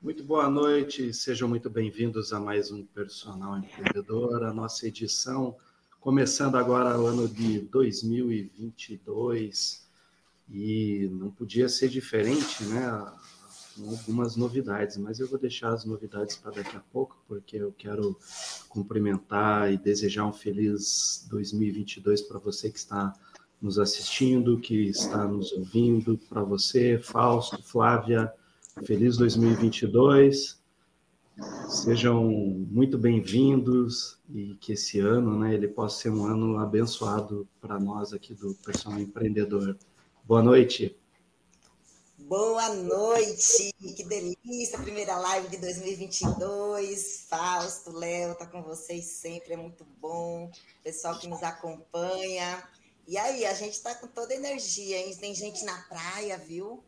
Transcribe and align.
Muito 0.00 0.22
boa 0.22 0.48
noite, 0.48 1.12
sejam 1.12 1.48
muito 1.48 1.68
bem-vindos 1.68 2.32
a 2.32 2.38
mais 2.38 2.70
um 2.70 2.84
Personal 2.84 3.58
Empreendedor, 3.58 4.44
a 4.44 4.54
nossa 4.54 4.86
edição, 4.86 5.56
começando 5.98 6.54
agora 6.54 6.96
o 7.00 7.08
ano 7.08 7.28
de 7.28 7.62
2022, 7.62 9.84
e 10.48 11.08
não 11.10 11.32
podia 11.32 11.68
ser 11.68 11.88
diferente, 11.88 12.62
né? 12.66 12.88
Com 13.76 13.90
algumas 13.90 14.36
novidades, 14.36 14.96
mas 14.98 15.18
eu 15.18 15.26
vou 15.26 15.36
deixar 15.36 15.70
as 15.70 15.84
novidades 15.84 16.36
para 16.36 16.52
daqui 16.52 16.76
a 16.76 16.82
pouco, 16.92 17.20
porque 17.26 17.56
eu 17.56 17.74
quero 17.76 18.16
cumprimentar 18.68 19.72
e 19.72 19.76
desejar 19.76 20.26
um 20.26 20.32
feliz 20.32 21.26
2022 21.28 22.22
para 22.22 22.38
você 22.38 22.70
que 22.70 22.78
está 22.78 23.12
nos 23.60 23.80
assistindo, 23.80 24.60
que 24.60 24.90
está 24.90 25.26
nos 25.26 25.50
ouvindo, 25.50 26.16
para 26.28 26.44
você, 26.44 27.00
Fausto, 27.02 27.60
Flávia, 27.64 28.32
Feliz 28.84 29.16
2022. 29.16 30.58
Sejam 31.68 32.24
muito 32.24 32.98
bem-vindos 32.98 34.18
e 34.28 34.54
que 34.60 34.72
esse 34.72 35.00
ano, 35.00 35.38
né, 35.38 35.54
ele 35.54 35.68
possa 35.68 36.02
ser 36.02 36.10
um 36.10 36.24
ano 36.24 36.58
abençoado 36.58 37.46
para 37.60 37.78
nós 37.78 38.12
aqui 38.12 38.34
do 38.34 38.54
Personal 38.54 38.98
Empreendedor. 39.00 39.76
Boa 40.24 40.42
noite. 40.42 40.96
Boa 42.18 42.74
noite, 42.74 43.72
que 43.96 44.04
delícia, 44.04 44.78
primeira 44.78 45.16
live 45.16 45.48
de 45.48 45.56
2022. 45.58 47.26
Fausto, 47.28 47.90
Léo, 47.92 48.34
tá 48.34 48.46
com 48.46 48.62
vocês 48.62 49.04
sempre, 49.04 49.54
é 49.54 49.56
muito 49.56 49.84
bom. 50.00 50.50
Pessoal 50.82 51.18
que 51.18 51.26
nos 51.26 51.42
acompanha. 51.42 52.62
E 53.06 53.16
aí, 53.16 53.46
a 53.46 53.54
gente 53.54 53.80
tá 53.82 53.94
com 53.94 54.06
toda 54.06 54.34
a 54.34 54.36
energia, 54.36 54.98
hein? 54.98 55.16
Tem 55.16 55.34
gente 55.34 55.64
na 55.64 55.80
praia, 55.82 56.36
viu? 56.36 56.84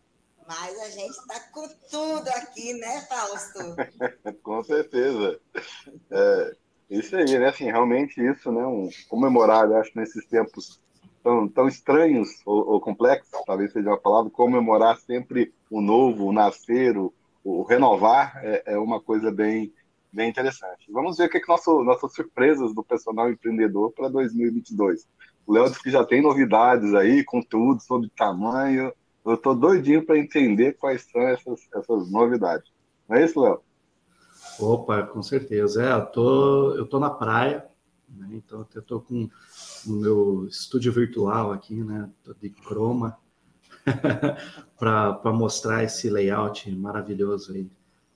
Mas 0.50 0.76
a 0.80 0.90
gente 0.90 1.10
está 1.10 1.38
com 1.52 1.68
tudo 1.88 2.28
aqui, 2.30 2.74
né, 2.74 3.02
Fausto? 3.02 3.60
com 4.42 4.64
certeza. 4.64 5.40
É, 6.10 6.56
isso 6.90 7.14
aí, 7.14 7.38
né? 7.38 7.50
Assim, 7.50 7.66
realmente 7.66 8.20
isso, 8.20 8.50
né? 8.50 8.66
Um, 8.66 8.90
comemorar, 9.08 9.66
eu 9.66 9.76
acho, 9.76 9.92
nesses 9.94 10.26
tempos 10.26 10.80
tão, 11.22 11.48
tão 11.48 11.68
estranhos 11.68 12.28
ou, 12.44 12.68
ou, 12.68 12.80
complexos, 12.80 13.30
talvez 13.46 13.72
seja 13.72 13.90
uma 13.90 14.00
palavra, 14.00 14.28
comemorar 14.28 14.98
sempre 14.98 15.54
o 15.70 15.80
novo, 15.80 16.24
o 16.24 16.32
nascer, 16.32 16.98
o, 16.98 17.14
o 17.44 17.62
renovar, 17.62 18.32
é, 18.42 18.74
é, 18.74 18.76
uma 18.78 19.00
coisa 19.00 19.30
bem, 19.30 19.72
bem 20.12 20.28
interessante. 20.28 20.90
Vamos 20.90 21.16
ver 21.16 21.26
o 21.26 21.30
que, 21.30 21.36
é 21.36 21.40
que 21.40 21.48
nosso, 21.48 21.84
nossas 21.84 22.12
surpresas 22.12 22.74
do 22.74 22.82
personal 22.82 23.30
empreendedor 23.30 23.92
para 23.92 24.08
2022. 24.08 25.06
O 25.46 25.52
Léo 25.52 25.70
disse 25.70 25.80
que 25.80 25.92
já 25.92 26.04
tem 26.04 26.20
novidades 26.20 26.92
aí, 26.92 27.22
conteúdo 27.22 27.80
sobre 27.82 28.10
tamanho, 28.16 28.92
eu 29.24 29.34
estou 29.34 29.54
doidinho 29.54 30.04
para 30.04 30.18
entender 30.18 30.76
quais 30.78 31.02
são 31.10 31.20
essas, 31.22 31.60
essas 31.74 32.10
novidades. 32.10 32.70
Não 33.08 33.16
é 33.16 33.24
isso, 33.24 33.40
Léo? 33.40 33.60
Opa, 34.58 35.02
com 35.02 35.22
certeza. 35.22 35.84
É, 35.84 35.92
eu 35.92 36.06
tô, 36.06 36.86
tô 36.86 36.98
na 36.98 37.10
praia, 37.10 37.66
né? 38.08 38.28
então 38.32 38.66
eu 38.74 38.80
estou 38.80 39.00
com 39.00 39.28
o 39.86 39.92
meu 39.92 40.46
estúdio 40.46 40.92
virtual 40.92 41.52
aqui, 41.52 41.82
né? 41.82 42.08
Tô 42.24 42.34
de 42.34 42.50
croma, 42.50 43.18
para 44.78 45.32
mostrar 45.32 45.84
esse 45.84 46.08
layout 46.08 46.70
maravilhoso 46.70 47.52
aí. 47.52 47.70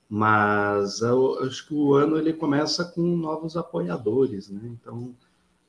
Mas 0.09 1.01
eu, 1.01 1.39
eu 1.41 1.47
acho 1.47 1.67
que 1.67 1.75
o 1.75 1.95
ano 1.95 2.19
ele 2.19 2.33
começa 2.33 2.85
com 2.85 3.03
novos 3.17 3.57
apoiadores, 3.57 4.49
né? 4.49 4.61
Então, 4.65 5.15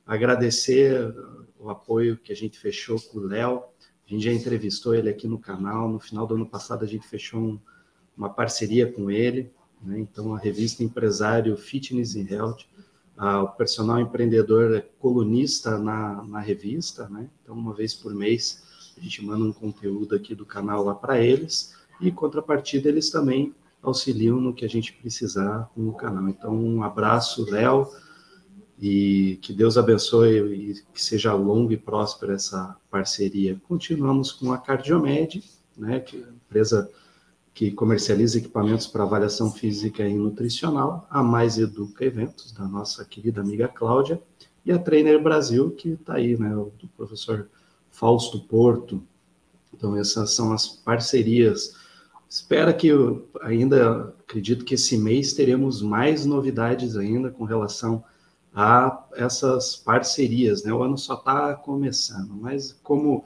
agradecer 0.06 1.14
o 1.58 1.70
apoio 1.70 2.16
que 2.16 2.32
a 2.32 2.36
gente 2.36 2.58
fechou 2.58 3.00
com 3.00 3.18
o 3.18 3.26
Léo, 3.26 3.64
a 4.06 4.10
gente 4.10 4.24
já 4.24 4.32
entrevistou 4.32 4.94
ele 4.94 5.10
aqui 5.10 5.26
no 5.26 5.38
canal. 5.38 5.88
No 5.88 5.98
final 5.98 6.26
do 6.26 6.36
ano 6.36 6.46
passado, 6.46 6.84
a 6.84 6.86
gente 6.88 7.06
fechou 7.06 7.40
um, 7.40 7.58
uma 8.16 8.30
parceria 8.30 8.90
com 8.90 9.10
ele. 9.10 9.50
Né? 9.82 9.98
Então, 9.98 10.34
a 10.34 10.38
revista 10.38 10.84
Empresário 10.84 11.56
Fitness 11.56 12.14
e 12.14 12.32
Health, 12.32 12.64
o 13.18 13.48
personal 13.48 13.98
empreendedor 13.98 14.76
é 14.76 14.80
colunista 15.00 15.76
na, 15.76 16.22
na 16.22 16.38
revista. 16.38 17.08
Né? 17.08 17.28
Então, 17.42 17.56
uma 17.56 17.74
vez 17.74 17.94
por 17.94 18.14
mês, 18.14 18.62
a 18.96 19.00
gente 19.00 19.24
manda 19.24 19.44
um 19.44 19.52
conteúdo 19.52 20.14
aqui 20.14 20.34
do 20.34 20.46
canal 20.46 20.84
lá 20.84 20.94
para 20.94 21.20
eles. 21.20 21.74
E, 22.00 22.12
contrapartida, 22.12 22.88
eles 22.88 23.10
também 23.10 23.54
auxiliam 23.82 24.40
no 24.40 24.54
que 24.54 24.64
a 24.64 24.68
gente 24.68 24.92
precisar 24.92 25.68
com 25.74 25.88
o 25.88 25.94
canal. 25.94 26.28
Então, 26.28 26.54
um 26.54 26.82
abraço, 26.84 27.44
Léo 27.50 27.88
e 28.78 29.38
que 29.40 29.52
Deus 29.52 29.78
abençoe 29.78 30.38
e 30.38 30.74
que 30.92 31.02
seja 31.02 31.32
longa 31.32 31.72
e 31.72 31.76
próspera 31.76 32.34
essa 32.34 32.76
parceria. 32.90 33.60
Continuamos 33.66 34.32
com 34.32 34.52
a 34.52 34.58
Cardiomed, 34.58 35.42
né, 35.76 36.00
que 36.00 36.16
é 36.16 36.20
empresa 36.20 36.90
que 37.54 37.70
comercializa 37.70 38.36
equipamentos 38.36 38.86
para 38.86 39.02
avaliação 39.02 39.50
física 39.50 40.06
e 40.06 40.14
nutricional, 40.14 41.06
a 41.08 41.22
Mais 41.22 41.56
Educa 41.56 42.04
Eventos, 42.04 42.52
da 42.52 42.68
nossa 42.68 43.02
querida 43.02 43.40
amiga 43.40 43.66
Cláudia, 43.66 44.20
e 44.64 44.70
a 44.70 44.78
Trainer 44.78 45.22
Brasil, 45.22 45.70
que 45.70 45.90
está 45.90 46.16
aí, 46.16 46.36
né, 46.38 46.50
do 46.50 46.88
professor 46.96 47.48
Fausto 47.90 48.40
Porto. 48.40 49.02
Então, 49.72 49.96
essas 49.96 50.34
são 50.34 50.52
as 50.52 50.66
parcerias. 50.66 51.74
Espera 52.28 52.74
que 52.74 52.88
eu 52.88 53.26
ainda 53.40 54.14
acredito 54.20 54.64
que 54.64 54.74
esse 54.74 54.98
mês 54.98 55.32
teremos 55.32 55.80
mais 55.80 56.26
novidades 56.26 56.96
ainda 56.96 57.30
com 57.30 57.44
relação 57.44 58.04
a 58.04 58.15
a 58.58 59.04
essas 59.12 59.76
parcerias. 59.76 60.64
Né? 60.64 60.72
O 60.72 60.82
ano 60.82 60.96
só 60.96 61.12
está 61.12 61.54
começando, 61.54 62.34
mas 62.34 62.72
como 62.82 63.18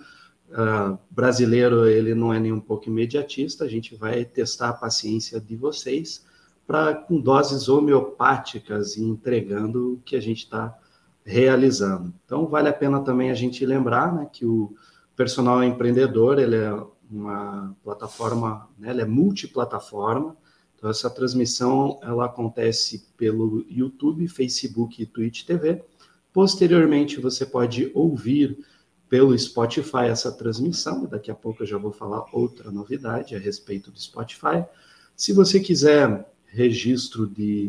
uh, 0.48 0.98
brasileiro 1.08 1.86
ele 1.88 2.16
não 2.16 2.34
é 2.34 2.41
nem 2.41 2.52
um 2.52 2.58
pouco 2.60 2.88
imediatista, 2.88 3.64
a 3.64 3.68
gente 3.68 3.94
vai 3.94 4.24
testar 4.24 4.70
a 4.70 4.74
paciência 4.74 5.41
de 5.41 5.54
vocês 5.54 6.26
para 6.66 6.96
com 6.96 7.20
doses 7.20 7.68
homeopáticas 7.68 8.96
e 8.96 9.04
entregando 9.04 9.94
o 9.94 10.00
que 10.04 10.16
a 10.16 10.20
gente 10.20 10.38
está 10.38 10.76
realizando. 11.24 12.12
Então 12.24 12.48
vale 12.48 12.68
a 12.68 12.72
pena 12.72 13.00
também 13.00 13.30
a 13.30 13.34
gente 13.34 13.64
lembrar 13.64 14.12
né, 14.12 14.28
que 14.32 14.44
o 14.44 14.74
personal 15.14 15.62
empreendedor 15.62 16.41
ele 16.41 16.56
é 16.56 16.72
uma 17.08 17.76
plataforma, 17.84 18.68
né, 18.76 18.91
ele 18.91 19.02
é 19.02 19.06
multiplataforma, 19.06 20.36
então, 20.80 20.88
essa 20.88 21.10
transmissão 21.10 22.00
ela 22.02 22.24
acontece 22.24 23.06
pelo 23.14 23.66
YouTube, 23.68 24.26
Facebook 24.26 25.02
e 25.02 25.04
Twitch 25.04 25.44
TV. 25.44 25.84
Posteriormente, 26.32 27.20
você 27.20 27.44
pode 27.44 27.91
ouvir 27.92 28.58
pelo 29.06 29.38
Spotify 29.38 30.06
essa 30.08 30.32
transmissão. 30.32 31.04
Daqui 31.04 31.30
a 31.30 31.34
pouco 31.34 31.62
eu 31.62 31.66
já 31.66 31.76
vou 31.76 31.92
falar 31.92 32.24
outra 32.32 32.70
novidade 32.70 33.36
a 33.36 33.38
respeito 33.38 33.91
do 33.91 34.00
Spotify. 34.00 34.64
Se 35.14 35.34
você 35.34 35.60
quiser 35.60 36.26
registro 36.46 37.26
de 37.26 37.68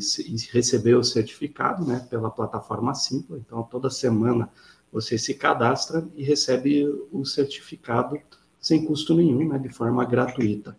receber 0.50 0.96
o 0.96 1.04
certificado, 1.04 1.86
né, 1.86 2.08
pela 2.10 2.32
plataforma 2.32 2.96
Simpla, 2.96 3.38
então 3.38 3.62
toda 3.64 3.90
semana 3.90 4.50
você 4.90 5.18
se 5.18 5.34
cadastra 5.34 6.08
e 6.16 6.24
recebe 6.24 6.88
o 7.12 7.26
certificado 7.26 8.18
sem 8.58 8.86
custo 8.86 9.14
nenhum, 9.14 9.50
né, 9.50 9.60
de 9.60 9.68
forma 9.68 10.06
gratuita. 10.06 10.78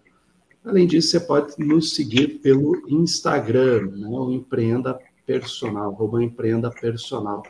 Além 0.64 0.86
disso, 0.86 1.10
você 1.10 1.20
pode 1.20 1.54
nos 1.58 1.94
seguir 1.94 2.40
pelo 2.40 2.82
Instagram, 2.88 3.90
né, 3.90 4.06
o 4.08 4.30
Empreenda 4.30 4.98
Personal, 5.26 5.92
arroba 5.92 6.22
Empreenda 6.22 6.70
Personal. 6.70 7.42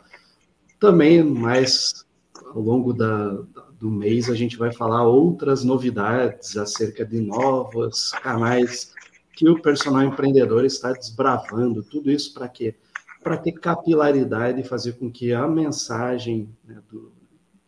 Também, 0.80 1.22
mais 1.22 2.06
ao 2.54 2.60
longo 2.60 2.92
da, 2.92 3.42
do 3.78 3.90
mês, 3.90 4.30
a 4.30 4.34
gente 4.34 4.56
vai 4.56 4.72
falar 4.72 5.04
outras 5.04 5.64
novidades 5.64 6.56
acerca 6.56 7.04
de 7.04 7.20
novos 7.20 8.12
canais 8.22 8.92
que 9.34 9.48
o 9.48 9.60
personal 9.60 10.02
empreendedor 10.04 10.64
está 10.64 10.92
desbravando. 10.92 11.82
Tudo 11.82 12.10
isso 12.10 12.32
para 12.32 12.48
quê? 12.48 12.74
Para 13.22 13.36
ter 13.36 13.52
capilaridade 13.52 14.60
e 14.60 14.64
fazer 14.64 14.92
com 14.92 15.10
que 15.10 15.32
a 15.32 15.48
mensagem 15.48 16.48
né, 16.64 16.80
do, 16.90 17.12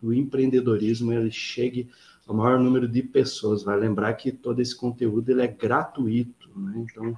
do 0.00 0.14
empreendedorismo 0.14 1.12
ele 1.12 1.30
chegue 1.30 1.88
ao 2.26 2.34
maior 2.34 2.58
número 2.58 2.88
de 2.88 3.02
pessoas. 3.02 3.62
Vai 3.62 3.78
lembrar 3.78 4.12
que 4.14 4.32
todo 4.32 4.60
esse 4.60 4.74
conteúdo 4.74 5.30
ele 5.30 5.42
é 5.42 5.46
gratuito, 5.46 6.48
né? 6.56 6.72
Então, 6.76 7.16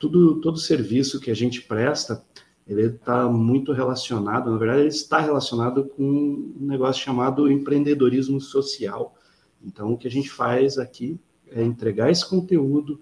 tudo, 0.00 0.40
todo 0.40 0.58
serviço 0.58 1.20
que 1.20 1.30
a 1.30 1.34
gente 1.34 1.62
presta, 1.62 2.24
ele 2.66 2.86
está 2.86 3.28
muito 3.28 3.72
relacionado, 3.72 4.50
na 4.50 4.56
verdade, 4.56 4.80
ele 4.80 4.88
está 4.88 5.20
relacionado 5.20 5.84
com 5.84 6.02
um 6.02 6.66
negócio 6.66 7.02
chamado 7.02 7.50
empreendedorismo 7.50 8.40
social. 8.40 9.14
Então, 9.64 9.92
o 9.92 9.98
que 9.98 10.08
a 10.08 10.10
gente 10.10 10.30
faz 10.30 10.78
aqui 10.78 11.18
é 11.50 11.62
entregar 11.62 12.10
esse 12.10 12.28
conteúdo, 12.28 13.00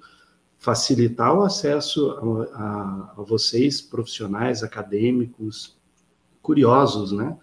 facilitar 0.59 1.35
o 1.35 1.43
acesso 1.43 2.11
a, 2.11 2.57
a, 2.57 3.15
a 3.19 3.23
vocês, 3.23 3.81
profissionais, 3.81 4.63
acadêmicos, 4.63 5.79
curiosos, 6.43 7.13
né? 7.13 7.37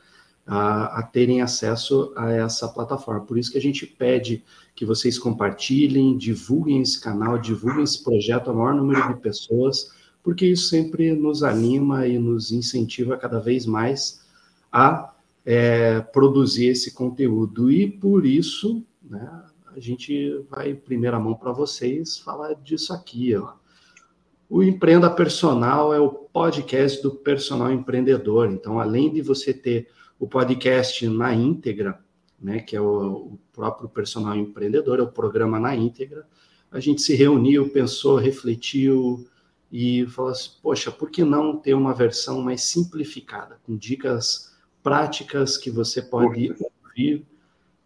A, 0.48 1.00
a, 1.00 1.04
terem 1.04 1.42
acesso 1.42 2.14
a 2.16 2.32
essa 2.32 2.70
plataforma. 2.70 3.26
Por 3.26 3.38
isso 3.38 3.52
que 3.52 3.58
a 3.58 3.62
gente 3.62 3.86
pede 3.86 4.44
que 4.74 4.86
vocês 4.86 5.20
compartilhem, 5.20 6.18
divulguem 6.18 6.82
esse 6.82 7.00
canal, 7.02 7.38
divulguem 7.38 7.84
esse 7.84 8.02
projeto 8.02 8.50
ao 8.50 8.56
maior 8.56 8.74
número 8.74 9.14
de 9.14 9.20
pessoas, 9.20 9.92
porque 10.24 10.46
isso 10.46 10.70
sempre 10.70 11.14
nos 11.14 11.44
anima 11.44 12.08
e 12.08 12.18
nos 12.18 12.52
incentiva 12.52 13.18
cada 13.18 13.40
vez 13.40 13.66
mais 13.66 14.26
a 14.72 15.14
é, 15.46 16.00
produzir 16.00 16.68
esse 16.68 16.94
conteúdo. 16.94 17.70
E 17.70 17.90
por 17.90 18.26
isso, 18.26 18.84
né, 19.04 19.44
a 19.76 19.80
gente 19.80 20.44
vai, 20.50 20.74
primeira 20.74 21.20
mão 21.20 21.36
para 21.36 21.52
vocês, 21.52 22.18
falar 22.18 22.54
disso 22.54 22.94
aqui. 22.94 23.36
Ó. 23.36 23.54
O 24.50 24.64
Empreenda 24.64 25.10
Personal 25.10 25.94
é 25.94 26.00
o 26.00 26.10
podcast 26.10 27.02
do 27.04 27.12
personal 27.12 27.72
empreendedor. 27.72 28.50
Então, 28.50 28.80
além 28.80 29.12
de 29.12 29.22
você 29.22 29.54
ter 29.54 29.90
o 30.20 30.28
podcast 30.28 31.08
na 31.08 31.34
íntegra, 31.34 32.00
né, 32.40 32.60
que 32.60 32.76
é 32.76 32.82
o, 32.82 33.34
o 33.34 33.40
próprio 33.54 33.90
personal 33.90 34.36
empreendedor, 34.36 35.00
é 35.00 35.04
o 35.04 35.12
programa 35.12 35.60
na 35.60 35.76
íntegra, 35.76 36.28
a 36.72 36.80
gente 36.80 37.02
se 37.02 37.16
reuniu, 37.16 37.70
pensou, 37.70 38.18
refletiu 38.18 39.26
e 39.72 40.06
falou 40.08 40.32
assim: 40.32 40.52
poxa, 40.62 40.92
por 40.92 41.10
que 41.10 41.24
não 41.24 41.58
ter 41.58 41.74
uma 41.74 41.94
versão 41.94 42.42
mais 42.42 42.62
simplificada, 42.62 43.60
com 43.64 43.76
dicas 43.76 44.54
práticas 44.84 45.58
que 45.58 45.70
você 45.70 46.02
pode 46.02 46.56
ouvir, 46.60 47.26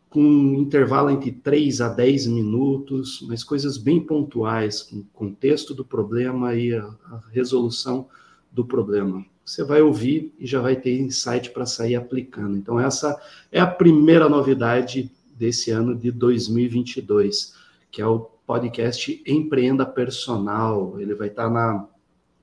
com 0.10 0.22
um 0.22 0.56
intervalo 0.56 1.10
entre 1.10 1.32
3 1.32 1.80
a 1.82 1.90
10 1.90 2.28
minutos, 2.28 3.26
mas 3.28 3.44
coisas 3.44 3.78
bem 3.78 4.06
pontuais, 4.06 4.84
com 4.84 4.98
o 4.98 5.06
contexto 5.14 5.74
do 5.74 5.86
problema 5.86 6.54
e 6.54 6.74
a, 6.74 6.84
a 6.84 7.22
resolução 7.32 8.08
do 8.52 8.66
problema. 8.66 9.26
Você 9.46 9.64
vai 9.64 9.82
ouvir 9.82 10.34
e 10.40 10.46
já 10.46 10.62
vai 10.62 10.76
ter 10.76 11.00
insight 11.00 11.50
para 11.52 11.66
sair 11.66 11.96
aplicando. 11.96 12.58
Então, 12.58 12.80
essa 12.80 13.20
é 13.52 13.60
a 13.60 13.68
primeira 13.68 14.30
novidade 14.30 15.12
desse 15.36 15.72
ano 15.72 15.96
de 15.96 16.12
2022, 16.12 17.56
que 17.90 18.02
é 18.02 18.06
o 18.06 18.20
podcast 18.46 19.22
Empreenda 19.26 19.86
Personal. 19.86 21.00
Ele 21.00 21.16
vai 21.16 21.28
estar 21.28 21.50
na, 21.50 21.88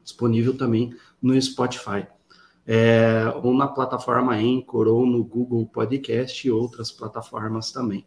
disponível 0.02 0.56
também 0.56 0.94
no 1.20 1.40
Spotify. 1.40 2.06
É, 2.66 3.32
ou 3.42 3.54
na 3.54 3.66
plataforma 3.66 4.34
Anchor, 4.34 4.88
ou 4.88 5.06
no 5.06 5.24
Google 5.24 5.64
Podcast 5.66 6.46
e 6.46 6.50
outras 6.50 6.90
plataformas 6.92 7.72
também. 7.72 8.04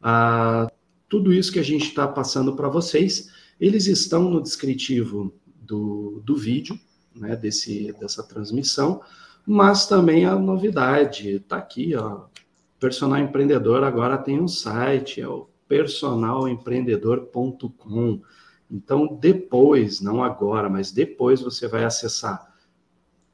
Ah, 0.00 0.70
tudo 1.08 1.32
isso 1.32 1.52
que 1.52 1.58
a 1.58 1.64
gente 1.64 1.86
está 1.86 2.06
passando 2.06 2.54
para 2.54 2.68
vocês, 2.68 3.30
eles 3.60 3.86
estão 3.86 4.30
no 4.30 4.40
descritivo 4.40 5.34
do, 5.60 6.22
do 6.24 6.36
vídeo, 6.36 6.78
né, 7.18 7.36
desse, 7.36 7.94
dessa 7.98 8.22
transmissão, 8.22 9.00
mas 9.46 9.86
também 9.86 10.26
a 10.26 10.36
novidade 10.36 11.36
está 11.36 11.56
aqui, 11.56 11.94
ó, 11.94 12.26
Personal 12.78 13.20
Empreendedor 13.20 13.82
agora 13.84 14.18
tem 14.18 14.38
um 14.40 14.46
site, 14.46 15.20
é 15.20 15.28
o 15.28 15.48
personalempreendedor.com. 15.66 18.20
Então, 18.70 19.18
depois, 19.20 20.00
não 20.00 20.22
agora, 20.22 20.68
mas 20.68 20.92
depois 20.92 21.40
você 21.40 21.66
vai 21.66 21.84
acessar 21.84 22.54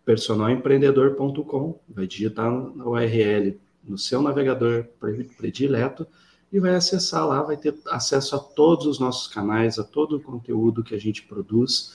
personalempreendedor.com, 0.04 1.80
vai 1.88 2.06
digitar 2.06 2.48
na 2.50 2.86
URL 2.86 3.58
no 3.82 3.98
seu 3.98 4.22
navegador 4.22 4.86
predileto 5.36 6.06
e 6.52 6.60
vai 6.60 6.74
acessar 6.74 7.26
lá, 7.26 7.42
vai 7.42 7.56
ter 7.56 7.74
acesso 7.86 8.36
a 8.36 8.38
todos 8.38 8.86
os 8.86 9.00
nossos 9.00 9.26
canais, 9.26 9.78
a 9.78 9.84
todo 9.84 10.16
o 10.16 10.20
conteúdo 10.20 10.84
que 10.84 10.94
a 10.94 11.00
gente 11.00 11.22
produz 11.22 11.94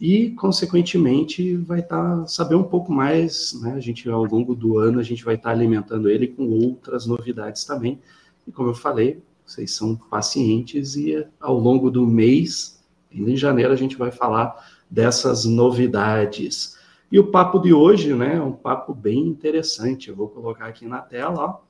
e, 0.00 0.30
consequentemente, 0.30 1.56
vai 1.56 1.80
estar 1.80 2.20
tá, 2.20 2.26
saber 2.26 2.54
um 2.54 2.62
pouco 2.62 2.92
mais, 2.92 3.60
né? 3.60 3.72
A 3.72 3.80
gente 3.80 4.08
ao 4.08 4.24
longo 4.24 4.54
do 4.54 4.78
ano 4.78 5.00
a 5.00 5.02
gente 5.02 5.24
vai 5.24 5.34
estar 5.34 5.50
tá 5.50 5.54
alimentando 5.54 6.08
ele 6.08 6.28
com 6.28 6.48
outras 6.48 7.04
novidades 7.04 7.64
também. 7.64 8.00
E 8.46 8.52
como 8.52 8.70
eu 8.70 8.74
falei, 8.74 9.20
vocês 9.44 9.74
são 9.74 9.96
pacientes 9.96 10.94
e 10.94 11.26
ao 11.40 11.58
longo 11.58 11.90
do 11.90 12.06
mês, 12.06 12.78
em 13.10 13.36
janeiro, 13.36 13.72
a 13.72 13.76
gente 13.76 13.96
vai 13.96 14.10
falar 14.10 14.54
dessas 14.90 15.44
novidades. 15.44 16.76
E 17.10 17.18
o 17.18 17.30
papo 17.30 17.58
de 17.58 17.72
hoje, 17.72 18.14
né, 18.14 18.36
é 18.36 18.42
um 18.42 18.52
papo 18.52 18.94
bem 18.94 19.26
interessante. 19.26 20.08
Eu 20.10 20.16
vou 20.16 20.28
colocar 20.28 20.66
aqui 20.66 20.86
na 20.86 21.00
tela, 21.00 21.44
ó, 21.44 21.60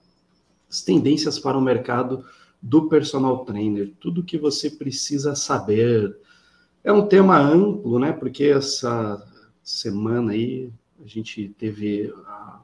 as 0.69 0.83
tendências 0.83 1.39
para 1.39 1.57
o 1.57 1.63
mercado 1.63 2.25
do 2.61 2.89
personal 2.89 3.45
trainer, 3.45 3.93
tudo 4.01 4.25
que 4.25 4.37
você 4.37 4.69
precisa 4.69 5.35
saber. 5.35 6.17
É 6.89 6.93
um 6.93 7.07
tema 7.07 7.39
amplo, 7.39 7.99
né? 7.99 8.13
Porque 8.13 8.45
essa 8.45 9.23
semana 9.63 10.33
aí 10.33 10.73
a 11.05 11.07
gente 11.07 11.55
teve 11.59 12.11
a 12.27 12.61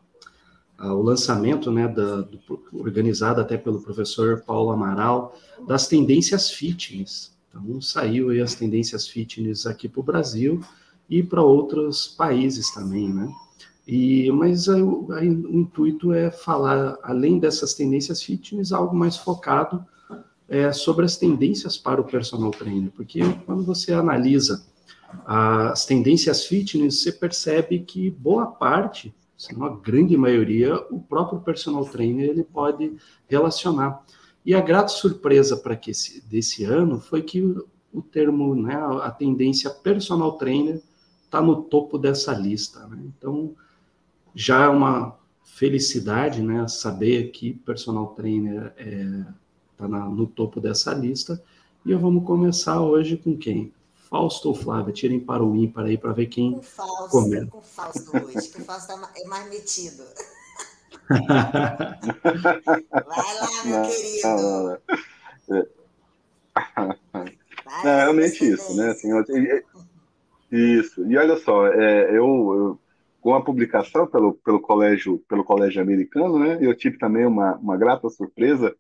o 0.78 1.02
lançamento, 1.02 1.70
né, 1.70 1.86
da, 1.86 2.22
do, 2.22 2.40
organizado 2.72 3.40
até 3.40 3.56
pelo 3.56 3.80
professor 3.80 4.42
Paulo 4.42 4.70
Amaral, 4.70 5.38
das 5.68 5.86
tendências 5.86 6.50
fitness. 6.50 7.32
Então, 7.48 7.80
saiu 7.80 8.30
aí 8.30 8.40
as 8.40 8.54
tendências 8.54 9.06
fitness 9.06 9.66
aqui 9.66 9.88
para 9.88 10.00
o 10.00 10.02
Brasil 10.02 10.60
e 11.08 11.22
para 11.22 11.42
outros 11.42 12.08
países 12.08 12.72
também, 12.72 13.12
né? 13.12 13.30
E, 13.86 14.30
mas 14.32 14.68
aí, 14.68 14.82
aí, 15.12 15.28
o 15.28 15.54
intuito 15.60 16.12
é 16.14 16.30
falar, 16.30 16.98
além 17.02 17.38
dessas 17.38 17.74
tendências 17.74 18.22
fitness, 18.22 18.72
algo 18.72 18.96
mais 18.96 19.16
focado 19.16 19.84
é, 20.48 20.72
sobre 20.72 21.04
as 21.04 21.16
tendências 21.16 21.76
para 21.76 22.00
o 22.00 22.04
personal 22.04 22.50
trainer, 22.50 22.90
porque 22.90 23.20
quando 23.46 23.64
você 23.64 23.92
analisa 23.92 24.64
as 25.24 25.86
tendências 25.86 26.44
fitness, 26.44 27.02
você 27.02 27.12
percebe 27.12 27.78
que 27.80 28.10
boa 28.10 28.46
parte 28.46 29.14
uma 29.52 29.76
grande 29.76 30.16
maioria, 30.16 30.76
o 30.90 31.00
próprio 31.00 31.40
personal 31.40 31.84
trainer 31.84 32.30
ele 32.30 32.44
pode 32.44 32.96
relacionar. 33.28 34.02
E 34.46 34.54
a 34.54 34.60
grata 34.60 34.88
surpresa 34.88 35.56
para 35.56 35.76
que 35.76 35.90
esse, 35.90 36.22
desse 36.26 36.64
ano 36.64 37.00
foi 37.00 37.22
que 37.22 37.42
o, 37.42 37.66
o 37.92 38.00
termo, 38.00 38.54
né, 38.54 38.74
a 39.02 39.10
tendência 39.10 39.68
personal 39.70 40.38
trainer 40.38 40.80
está 41.24 41.42
no 41.42 41.62
topo 41.62 41.98
dessa 41.98 42.32
lista. 42.32 42.86
Né? 42.86 42.98
Então, 43.06 43.54
já 44.34 44.64
é 44.64 44.68
uma 44.68 45.18
felicidade 45.42 46.42
né, 46.42 46.66
saber 46.68 47.30
que 47.30 47.54
personal 47.54 48.08
trainer 48.08 48.72
é, 48.76 49.24
tá 49.76 49.88
no 49.88 50.26
topo 50.26 50.60
dessa 50.60 50.92
lista. 50.92 51.42
E 51.84 51.94
vamos 51.94 52.24
começar 52.24 52.80
hoje 52.80 53.16
com 53.16 53.36
quem? 53.36 53.72
Fausto 53.94 54.48
ou 54.48 54.54
Flávia? 54.54 54.92
Tirem 54.92 55.20
para 55.20 55.44
o 55.44 55.56
ímpar 55.56 55.86
aí 55.86 55.98
para 55.98 56.12
ver 56.12 56.26
quem 56.26 56.52
com 56.52 56.62
Fausto, 56.62 57.10
comenta. 57.10 57.46
Com 57.46 57.60
Fausto 57.60 58.16
hoje, 58.16 58.48
que 58.48 58.60
o 58.60 58.64
Fausto 58.64 58.92
é 58.92 59.24
mais 59.26 59.48
metido. 59.50 60.04
Vai 61.08 61.18
lá, 63.34 63.64
meu 63.64 63.76
não, 63.76 63.88
querido. 63.90 64.28
Não, 64.28 64.78
não, 67.84 67.90
é 67.90 67.96
realmente 67.96 68.44
isso, 68.44 68.76
né? 68.76 68.90
Assim, 68.90 69.08
isso. 70.50 71.04
E 71.10 71.16
olha 71.16 71.36
só, 71.38 71.66
é, 71.66 72.10
eu, 72.10 72.16
eu, 72.16 72.78
com 73.20 73.34
a 73.34 73.44
publicação 73.44 74.06
pelo, 74.06 74.34
pelo 74.34 74.60
colégio 74.60 75.18
pelo 75.28 75.44
colégio 75.44 75.82
americano, 75.82 76.38
né? 76.38 76.58
Eu 76.60 76.74
tive 76.76 76.98
também 76.98 77.26
uma, 77.26 77.56
uma 77.56 77.76
grata 77.76 78.08
surpresa, 78.08 78.74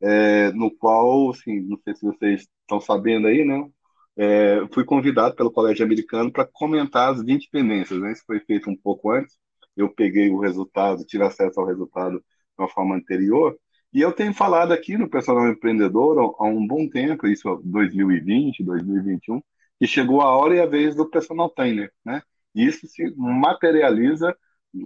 é, 0.00 0.52
no 0.52 0.70
qual, 0.70 1.30
assim, 1.30 1.60
não 1.60 1.78
sei 1.84 1.94
se 1.94 2.02
vocês 2.02 2.48
estão 2.62 2.80
sabendo 2.80 3.26
aí, 3.28 3.44
né? 3.44 3.68
é, 4.16 4.66
fui 4.72 4.84
convidado 4.84 5.34
pelo 5.36 5.52
Colégio 5.52 5.84
Americano 5.84 6.32
para 6.32 6.46
comentar 6.46 7.12
as 7.12 7.22
20 7.22 7.50
tendências. 7.50 8.00
Né? 8.00 8.12
Isso 8.12 8.24
foi 8.26 8.40
feito 8.40 8.70
um 8.70 8.76
pouco 8.76 9.10
antes. 9.10 9.36
Eu 9.76 9.90
peguei 9.90 10.30
o 10.30 10.40
resultado, 10.40 11.04
tive 11.04 11.24
acesso 11.24 11.60
ao 11.60 11.66
resultado 11.66 12.18
de 12.18 12.24
uma 12.58 12.68
forma 12.68 12.96
anterior. 12.96 13.56
E 13.92 14.00
eu 14.00 14.12
tenho 14.12 14.32
falado 14.34 14.72
aqui 14.72 14.96
no 14.96 15.08
Personal 15.08 15.48
Empreendedor 15.48 16.34
há 16.38 16.44
um 16.44 16.66
bom 16.66 16.88
tempo, 16.88 17.26
isso 17.26 17.60
2020, 17.64 18.64
2021, 18.64 19.42
que 19.78 19.86
chegou 19.86 20.20
a 20.22 20.36
hora 20.36 20.56
e 20.56 20.60
a 20.60 20.66
vez 20.66 20.94
do 20.94 21.08
Personal 21.08 21.50
Trainer. 21.50 21.92
Né? 22.04 22.22
E 22.54 22.66
isso 22.66 22.86
se 22.86 23.14
materializa, 23.16 24.36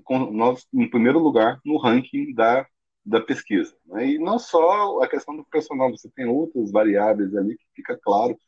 com 0.04 0.30
nós, 0.32 0.66
em 0.72 0.88
primeiro 0.88 1.18
lugar, 1.18 1.60
no 1.64 1.78
ranking 1.78 2.34
da, 2.34 2.66
da 3.04 3.20
pesquisa. 3.20 3.74
Né? 3.86 4.12
E 4.12 4.18
não 4.18 4.38
só 4.38 5.02
a 5.02 5.08
questão 5.08 5.36
do 5.36 5.44
personal, 5.44 5.90
você 5.90 6.08
tem 6.10 6.26
outras 6.26 6.70
variáveis 6.70 7.34
ali 7.34 7.56
que 7.56 7.64
fica 7.76 7.98
claro 8.02 8.38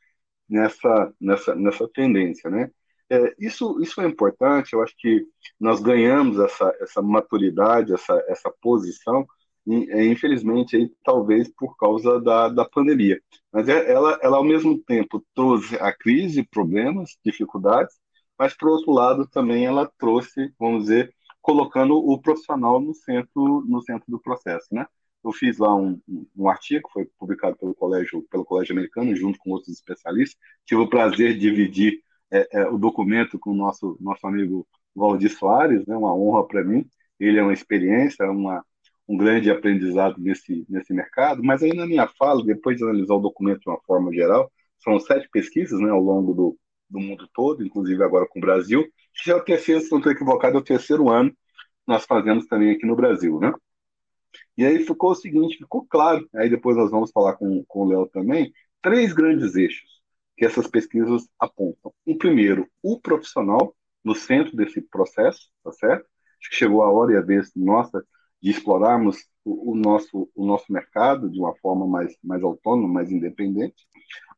nessa, 0.49 1.12
nessa, 1.21 1.54
nessa 1.54 1.88
tendência, 1.88 2.50
né? 2.50 2.71
É, 3.11 3.35
isso, 3.38 3.78
isso 3.82 4.00
é 4.00 4.06
importante, 4.06 4.73
eu 4.73 4.82
acho 4.82 4.94
que 4.97 5.26
nós 5.61 5.80
ganhamos 5.80 6.38
essa, 6.38 6.75
essa 6.80 7.02
maturidade, 7.02 7.92
essa, 7.92 8.25
essa 8.26 8.50
posição, 8.61 9.26
e, 9.66 9.90
é, 9.90 10.06
infelizmente, 10.06 10.76
aí, 10.76 10.90
talvez 11.04 11.49
por 11.54 11.76
causa 11.76 12.21
da, 12.21 12.49
da 12.49 12.64
pandemia. 12.64 13.21
Mas 13.52 13.68
é, 13.68 13.90
ela, 13.92 14.18
ela, 14.23 14.38
ao 14.38 14.44
mesmo 14.44 14.78
tempo, 14.78 15.25
trouxe 15.35 15.76
a 15.76 15.92
crise, 15.92 16.42
problemas, 16.42 17.11
dificuldades, 17.25 17.94
mas, 18.38 18.56
por 18.56 18.71
outro 18.71 18.92
lado, 18.92 19.28
também 19.28 19.66
ela 19.66 19.90
trouxe, 19.99 20.52
vamos 20.59 20.85
dizer, 20.85 21.14
colocando 21.42 21.96
o 21.96 22.18
profissional 22.20 22.80
no 22.80 22.94
centro, 22.94 23.64
no 23.68 23.82
centro 23.82 24.06
do 24.08 24.20
processo, 24.20 24.68
né? 24.72 24.87
eu 25.25 25.32
fiz 25.32 25.58
lá 25.58 25.75
um, 25.75 26.00
um 26.37 26.49
artigo, 26.49 26.88
foi 26.92 27.06
publicado 27.18 27.56
pelo 27.56 27.75
colégio, 27.75 28.22
pelo 28.30 28.44
colégio 28.44 28.72
americano, 28.72 29.14
junto 29.14 29.38
com 29.38 29.50
outros 29.50 29.72
especialistas. 29.75 30.38
Tive 30.66 30.80
o 30.80 30.88
prazer 30.88 31.34
de 31.34 31.40
dividir 31.40 32.00
é, 32.30 32.49
é, 32.52 32.68
o 32.68 32.78
documento 32.78 33.38
com 33.38 33.50
o 33.50 33.54
nosso, 33.54 33.96
nosso 34.00 34.26
amigo 34.26 34.66
Valdir 34.94 35.30
Soares, 35.30 35.87
né, 35.87 35.96
uma 35.96 36.14
honra 36.14 36.46
para 36.46 36.64
mim. 36.64 36.84
Ele 37.20 37.38
é 37.38 37.42
uma 37.42 37.52
experiência, 37.52 38.28
uma, 38.30 38.64
um 39.08 39.16
grande 39.16 39.50
aprendizado 39.50 40.16
nesse, 40.18 40.66
nesse 40.68 40.92
mercado. 40.92 41.42
Mas 41.42 41.62
aí 41.62 41.72
na 41.75 41.87
minha 41.87 42.08
fala, 42.18 42.44
depois 42.44 42.76
de 42.76 42.82
analisar 42.84 43.14
o 43.14 43.20
documento 43.20 43.61
de 43.61 43.70
uma 43.70 43.80
forma 43.87 44.12
geral, 44.12 44.50
são 44.78 44.99
sete 44.99 45.28
pesquisas 45.30 45.78
né, 45.80 45.90
ao 45.90 46.00
longo 46.00 46.34
do, 46.34 46.58
do 46.92 47.00
mundo 47.00 47.28
todo, 47.34 47.64
inclusive 47.64 48.02
agora 48.04 48.26
com 48.28 48.38
o 48.38 48.42
Brasil. 48.42 48.87
Já 49.25 49.34
é 49.34 49.37
o 49.37 49.44
terceiro, 49.44 49.80
se 49.80 49.90
não 49.90 49.99
estou 49.99 50.12
equivocado, 50.12 50.56
é 50.56 50.61
o 50.61 50.64
terceiro 50.64 51.08
ano 51.08 51.34
nós 51.87 52.04
fazemos 52.04 52.46
também 52.46 52.70
aqui 52.70 52.87
no 52.87 52.96
Brasil, 52.96 53.40
né? 53.40 53.52
E 54.56 54.64
aí 54.64 54.84
ficou 54.84 55.11
o 55.12 55.14
seguinte, 55.14 55.58
ficou 55.58 55.84
claro, 55.87 56.28
aí 56.34 56.49
depois 56.49 56.76
nós 56.76 56.90
vamos 56.90 57.11
falar 57.11 57.34
com, 57.34 57.64
com 57.66 57.80
o 57.80 57.88
Léo 57.88 58.06
também, 58.08 58.52
três 58.82 59.12
grandes 59.12 59.56
eixos. 59.56 59.90
que 60.37 60.44
essas 60.46 60.66
pesquisas 60.68 61.28
apontam. 61.38 61.92
O 62.06 62.16
primeiro, 62.16 62.68
o 62.82 63.00
profissional 63.00 63.75
no 64.04 64.14
centro 64.14 64.56
desse 64.56 64.80
processo, 64.82 65.49
tá 65.62 65.72
certo? 65.72 66.06
Acho 66.40 66.50
que 66.50 66.56
chegou 66.56 66.82
a 66.82 66.90
hora 66.90 67.12
e 67.12 67.16
a 67.16 67.20
vez 67.20 67.52
nossa 67.54 68.04
de 68.42 68.50
explorarmos 68.50 69.18
o, 69.44 69.72
o 69.72 69.76
nosso, 69.76 70.30
o 70.34 70.46
nosso 70.46 70.72
mercado 70.72 71.30
de 71.30 71.38
uma 71.38 71.54
forma 71.56 71.87
mais, 71.87 72.16
mais 72.22 72.42
autônoma, 72.42 72.92
mais 72.92 73.11
independente. 73.12 73.87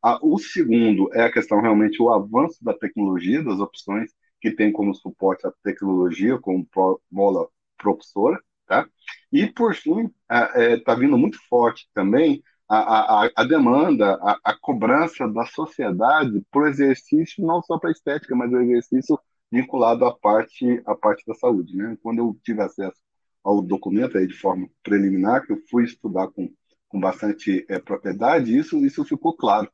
Ah, 0.07 0.19
o 0.21 0.37
segundo 0.37 1.09
é 1.15 1.23
a 1.23 1.31
questão 1.31 1.59
realmente 1.59 1.99
o 1.99 2.11
avanço 2.11 2.63
da 2.63 2.75
tecnologia, 2.75 3.43
das 3.43 3.59
opções 3.59 4.11
que 4.39 4.51
tem 4.51 4.71
como 4.71 4.93
suporte 4.93 5.47
a 5.47 5.51
tecnologia, 5.63 6.37
como 6.37 6.67
mola 7.11 7.47
propulsora, 7.75 8.39
tá? 8.67 8.87
E, 9.31 9.47
por 9.47 9.73
fim, 9.73 10.05
está 10.05 10.51
é, 10.55 10.77
tá 10.79 10.93
vindo 10.93 11.17
muito 11.17 11.39
forte 11.49 11.89
também 11.91 12.43
a, 12.69 13.23
a, 13.25 13.29
a 13.35 13.43
demanda, 13.45 14.13
a, 14.21 14.39
a, 14.43 14.55
cobrança 14.55 15.27
da 15.27 15.43
sociedade 15.47 16.39
por 16.51 16.67
exercício, 16.67 17.43
não 17.43 17.63
só 17.63 17.79
para 17.79 17.89
estética, 17.89 18.35
mas 18.35 18.51
o 18.51 18.61
exercício 18.61 19.19
vinculado 19.51 20.05
à 20.05 20.15
parte, 20.15 20.83
à 20.85 20.95
parte 20.95 21.23
da 21.25 21.33
saúde. 21.33 21.75
Né? 21.75 21.97
Quando 22.03 22.19
eu 22.19 22.37
tive 22.43 22.61
acesso 22.61 22.99
ao 23.43 23.59
documento 23.59 24.19
aí 24.19 24.27
de 24.27 24.37
forma 24.37 24.69
preliminar, 24.83 25.43
que 25.47 25.53
eu 25.53 25.57
fui 25.67 25.83
estudar 25.85 26.27
com, 26.27 26.47
com 26.87 26.99
bastante 26.99 27.65
é, 27.67 27.79
propriedade, 27.79 28.55
isso, 28.55 28.85
isso 28.85 29.03
ficou 29.03 29.35
claro? 29.35 29.67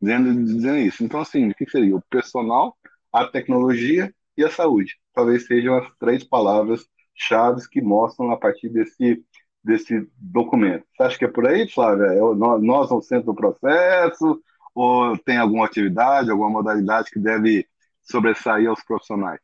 Dizendo, 0.00 0.44
dizendo 0.44 0.78
isso. 0.78 1.04
Então, 1.04 1.20
assim, 1.20 1.48
o 1.50 1.54
que 1.54 1.68
seria? 1.68 1.96
O 1.96 2.02
personal, 2.10 2.76
a 3.12 3.26
tecnologia 3.26 4.12
e 4.36 4.44
a 4.44 4.50
saúde. 4.50 4.94
Talvez 5.14 5.46
sejam 5.46 5.76
as 5.78 5.88
três 5.98 6.24
palavras 6.24 6.86
chaves 7.14 7.66
que 7.66 7.80
mostram 7.80 8.30
a 8.30 8.36
partir 8.38 8.68
desse 8.68 9.24
desse 9.64 10.08
documento. 10.16 10.86
Você 10.96 11.02
acha 11.02 11.18
que 11.18 11.24
é 11.24 11.28
por 11.28 11.44
aí, 11.46 11.68
Flávia? 11.68 12.06
É, 12.06 12.20
nós 12.36 12.88
no 12.90 13.02
centro 13.02 13.26
do 13.26 13.34
processo 13.34 14.40
ou 14.74 15.18
tem 15.18 15.38
alguma 15.38 15.66
atividade, 15.66 16.30
alguma 16.30 16.50
modalidade 16.50 17.10
que 17.10 17.18
deve 17.18 17.66
sobressair 18.02 18.68
aos 18.68 18.84
profissionais? 18.84 19.40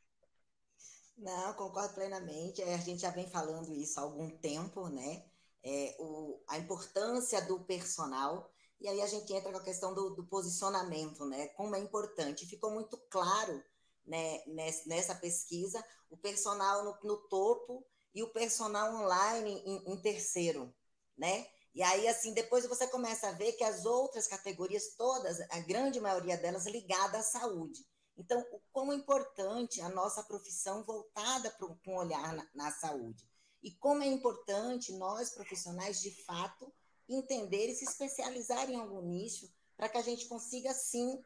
Não, 1.16 1.54
concordo 1.54 1.94
plenamente. 1.94 2.60
É, 2.62 2.74
a 2.74 2.78
gente 2.78 3.00
já 3.00 3.10
vem 3.10 3.26
falando 3.28 3.72
isso 3.72 3.98
há 3.98 4.02
algum 4.02 4.28
tempo, 4.38 4.88
né? 4.88 5.22
É, 5.64 5.94
o, 5.98 6.40
a 6.48 6.58
importância 6.58 7.40
do 7.42 7.60
personal. 7.60 8.50
E 8.82 8.88
aí 8.88 9.00
a 9.00 9.06
gente 9.06 9.32
entra 9.32 9.52
com 9.52 9.58
a 9.58 9.62
questão 9.62 9.94
do, 9.94 10.10
do 10.10 10.26
posicionamento, 10.26 11.24
né? 11.24 11.46
Como 11.50 11.76
é 11.76 11.78
importante. 11.78 12.46
Ficou 12.46 12.72
muito 12.72 12.98
claro 13.08 13.62
né, 14.04 14.42
nessa 14.86 15.14
pesquisa 15.14 15.82
o 16.10 16.16
personal 16.16 16.84
no, 16.84 16.98
no 17.04 17.16
topo 17.28 17.86
e 18.12 18.24
o 18.24 18.32
personal 18.32 18.92
online 18.92 19.62
em, 19.64 19.92
em 19.92 19.96
terceiro, 20.02 20.74
né? 21.16 21.46
E 21.72 21.80
aí, 21.80 22.08
assim, 22.08 22.34
depois 22.34 22.66
você 22.66 22.88
começa 22.88 23.28
a 23.28 23.32
ver 23.32 23.52
que 23.52 23.62
as 23.62 23.86
outras 23.86 24.26
categorias 24.26 24.96
todas, 24.96 25.40
a 25.48 25.60
grande 25.60 26.00
maioria 26.00 26.36
delas, 26.36 26.66
ligada 26.66 27.18
à 27.18 27.22
saúde. 27.22 27.86
Então, 28.18 28.44
o 28.52 28.60
quão 28.72 28.92
importante 28.92 29.80
a 29.80 29.88
nossa 29.88 30.24
profissão 30.24 30.82
voltada 30.82 31.50
para 31.52 31.66
um 31.66 31.96
olhar 31.96 32.34
na, 32.34 32.48
na, 32.52 32.70
saúde. 32.72 33.24
E 33.62 33.70
como 33.76 34.02
é 34.02 34.06
importante 34.06 34.92
nós, 34.98 35.30
profissionais, 35.30 36.02
de 36.02 36.10
fato, 36.24 36.70
entender 37.08 37.68
e 37.68 37.74
se 37.74 37.84
especializar 37.84 38.70
em 38.70 38.76
algum 38.76 39.02
nicho 39.02 39.50
para 39.76 39.88
que 39.88 39.98
a 39.98 40.02
gente 40.02 40.26
consiga, 40.26 40.72
sim, 40.72 41.20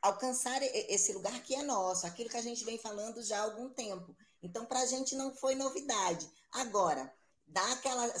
alcançar 0.00 0.62
esse 0.62 1.12
lugar 1.12 1.42
que 1.42 1.54
é 1.54 1.62
nosso, 1.62 2.06
aquilo 2.06 2.30
que 2.30 2.36
a 2.36 2.42
gente 2.42 2.64
vem 2.64 2.78
falando 2.78 3.22
já 3.22 3.38
há 3.38 3.42
algum 3.42 3.68
tempo. 3.68 4.16
Então, 4.42 4.64
para 4.64 4.80
a 4.80 4.86
gente 4.86 5.14
não 5.14 5.34
foi 5.34 5.54
novidade. 5.54 6.30
Agora, 6.52 7.12
dá 7.46 7.72
aquela 7.72 8.12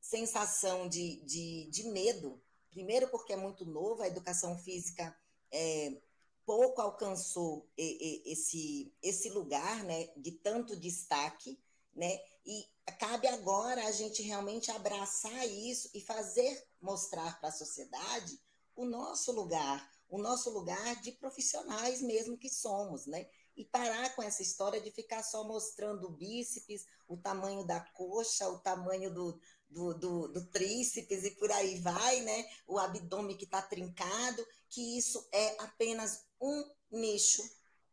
sensação 0.00 0.88
de, 0.88 1.20
de, 1.22 1.68
de 1.70 1.84
medo, 1.84 2.40
primeiro 2.70 3.08
porque 3.08 3.32
é 3.32 3.36
muito 3.36 3.64
novo, 3.64 4.02
a 4.02 4.08
educação 4.08 4.58
física 4.58 5.16
é, 5.50 6.00
pouco 6.44 6.80
alcançou 6.80 7.68
esse, 7.76 8.92
esse 9.02 9.28
lugar 9.30 9.84
né, 9.84 10.08
de 10.16 10.32
tanto 10.32 10.76
destaque, 10.76 11.58
né? 11.94 12.18
E 12.44 12.66
cabe 12.98 13.28
agora 13.28 13.86
a 13.86 13.92
gente 13.92 14.22
realmente 14.22 14.70
abraçar 14.70 15.46
isso 15.48 15.90
e 15.94 16.00
fazer 16.00 16.66
mostrar 16.80 17.38
para 17.40 17.48
a 17.48 17.52
sociedade 17.52 18.40
o 18.74 18.84
nosso 18.84 19.32
lugar, 19.32 19.88
o 20.08 20.18
nosso 20.18 20.50
lugar 20.50 21.00
de 21.02 21.12
profissionais 21.12 22.00
mesmo 22.00 22.36
que 22.36 22.48
somos, 22.48 23.06
né? 23.06 23.26
e 23.60 23.64
parar 23.66 24.14
com 24.14 24.22
essa 24.22 24.40
história 24.40 24.80
de 24.80 24.90
ficar 24.90 25.22
só 25.22 25.44
mostrando 25.44 26.06
o 26.06 26.12
bíceps, 26.12 26.86
o 27.06 27.18
tamanho 27.18 27.62
da 27.62 27.80
coxa, 27.80 28.48
o 28.48 28.58
tamanho 28.58 29.12
do, 29.12 29.38
do, 29.68 29.92
do, 29.92 30.28
do 30.28 30.46
tríceps 30.46 31.24
e 31.24 31.32
por 31.32 31.52
aí 31.52 31.78
vai, 31.78 32.20
né? 32.22 32.48
O 32.66 32.78
abdômen 32.78 33.36
que 33.36 33.44
está 33.44 33.60
trincado, 33.60 34.46
que 34.70 34.96
isso 34.96 35.28
é 35.30 35.62
apenas 35.62 36.24
um 36.40 36.64
nicho 36.90 37.42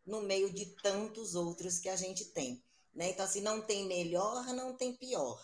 no 0.06 0.22
meio 0.22 0.54
de 0.54 0.68
tantos 0.82 1.36
outros 1.36 1.80
que 1.80 1.90
a 1.90 1.98
gente 1.98 2.26
tem. 2.32 2.64
Né? 2.98 3.12
Então, 3.12 3.24
assim, 3.24 3.42
não 3.42 3.62
tem 3.62 3.86
melhor, 3.86 4.44
não 4.56 4.76
tem 4.76 4.92
pior. 4.96 5.40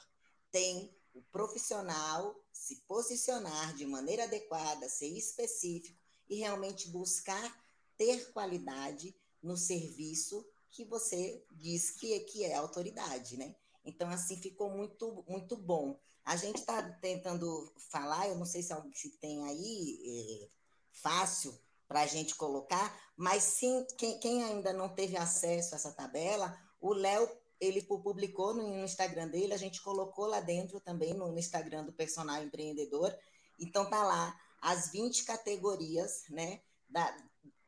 Tem 0.51 0.91
o 1.13 1.21
profissional 1.21 2.35
se 2.51 2.77
posicionar 2.87 3.75
de 3.75 3.85
maneira 3.85 4.23
adequada, 4.23 4.89
ser 4.89 5.07
específico 5.07 5.95
e 6.27 6.37
realmente 6.37 6.89
buscar 6.89 7.63
ter 7.95 8.31
qualidade 8.31 9.15
no 9.39 9.55
serviço 9.55 10.43
que 10.71 10.83
você 10.83 11.45
diz 11.51 11.91
que, 11.91 12.19
que 12.21 12.43
é 12.43 12.55
autoridade, 12.55 13.37
né? 13.37 13.55
Então, 13.85 14.09
assim, 14.09 14.35
ficou 14.35 14.71
muito, 14.71 15.23
muito 15.27 15.55
bom. 15.55 15.99
A 16.25 16.35
gente 16.35 16.57
está 16.57 16.81
tentando 16.81 17.71
falar, 17.91 18.29
eu 18.29 18.35
não 18.35 18.45
sei 18.47 18.63
se, 18.63 18.73
se 18.95 19.11
tem 19.17 19.43
aí 19.43 19.99
é, 20.03 20.49
fácil 20.91 21.55
para 21.87 22.01
a 22.01 22.07
gente 22.07 22.33
colocar, 22.33 23.13
mas 23.15 23.43
sim, 23.43 23.85
quem, 23.95 24.19
quem, 24.19 24.43
ainda 24.43 24.73
não 24.73 24.89
teve 24.89 25.15
acesso 25.15 25.75
a 25.75 25.77
essa 25.77 25.91
tabela, 25.91 26.57
o 26.81 26.93
Léo 26.93 27.29
ele 27.63 27.81
publicou 27.81 28.53
no 28.53 28.83
Instagram 28.83 29.27
dele, 29.29 29.53
a 29.53 29.57
gente 29.57 29.81
colocou 29.81 30.25
lá 30.25 30.39
dentro 30.39 30.79
também 30.79 31.13
no 31.13 31.37
Instagram 31.37 31.85
do 31.85 31.93
personal 31.93 32.43
empreendedor. 32.43 33.15
Então 33.59 33.89
tá 33.89 34.03
lá 34.03 34.37
as 34.61 34.91
20 34.91 35.25
categorias, 35.25 36.23
né, 36.29 36.61
da, 36.89 37.15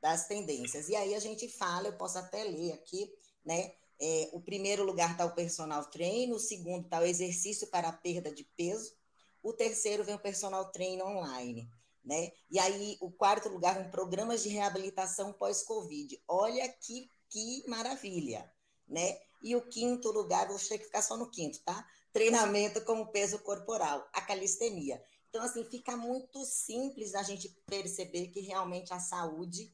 das 0.01 0.27
tendências. 0.27 0.87
E 0.89 0.95
aí 0.95 1.15
a 1.15 1.19
gente 1.19 1.47
fala, 1.49 1.87
eu 1.87 1.97
posso 1.97 2.17
até 2.17 2.43
ler 2.43 2.73
aqui, 2.73 3.11
né? 3.43 3.73
É, 3.99 4.29
o 4.33 4.41
primeiro 4.41 4.83
lugar 4.83 5.11
está 5.11 5.25
o 5.25 5.33
personal 5.33 5.85
treino, 5.85 6.35
o 6.35 6.39
segundo 6.39 6.85
está 6.85 6.99
o 6.99 7.05
exercício 7.05 7.67
para 7.67 7.87
a 7.89 7.93
perda 7.93 8.29
de 8.31 8.43
peso, 8.43 8.93
o 9.41 9.53
terceiro 9.53 10.03
vem 10.03 10.15
o 10.15 10.19
personal 10.19 10.71
treino 10.71 11.05
online, 11.05 11.69
né? 12.03 12.31
E 12.49 12.59
aí 12.59 12.97
o 12.99 13.09
quarto 13.09 13.47
lugar 13.47 13.79
vem 13.79 13.89
programas 13.89 14.43
de 14.43 14.49
reabilitação 14.49 15.31
pós-Covid. 15.31 16.21
Olha 16.27 16.67
que, 16.67 17.09
que 17.29 17.63
maravilha, 17.67 18.51
né? 18.87 19.17
E 19.45 19.55
o 19.55 19.61
quinto 19.61 20.09
lugar, 20.09 20.47
vou 20.47 20.57
ter 20.57 20.79
que 20.79 20.85
ficar 20.85 21.03
só 21.03 21.15
no 21.15 21.29
quinto, 21.29 21.59
tá? 21.63 21.87
Treinamento 22.11 22.83
como 22.83 23.11
peso 23.11 23.37
corporal, 23.37 24.09
a 24.11 24.19
calistenia. 24.19 24.99
Então, 25.29 25.43
assim, 25.43 25.63
fica 25.63 25.95
muito 25.95 26.43
simples 26.45 27.13
a 27.13 27.21
gente 27.21 27.49
perceber 27.67 28.29
que 28.29 28.39
realmente 28.39 28.91
a 28.91 28.99
saúde 28.99 29.71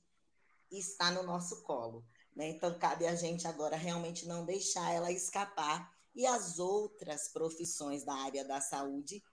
está 0.69 1.09
no 1.11 1.23
nosso 1.23 1.63
colo. 1.63 2.05
Né? 2.35 2.49
Então, 2.49 2.77
cabe 2.77 3.07
a 3.07 3.15
gente 3.15 3.47
agora 3.47 3.77
realmente 3.77 4.27
não 4.27 4.43
deixar 4.43 4.91
ela 4.91 5.09
escapar 5.09 5.89
e 6.13 6.25
as 6.25 6.59
outras 6.59 7.29
profissões 7.29 8.03
da 8.03 8.13
área 8.13 8.43
da 8.43 8.59
saúde 8.59 9.23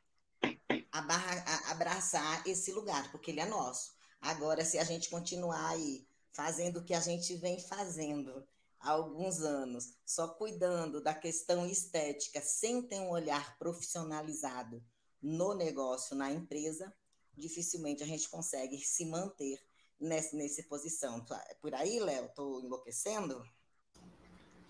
abraçar 1.68 2.46
esse 2.46 2.70
lugar, 2.70 3.10
porque 3.10 3.32
ele 3.32 3.40
é 3.40 3.46
nosso. 3.46 3.92
Agora, 4.20 4.64
se 4.64 4.78
a 4.78 4.84
gente 4.84 5.10
continuar 5.10 5.70
aí 5.70 6.06
fazendo 6.30 6.78
o 6.78 6.84
que 6.84 6.94
a 6.94 7.00
gente 7.00 7.34
vem 7.34 7.58
fazendo 7.58 8.46
há 8.80 8.90
alguns 8.90 9.40
anos, 9.40 9.94
só 10.04 10.28
cuidando 10.28 11.02
da 11.02 11.14
questão 11.14 11.66
estética, 11.66 12.40
sem 12.40 12.82
ter 12.82 13.00
um 13.00 13.10
olhar 13.10 13.58
profissionalizado 13.58 14.82
no 15.22 15.54
negócio, 15.54 16.16
na 16.16 16.30
empresa, 16.32 16.92
dificilmente 17.36 18.02
a 18.02 18.06
gente 18.06 18.28
consegue 18.28 18.78
se 18.78 19.04
manter 19.04 19.58
nessa, 20.00 20.36
nessa 20.36 20.62
posição. 20.64 21.24
Por 21.60 21.74
aí, 21.74 21.98
Léo? 21.98 22.26
Estou 22.26 22.60
enlouquecendo? 22.60 23.42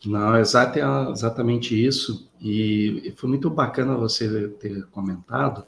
Não, 0.04 0.38
exatamente 0.38 1.74
isso. 1.74 2.30
E 2.40 3.12
foi 3.16 3.28
muito 3.28 3.50
bacana 3.50 3.96
você 3.96 4.48
ter 4.48 4.86
comentado, 4.86 5.66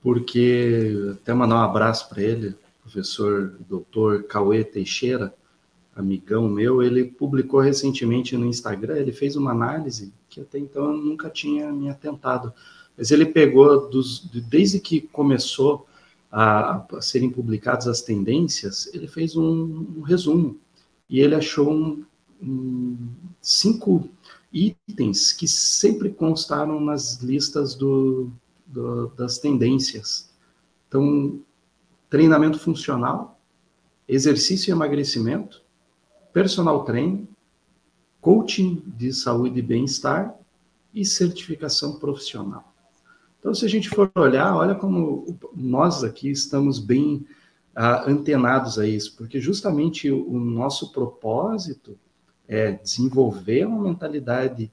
porque 0.00 0.94
até 1.12 1.34
mandar 1.34 1.56
um 1.56 1.70
abraço 1.70 2.08
para 2.08 2.22
ele, 2.22 2.56
professor 2.80 3.58
doutor 3.68 4.24
Cauê 4.24 4.64
Teixeira, 4.64 5.34
amigão 5.98 6.48
meu, 6.48 6.82
ele 6.82 7.04
publicou 7.04 7.60
recentemente 7.60 8.36
no 8.36 8.46
Instagram, 8.46 8.96
ele 8.96 9.12
fez 9.12 9.34
uma 9.36 9.50
análise 9.50 10.12
que 10.28 10.40
até 10.40 10.58
então 10.58 10.92
eu 10.92 10.96
nunca 10.96 11.28
tinha 11.28 11.72
me 11.72 11.88
atentado, 11.88 12.52
mas 12.96 13.10
ele 13.10 13.26
pegou 13.26 13.88
dos, 13.88 14.20
desde 14.48 14.78
que 14.78 15.00
começou 15.00 15.86
a, 16.30 16.84
a 16.96 17.00
serem 17.00 17.30
publicadas 17.30 17.88
as 17.88 18.02
tendências, 18.02 18.88
ele 18.94 19.08
fez 19.08 19.36
um, 19.36 19.86
um 19.96 20.02
resumo 20.02 20.58
e 21.08 21.20
ele 21.20 21.34
achou 21.34 21.72
um, 21.72 22.04
um, 22.40 22.96
cinco 23.40 24.08
itens 24.52 25.32
que 25.32 25.48
sempre 25.48 26.10
constaram 26.10 26.80
nas 26.80 27.20
listas 27.22 27.74
do, 27.74 28.30
do, 28.66 29.08
das 29.16 29.38
tendências. 29.38 30.30
Então, 30.86 31.40
treinamento 32.08 32.58
funcional, 32.58 33.40
exercício 34.06 34.70
e 34.70 34.72
emagrecimento, 34.72 35.62
personal 36.38 36.84
training, 36.84 37.26
coaching 38.20 38.80
de 38.86 39.12
saúde 39.12 39.58
e 39.58 39.62
bem-estar 39.62 40.38
e 40.94 41.04
certificação 41.04 41.98
profissional. 41.98 42.72
Então, 43.40 43.52
se 43.52 43.66
a 43.66 43.68
gente 43.68 43.88
for 43.88 44.08
olhar, 44.14 44.54
olha 44.54 44.76
como 44.76 45.36
nós 45.52 46.04
aqui 46.04 46.30
estamos 46.30 46.78
bem 46.78 47.26
uh, 47.76 48.08
antenados 48.08 48.78
a 48.78 48.86
isso, 48.86 49.16
porque 49.16 49.40
justamente 49.40 50.12
o, 50.12 50.30
o 50.30 50.38
nosso 50.38 50.92
propósito 50.92 51.98
é 52.46 52.70
desenvolver 52.70 53.66
uma 53.66 53.82
mentalidade 53.82 54.70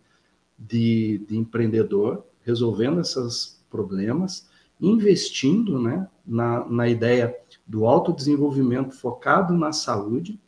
de, 0.60 1.26
de 1.28 1.36
empreendedor, 1.36 2.24
resolvendo 2.44 3.02
esses 3.02 3.60
problemas, 3.72 4.48
investindo 4.80 5.82
né, 5.82 6.08
na, 6.24 6.64
na 6.66 6.88
ideia 6.88 7.36
do 7.66 7.88
autodesenvolvimento 7.88 8.94
focado 8.94 9.56
na 9.56 9.72
saúde. 9.72 10.40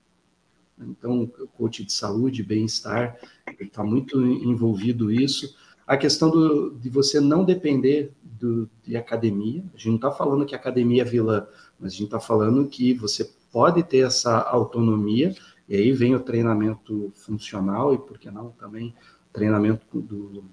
Então, 0.80 1.24
o 1.24 1.48
coach 1.48 1.84
de 1.84 1.92
saúde, 1.92 2.44
bem-estar, 2.44 3.18
está 3.60 3.84
muito 3.84 4.22
envolvido 4.22 5.12
isso. 5.12 5.56
A 5.86 5.98
questão 5.98 6.30
do, 6.30 6.72
de 6.72 6.90
você 6.90 7.20
não 7.20 7.44
depender 7.44 8.12
do, 8.22 8.70
de 8.84 8.96
academia. 8.96 9.64
A 9.74 9.78
gente 9.78 9.88
não 9.88 9.96
está 9.96 10.12
falando 10.12 10.46
que 10.46 10.56
academia 10.56 11.02
é 11.02 11.06
vilã, 11.06 11.48
mas 11.80 11.94
a 11.94 11.96
gente 11.96 12.06
está 12.06 12.20
falando 12.20 12.68
que 12.68 12.94
você 12.94 13.30
pode 13.52 13.82
ter 13.84 14.06
essa 14.06 14.40
autonomia, 14.40 15.36
e 15.68 15.76
aí 15.76 15.92
vem 15.92 16.16
o 16.16 16.20
treinamento 16.20 17.12
funcional 17.16 17.94
e, 17.94 17.98
por 17.98 18.18
que 18.18 18.30
não, 18.30 18.52
também 18.52 18.94
treinamento 19.34 20.00
do, 20.00 20.44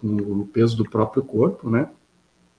com 0.00 0.16
o 0.16 0.46
peso 0.46 0.76
do 0.76 0.84
próprio 0.84 1.22
corpo, 1.22 1.68
né? 1.68 1.90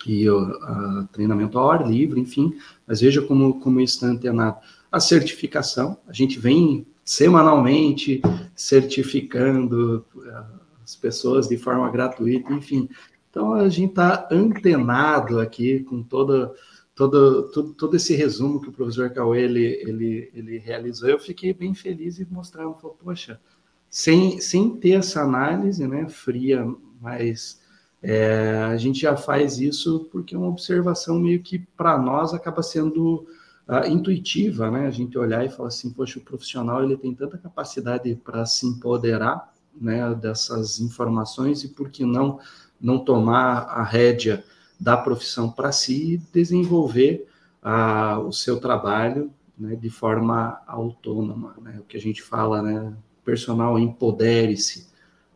E 0.06 0.28
o 0.30 1.08
treinamento 1.12 1.60
ao 1.60 1.70
ar 1.70 1.88
livre, 1.88 2.20
enfim. 2.20 2.56
Mas 2.88 3.02
veja 3.02 3.22
como, 3.22 3.60
como 3.60 3.80
está 3.80 4.08
antenado. 4.08 4.58
A 4.92 5.00
certificação, 5.00 5.98
a 6.08 6.14
gente 6.14 6.40
vem 6.40 6.88
semanalmente 7.12 8.22
certificando 8.56 10.06
eh, 10.26 10.44
as 10.82 10.96
pessoas 10.96 11.46
de 11.46 11.58
forma 11.58 11.92
gratuita, 11.92 12.54
enfim. 12.54 12.88
Então 13.30 13.52
a 13.52 13.68
gente 13.68 13.90
está 13.90 14.30
antenado 14.32 15.42
aqui 15.42 15.82
com 15.82 16.02
todo, 16.02 16.56
todo, 16.96 17.74
todo 17.74 17.96
esse 17.98 18.16
resumo 18.16 18.62
que 18.62 18.70
o 18.70 18.72
professor 18.72 19.10
Cauê 19.10 19.42
ele, 19.42 19.66
ele, 19.86 20.32
ele 20.34 20.58
realizou. 20.58 21.10
Eu 21.10 21.20
fiquei 21.20 21.54
bem 21.54 21.74
feliz 21.74 22.18
e 22.18 22.26
mostrando, 22.32 22.76
falou, 22.76 22.98
poxa, 23.04 23.42
sem, 23.90 24.40
sem 24.40 24.70
ter 24.78 24.92
essa 24.92 25.22
análise 25.22 25.86
né, 25.86 26.08
fria, 26.08 26.66
mas 27.02 27.60
é, 28.02 28.64
a 28.72 28.78
gente 28.78 29.02
já 29.02 29.18
faz 29.18 29.60
isso 29.60 30.08
porque 30.14 30.34
é 30.34 30.38
uma 30.38 30.48
observação 30.48 31.20
meio 31.20 31.42
que 31.42 31.60
para 31.76 31.98
nós 31.98 32.34
acaba 32.34 32.64
sendo 32.64 33.28
uh, 33.68 33.88
intuitiva, 33.88 34.70
né? 34.70 34.88
A 34.88 34.92
gente 34.92 35.18
olhar 35.18 35.46
e 35.46 35.50
falar 35.50 35.70
assim, 35.70 35.92
poxa, 35.92 36.20
o 36.20 36.22
profissional 36.22 36.84
ele 36.84 36.98
tem 36.98 37.14
tanta 37.14 37.38
capacidade 37.38 38.14
para 38.16 38.46
se 38.46 38.66
empoderar 38.66 39.54
né, 39.80 40.14
dessas 40.16 40.80
informações 40.80 41.64
e 41.64 41.70
por 41.70 41.90
que 41.90 42.06
não 42.06 42.40
não 42.80 42.98
tomar 42.98 43.60
a 43.70 43.84
rédea 43.84 44.44
da 44.80 44.98
profissão 44.98 45.52
para 45.52 45.72
si 45.72 46.16
e 46.16 46.18
desenvolver 46.34 47.28
uh, 47.64 48.20
o 48.22 48.34
seu 48.34 48.60
trabalho 48.60 49.32
né, 49.56 49.76
de 49.76 49.90
forma 49.90 50.60
autônoma, 50.66 51.56
né? 51.62 51.78
O 51.80 51.84
que 51.84 51.96
a 51.96 52.02
gente 52.02 52.24
fala, 52.24 52.62
né? 52.62 52.94
personal 53.24 53.78
empodere-se. 53.80 54.88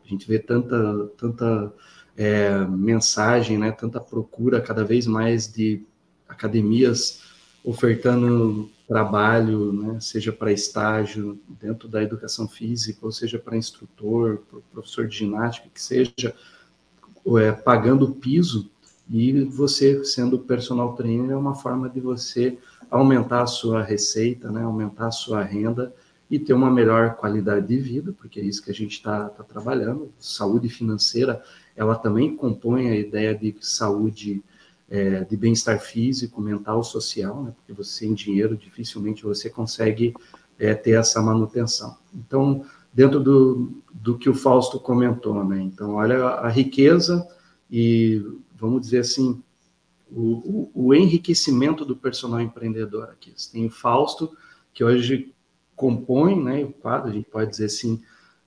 A 0.03 0.07
gente 0.07 0.27
vê 0.27 0.39
tanta, 0.39 1.07
tanta 1.17 1.73
é, 2.15 2.59
mensagem, 2.65 3.57
né, 3.57 3.71
tanta 3.71 3.99
procura 3.99 4.61
cada 4.61 4.83
vez 4.83 5.07
mais 5.07 5.51
de 5.51 5.83
academias 6.27 7.24
ofertando 7.65 8.69
trabalho, 8.87 9.73
né, 9.73 9.99
seja 9.99 10.31
para 10.31 10.51
estágio 10.51 11.39
dentro 11.59 11.87
da 11.87 12.03
educação 12.03 12.47
física, 12.47 12.99
ou 13.01 13.11
seja 13.11 13.39
para 13.39 13.57
instrutor, 13.57 14.43
professor 14.71 15.07
de 15.07 15.17
ginástica, 15.17 15.67
que 15.73 15.81
seja 15.81 16.35
é, 17.39 17.51
pagando 17.51 18.05
o 18.05 18.13
piso 18.13 18.69
e 19.09 19.43
você 19.45 20.03
sendo 20.03 20.37
personal 20.37 20.93
trainer 20.95 21.31
é 21.31 21.35
uma 21.35 21.55
forma 21.55 21.89
de 21.89 21.99
você 21.99 22.57
aumentar 22.89 23.41
a 23.41 23.47
sua 23.47 23.81
receita, 23.81 24.51
né, 24.51 24.61
aumentar 24.61 25.07
a 25.07 25.11
sua 25.11 25.43
renda 25.43 25.91
e 26.29 26.37
ter 26.37 26.53
uma 26.53 26.71
melhor 26.71 27.15
qualidade 27.15 27.67
de 27.67 27.77
vida, 27.77 28.13
porque 28.13 28.39
é 28.39 28.43
isso 28.43 28.63
que 28.63 28.71
a 28.71 28.73
gente 28.73 28.93
está 28.93 29.29
tá 29.29 29.43
trabalhando. 29.43 30.11
Saúde 30.19 30.69
financeira, 30.69 31.43
ela 31.75 31.95
também 31.95 32.35
compõe 32.35 32.89
a 32.89 32.95
ideia 32.95 33.33
de 33.33 33.55
saúde, 33.59 34.43
é, 34.95 35.25
de 35.25 35.35
bem-estar 35.35 35.77
físico, 35.77 36.39
mental, 36.39 36.81
social, 36.81 37.43
né? 37.43 37.53
porque 37.53 37.73
você 37.73 37.99
sem 37.99 38.13
dinheiro 38.13 38.55
dificilmente 38.55 39.23
você 39.23 39.49
consegue 39.49 40.13
é, 40.57 40.73
ter 40.73 40.91
essa 40.91 41.21
manutenção. 41.21 41.97
Então, 42.13 42.65
dentro 42.93 43.19
do, 43.19 43.83
do 43.93 44.17
que 44.17 44.29
o 44.29 44.33
Fausto 44.33 44.79
comentou, 44.79 45.43
né? 45.43 45.61
Então, 45.61 45.95
olha 45.95 46.23
a 46.25 46.47
riqueza 46.47 47.27
e, 47.69 48.25
vamos 48.55 48.83
dizer 48.83 48.99
assim, 48.99 49.43
o, 50.09 50.69
o, 50.73 50.87
o 50.87 50.93
enriquecimento 50.93 51.83
do 51.83 51.97
personal 51.97 52.39
empreendedor 52.39 53.09
aqui. 53.09 53.33
Você 53.35 53.51
tem 53.51 53.65
o 53.65 53.69
Fausto, 53.69 54.31
que 54.73 54.81
hoje 54.81 55.33
compõe 55.75 56.41
né, 56.41 56.63
o 56.63 56.71
quadro, 56.71 57.09
a 57.09 57.13
gente 57.13 57.29
pode 57.29 57.51
dizer 57.51 57.65
assim, 57.65 58.01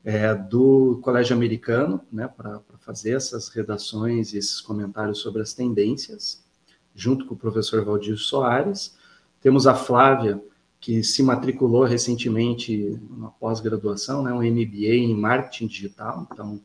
é, 0.05 0.35
do 0.35 0.99
Colégio 1.03 1.37
Americano, 1.37 2.01
né, 2.11 2.29
para 2.29 2.61
fazer 2.81 3.13
essas 3.13 3.49
redações 3.49 4.33
e 4.33 4.39
esses 4.39 4.61
comentários 4.61 5.19
sobre 5.19 5.43
as 5.43 5.53
tendências, 5.53 6.43
junto 6.95 7.27
com 7.27 7.35
o 7.35 7.39
professor 7.39 7.85
Valdir 7.85 8.17
Soares. 8.17 8.97
Temos 9.41 9.67
a 9.67 9.75
Flávia, 9.75 10.43
que 10.81 11.03
se 11.03 11.23
matriculou 11.23 11.85
recentemente 11.85 12.99
na 13.11 13.29
pós-graduação, 13.29 14.23
né, 14.23 14.33
um 14.33 14.43
MBA 14.43 14.95
em 14.95 15.15
marketing 15.15 15.67
digital, 15.67 16.27
então 16.31 16.61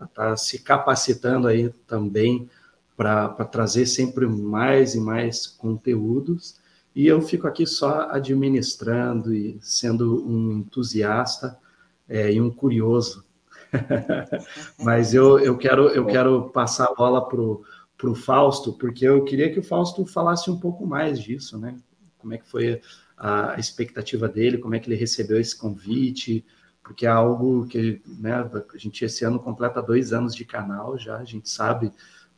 está 0.00 0.36
se 0.36 0.60
capacitando 0.60 1.48
aí 1.48 1.70
também 1.86 2.48
para 2.96 3.28
trazer 3.44 3.86
sempre 3.86 4.26
mais 4.26 4.94
e 4.94 5.00
mais 5.00 5.46
conteúdos. 5.46 6.56
E 6.94 7.06
eu 7.06 7.20
fico 7.20 7.46
aqui 7.46 7.66
só 7.66 8.08
administrando 8.10 9.34
e 9.34 9.58
sendo 9.60 10.26
um 10.26 10.52
entusiasta 10.52 11.58
é, 12.08 12.32
e 12.32 12.40
um 12.40 12.50
curioso. 12.50 13.24
Mas 14.82 15.14
eu, 15.14 15.38
eu, 15.38 15.56
quero, 15.56 15.88
eu 15.88 16.06
quero 16.06 16.50
passar 16.50 16.86
a 16.86 16.94
bola 16.94 17.28
para 17.28 18.10
o 18.10 18.14
Fausto, 18.14 18.72
porque 18.72 19.06
eu 19.06 19.24
queria 19.24 19.52
que 19.52 19.58
o 19.58 19.62
Fausto 19.62 20.06
falasse 20.06 20.50
um 20.50 20.58
pouco 20.58 20.86
mais 20.86 21.20
disso, 21.20 21.58
né? 21.58 21.76
Como 22.18 22.34
é 22.34 22.38
que 22.38 22.46
foi 22.48 22.80
a 23.16 23.56
expectativa 23.58 24.28
dele, 24.28 24.58
como 24.58 24.74
é 24.74 24.78
que 24.78 24.88
ele 24.88 24.98
recebeu 24.98 25.40
esse 25.40 25.56
convite, 25.56 26.44
porque 26.82 27.06
é 27.06 27.08
algo 27.08 27.66
que 27.66 28.00
né, 28.06 28.32
a 28.34 28.76
gente 28.76 29.04
esse 29.04 29.24
ano 29.24 29.40
completa 29.40 29.82
dois 29.82 30.12
anos 30.12 30.34
de 30.34 30.44
canal 30.44 30.98
já, 30.98 31.16
a 31.16 31.24
gente 31.24 31.48
sabe 31.48 31.90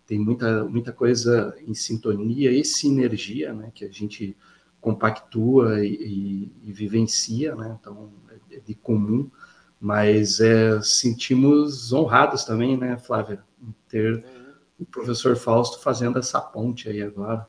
tem 0.06 0.18
muita, 0.18 0.64
muita 0.64 0.90
coisa 0.90 1.54
em 1.66 1.74
sintonia 1.74 2.50
e 2.50 2.64
sinergia, 2.64 3.52
né, 3.52 3.70
que 3.74 3.84
a 3.84 3.90
gente 3.90 4.34
compactua 4.80 5.84
e, 5.84 5.92
e, 5.92 6.52
e 6.64 6.72
vivencia, 6.72 7.54
né, 7.54 7.76
então 7.78 8.10
é, 8.30 8.56
é 8.56 8.60
de 8.60 8.74
comum, 8.74 9.30
mas 9.80 10.40
é, 10.40 10.80
sentimos 10.82 11.92
honrados 11.92 12.44
também, 12.44 12.76
né, 12.76 12.96
Flávia, 12.98 13.42
em 13.62 13.74
ter 13.88 14.24
o 14.78 14.84
professor 14.84 15.36
Fausto 15.36 15.82
fazendo 15.82 16.18
essa 16.18 16.40
ponte 16.40 16.88
aí 16.88 17.02
agora. 17.02 17.46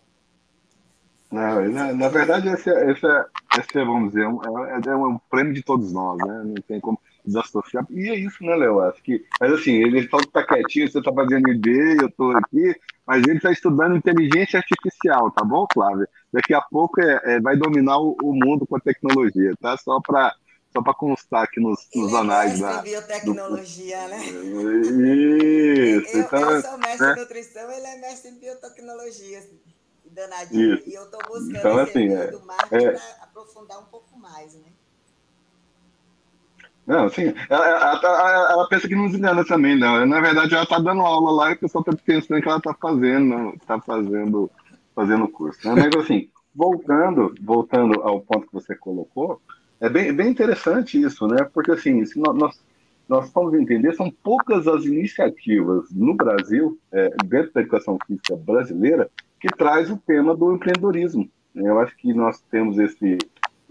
Não, 1.31 1.69
na, 1.69 1.93
na 1.93 2.09
verdade, 2.09 2.49
esse, 2.49 2.69
é, 2.69 2.91
esse, 2.91 3.05
é, 3.05 3.25
esse 3.59 3.77
é, 3.77 3.85
vamos 3.85 4.09
dizer, 4.09 4.23
é, 4.25 4.89
é 4.89 4.95
um 4.95 5.19
prêmio 5.29 5.53
de 5.53 5.61
todos 5.61 5.93
nós, 5.93 6.17
né? 6.17 6.43
Não 6.43 6.55
tem 6.67 6.79
como 6.79 6.99
desassociar. 7.23 7.85
E 7.91 8.09
é 8.09 8.15
isso, 8.15 8.43
né, 8.43 8.55
Léo? 8.55 8.79
Acho 8.81 9.01
que, 9.03 9.23
mas 9.39 9.53
assim, 9.53 9.73
ele 9.73 10.07
que 10.07 10.27
tá 10.31 10.43
quietinho, 10.43 10.89
você 10.89 11.01
tá 11.01 11.13
fazendo 11.13 11.49
ideia, 11.49 11.97
eu 12.01 12.11
tô 12.11 12.31
aqui, 12.31 12.75
mas 13.05 13.23
ele 13.23 13.37
está 13.37 13.51
estudando 13.51 13.95
inteligência 13.95 14.57
artificial, 14.57 15.29
tá 15.31 15.45
bom, 15.45 15.67
Flávia? 15.71 16.07
Daqui 16.33 16.53
a 16.53 16.61
pouco 16.61 16.99
é, 16.99 17.21
é 17.25 17.39
vai 17.39 17.55
dominar 17.55 17.99
o, 17.99 18.17
o, 18.23 18.33
mundo 18.33 18.65
com 18.65 18.75
a 18.75 18.79
tecnologia, 18.79 19.53
tá? 19.61 19.77
Só 19.77 19.99
para 20.01 20.33
só 20.71 20.81
para 20.81 20.93
constar 20.93 21.43
aqui 21.43 21.59
nos, 21.59 21.87
nos 21.95 22.13
anais 22.13 22.59
é 22.59 22.63
da 22.63 22.81
biotecnologia, 22.81 24.03
do... 24.03 24.09
né? 24.09 24.25
Isso. 24.25 26.17
Eu, 26.17 26.21
então, 26.21 26.51
eu 26.51 26.61
sou 26.61 26.77
mestre 26.77 27.07
né? 27.07 27.13
em 27.13 27.19
nutrição, 27.19 27.71
ele 27.71 27.87
é 27.87 27.97
mestre 27.97 28.31
em 28.31 28.39
biotecnologia, 28.39 29.43
danadinho. 30.11 30.75
Isso. 30.75 30.89
E 30.89 30.93
eu 30.93 31.03
estou 31.03 31.19
buscando 31.27 31.57
então, 31.57 31.81
esse 31.81 31.91
assim, 31.91 32.13
é, 32.13 32.27
do 32.27 32.45
marketing 32.45 32.85
é... 32.85 32.91
para 32.91 33.23
aprofundar 33.23 33.79
um 33.79 33.85
pouco 33.85 34.17
mais, 34.19 34.53
né? 34.55 34.67
Não, 36.85 37.05
assim, 37.05 37.33
ela, 37.49 37.67
ela, 37.67 37.99
ela, 38.03 38.51
ela, 38.51 38.67
pensa 38.67 38.87
que 38.87 38.95
nos 38.95 39.13
engana 39.13 39.45
também, 39.45 39.77
não. 39.77 40.03
Na 40.07 40.19
verdade, 40.19 40.55
ela 40.55 40.63
está 40.63 40.79
dando 40.79 41.01
aula 41.01 41.31
lá 41.31 41.51
e 41.51 41.53
o 41.53 41.59
pessoal 41.59 41.83
está 41.87 42.03
pensando 42.03 42.41
que 42.41 42.47
ela 42.47 42.57
está 42.57 42.73
fazendo, 42.73 43.53
está 43.61 43.79
fazendo, 43.79 44.49
fazendo 44.95 45.27
curso. 45.27 45.59
Né? 45.67 45.83
Mas 45.83 46.03
assim, 46.03 46.29
voltando, 46.55 47.35
voltando 47.39 48.01
ao 48.01 48.21
ponto 48.21 48.47
que 48.47 48.53
você 48.53 48.75
colocou, 48.75 49.39
é 49.79 49.89
bem, 49.89 50.13
bem 50.13 50.29
interessante 50.29 51.01
isso, 51.01 51.27
né? 51.27 51.43
Porque 51.53 51.71
assim, 51.71 52.05
se 52.05 52.19
nós, 52.19 52.61
nós 53.07 53.31
vamos 53.31 53.53
entender, 53.53 53.93
são 53.93 54.11
poucas 54.23 54.67
as 54.67 54.85
iniciativas 54.85 55.89
no 55.91 56.13
Brasil, 56.15 56.79
é, 56.91 57.09
dentro 57.25 57.53
da 57.53 57.61
educação 57.61 57.97
física 58.05 58.35
brasileira, 58.35 59.09
que 59.39 59.47
traz 59.47 59.89
o 59.89 59.97
tema 59.97 60.35
do 60.35 60.53
empreendedorismo. 60.53 61.29
Eu 61.55 61.79
acho 61.79 61.95
que 61.97 62.13
nós 62.13 62.41
temos 62.51 62.77
esse 62.77 63.17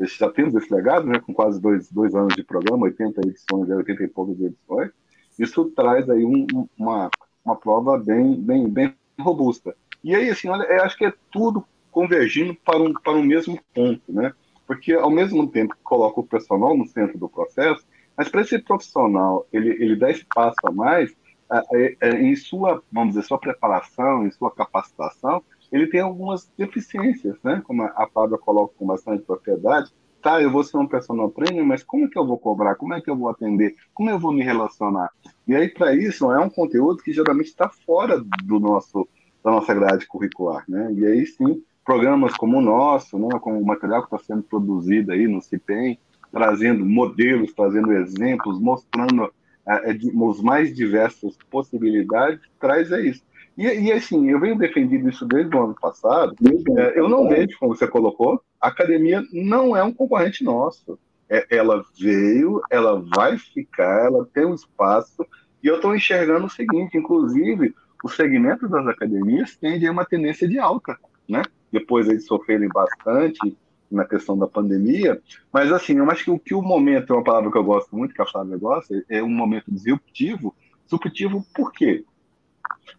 já 0.00 0.30
temos 0.30 0.54
esse 0.54 0.72
legado, 0.72 1.06
né, 1.06 1.18
com 1.18 1.34
quase 1.34 1.60
dois, 1.60 1.90
dois 1.90 2.14
anos 2.14 2.32
de 2.34 2.44
programa, 2.44 2.84
80 2.84 3.20
edições, 3.26 3.68
80 3.68 4.04
e 4.04 4.08
poucas 4.08 4.40
edições, 4.40 4.90
isso 5.38 5.64
traz 5.74 6.08
aí 6.08 6.24
um, 6.24 6.46
uma, 6.78 7.10
uma 7.44 7.56
prova 7.56 7.98
bem, 7.98 8.34
bem, 8.34 8.68
bem 8.68 8.94
robusta. 9.18 9.74
E 10.02 10.14
aí, 10.14 10.30
assim, 10.30 10.48
olha, 10.48 10.82
acho 10.82 10.96
que 10.96 11.04
é 11.04 11.12
tudo 11.32 11.64
convergindo 11.90 12.54
para 12.64 12.78
um, 12.78 12.92
para 12.92 13.14
um 13.14 13.22
mesmo 13.22 13.58
ponto, 13.74 14.02
né? 14.08 14.32
Porque 14.68 14.92
ao 14.92 15.10
mesmo 15.10 15.48
tempo 15.48 15.74
que 15.74 15.82
coloca 15.82 16.20
o 16.20 16.26
profissional 16.26 16.76
no 16.76 16.86
centro 16.86 17.18
do 17.18 17.28
processo, 17.28 17.84
mas 18.14 18.28
para 18.28 18.42
esse 18.42 18.58
profissional 18.58 19.46
ele, 19.50 19.70
ele 19.82 19.96
dar 19.96 20.10
espaço 20.10 20.58
a 20.62 20.70
mais, 20.70 21.10
é, 21.72 22.10
em 22.20 22.36
sua, 22.36 22.82
vamos 22.92 23.14
dizer, 23.14 23.26
sua 23.26 23.38
preparação, 23.38 24.26
em 24.26 24.30
sua 24.30 24.50
capacitação, 24.50 25.42
ele 25.72 25.86
tem 25.86 26.00
algumas 26.00 26.52
deficiências, 26.58 27.36
né? 27.42 27.62
Como 27.64 27.82
a 27.82 28.06
Fábio 28.12 28.38
coloca 28.38 28.74
com 28.78 28.86
bastante 28.86 29.22
propriedade. 29.22 29.90
Tá, 30.20 30.42
eu 30.42 30.50
vou 30.50 30.62
ser 30.64 30.76
um 30.76 30.86
personal 30.86 31.30
trainer, 31.30 31.64
mas 31.64 31.82
como 31.82 32.04
é 32.04 32.08
que 32.08 32.18
eu 32.18 32.26
vou 32.26 32.36
cobrar? 32.38 32.74
Como 32.74 32.92
é 32.92 33.00
que 33.00 33.08
eu 33.08 33.16
vou 33.16 33.28
atender? 33.30 33.74
Como 33.94 34.10
eu 34.10 34.18
vou 34.18 34.32
me 34.32 34.42
relacionar? 34.42 35.10
E 35.46 35.54
aí, 35.54 35.68
para 35.68 35.94
isso, 35.94 36.30
é 36.30 36.38
um 36.38 36.50
conteúdo 36.50 37.02
que 37.02 37.12
geralmente 37.12 37.46
está 37.46 37.68
fora 37.68 38.20
do 38.44 38.60
nosso, 38.60 39.08
da 39.42 39.50
nossa 39.50 39.72
grade 39.72 40.06
curricular, 40.06 40.64
né? 40.68 40.92
E 40.92 41.06
aí, 41.06 41.24
sim, 41.24 41.62
programas 41.88 42.34
como 42.34 42.58
o 42.58 42.60
nosso, 42.60 43.18
né? 43.18 43.38
Como 43.40 43.58
o 43.58 43.64
material 43.64 44.02
que 44.02 44.14
está 44.14 44.18
sendo 44.18 44.42
produzido 44.42 45.10
aí 45.10 45.26
no 45.26 45.40
CIPEM, 45.40 45.98
trazendo 46.30 46.84
modelos, 46.84 47.54
trazendo 47.54 47.90
exemplos, 47.94 48.60
mostrando 48.60 49.32
é, 49.66 49.96
os 50.14 50.42
mais 50.42 50.76
diversas 50.76 51.38
possibilidades, 51.50 52.40
traz 52.60 52.92
é 52.92 53.00
isso. 53.00 53.22
E, 53.56 53.64
e, 53.64 53.90
assim, 53.90 54.28
eu 54.28 54.38
venho 54.38 54.58
defendendo 54.58 55.08
isso 55.08 55.24
desde 55.24 55.56
o 55.56 55.64
ano 55.64 55.74
passado. 55.80 56.34
É, 56.76 57.00
eu 57.00 57.08
não 57.08 57.26
vejo, 57.26 57.58
como 57.58 57.74
você 57.74 57.88
colocou, 57.88 58.38
a 58.60 58.68
academia 58.68 59.24
não 59.32 59.74
é 59.74 59.82
um 59.82 59.92
concorrente 59.92 60.44
nosso. 60.44 60.98
É, 61.26 61.46
ela 61.50 61.82
veio, 61.98 62.60
ela 62.70 63.02
vai 63.16 63.38
ficar, 63.38 64.04
ela 64.04 64.28
tem 64.34 64.44
um 64.44 64.54
espaço. 64.54 65.26
E 65.64 65.66
eu 65.66 65.76
estou 65.76 65.96
enxergando 65.96 66.44
o 66.44 66.50
seguinte: 66.50 66.98
inclusive, 66.98 67.74
o 68.04 68.10
segmento 68.10 68.68
das 68.68 68.86
academias 68.86 69.56
tende 69.56 69.86
a 69.86 69.90
uma 69.90 70.04
tendência 70.04 70.46
de 70.46 70.58
alta, 70.58 70.98
né? 71.26 71.40
Depois 71.72 72.08
eles 72.08 72.26
sofrerem 72.26 72.68
bastante 72.68 73.56
na 73.90 74.04
questão 74.04 74.36
da 74.36 74.46
pandemia, 74.46 75.20
mas 75.52 75.72
assim, 75.72 75.96
eu 75.96 76.10
acho 76.10 76.24
que 76.24 76.30
o 76.30 76.38
que 76.38 76.54
o 76.54 76.62
momento, 76.62 77.12
é 77.12 77.16
uma 77.16 77.24
palavra 77.24 77.50
que 77.50 77.56
eu 77.56 77.64
gosto 77.64 77.96
muito, 77.96 78.14
que 78.14 78.20
a 78.20 78.26
Flávia 78.26 78.56
gosta, 78.58 79.02
é 79.08 79.22
um 79.22 79.30
momento 79.30 79.70
disruptivo. 79.70 80.54
Disruptivo 80.84 81.44
por 81.54 81.72
quê? 81.72 82.04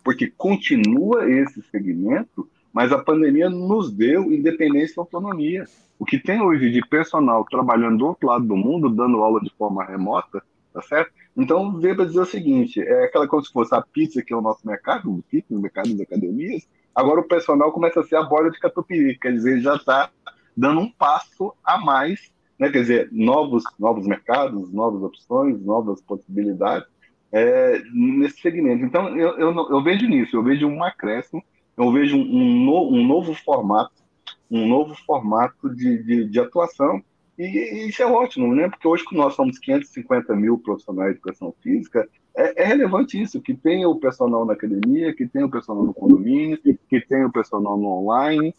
Porque 0.04 0.32
continua 0.36 1.30
esse 1.30 1.62
segmento, 1.64 2.50
mas 2.74 2.92
a 2.92 2.98
pandemia 2.98 3.50
nos 3.50 3.92
deu 3.92 4.32
independência 4.32 4.96
e 4.98 5.00
autonomia. 5.00 5.66
O 5.98 6.06
que 6.06 6.18
tem 6.18 6.42
hoje 6.42 6.72
de 6.72 6.82
personal 6.88 7.46
trabalhando 7.46 7.98
do 7.98 8.08
outro 8.08 8.28
lado 8.28 8.46
do 8.46 8.56
mundo, 8.56 8.90
dando 8.90 9.24
aula 9.24 9.42
de 9.42 9.52
forma 9.58 9.84
remota, 9.84 10.42
tá 10.74 10.82
certo? 10.82 11.12
Então, 11.36 11.80
veio 11.80 11.96
para 11.96 12.06
dizer 12.06 12.22
o 12.22 12.26
seguinte: 12.26 12.82
é 12.82 13.06
aquela 13.06 13.28
coisa 13.28 13.48
que 13.48 13.54
fosse 13.54 13.74
a 13.76 13.82
pizza, 13.82 14.24
que 14.24 14.34
é 14.34 14.36
o 14.36 14.42
nosso 14.42 14.66
mercado, 14.66 15.12
o 15.12 15.24
pizza, 15.24 15.54
o 15.54 15.60
mercado 15.60 15.90
das 15.90 16.02
academias, 16.02 16.68
agora 17.00 17.22
o 17.22 17.28
personal 17.28 17.72
começa 17.72 18.02
a 18.02 18.04
ser 18.04 18.18
a 18.18 18.24
borda 18.24 18.52
de 18.52 18.60
catupiry, 18.60 19.18
quer 19.18 19.32
dizer, 19.32 19.62
já 19.62 19.76
está 19.76 20.10
dando 20.56 20.82
um 20.82 20.92
passo 20.92 21.54
a 21.64 21.78
mais, 21.78 22.32
né? 22.60 22.70
quer 22.70 22.82
dizer, 22.82 23.10
novos, 23.12 23.64
novos 23.80 24.06
mercados, 24.06 24.72
novas 24.74 25.02
opções, 25.02 25.62
novas 25.62 26.02
possibilidades 26.02 26.88
é, 27.32 27.82
nesse 27.94 28.42
segmento. 28.42 28.84
Então, 28.84 29.16
eu, 29.18 29.38
eu, 29.38 29.56
eu, 29.70 29.84
vejo 29.84 30.08
nisso, 30.08 30.36
eu 30.36 30.44
vejo 30.44 30.68
um 30.68 30.84
acréscimo, 30.84 31.42
eu 31.78 31.92
vejo 31.92 32.18
um, 32.18 32.22
um, 32.22 32.66
no, 32.66 32.90
um 32.92 33.08
novo 33.08 33.34
formato, 33.34 33.94
um 34.52 34.68
novo 34.68 34.94
formato 35.06 35.74
de, 35.74 36.04
de, 36.04 36.26
de 36.26 36.40
atuação, 36.40 37.02
e, 37.38 37.44
e, 37.44 37.88
isso 37.88 38.04
é 38.04 38.06
ótimo, 38.06 38.54
né? 38.54 38.68
Porque 38.68 38.86
hoje, 38.86 39.06
que 39.06 39.16
nós 39.16 39.34
somos 39.36 39.58
550 39.60 40.36
mil 40.36 40.58
profissionais 40.58 41.14
de 41.14 41.20
educação 41.20 41.56
física, 41.64 42.10
é, 42.36 42.64
é, 42.64 42.66
relevante 42.66 43.22
isso, 43.22 43.42
que 43.42 43.54
tenha 43.54 43.88
o 43.88 44.00
personal 44.00 44.46
na 44.46 44.54
academia, 44.54 45.14
que 45.14 45.28
tenha 45.28 45.46
o 45.46 45.52
personal 45.52 45.84
no 45.84 45.94
condomínio, 45.94 46.60
que 46.62 47.02
tenha 47.02 47.28
o 47.28 47.32
personal 47.32 47.78
no 47.78 47.88
online, 47.88 48.54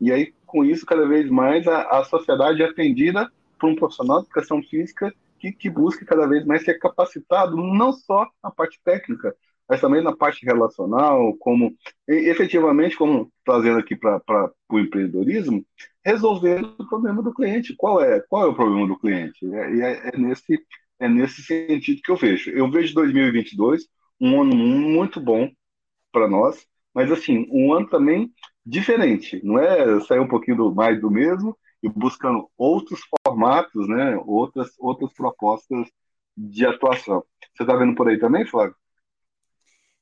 e 0.00 0.12
aí, 0.12 0.32
com 0.46 0.64
isso, 0.64 0.86
cada 0.86 1.06
vez 1.06 1.28
mais 1.28 1.66
a, 1.66 1.82
a 1.98 2.04
sociedade 2.04 2.62
é 2.62 2.66
atendida 2.66 3.30
por 3.58 3.68
um 3.68 3.74
profissional 3.74 4.20
de 4.20 4.26
educação 4.26 4.62
física 4.62 5.12
que, 5.38 5.52
que 5.52 5.68
busque 5.68 6.04
cada 6.04 6.26
vez 6.26 6.44
mais 6.44 6.64
ser 6.64 6.78
capacitado, 6.78 7.56
não 7.56 7.92
só 7.92 8.28
na 8.42 8.50
parte 8.50 8.80
técnica, 8.84 9.34
mas 9.68 9.80
também 9.80 10.02
na 10.02 10.16
parte 10.16 10.46
relacional, 10.46 11.34
como 11.34 11.74
efetivamente, 12.06 12.96
como 12.96 13.30
trazendo 13.44 13.78
aqui 13.78 13.94
para 13.94 14.50
o 14.70 14.78
empreendedorismo, 14.78 15.64
resolvendo 16.04 16.74
o 16.78 16.88
problema 16.88 17.22
do 17.22 17.34
cliente. 17.34 17.74
Qual 17.76 18.02
é, 18.02 18.20
qual 18.20 18.46
é 18.46 18.46
o 18.46 18.54
problema 18.54 18.86
do 18.86 18.98
cliente? 18.98 19.44
É, 19.52 19.74
e 19.74 19.80
é, 19.82 20.08
é, 20.08 20.16
nesse, 20.16 20.58
é 20.98 21.08
nesse 21.08 21.42
sentido 21.42 22.02
que 22.02 22.10
eu 22.10 22.16
vejo. 22.16 22.50
Eu 22.50 22.70
vejo 22.70 22.94
2022 22.94 23.86
um 24.20 24.40
ano 24.42 24.54
muito 24.54 25.20
bom 25.20 25.50
para 26.10 26.28
nós, 26.28 26.66
mas 26.92 27.10
assim, 27.12 27.46
um 27.50 27.72
ano 27.72 27.88
também 27.88 28.32
diferente, 28.64 29.40
não 29.44 29.58
é 29.58 30.00
sair 30.00 30.20
um 30.20 30.28
pouquinho 30.28 30.56
do, 30.56 30.74
mais 30.74 31.00
do 31.00 31.10
mesmo 31.10 31.56
e 31.82 31.88
buscando 31.88 32.50
outros 32.56 33.00
formatos, 33.24 33.88
né, 33.88 34.16
outras, 34.26 34.70
outras 34.78 35.12
propostas 35.12 35.88
de 36.36 36.66
atuação. 36.66 37.24
Você 37.54 37.62
está 37.62 37.76
vendo 37.76 37.94
por 37.94 38.08
aí 38.08 38.18
também, 38.18 38.46
Flávio? 38.46 38.76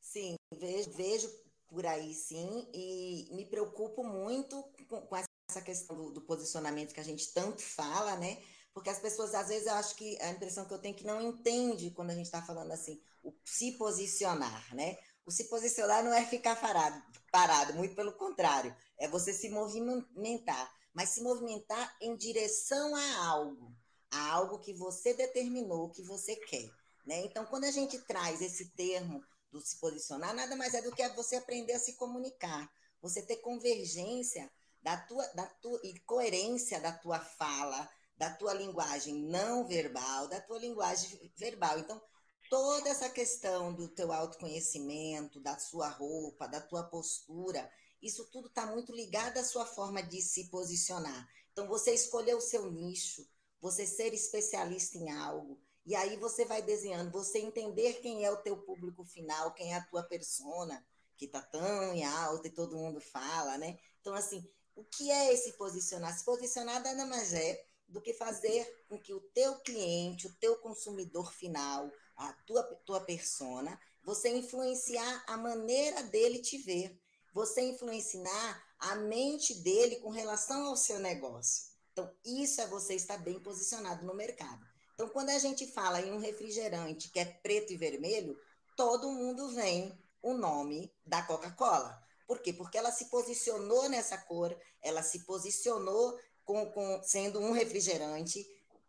Sim, 0.01 0.35
vejo, 0.59 0.91
vejo 0.93 1.29
por 1.69 1.85
aí 1.85 2.15
sim, 2.15 2.67
e 2.73 3.29
me 3.33 3.45
preocupo 3.45 4.03
muito 4.03 4.63
com, 4.89 5.01
com 5.03 5.17
essa 5.17 5.61
questão 5.63 5.97
do, 5.97 6.13
do, 6.13 6.21
posicionamento 6.21 6.95
que 6.95 7.01
a 7.01 7.05
gente 7.05 7.33
tanto 7.33 7.61
fala, 7.61 8.17
né? 8.17 8.39
Porque 8.77 8.91
as 8.91 8.99
pessoas, 8.99 9.35
às 9.35 9.49
vezes, 9.49 9.67
eu 9.67 9.73
acho 9.73 9.95
que 9.95 10.21
a 10.21 10.29
impressão 10.29 10.67
que 10.67 10.75
eu 10.75 10.79
tenho 10.79 10.95
é 10.95 10.99
que 10.99 11.07
não 11.07 11.19
entende 11.19 11.91
quando 11.93 12.11
a 12.11 12.15
gente 12.15 12.27
está 12.27 12.43
falando 12.43 12.73
assim, 12.73 13.01
o 13.25 13.33
se 13.43 13.73
posicionar, 13.73 14.75
né? 14.75 14.99
O 15.25 15.31
se 15.31 15.45
posicionar 15.45 16.05
não 16.05 16.13
é 16.13 16.27
ficar 16.27 16.61
parado, 16.61 17.03
parado, 17.33 17.73
muito 17.73 17.95
pelo 17.95 18.13
contrário, 18.13 18.77
é 18.99 19.09
você 19.09 19.33
se 19.33 19.49
movimentar, 19.49 20.71
mas 20.93 21.09
se 21.09 21.23
movimentar 21.23 21.97
em 22.03 22.15
direção 22.17 22.95
a 22.95 23.25
algo, 23.25 23.75
a 24.11 24.33
algo 24.33 24.59
que 24.59 24.75
você 24.75 25.15
determinou 25.15 25.89
que 25.89 26.03
você 26.03 26.37
quer. 26.37 26.71
Né? 27.07 27.25
Então, 27.25 27.47
quando 27.47 27.65
a 27.65 27.71
gente 27.71 27.99
traz 28.01 28.43
esse 28.43 28.67
termo 28.73 29.25
do 29.51 29.59
se 29.59 29.81
posicionar, 29.81 30.35
nada 30.35 30.55
mais 30.55 30.75
é 30.75 30.83
do 30.83 30.95
que 30.95 31.09
você 31.15 31.37
aprender 31.37 31.73
a 31.73 31.81
se 31.81 31.95
comunicar, 31.95 32.71
você 33.01 33.23
ter 33.23 33.37
convergência 33.37 34.53
da 34.83 34.99
tua, 34.99 35.27
da 35.29 35.47
tua 35.47 35.81
e 35.83 35.99
coerência 36.01 36.79
da 36.79 36.93
tua 36.93 37.19
fala, 37.19 37.91
da 38.17 38.31
tua 38.31 38.55
linguagem 38.55 39.15
não 39.15 39.67
verbal, 39.67 40.29
da 40.29 40.41
tua 40.41 40.59
linguagem 40.59 41.33
verbal. 41.37 41.79
Então, 41.79 42.01
toda 42.49 42.89
essa 42.89 43.11
questão 43.11 43.75
do 43.75 43.89
teu 43.89 44.13
autoconhecimento, 44.13 45.41
da 45.41 45.59
sua 45.59 45.89
roupa, 45.89 46.47
da 46.47 46.61
tua 46.61 46.85
postura, 46.85 47.71
isso 48.03 48.25
tudo 48.31 48.49
está 48.49 48.67
muito 48.67 48.93
ligado 48.93 49.39
à 49.39 49.45
sua 49.45 49.67
forma 49.67 50.03
de 50.03 50.23
se 50.23 50.49
posicionar. 50.49 51.29
Então, 51.53 51.67
você 51.67 51.93
escolher 51.93 52.35
o 52.35 52.41
seu 52.41 52.71
nicho, 52.71 53.27
você 53.61 53.87
ser 53.87 54.13
especialista 54.13 54.99
em 54.99 55.11
algo, 55.11 55.61
e 55.85 55.95
aí 55.95 56.17
você 56.17 56.45
vai 56.45 56.63
desenhando, 56.63 57.13
você 57.13 57.39
entender 57.39 58.01
quem 58.01 58.25
é 58.25 58.31
o 58.31 58.43
teu 58.43 58.57
público 58.59 59.05
final, 59.05 59.55
quem 59.55 59.73
é 59.73 59.77
a 59.77 59.85
tua 59.85 60.03
persona, 60.03 60.85
que 61.17 61.27
está 61.27 61.41
tão 61.41 61.95
em 61.95 62.05
alta 62.05 62.49
e 62.49 62.55
todo 62.55 62.77
mundo 62.77 63.01
fala, 63.01 63.57
né? 63.57 63.79
Então, 64.01 64.15
assim, 64.15 64.47
o 64.75 64.85
que 64.85 65.11
é 65.11 65.33
esse 65.33 65.53
posicionar? 65.53 66.17
Se 66.17 66.25
posicionar 66.25 66.83
nada 66.83 67.07
mais 67.07 67.33
é 67.33 67.65
do 67.89 68.01
que 68.01 68.13
fazer 68.13 68.85
com 68.89 68.99
que 68.99 69.15
o 69.15 69.21
teu 69.21 69.57
cliente, 69.61 70.27
o 70.27 70.35
teu 70.35 70.57
consumidor 70.57 71.33
final, 71.33 71.91
a 72.17 72.33
tua, 72.33 72.63
tua 72.85 73.01
persona, 73.01 73.79
você 74.03 74.29
influenciar 74.29 75.25
a 75.27 75.37
maneira 75.37 76.03
dele 76.05 76.39
te 76.39 76.59
ver, 76.59 76.99
você 77.33 77.61
influenciar 77.63 78.65
a 78.79 78.95
mente 78.97 79.55
dele 79.55 79.97
com 79.97 80.11
relação 80.11 80.67
ao 80.67 80.77
seu 80.77 80.99
negócio. 80.99 81.67
Então, 81.93 82.15
isso 82.25 82.61
é 82.61 82.67
você 82.67 82.95
estar 82.95 83.19
bem 83.19 83.41
posicionado 83.41 84.05
no 84.05 84.15
mercado. 84.15 84.65
Então, 84.95 85.09
quando 85.09 85.31
a 85.31 85.39
gente 85.39 85.67
fala 85.67 86.01
em 86.01 86.13
um 86.13 86.19
refrigerante 86.19 87.11
que 87.11 87.19
é 87.19 87.25
preto 87.25 87.73
e 87.73 87.77
vermelho, 87.77 88.39
todo 88.77 89.11
mundo 89.11 89.49
vem 89.51 89.99
o 90.23 90.35
nome 90.35 90.93
da 91.05 91.23
Coca-Cola. 91.23 92.03
Por 92.27 92.41
quê? 92.41 92.53
Porque 92.53 92.77
ela 92.77 92.91
se 92.91 93.07
posicionou 93.07 93.89
nessa 93.89 94.19
cor, 94.19 94.57
ela 94.83 95.03
se 95.03 95.25
posicionou 95.25 96.19
com, 96.47 96.65
com 96.71 97.03
sendo 97.03 97.41
um 97.41 97.53
refrigerante 97.53 98.47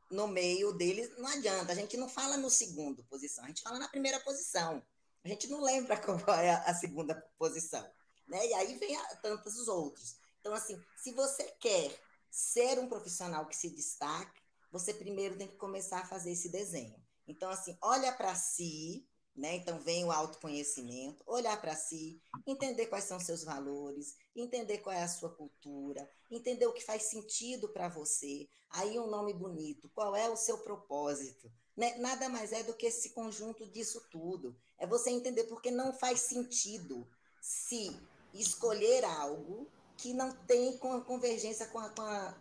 no 0.10 0.28
meio 0.28 0.72
deles, 0.72 1.12
não 1.18 1.28
adianta. 1.28 1.74
A 1.74 1.76
gente 1.76 1.98
não 1.98 2.08
fala 2.08 2.38
no 2.38 2.50
segundo 2.50 3.04
posição, 3.06 3.44
a 3.44 3.48
gente 3.48 3.62
fala 3.62 3.80
na 3.80 3.90
primeira 3.90 4.20
posição. 4.22 4.82
A 5.26 5.28
gente 5.28 5.48
não 5.48 5.62
lembra 5.62 5.98
qual 6.00 6.40
é 6.40 6.52
a 6.52 6.74
segunda 6.74 7.16
posição. 7.38 7.86
Né? 8.28 8.48
E 8.48 8.54
aí 8.54 8.76
vem 8.78 8.96
a, 8.96 9.16
tantos 9.18 9.58
os 9.58 9.68
outros. 9.68 10.16
Então, 10.40 10.54
assim, 10.54 10.82
se 10.96 11.12
você 11.12 11.44
quer 11.60 11.92
ser 12.30 12.80
um 12.80 12.88
profissional 12.88 13.46
que 13.48 13.56
se 13.56 13.70
destaque, 13.70 14.40
você 14.72 14.94
primeiro 14.94 15.38
tem 15.38 15.48
que 15.48 15.58
começar 15.58 16.00
a 16.00 16.08
fazer 16.08 16.32
esse 16.32 16.50
desenho. 16.50 16.96
Então, 17.28 17.50
assim, 17.50 17.78
olha 17.82 18.14
para 18.14 18.36
si, 18.36 19.06
Né? 19.38 19.58
Então, 19.58 19.80
vem 19.80 20.04
o 20.04 20.12
autoconhecimento, 20.12 21.24
olhar 21.28 21.62
para 21.62 21.76
si, 21.76 22.20
entender 22.48 22.88
quais 22.88 23.04
são 23.04 23.20
seus 23.20 23.44
valores, 23.44 24.16
entender 24.36 24.80
qual 24.80 24.96
é 24.96 25.04
a 25.04 25.08
sua 25.08 25.30
cultura, 25.30 26.10
entender 26.32 26.66
o 26.66 26.74
que 26.74 26.84
faz 26.84 27.04
sentido 27.04 27.70
para 27.70 27.88
você. 27.88 28.50
Aí, 28.72 28.98
um 28.98 29.06
nome 29.06 29.34
bonito, 29.34 29.92
qual 29.94 30.16
é 30.16 30.28
o 30.28 30.36
seu 30.36 30.58
propósito? 30.58 31.52
Né? 31.76 31.96
Nada 32.00 32.28
mais 32.28 32.52
é 32.52 32.64
do 32.64 32.74
que 32.74 32.88
esse 32.88 33.12
conjunto 33.12 33.68
disso 33.68 34.02
tudo. 34.10 34.58
É 34.80 34.88
você 34.88 35.12
entender 35.12 35.44
porque 35.44 35.70
não 35.70 35.94
faz 35.94 36.22
sentido 36.22 37.08
se 37.40 37.96
escolher 38.34 39.06
algo 39.06 39.68
que 39.98 40.14
não 40.14 40.32
tem 40.32 40.80
convergência 40.80 41.68
com 41.68 41.78
a, 41.78 41.90
com 41.90 42.02
a, 42.02 42.36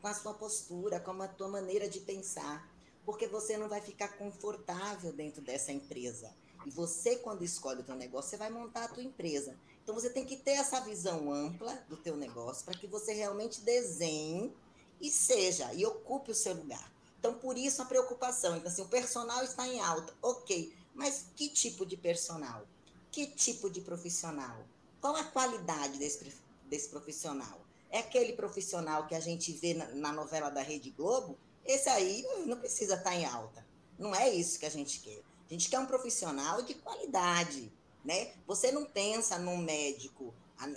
com 0.00 0.08
a 0.08 0.14
sua 0.14 0.32
postura, 0.32 0.98
com 0.98 1.10
a 1.22 1.28
tua 1.28 1.48
maneira 1.48 1.86
de 1.86 2.00
pensar 2.00 2.66
porque 3.08 3.26
você 3.26 3.56
não 3.56 3.70
vai 3.70 3.80
ficar 3.80 4.18
confortável 4.18 5.10
dentro 5.14 5.40
dessa 5.40 5.72
empresa. 5.72 6.30
E 6.66 6.70
você, 6.70 7.16
quando 7.16 7.42
escolhe 7.42 7.80
o 7.80 7.82
teu 7.82 7.94
negócio, 7.94 8.28
você 8.28 8.36
vai 8.36 8.50
montar 8.50 8.84
a 8.84 8.88
tua 8.88 9.02
empresa. 9.02 9.56
Então, 9.82 9.94
você 9.94 10.10
tem 10.10 10.26
que 10.26 10.36
ter 10.36 10.50
essa 10.50 10.78
visão 10.80 11.32
ampla 11.32 11.72
do 11.88 11.96
teu 11.96 12.18
negócio 12.18 12.66
para 12.66 12.78
que 12.78 12.86
você 12.86 13.14
realmente 13.14 13.62
desenhe 13.62 14.54
e 15.00 15.10
seja, 15.10 15.72
e 15.72 15.86
ocupe 15.86 16.32
o 16.32 16.34
seu 16.34 16.52
lugar. 16.52 16.92
Então, 17.18 17.32
por 17.32 17.56
isso 17.56 17.80
a 17.80 17.86
preocupação. 17.86 18.58
Então, 18.58 18.70
assim, 18.70 18.82
o 18.82 18.88
personal 18.88 19.42
está 19.42 19.66
em 19.66 19.80
alta. 19.80 20.12
Ok, 20.20 20.76
mas 20.94 21.28
que 21.34 21.48
tipo 21.48 21.86
de 21.86 21.96
personal? 21.96 22.66
Que 23.10 23.26
tipo 23.26 23.70
de 23.70 23.80
profissional? 23.80 24.66
Qual 25.00 25.16
a 25.16 25.24
qualidade 25.24 25.98
desse, 25.98 26.30
desse 26.66 26.90
profissional? 26.90 27.58
É 27.88 28.00
aquele 28.00 28.34
profissional 28.34 29.06
que 29.06 29.14
a 29.14 29.20
gente 29.20 29.50
vê 29.50 29.72
na, 29.72 29.86
na 29.94 30.12
novela 30.12 30.50
da 30.50 30.60
Rede 30.60 30.90
Globo? 30.90 31.38
Esse 31.68 31.90
aí 31.90 32.26
não 32.46 32.56
precisa 32.56 32.94
estar 32.94 33.14
em 33.14 33.26
alta. 33.26 33.62
Não 33.98 34.14
é 34.14 34.30
isso 34.30 34.58
que 34.58 34.64
a 34.64 34.70
gente 34.70 35.00
quer. 35.00 35.20
A 35.46 35.52
gente 35.52 35.68
quer 35.68 35.78
um 35.78 35.84
profissional 35.84 36.62
de 36.62 36.72
qualidade, 36.72 37.70
né? 38.02 38.32
Você 38.46 38.72
não 38.72 38.86
pensa 38.86 39.38
num 39.38 39.58
médico 39.58 40.32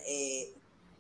é, 0.05 0.49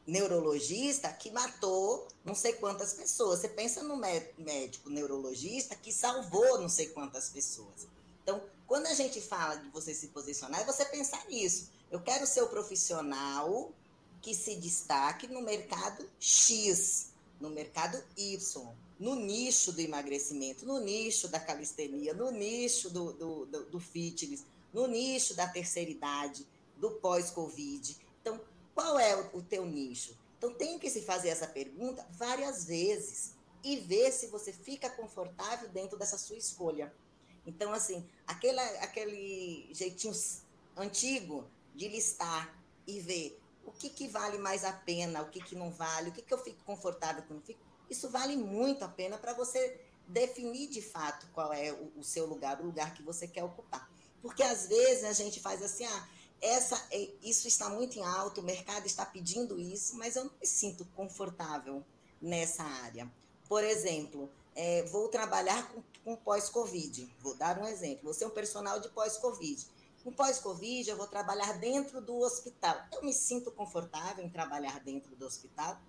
neurologista 0.07 1.11
que 1.11 1.29
matou 1.29 2.07
não 2.23 2.33
sei 2.33 2.53
quantas 2.53 2.93
pessoas. 2.93 3.41
Você 3.41 3.49
pensa 3.49 3.83
no 3.83 3.97
médico 4.37 4.89
neurologista 4.89 5.75
que 5.75 5.91
salvou 5.91 6.61
não 6.61 6.69
sei 6.69 6.87
quantas 6.87 7.27
pessoas. 7.27 7.85
Então, 8.23 8.41
quando 8.65 8.85
a 8.85 8.93
gente 8.93 9.19
fala 9.19 9.55
de 9.55 9.67
você 9.71 9.93
se 9.93 10.07
posicionar, 10.07 10.61
é 10.61 10.63
você 10.63 10.85
pensar 10.85 11.25
nisso. 11.27 11.69
Eu 11.91 11.99
quero 11.99 12.25
ser 12.25 12.41
o 12.43 12.47
profissional 12.47 13.73
que 14.21 14.33
se 14.33 14.55
destaque 14.55 15.27
no 15.27 15.41
mercado 15.41 16.09
X, 16.17 17.09
no 17.41 17.49
mercado 17.49 18.01
Y 18.15 18.73
no 19.01 19.15
nicho 19.15 19.71
do 19.71 19.81
emagrecimento, 19.81 20.63
no 20.63 20.79
nicho 20.79 21.27
da 21.27 21.39
calistenia, 21.39 22.13
no 22.13 22.29
nicho 22.29 22.87
do, 22.87 23.11
do, 23.13 23.45
do, 23.47 23.65
do 23.65 23.79
fitness, 23.79 24.45
no 24.71 24.85
nicho 24.85 25.33
da 25.33 25.47
terceira 25.47 25.89
idade, 25.89 26.47
do 26.77 26.91
pós-Covid. 26.91 27.97
Então, 28.21 28.39
qual 28.75 28.99
é 28.99 29.15
o, 29.15 29.37
o 29.37 29.41
teu 29.41 29.65
nicho? 29.65 30.15
Então, 30.37 30.53
tem 30.53 30.77
que 30.77 30.87
se 30.87 31.01
fazer 31.01 31.29
essa 31.29 31.47
pergunta 31.47 32.07
várias 32.11 32.65
vezes 32.65 33.33
e 33.63 33.77
ver 33.77 34.11
se 34.11 34.27
você 34.27 34.53
fica 34.53 34.87
confortável 34.87 35.67
dentro 35.69 35.97
dessa 35.97 36.19
sua 36.19 36.37
escolha. 36.37 36.93
Então, 37.43 37.73
assim, 37.73 38.07
aquela, 38.27 38.63
aquele 38.83 39.67
jeitinho 39.73 40.13
antigo 40.77 41.49
de 41.73 41.87
listar 41.87 42.55
e 42.85 42.99
ver 42.99 43.41
o 43.65 43.71
que, 43.71 43.89
que 43.89 44.07
vale 44.07 44.37
mais 44.37 44.63
a 44.63 44.71
pena, 44.71 45.23
o 45.23 45.29
que, 45.29 45.41
que 45.41 45.55
não 45.55 45.71
vale, 45.71 46.11
o 46.11 46.13
que, 46.13 46.21
que 46.21 46.33
eu 46.33 46.37
fico 46.37 46.63
confortável, 46.63 47.23
o 47.23 47.25
que 47.25 47.33
não 47.33 47.41
fico 47.41 47.70
isso 47.91 48.09
vale 48.09 48.37
muito 48.37 48.83
a 48.83 48.87
pena 48.87 49.17
para 49.17 49.33
você 49.33 49.79
definir 50.07 50.67
de 50.67 50.81
fato 50.81 51.27
qual 51.33 51.53
é 51.53 51.71
o, 51.73 51.99
o, 51.99 52.03
seu 52.03 52.25
lugar, 52.25 52.59
o 52.61 52.65
lugar 52.65 52.93
que 52.93 53.03
você 53.03 53.27
quer 53.27 53.43
ocupar. 53.43 53.91
Porque 54.21 54.41
às 54.41 54.67
vezes 54.67 55.03
a 55.03 55.13
gente 55.13 55.39
faz 55.39 55.61
assim, 55.61 55.85
ah, 55.85 56.09
essa, 56.41 56.81
é, 56.91 57.09
isso 57.21 57.47
está 57.47 57.69
muito 57.69 57.99
em 57.99 58.03
alto, 58.03 58.41
o 58.41 58.43
mercado 58.43 58.85
está 58.85 59.05
pedindo 59.05 59.59
isso, 59.59 59.95
mas 59.97 60.15
eu 60.15 60.25
não 60.25 60.31
me 60.39 60.47
sinto 60.47 60.85
confortável 60.95 61.83
nessa 62.21 62.63
área. 62.63 63.11
Por 63.47 63.63
exemplo, 63.63 64.29
é, 64.55 64.83
vou 64.83 65.09
trabalhar 65.09 65.71
com, 65.71 65.83
com 66.03 66.15
pós-Covid. 66.15 67.13
Vou 67.19 67.35
dar 67.35 67.59
um 67.59 67.67
exemplo. 67.67 68.05
Vou 68.05 68.13
ser 68.13 68.25
um 68.25 68.29
personal 68.29 68.79
de 68.79 68.89
pós-Covid. 68.89 69.67
Com 70.03 70.11
pós-Covid, 70.11 70.89
eu 70.89 70.97
vou 70.97 71.07
trabalhar 71.07 71.53
dentro 71.59 72.01
do 72.01 72.17
hospital. 72.19 72.75
Eu 72.93 73.03
me 73.03 73.13
sinto 73.13 73.51
confortável 73.51 74.23
em 74.23 74.29
trabalhar 74.29 74.79
dentro 74.79 75.15
do 75.15 75.25
hospital? 75.25 75.79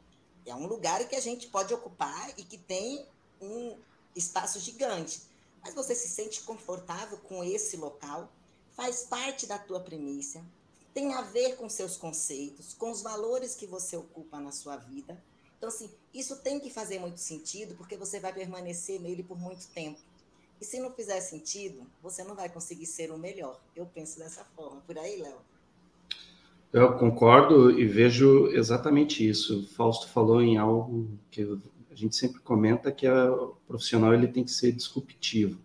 É 0.47 0.55
um 0.55 0.67
lugar 0.67 1.07
que 1.09 1.17
a 1.17 1.21
gente 1.21 1.49
pode 1.49 1.73
ocupar 1.73 2.31
e 2.37 2.45
que 2.45 2.59
tem 2.59 3.07
um 3.41 3.77
espaço 4.15 4.59
gigante. 4.59 5.23
Mas 5.63 5.75
você 5.75 5.95
se 5.95 6.09
sente 6.09 6.43
confortável 6.43 7.19
com 7.19 7.45
esse 7.45 7.77
local? 7.77 8.31
Faz 8.73 9.05
parte 9.05 9.47
da 9.47 9.59
tua 9.59 9.81
premissa? 9.81 10.45
Tem 10.93 11.15
a 11.15 11.23
ver 11.23 11.57
com 11.57 11.69
seus 11.69 11.97
conceitos, 11.97 12.75
com 12.75 12.91
os 12.91 13.01
valores 13.01 13.55
que 13.55 13.67
você 13.67 13.97
ocupa 13.97 14.41
na 14.41 14.51
sua 14.51 14.77
vida? 14.77 15.23
Então, 15.57 15.69
assim, 15.69 15.89
isso 16.13 16.37
tem 16.37 16.59
que 16.59 16.69
fazer 16.69 16.99
muito 16.99 17.19
sentido, 17.21 17.77
porque 17.77 17.97
você 17.97 18.19
vai 18.19 18.33
permanecer 18.33 19.01
nele 19.01 19.23
por 19.23 19.39
muito 19.39 19.69
tempo. 19.69 20.01
E 20.61 20.65
se 20.65 20.81
não 20.81 20.93
fizer 20.93 21.21
sentido, 21.21 21.87
você 22.03 22.25
não 22.25 22.35
vai 22.35 22.49
conseguir 22.49 22.87
ser 22.87 23.11
o 23.11 23.19
melhor. 23.19 23.61
Eu 23.75 23.87
penso 23.87 24.19
dessa 24.19 24.45
forma. 24.57 24.81
Por 24.83 24.99
aí, 24.99 25.17
Léo. 25.17 25.41
Eu 26.73 26.95
concordo 26.95 27.71
e 27.71 27.85
vejo 27.87 28.47
exatamente 28.49 29.29
isso. 29.29 29.61
O 29.61 29.67
Fausto 29.67 30.09
falou 30.09 30.41
em 30.41 30.57
algo 30.57 31.19
que 31.31 31.43
a 31.91 31.95
gente 31.95 32.17
sempre 32.17 32.41
comenta 32.41 32.91
que 32.91 33.07
é, 33.07 33.31
o 33.31 33.55
profissional 33.69 34.15
ele 34.15 34.27
tem 34.27 34.43
que 34.43 34.51
ser 34.51 34.73
disruptivo. 34.73 35.61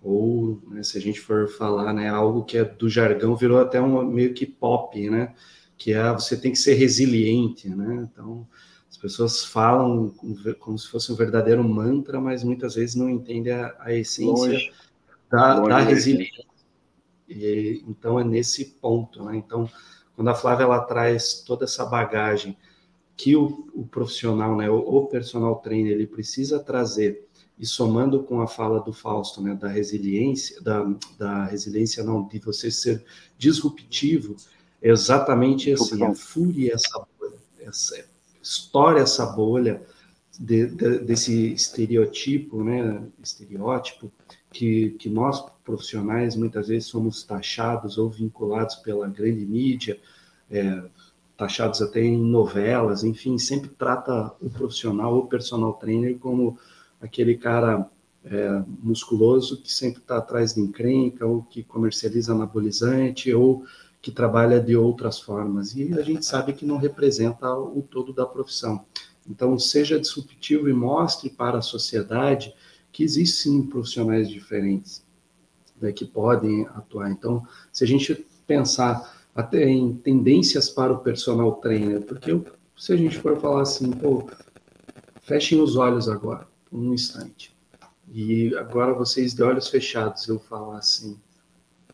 Ou, 0.00 0.62
né, 0.68 0.84
se 0.84 0.96
a 0.96 1.00
gente 1.00 1.20
for 1.20 1.48
falar, 1.48 1.92
né, 1.92 2.08
algo 2.08 2.44
que 2.44 2.56
é 2.56 2.64
do 2.64 2.88
jargão 2.88 3.34
virou 3.34 3.58
até 3.58 3.80
um 3.80 4.04
meio 4.04 4.32
que 4.32 4.46
pop, 4.46 5.10
né? 5.10 5.34
Que 5.76 5.92
é 5.92 6.12
você 6.12 6.36
tem 6.36 6.52
que 6.52 6.58
ser 6.58 6.74
resiliente, 6.74 7.68
né? 7.68 8.08
Então, 8.10 8.46
as 8.88 8.96
pessoas 8.96 9.44
falam 9.44 10.14
como 10.60 10.78
se 10.78 10.86
fosse 10.86 11.10
um 11.10 11.16
verdadeiro 11.16 11.64
mantra, 11.64 12.20
mas 12.20 12.44
muitas 12.44 12.76
vezes 12.76 12.94
não 12.94 13.10
entendem 13.10 13.52
a, 13.52 13.74
a 13.80 13.92
essência 13.92 14.32
longe, 14.32 14.72
da, 15.28 15.56
longe 15.56 15.68
da 15.68 15.78
resiliência. 15.80 16.44
E, 17.28 17.82
então, 17.88 18.20
é 18.20 18.24
nesse 18.24 18.64
ponto, 18.80 19.24
né? 19.24 19.36
Então, 19.36 19.68
quando 20.18 20.30
a 20.30 20.34
Flávia 20.34 20.64
ela 20.64 20.80
traz 20.80 21.44
toda 21.46 21.64
essa 21.64 21.86
bagagem 21.86 22.56
que 23.16 23.36
o, 23.36 23.70
o 23.72 23.86
profissional, 23.86 24.56
né, 24.56 24.68
o, 24.68 24.78
o, 24.78 25.06
personal 25.06 25.54
trainer, 25.60 25.92
ele 25.92 26.08
precisa 26.08 26.58
trazer 26.58 27.28
e 27.56 27.64
somando 27.64 28.24
com 28.24 28.40
a 28.40 28.48
fala 28.48 28.80
do 28.80 28.92
Fausto, 28.92 29.40
né, 29.40 29.54
da 29.54 29.68
resiliência, 29.68 30.60
da, 30.60 30.92
da 31.16 31.44
resiliência 31.44 32.02
não, 32.02 32.26
de 32.26 32.40
você 32.40 32.68
ser 32.68 33.04
disruptivo, 33.38 34.34
é 34.82 34.90
exatamente 34.90 35.72
assim, 35.72 36.02
a 36.02 36.12
fúria 36.12 36.74
essa 36.74 36.98
bolha, 36.98 37.36
essa, 37.60 38.04
estoura 38.42 38.98
essa 38.98 39.24
bolha 39.24 39.80
de, 40.36 40.66
de, 40.66 40.98
desse 40.98 41.52
estereotipo, 41.52 42.64
né, 42.64 43.06
estereótipo 43.22 44.10
que, 44.50 44.90
que 44.98 45.08
nós 45.08 45.44
profissionais 45.64 46.34
muitas 46.34 46.68
vezes 46.68 46.88
somos 46.88 47.22
taxados 47.22 47.98
ou 47.98 48.08
vinculados 48.08 48.76
pela 48.76 49.06
grande 49.06 49.44
mídia, 49.44 49.98
é, 50.50 50.82
taxados 51.36 51.82
até 51.82 52.00
em 52.00 52.18
novelas, 52.18 53.04
enfim, 53.04 53.38
sempre 53.38 53.70
trata 53.70 54.32
o 54.40 54.50
profissional 54.50 55.14
ou 55.14 55.26
personal 55.26 55.74
trainer 55.74 56.18
como 56.18 56.58
aquele 57.00 57.36
cara 57.36 57.88
é, 58.24 58.62
musculoso 58.82 59.60
que 59.62 59.72
sempre 59.72 60.00
está 60.00 60.18
atrás 60.18 60.54
de 60.54 60.60
encrenca, 60.60 61.26
ou 61.26 61.42
que 61.42 61.62
comercializa 61.62 62.32
anabolizante, 62.32 63.32
ou 63.32 63.64
que 64.00 64.10
trabalha 64.10 64.60
de 64.60 64.76
outras 64.76 65.20
formas. 65.20 65.74
E 65.74 65.92
a 65.94 66.02
gente 66.02 66.24
sabe 66.24 66.52
que 66.52 66.64
não 66.64 66.76
representa 66.76 67.52
o 67.54 67.82
todo 67.82 68.12
da 68.12 68.26
profissão. 68.26 68.84
Então, 69.28 69.58
seja 69.58 70.00
disruptivo 70.00 70.68
e 70.68 70.72
mostre 70.72 71.28
para 71.28 71.58
a 71.58 71.62
sociedade 71.62 72.54
que 72.92 73.02
existem 73.02 73.62
profissionais 73.62 74.28
diferentes 74.28 75.04
né, 75.80 75.92
que 75.92 76.04
podem 76.04 76.66
atuar. 76.68 77.10
Então, 77.10 77.46
se 77.72 77.84
a 77.84 77.86
gente 77.86 78.26
pensar 78.46 79.16
até 79.34 79.68
em 79.68 79.94
tendências 79.94 80.68
para 80.68 80.92
o 80.92 80.98
personal 80.98 81.52
trainer, 81.56 82.02
porque 82.02 82.32
eu, 82.32 82.44
se 82.76 82.92
a 82.92 82.96
gente 82.96 83.18
for 83.18 83.40
falar 83.40 83.62
assim, 83.62 83.90
pô, 83.90 84.28
fechem 85.22 85.60
os 85.60 85.76
olhos 85.76 86.08
agora, 86.08 86.46
um 86.72 86.92
instante. 86.92 87.56
E 88.10 88.54
agora 88.56 88.94
vocês 88.94 89.34
de 89.34 89.42
olhos 89.42 89.68
fechados, 89.68 90.26
eu 90.26 90.38
falar 90.38 90.78
assim, 90.78 91.16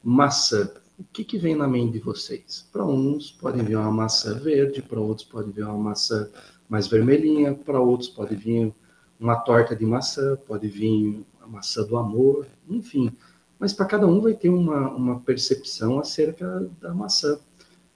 maçã. 0.02 0.70
O 0.96 1.04
que, 1.12 1.24
que 1.24 1.36
vem 1.36 1.56
na 1.56 1.66
mente 1.66 1.94
de 1.94 1.98
vocês? 1.98 2.68
Para 2.72 2.84
uns 2.84 3.32
pode 3.32 3.60
vir 3.62 3.76
uma 3.76 3.90
maçã 3.90 4.38
verde, 4.38 4.80
para 4.80 5.00
outros 5.00 5.26
pode 5.26 5.50
vir 5.50 5.64
uma 5.64 5.76
maçã 5.76 6.30
mais 6.68 6.86
vermelhinha, 6.86 7.52
para 7.52 7.80
outros 7.80 8.08
pode 8.08 8.36
vir 8.36 8.72
uma 9.18 9.36
torta 9.36 9.74
de 9.74 9.86
maçã, 9.86 10.36
pode 10.46 10.68
vir 10.68 11.24
a 11.40 11.46
maçã 11.46 11.82
do 11.84 11.96
amor, 11.96 12.46
enfim 12.68 13.12
mas 13.58 13.72
para 13.72 13.86
cada 13.86 14.06
um 14.06 14.20
vai 14.20 14.34
ter 14.34 14.48
uma, 14.48 14.90
uma 14.90 15.20
percepção 15.20 15.98
acerca 15.98 16.68
da 16.80 16.92
maçã. 16.92 17.38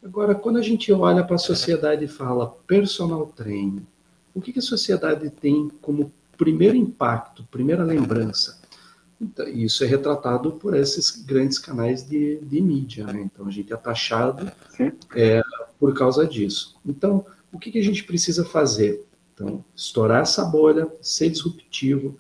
Agora, 0.03 0.35
quando 0.35 0.57
a 0.57 0.63
gente 0.63 0.93
olha 0.93 1.25
para 1.25 1.35
a 1.35 1.39
sociedade 1.39 2.05
e 2.05 2.09
fala 2.09 2.57
personal 2.67 3.27
training, 3.27 3.87
o 4.35 4.41
que, 4.41 4.53
que 4.53 4.61
a 4.61 4.63
sociedade 4.63 5.29
tem 5.29 5.69
como 5.83 6.13
primeiro 6.37 6.77
impacto, 6.77 7.47
primeira 7.51 7.85
lembrança? 7.85 8.59
Então, 9.21 9.49
isso 9.49 9.83
é 9.83 9.87
retratado 9.87 10.53
por 10.53 10.77
esses 10.77 11.11
grandes 11.25 11.59
canais 11.59 12.09
de, 12.09 12.37
de 12.37 12.61
mídia. 12.61 13.05
Né? 13.07 13.23
Então, 13.23 13.47
a 13.47 13.51
gente 13.51 13.73
é 13.73 13.77
taxado 13.77 14.51
é, 15.15 15.43
por 15.79 15.93
causa 15.93 16.25
disso. 16.25 16.77
Então, 16.87 17.27
o 17.53 17.59
que, 17.59 17.73
que 17.73 17.79
a 17.79 17.85
gente 17.85 18.05
precisa 18.05 18.45
fazer? 18.45 19.05
Então, 19.41 19.65
estourar 19.75 20.23
essa 20.23 20.45
bolha, 20.45 20.93
ser 21.01 21.31
disruptivo, 21.31 22.19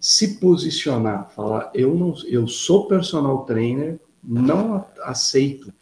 se 0.00 0.38
posicionar, 0.40 1.30
falar, 1.30 1.70
eu 1.72 1.94
não, 1.94 2.12
eu 2.26 2.48
sou 2.48 2.88
personal 2.88 3.44
trainer, 3.44 4.00
não 4.22 4.84
aceito 5.02 5.72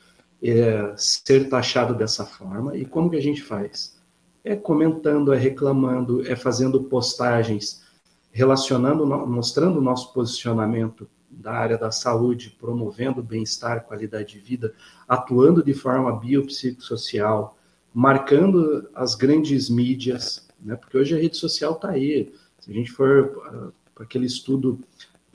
é, 0.42 0.92
ser 0.94 1.48
taxado 1.48 1.94
dessa 1.94 2.26
forma. 2.26 2.76
E 2.76 2.84
como 2.84 3.08
que 3.08 3.16
a 3.16 3.22
gente 3.22 3.42
faz? 3.42 3.98
É 4.44 4.54
comentando, 4.54 5.32
é 5.32 5.38
reclamando, 5.38 6.30
é 6.30 6.36
fazendo 6.36 6.84
postagens 6.84 7.82
relacionando, 8.30 9.06
mostrando 9.06 9.78
o 9.78 9.82
nosso 9.82 10.12
posicionamento 10.12 11.08
da 11.30 11.52
área 11.52 11.78
da 11.78 11.90
saúde, 11.90 12.54
promovendo 12.60 13.22
bem-estar, 13.22 13.84
qualidade 13.84 14.34
de 14.34 14.40
vida, 14.40 14.74
atuando 15.08 15.64
de 15.64 15.72
forma 15.72 16.14
biopsicossocial, 16.18 17.56
marcando 17.92 18.88
as 18.94 19.14
grandes 19.14 19.70
mídias, 19.70 20.43
né? 20.64 20.76
porque 20.76 20.96
hoje 20.96 21.14
a 21.14 21.18
rede 21.18 21.36
social 21.36 21.74
está 21.74 21.90
aí. 21.90 22.32
Se 22.58 22.70
a 22.70 22.74
gente 22.74 22.90
for 22.90 23.72
para 23.94 24.04
aquele 24.04 24.26
estudo 24.26 24.80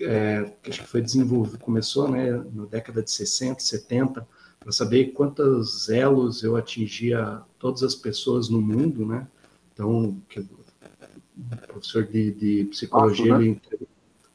é, 0.02 0.52
que 0.62 0.70
acho 0.70 0.82
que 0.82 0.88
foi 0.88 1.02
desenvolvido, 1.02 1.60
começou 1.60 2.10
né, 2.10 2.32
na 2.54 2.66
década 2.66 3.04
de 3.04 3.12
60, 3.12 3.60
70, 3.60 4.28
para 4.60 4.72
saber 4.72 5.12
quantos 5.14 5.90
elos 5.90 6.44
eu 6.44 6.56
atingia 6.56 7.42
todas 7.58 7.84
as 7.84 7.96
pessoas 7.96 8.50
no 8.50 8.62
mundo, 8.62 9.06
né? 9.06 9.28
Então, 9.74 10.18
que, 10.28 10.46
professor 11.68 12.04
de, 12.04 12.32
de 12.32 12.64
psicologia, 12.66 13.34
Passo, 13.34 13.40
né? 13.40 13.46
ele, 13.46 13.50
entregou, 13.52 13.88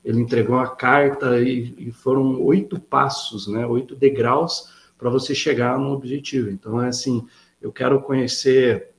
ele, 0.05 0.21
entregou, 0.21 0.59
a 0.59 0.75
carta 0.75 1.41
e, 1.41 1.75
e, 1.79 1.93
foram 1.93 2.43
oito 2.43 2.81
passos, 2.81 3.47
né? 3.47 3.67
Oito 3.67 3.95
degraus 3.95 4.73
para 4.97 5.11
você 5.11 5.35
chegar 5.35 5.79
no 5.79 5.93
objetivo. 5.93 6.49
Então, 6.49 6.81
é 6.81 6.89
assim, 6.89 7.27
eu 7.61 7.71
quero 7.71 8.01
conhecer 8.01 8.94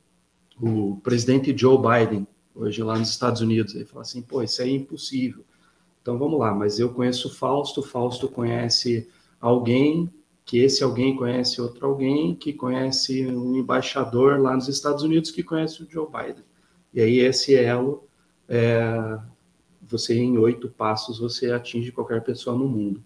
o 0.60 1.00
presidente 1.04 1.56
Joe 1.56 1.78
Biden, 1.78 2.28
hoje 2.54 2.82
lá 2.84 2.98
nos 2.98 3.10
Estados 3.10 3.42
Unidos. 3.42 3.76
Ele 3.76 3.86
fala 3.86 4.02
assim, 4.02 4.22
pô, 4.22 4.42
isso 4.42 4.62
é 4.62 4.68
impossível. 4.68 5.44
Então, 6.02 6.18
vamos 6.18 6.40
lá, 6.40 6.54
mas 6.54 6.80
eu 6.80 6.94
conheço 6.94 7.34
Fausto, 7.34 7.82
Fausto 7.82 8.28
conhece 8.30 9.08
alguém 9.40 10.10
que 10.46 10.60
esse 10.60 10.84
alguém 10.84 11.16
conhece 11.16 11.60
outro 11.60 11.88
alguém, 11.88 12.36
que 12.36 12.54
conhece 12.54 13.26
um 13.26 13.56
embaixador 13.56 14.40
lá 14.40 14.54
nos 14.54 14.68
Estados 14.68 15.02
Unidos 15.02 15.32
que 15.32 15.42
conhece 15.42 15.82
o 15.82 15.88
Joe 15.90 16.06
Biden. 16.06 16.44
E 16.94 17.02
aí 17.02 17.18
esse 17.18 17.56
elo, 17.56 18.08
é, 18.48 19.18
você 19.82 20.14
em 20.14 20.38
oito 20.38 20.70
passos, 20.70 21.18
você 21.18 21.52
atinge 21.52 21.92
qualquer 21.92 22.24
pessoa 22.24 22.56
no 22.56 22.68
mundo. 22.68 23.04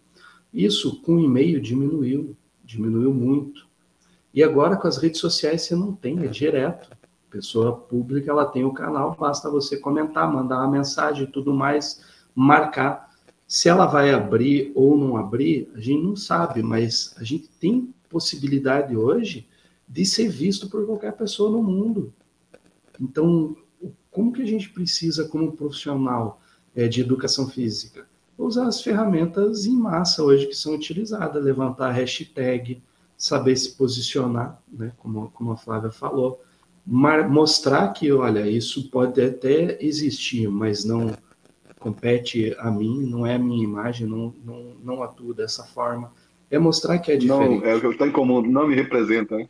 Isso 0.54 1.02
com 1.02 1.18
e-mail 1.18 1.62
diminuiu, 1.62 2.36
diminuiu 2.64 3.14
muito. 3.14 3.68
E 4.34 4.44
agora 4.44 4.76
com 4.76 4.88
as 4.88 4.98
redes 4.98 5.22
sociais 5.22 5.62
você 5.62 5.76
não 5.76 5.96
tem, 5.96 6.20
é 6.20 6.28
direto. 6.28 6.90
Pessoa 7.30 7.76
pública, 7.76 8.32
ela 8.32 8.46
tem 8.46 8.66
o 8.66 8.74
canal, 8.74 9.16
basta 9.20 9.50
você 9.50 9.78
comentar, 9.78 10.32
mandar 10.32 10.58
uma 10.58 10.72
mensagem 10.72 11.24
e 11.24 11.32
tudo 11.32 11.54
mais, 11.54 12.02
marcar 12.34 13.10
se 13.50 13.68
ela 13.68 13.88
vai 13.88 14.14
abrir 14.14 14.72
ou 14.76 14.96
não 14.96 15.18
abrir, 15.18 15.72
a 15.74 15.80
gente 15.80 16.04
não 16.04 16.16
sabe, 16.16 16.62
mas 16.62 17.16
a 17.18 17.24
gente 17.24 17.50
tem 17.60 17.92
possibilidade 18.08 18.96
hoje 18.96 19.48
de 19.88 20.06
ser 20.06 20.30
visto 20.30 20.70
por 20.70 20.86
qualquer 20.86 21.14
pessoa 21.14 21.50
no 21.50 21.64
mundo. 21.64 22.14
Então, 23.02 23.58
como 24.12 24.32
que 24.32 24.44
a 24.44 24.46
gente 24.46 24.70
precisa, 24.70 25.28
como 25.28 25.58
profissional 25.58 26.40
é, 26.76 26.88
de 26.88 27.02
educação 27.02 27.50
física, 27.50 28.08
usar 28.38 28.68
as 28.68 28.84
ferramentas 28.84 29.66
em 29.66 29.76
massa 29.76 30.24
hoje 30.24 30.46
que 30.46 30.56
são 30.56 30.76
utilizadas, 30.76 31.44
levantar 31.44 31.90
hashtag, 31.90 32.84
saber 33.18 33.56
se 33.56 33.72
posicionar, 33.72 34.62
né, 34.72 34.94
como, 34.98 35.32
como 35.32 35.54
a 35.54 35.58
Flávia 35.58 35.90
falou, 35.90 36.40
mostrar 36.90 37.90
que, 37.90 38.12
olha, 38.12 38.50
isso 38.50 38.90
pode 38.90 39.22
até 39.22 39.78
existir, 39.80 40.48
mas 40.50 40.84
não 40.84 41.12
compete 41.80 42.56
a 42.60 42.72
mim, 42.72 43.06
não 43.06 43.26
é 43.26 43.36
a 43.36 43.40
minha 43.40 43.64
imagem, 43.64 44.08
não, 44.08 44.34
não, 44.44 44.76
não 44.84 45.04
atuo 45.04 45.34
dessa 45.34 45.64
forma. 45.64 46.12
É 46.50 46.58
mostrar 46.58 46.98
que 47.00 47.12
é 47.12 47.16
diferente. 47.16 47.62
Não, 47.62 47.70
é 47.70 47.76
o 47.76 47.80
que 47.80 47.88
está 47.88 48.08
em 48.08 48.12
comum, 48.12 48.42
não 48.42 48.68
me 48.68 48.76
representa, 48.76 49.38
né? 49.38 49.48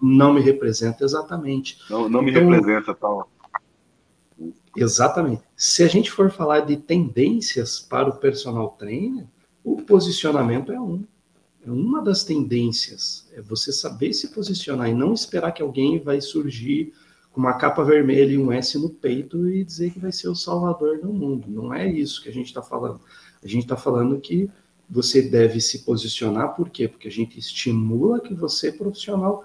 Não 0.00 0.32
me 0.32 0.40
representa, 0.40 1.04
exatamente. 1.04 1.78
Não, 1.90 2.08
não 2.08 2.22
me 2.22 2.30
então, 2.30 2.48
representa, 2.48 2.94
tal. 2.94 3.28
Exatamente. 4.76 5.42
Se 5.56 5.82
a 5.82 5.88
gente 5.88 6.10
for 6.10 6.30
falar 6.30 6.60
de 6.60 6.76
tendências 6.76 7.80
para 7.80 8.08
o 8.08 8.16
personal 8.16 8.76
trainer, 8.78 9.26
o 9.64 9.82
posicionamento 9.82 10.70
é 10.70 10.80
um. 10.80 11.04
É 11.66 11.70
uma 11.70 12.00
das 12.00 12.22
tendências. 12.22 13.27
É 13.38 13.42
você 13.42 13.72
saber 13.72 14.12
se 14.12 14.28
posicionar 14.28 14.90
e 14.90 14.94
não 14.94 15.12
esperar 15.12 15.52
que 15.52 15.62
alguém 15.62 16.00
vai 16.00 16.20
surgir 16.20 16.92
uma 17.36 17.52
capa 17.52 17.84
vermelha 17.84 18.32
e 18.32 18.38
um 18.38 18.50
S 18.50 18.76
no 18.76 18.90
peito 18.90 19.48
e 19.48 19.62
dizer 19.62 19.92
que 19.92 20.00
vai 20.00 20.10
ser 20.10 20.28
o 20.28 20.34
salvador 20.34 20.98
do 20.98 21.12
mundo. 21.12 21.48
Não 21.48 21.72
é 21.72 21.88
isso 21.88 22.20
que 22.20 22.28
a 22.28 22.32
gente 22.32 22.46
está 22.46 22.60
falando. 22.60 23.00
A 23.40 23.46
gente 23.46 23.62
está 23.62 23.76
falando 23.76 24.18
que 24.20 24.50
você 24.90 25.22
deve 25.22 25.60
se 25.60 25.84
posicionar, 25.84 26.56
por 26.56 26.68
quê? 26.68 26.88
Porque 26.88 27.06
a 27.06 27.12
gente 27.12 27.38
estimula 27.38 28.18
que 28.18 28.34
você, 28.34 28.72
profissional, 28.72 29.44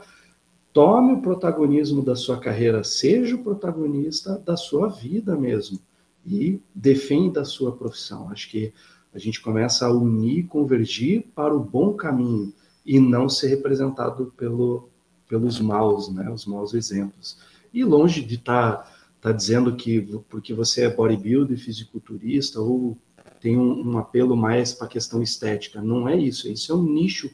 tome 0.71 1.13
o 1.13 1.21
protagonismo 1.21 2.03
da 2.03 2.15
sua 2.15 2.39
carreira, 2.39 2.83
seja 2.83 3.35
o 3.35 3.43
protagonista 3.43 4.39
da 4.39 4.57
sua 4.57 4.87
vida 4.87 5.35
mesmo 5.35 5.79
e 6.25 6.59
defenda 6.73 7.41
a 7.41 7.45
sua 7.45 7.71
profissão. 7.73 8.29
Acho 8.29 8.49
que 8.49 8.73
a 9.13 9.19
gente 9.19 9.39
começa 9.39 9.85
a 9.85 9.91
unir, 9.93 10.47
convergir 10.47 11.27
para 11.35 11.55
o 11.55 11.59
bom 11.59 11.93
caminho 11.93 12.51
e 12.85 12.99
não 12.99 13.29
ser 13.29 13.47
representado 13.47 14.33
pelo, 14.37 14.89
pelos 15.27 15.59
maus, 15.59 16.09
né, 16.09 16.29
os 16.29 16.45
maus 16.45 16.73
exemplos. 16.73 17.37
E 17.73 17.83
longe 17.83 18.21
de 18.21 18.35
estar 18.35 18.77
tá, 18.77 18.91
tá 19.21 19.31
dizendo 19.31 19.75
que 19.75 20.01
porque 20.29 20.53
você 20.53 20.83
é 20.83 20.89
bodybuilder, 20.89 21.57
fisiculturista, 21.57 22.59
ou 22.59 22.97
tem 23.39 23.57
um, 23.57 23.91
um 23.91 23.97
apelo 23.97 24.37
mais 24.37 24.73
para 24.73 24.85
a 24.85 24.89
questão 24.89 25.21
estética. 25.21 25.81
Não 25.81 26.07
é 26.07 26.15
isso. 26.15 26.47
Isso 26.49 26.71
é 26.71 26.75
um 26.75 26.83
nicho 26.83 27.29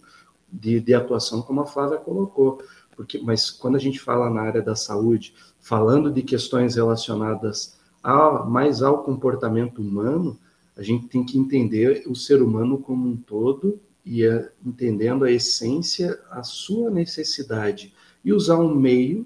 de, 0.51 0.79
de 0.79 0.93
atuação, 0.93 1.41
como 1.41 1.61
a 1.61 1.65
Flávia 1.65 1.97
colocou. 1.97 2.61
Porque, 2.95 3.19
mas 3.19 3.51
quando 3.51 3.75
a 3.75 3.79
gente 3.79 3.99
fala 3.99 4.29
na 4.29 4.41
área 4.41 4.61
da 4.61 4.75
saúde, 4.75 5.33
falando 5.59 6.11
de 6.11 6.23
questões 6.23 6.75
relacionadas 6.75 7.77
a, 8.03 8.43
mais 8.43 8.81
ao 8.81 9.03
comportamento 9.03 9.81
humano, 9.81 10.37
a 10.75 10.81
gente 10.81 11.07
tem 11.07 11.23
que 11.23 11.37
entender 11.37 12.03
o 12.07 12.15
ser 12.15 12.41
humano 12.41 12.77
como 12.77 13.07
um 13.07 13.15
todo 13.15 13.79
e 14.05 14.25
a, 14.25 14.49
entendendo 14.65 15.25
a 15.25 15.31
essência, 15.31 16.19
a 16.31 16.43
sua 16.43 16.89
necessidade 16.89 17.93
e 18.23 18.33
usar 18.33 18.57
um 18.57 18.73
meio 18.73 19.25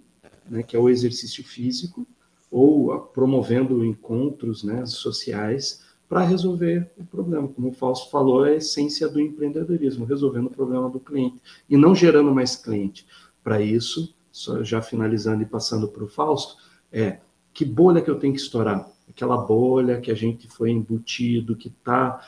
né, 0.50 0.64
que 0.64 0.76
é 0.76 0.80
o 0.80 0.90
exercício 0.90 1.44
físico, 1.44 2.06
ou 2.52 3.00
promovendo 3.00 3.84
encontros 3.84 4.64
né, 4.64 4.86
sociais 4.86 5.84
para 6.08 6.22
resolver 6.22 6.92
o 6.98 7.04
problema. 7.04 7.48
Como 7.48 7.70
o 7.70 7.74
Fausto 7.74 8.12
falou, 8.12 8.46
é 8.46 8.52
a 8.52 8.56
essência 8.58 9.10
do 9.10 9.20
empreendedorismo, 9.20 10.06
resolvendo 10.06 10.48
o 10.48 10.52
problema 10.52 10.88
do 10.90 11.00
cliente 11.00 11.42
e 11.68 11.76
não 11.76 11.96
gerando 11.96 12.32
mais 12.32 12.56
cliente. 12.56 13.08
Para 13.44 13.60
isso, 13.60 14.14
já 14.62 14.82
finalizando 14.82 15.42
e 15.42 15.46
passando 15.48 15.88
para 15.88 16.04
o 16.04 16.08
Fausto, 16.08 16.58
é 16.92 17.18
que 17.52 17.66
bolha 17.66 18.02
que 18.02 18.10
eu 18.10 18.20
tenho 18.20 18.34
que 18.34 18.40
estourar? 18.40 18.88
Aquela 19.10 19.38
bolha 19.38 20.00
que 20.00 20.12
a 20.12 20.16
gente 20.16 20.48
foi 20.48 20.70
embutido, 20.70 21.56
que 21.56 21.70
está 21.70 22.22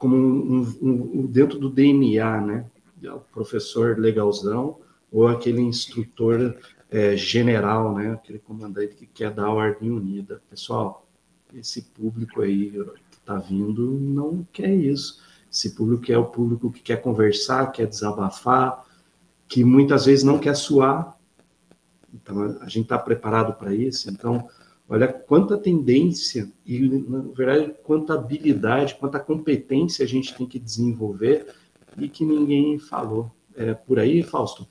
como 0.00 0.16
um, 0.16 0.60
um, 0.80 1.20
um, 1.20 1.26
dentro 1.26 1.58
do 1.58 1.68
DNA, 1.68 2.40
né? 2.40 2.66
O 3.04 3.20
professor 3.32 3.98
legalzão 3.98 4.78
ou 5.12 5.28
aquele 5.28 5.60
instrutor 5.60 6.56
é, 6.90 7.16
general, 7.16 7.94
né, 7.94 8.12
aquele 8.12 8.38
comandante 8.38 8.94
que 8.94 9.06
quer 9.06 9.30
dar 9.30 9.46
a 9.46 9.52
ordem 9.52 9.90
unida. 9.90 10.42
Pessoal, 10.48 11.06
esse 11.54 11.82
público 11.82 12.42
aí 12.42 12.70
que 13.10 13.16
está 13.16 13.36
vindo 13.36 13.92
não 13.92 14.46
quer 14.52 14.74
isso. 14.74 15.20
Esse 15.50 15.74
público 15.74 16.10
é 16.10 16.18
o 16.18 16.26
público 16.26 16.70
que 16.70 16.80
quer 16.80 17.02
conversar, 17.02 17.72
quer 17.72 17.86
desabafar, 17.86 18.84
que 19.48 19.64
muitas 19.64 20.06
vezes 20.06 20.24
não 20.24 20.38
quer 20.38 20.54
suar. 20.54 21.16
Então, 22.14 22.58
a 22.60 22.68
gente 22.68 22.84
está 22.84 22.98
preparado 22.98 23.54
para 23.54 23.74
isso. 23.74 24.10
Então, 24.10 24.48
olha 24.90 25.08
quanta 25.08 25.56
tendência 25.56 26.50
e, 26.66 26.80
na 26.80 27.20
verdade, 27.20 27.74
quanta 27.84 28.14
habilidade, 28.14 28.96
quanta 28.96 29.20
competência 29.20 30.04
a 30.04 30.08
gente 30.08 30.36
tem 30.36 30.46
que 30.46 30.58
desenvolver 30.58 31.46
e 31.96 32.08
que 32.08 32.24
ninguém 32.24 32.78
falou. 32.78 33.30
É 33.54 33.72
por 33.72 33.98
aí, 34.00 34.22
Fausto? 34.22 34.66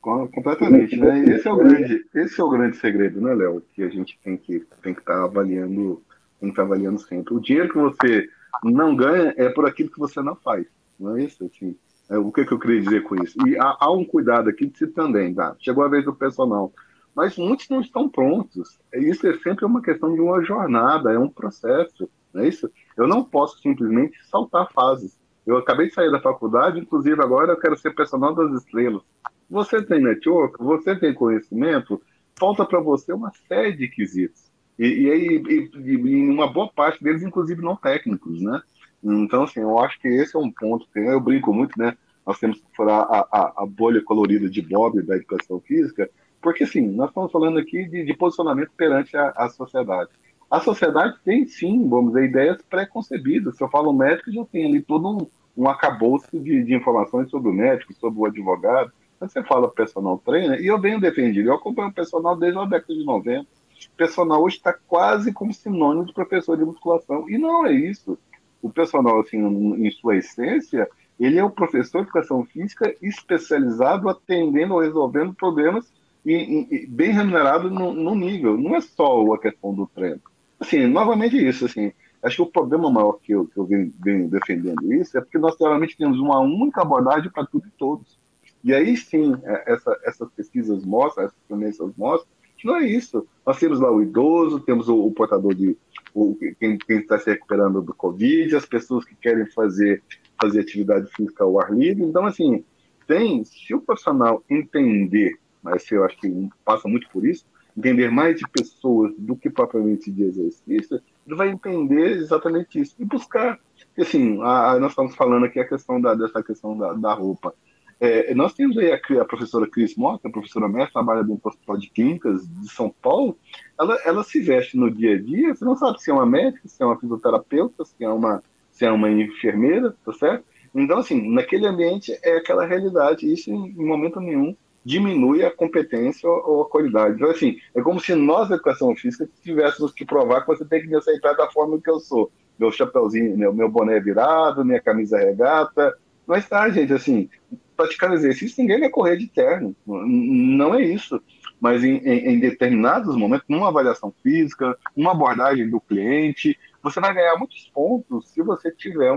Completamente, 0.00 0.96
né? 0.96 1.24
Esse 1.24 1.46
é 1.46 1.52
o 1.52 1.56
grande, 1.56 2.04
esse 2.12 2.40
é 2.40 2.44
o 2.44 2.50
grande 2.50 2.76
segredo, 2.76 3.20
né, 3.20 3.32
Léo? 3.32 3.62
Que 3.72 3.84
a 3.84 3.88
gente 3.88 4.18
tem 4.22 4.36
que 4.36 4.66
tem 4.82 4.92
que 4.92 5.00
estar 5.00 5.14
tá 5.14 5.24
avaliando, 5.24 6.02
tem 6.40 6.50
que 6.50 6.56
tá 6.56 6.62
avaliando 6.62 6.98
sempre. 6.98 7.32
O 7.32 7.40
dinheiro 7.40 7.68
que 7.68 7.78
você 7.78 8.28
não 8.64 8.96
ganha 8.96 9.32
é 9.36 9.48
por 9.48 9.64
aquilo 9.64 9.90
que 9.90 10.00
você 10.00 10.20
não 10.20 10.34
faz, 10.34 10.66
não 10.98 11.16
é 11.16 11.24
isso? 11.24 11.44
Assim, 11.44 11.76
é, 12.10 12.18
o 12.18 12.32
que, 12.32 12.44
que 12.44 12.52
eu 12.52 12.58
queria 12.58 12.82
dizer 12.82 13.04
com 13.04 13.14
isso? 13.22 13.38
E 13.46 13.56
há, 13.56 13.76
há 13.78 13.92
um 13.92 14.04
cuidado 14.04 14.50
aqui 14.50 14.66
de 14.66 14.76
si 14.76 14.88
também, 14.88 15.32
tá? 15.32 15.54
Chegou 15.60 15.84
a 15.84 15.88
vez 15.88 16.04
do 16.04 16.12
personal, 16.12 16.72
mas 17.14 17.36
muitos 17.36 17.68
não 17.68 17.80
estão 17.80 18.08
prontos. 18.08 18.78
Isso 18.94 19.26
é 19.26 19.36
sempre 19.38 19.64
uma 19.64 19.82
questão 19.82 20.14
de 20.14 20.20
uma 20.20 20.42
jornada, 20.42 21.12
é 21.12 21.18
um 21.18 21.28
processo. 21.28 22.08
não 22.32 22.42
é 22.42 22.48
isso? 22.48 22.70
Eu 22.96 23.06
não 23.06 23.22
posso 23.22 23.60
simplesmente 23.60 24.16
saltar 24.26 24.70
fases. 24.72 25.18
Eu 25.46 25.56
acabei 25.56 25.88
de 25.88 25.94
sair 25.94 26.10
da 26.10 26.20
faculdade, 26.20 26.78
inclusive 26.78 27.20
agora 27.20 27.52
eu 27.52 27.58
quero 27.58 27.76
ser 27.76 27.94
personal 27.94 28.34
das 28.34 28.62
estrelas. 28.62 29.02
Você 29.50 29.82
tem 29.82 30.00
network, 30.00 30.56
você 30.62 30.96
tem 30.96 31.12
conhecimento, 31.12 32.00
falta 32.38 32.64
para 32.64 32.80
você 32.80 33.12
uma 33.12 33.32
série 33.48 33.76
de 33.76 33.88
quesitos. 33.88 34.50
E, 34.78 34.86
e, 34.86 35.70
e, 35.76 35.92
e, 35.94 36.30
uma 36.30 36.50
boa 36.50 36.70
parte 36.72 37.02
deles, 37.04 37.22
inclusive, 37.22 37.60
não 37.60 37.76
técnicos, 37.76 38.40
né? 38.40 38.62
Então, 39.02 39.42
assim, 39.42 39.60
eu 39.60 39.78
acho 39.78 40.00
que 40.00 40.08
esse 40.08 40.36
é 40.36 40.38
um 40.38 40.50
ponto 40.50 40.88
que 40.92 40.98
eu 40.98 41.20
brinco 41.20 41.52
muito, 41.52 41.78
né? 41.78 41.96
Nós 42.24 42.38
temos 42.38 42.60
que 42.60 42.66
furar 42.74 43.00
a, 43.00 43.28
a, 43.30 43.62
a 43.62 43.66
bolha 43.66 44.02
colorida 44.02 44.48
de 44.48 44.62
Bob 44.62 45.02
da 45.02 45.16
educação 45.16 45.60
física, 45.60 46.08
porque, 46.42 46.64
assim, 46.64 46.82
nós 46.82 47.08
estamos 47.08 47.30
falando 47.30 47.58
aqui 47.58 47.84
de, 47.84 48.04
de 48.04 48.14
posicionamento 48.14 48.72
perante 48.76 49.16
a, 49.16 49.32
a 49.36 49.48
sociedade. 49.48 50.10
A 50.50 50.60
sociedade 50.60 51.16
tem, 51.24 51.46
sim, 51.46 51.88
vamos 51.88 52.12
dizer, 52.12 52.28
ideias 52.28 52.60
pré-concebidas. 52.68 53.56
Se 53.56 53.62
eu 53.62 53.70
falo 53.70 53.92
médico, 53.92 54.32
já 54.32 54.44
tem 54.44 54.66
ali 54.66 54.82
todo 54.82 55.08
um, 55.08 55.26
um 55.56 55.68
acabouço 55.68 56.28
de, 56.32 56.64
de 56.64 56.74
informações 56.74 57.30
sobre 57.30 57.48
o 57.48 57.54
médico, 57.54 57.94
sobre 57.94 58.20
o 58.20 58.26
advogado. 58.26 58.92
Quando 59.18 59.30
você 59.30 59.42
fala 59.44 59.70
personal 59.70 60.18
trainer, 60.18 60.60
e 60.60 60.66
eu 60.66 60.80
venho 60.80 61.00
defendido, 61.00 61.48
eu 61.48 61.54
acompanho 61.54 61.88
o 61.88 61.94
personal 61.94 62.36
desde 62.36 62.58
a 62.58 62.64
década 62.64 62.92
de 62.92 63.04
90. 63.04 63.42
O 63.42 63.96
personal 63.96 64.42
hoje 64.42 64.56
está 64.56 64.72
quase 64.72 65.32
como 65.32 65.54
sinônimo 65.54 66.04
de 66.04 66.12
professor 66.12 66.56
de 66.56 66.64
musculação. 66.64 67.30
E 67.30 67.38
não 67.38 67.64
é 67.64 67.72
isso. 67.72 68.18
O 68.60 68.68
personal, 68.68 69.20
assim, 69.20 69.38
em 69.38 69.90
sua 69.92 70.16
essência, 70.16 70.88
ele 71.18 71.38
é 71.38 71.44
o 71.44 71.50
professor 71.50 71.98
de 71.98 72.08
educação 72.08 72.44
física 72.44 72.94
especializado 73.00 74.08
atendendo 74.08 74.74
ou 74.74 74.80
resolvendo 74.80 75.32
problemas 75.32 75.90
e, 76.24 76.66
e 76.70 76.86
bem 76.86 77.12
remunerado 77.12 77.70
no, 77.70 77.92
no, 77.92 78.14
nível. 78.14 78.56
Não 78.56 78.76
é 78.76 78.80
só 78.80 79.32
a 79.32 79.38
questão 79.38 79.74
do 79.74 79.86
treino. 79.86 80.20
Assim, 80.58 80.86
novamente 80.86 81.36
isso, 81.36 81.64
assim, 81.64 81.92
acho 82.22 82.36
que 82.36 82.42
o 82.42 82.46
problema 82.46 82.90
maior 82.90 83.14
que 83.14 83.32
eu, 83.32 83.46
que 83.46 83.58
eu 83.58 83.66
venho, 83.66 84.28
defendendo 84.28 84.92
isso 84.92 85.18
é 85.18 85.20
porque 85.20 85.38
nós 85.38 85.56
realmente 85.58 85.96
temos 85.96 86.20
uma 86.20 86.38
única 86.38 86.82
abordagem 86.82 87.30
para 87.30 87.46
tudo 87.46 87.66
e 87.66 87.70
todos. 87.78 88.18
E 88.62 88.72
aí 88.72 88.96
sim, 88.96 89.36
é, 89.42 89.72
essa, 89.72 89.98
essas 90.04 90.30
pesquisas 90.30 90.84
mostram, 90.84 91.24
essas 91.24 91.38
tendências 91.48 91.90
mostram, 91.96 92.30
que 92.56 92.66
não 92.68 92.76
é 92.76 92.86
isso. 92.86 93.26
Nós 93.44 93.58
temos 93.58 93.80
lá 93.80 93.90
o 93.90 94.00
idoso, 94.00 94.60
temos 94.60 94.88
o, 94.88 94.96
o 95.06 95.10
portador 95.10 95.52
de. 95.54 95.76
O, 96.14 96.36
quem 96.60 96.78
está 96.90 97.18
se 97.18 97.30
recuperando 97.30 97.80
do 97.80 97.94
Covid, 97.94 98.54
as 98.54 98.66
pessoas 98.66 99.04
que 99.04 99.14
querem 99.16 99.46
fazer, 99.46 100.02
fazer 100.40 100.60
atividade 100.60 101.10
física 101.10 101.42
ao 101.42 101.58
ar 101.58 101.72
livre. 101.72 102.04
Então, 102.04 102.26
assim, 102.26 102.62
tem, 103.06 103.42
se 103.44 103.74
o 103.74 103.80
profissional 103.80 104.44
entender, 104.48 105.38
mas 105.62 105.90
eu 105.90 106.04
acho 106.04 106.16
que 106.18 106.48
passa 106.64 106.88
muito 106.88 107.08
por 107.10 107.24
isso, 107.24 107.46
entender 107.76 108.10
mais 108.10 108.38
de 108.38 108.48
pessoas 108.48 109.14
do 109.16 109.36
que 109.36 109.48
propriamente 109.48 110.10
de 110.10 110.24
exercício, 110.24 111.00
ele 111.26 111.36
vai 111.36 111.48
entender 111.48 112.16
exatamente 112.18 112.80
isso 112.80 112.94
e 112.98 113.04
buscar. 113.04 113.58
Assim, 113.98 114.40
a, 114.42 114.72
a, 114.72 114.80
nós 114.80 114.92
estamos 114.92 115.14
falando 115.14 115.46
aqui 115.46 115.58
a 115.58 115.68
questão 115.68 116.00
da, 116.00 116.14
dessa 116.14 116.42
questão 116.42 116.76
da, 116.76 116.92
da 116.92 117.14
roupa. 117.14 117.54
É, 117.98 118.34
nós 118.34 118.52
temos 118.52 118.76
aí 118.76 118.92
a, 118.92 118.96
a, 118.96 119.24
professora 119.24 119.68
Cris 119.70 119.96
Mota, 119.96 120.28
a 120.28 120.30
professora 120.30 120.68
mestre, 120.68 120.92
trabalha 120.92 121.22
do 121.22 121.40
Hospital 121.42 121.78
de 121.78 121.88
Clínicas 121.90 122.46
de 122.48 122.68
São 122.68 122.92
Paulo. 123.00 123.38
Ela, 123.78 123.96
ela 124.04 124.24
se 124.24 124.40
veste 124.40 124.76
no 124.76 124.90
dia 124.90 125.14
a 125.14 125.22
dia, 125.22 125.54
você 125.54 125.64
não 125.64 125.76
sabe 125.76 126.02
se 126.02 126.10
é 126.10 126.14
uma 126.14 126.26
médica, 126.26 126.66
se 126.66 126.82
é 126.82 126.86
uma 126.86 126.98
fisioterapeuta, 126.98 127.84
se 127.84 128.04
é 128.04 128.08
uma, 128.08 128.42
se 128.70 128.84
é 128.84 128.90
uma 128.90 129.10
enfermeira, 129.10 129.94
tá 130.04 130.12
certo? 130.12 130.44
Então, 130.74 130.98
assim, 130.98 131.32
naquele 131.32 131.66
ambiente 131.66 132.18
é 132.22 132.38
aquela 132.38 132.66
realidade, 132.66 133.30
isso 133.30 133.50
em, 133.50 133.68
em 133.68 133.86
momento 133.86 134.20
nenhum 134.20 134.56
diminui 134.84 135.44
a 135.44 135.50
competência 135.50 136.28
ou 136.28 136.62
a 136.62 136.68
qualidade. 136.68 137.14
Então, 137.14 137.30
assim, 137.30 137.56
é 137.74 137.80
como 137.80 138.00
se 138.00 138.14
nós, 138.14 138.48
da 138.48 138.56
educação 138.56 138.94
física, 138.96 139.28
tivéssemos 139.42 139.92
que 139.92 140.04
provar 140.04 140.40
que 140.42 140.48
você 140.48 140.64
tem 140.64 140.80
que 140.80 140.88
me 140.88 140.96
aceitar 140.96 141.34
da 141.34 141.50
forma 141.50 141.80
que 141.80 141.90
eu 141.90 142.00
sou. 142.00 142.30
Meu 142.58 142.70
chapéuzinho, 142.70 143.36
meu, 143.36 143.52
meu 143.52 143.68
boné 143.68 144.00
virado, 144.00 144.64
minha 144.64 144.80
camisa 144.80 145.18
regata. 145.18 145.96
Mas 146.26 146.48
tá, 146.48 146.68
gente, 146.70 146.92
assim, 146.92 147.28
praticar 147.76 148.12
exercício, 148.12 148.60
ninguém 148.60 148.80
vai 148.80 148.90
correr 148.90 149.16
de 149.16 149.28
terno. 149.28 149.74
Não 149.86 150.74
é 150.74 150.82
isso. 150.82 151.20
Mas 151.60 151.84
em, 151.84 151.96
em, 151.98 152.34
em 152.34 152.40
determinados 152.40 153.16
momentos, 153.16 153.46
numa 153.48 153.68
avaliação 153.68 154.12
física, 154.22 154.76
uma 154.96 155.12
abordagem 155.12 155.68
do 155.68 155.80
cliente, 155.80 156.58
você 156.82 157.00
vai 157.00 157.14
ganhar 157.14 157.36
muitos 157.36 157.70
pontos 157.72 158.28
se 158.30 158.42
você 158.42 158.70
tiver 158.72 159.12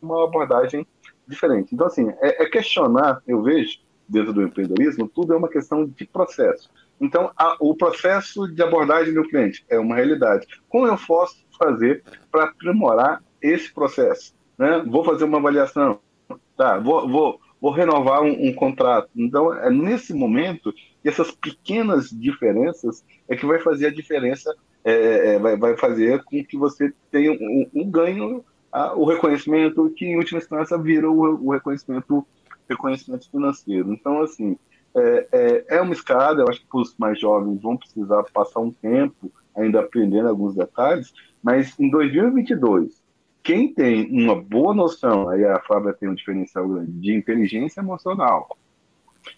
uma 0.00 0.24
abordagem 0.24 0.86
diferente. 1.26 1.74
Então, 1.74 1.86
assim, 1.86 2.08
é, 2.20 2.42
é 2.42 2.48
questionar, 2.48 3.22
eu 3.26 3.42
vejo, 3.42 3.78
dentro 4.10 4.32
do 4.32 4.42
empreendedorismo, 4.42 5.08
tudo 5.08 5.32
é 5.32 5.36
uma 5.36 5.48
questão 5.48 5.86
de 5.86 6.04
processo. 6.04 6.68
Então, 7.00 7.30
a, 7.36 7.56
o 7.60 7.74
processo 7.74 8.46
de 8.48 8.62
abordagem 8.62 9.14
do 9.14 9.22
cliente 9.22 9.64
é 9.68 9.78
uma 9.78 9.94
realidade. 9.94 10.46
Como 10.68 10.86
eu 10.86 10.96
posso 10.98 11.36
fazer 11.58 12.02
para 12.30 12.44
aprimorar 12.44 13.22
esse 13.40 13.72
processo? 13.72 14.34
Né? 14.58 14.84
Vou 14.86 15.04
fazer 15.04 15.24
uma 15.24 15.38
avaliação, 15.38 16.00
tá? 16.56 16.78
Vou, 16.78 17.08
vou, 17.08 17.40
vou 17.60 17.70
renovar 17.70 18.22
um, 18.22 18.48
um, 18.48 18.52
contrato. 18.52 19.08
Então, 19.16 19.54
é 19.54 19.70
nesse 19.70 20.12
momento 20.12 20.72
que 20.72 21.08
essas 21.08 21.30
pequenas 21.30 22.10
diferenças 22.10 23.04
é 23.28 23.36
que 23.36 23.46
vai 23.46 23.60
fazer 23.60 23.86
a 23.86 23.94
diferença, 23.94 24.54
é, 24.84 25.34
é, 25.34 25.38
vai, 25.38 25.56
vai 25.56 25.76
fazer 25.76 26.22
com 26.24 26.44
que 26.44 26.56
você 26.56 26.92
tenha 27.10 27.32
um, 27.32 27.70
um 27.72 27.90
ganho, 27.90 28.44
a, 28.72 28.92
o 28.94 29.04
reconhecimento 29.04 29.88
que, 29.96 30.04
em 30.04 30.16
última 30.16 30.38
instância, 30.38 30.76
vira 30.76 31.10
o, 31.10 31.46
o 31.46 31.52
reconhecimento 31.52 32.26
reconhecimento 32.70 33.30
financeiro. 33.30 33.92
Então, 33.92 34.22
assim, 34.22 34.56
é, 34.94 35.28
é, 35.32 35.76
é 35.76 35.80
uma 35.80 35.92
escada, 35.92 36.42
eu 36.42 36.48
acho 36.48 36.60
que 36.60 36.76
os 36.76 36.94
mais 36.98 37.20
jovens 37.20 37.60
vão 37.60 37.76
precisar 37.76 38.22
passar 38.32 38.60
um 38.60 38.72
tempo 38.72 39.30
ainda 39.54 39.80
aprendendo 39.80 40.28
alguns 40.28 40.54
detalhes, 40.54 41.12
mas 41.42 41.78
em 41.78 41.90
2022, 41.90 43.02
quem 43.42 43.72
tem 43.72 44.10
uma 44.10 44.40
boa 44.40 44.74
noção, 44.74 45.28
aí 45.28 45.44
a 45.44 45.60
Flávia 45.60 45.92
tem 45.92 46.08
um 46.08 46.14
diferencial 46.14 46.68
grande, 46.68 46.92
de 46.92 47.14
inteligência 47.14 47.80
emocional, 47.80 48.56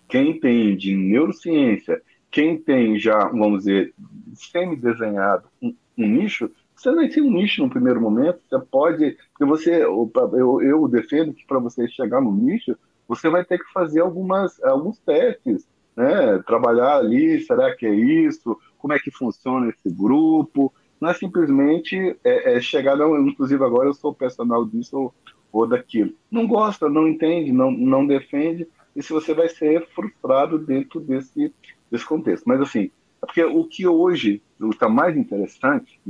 quem 0.08 0.38
tem 0.38 0.76
de 0.76 0.94
neurociência, 0.94 2.00
quem 2.30 2.56
tem 2.56 2.98
já, 2.98 3.28
vamos 3.28 3.60
dizer, 3.60 3.94
semi-desenhado 4.34 5.48
um, 5.60 5.74
um 5.98 6.06
nicho, 6.06 6.50
você 6.74 6.92
vai 6.92 7.08
ter 7.08 7.20
um 7.20 7.30
nicho 7.30 7.62
no 7.62 7.70
primeiro 7.70 8.00
momento, 8.00 8.40
você 8.48 8.58
pode, 8.58 9.16
porque 9.32 9.44
você, 9.44 9.84
eu, 9.84 10.60
eu 10.62 10.88
defendo 10.88 11.32
que 11.32 11.46
para 11.46 11.58
você 11.58 11.86
chegar 11.86 12.20
no 12.20 12.32
nicho, 12.32 12.76
você 13.06 13.28
vai 13.28 13.44
ter 13.44 13.58
que 13.58 13.72
fazer 13.72 14.00
algumas, 14.00 14.62
alguns 14.62 14.98
testes, 14.98 15.66
né? 15.96 16.42
Trabalhar 16.46 16.96
ali, 16.96 17.40
será 17.42 17.74
que 17.74 17.86
é 17.86 17.94
isso? 17.94 18.58
Como 18.78 18.92
é 18.92 18.98
que 18.98 19.10
funciona 19.10 19.68
esse 19.68 19.94
grupo? 19.94 20.72
Não 21.00 21.10
é 21.10 21.14
simplesmente 21.14 22.16
é, 22.24 22.56
é 22.56 22.60
chegar, 22.60 22.96
não, 22.96 23.26
inclusive 23.26 23.62
agora 23.64 23.88
eu 23.88 23.94
sou 23.94 24.14
personal 24.14 24.64
disso 24.64 25.12
ou, 25.52 25.66
daquilo. 25.66 26.12
Não 26.30 26.46
gosta, 26.46 26.88
não 26.88 27.06
entende, 27.08 27.52
não, 27.52 27.70
não 27.70 28.06
defende, 28.06 28.66
e 28.94 29.02
se 29.02 29.12
você 29.12 29.34
vai 29.34 29.48
ser 29.48 29.86
frustrado 29.88 30.58
dentro 30.58 31.00
desse, 31.00 31.52
desse 31.90 32.06
contexto. 32.06 32.44
Mas 32.46 32.60
assim, 32.60 32.90
é 33.22 33.26
porque 33.26 33.44
o 33.44 33.64
que 33.64 33.86
hoje 33.86 34.42
está 34.70 34.88
mais 34.88 35.16
interessante 35.16 36.00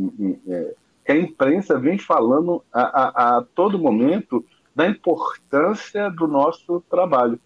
é 0.48 0.74
que 1.04 1.12
a 1.12 1.16
imprensa 1.16 1.78
vem 1.78 1.98
falando 1.98 2.62
a, 2.72 2.82
a, 2.82 3.38
a 3.38 3.44
todo 3.54 3.78
momento 3.78 4.44
da 4.74 4.88
importância 4.88 6.10
do 6.10 6.26
nosso 6.26 6.80
trabalho. 6.88 7.38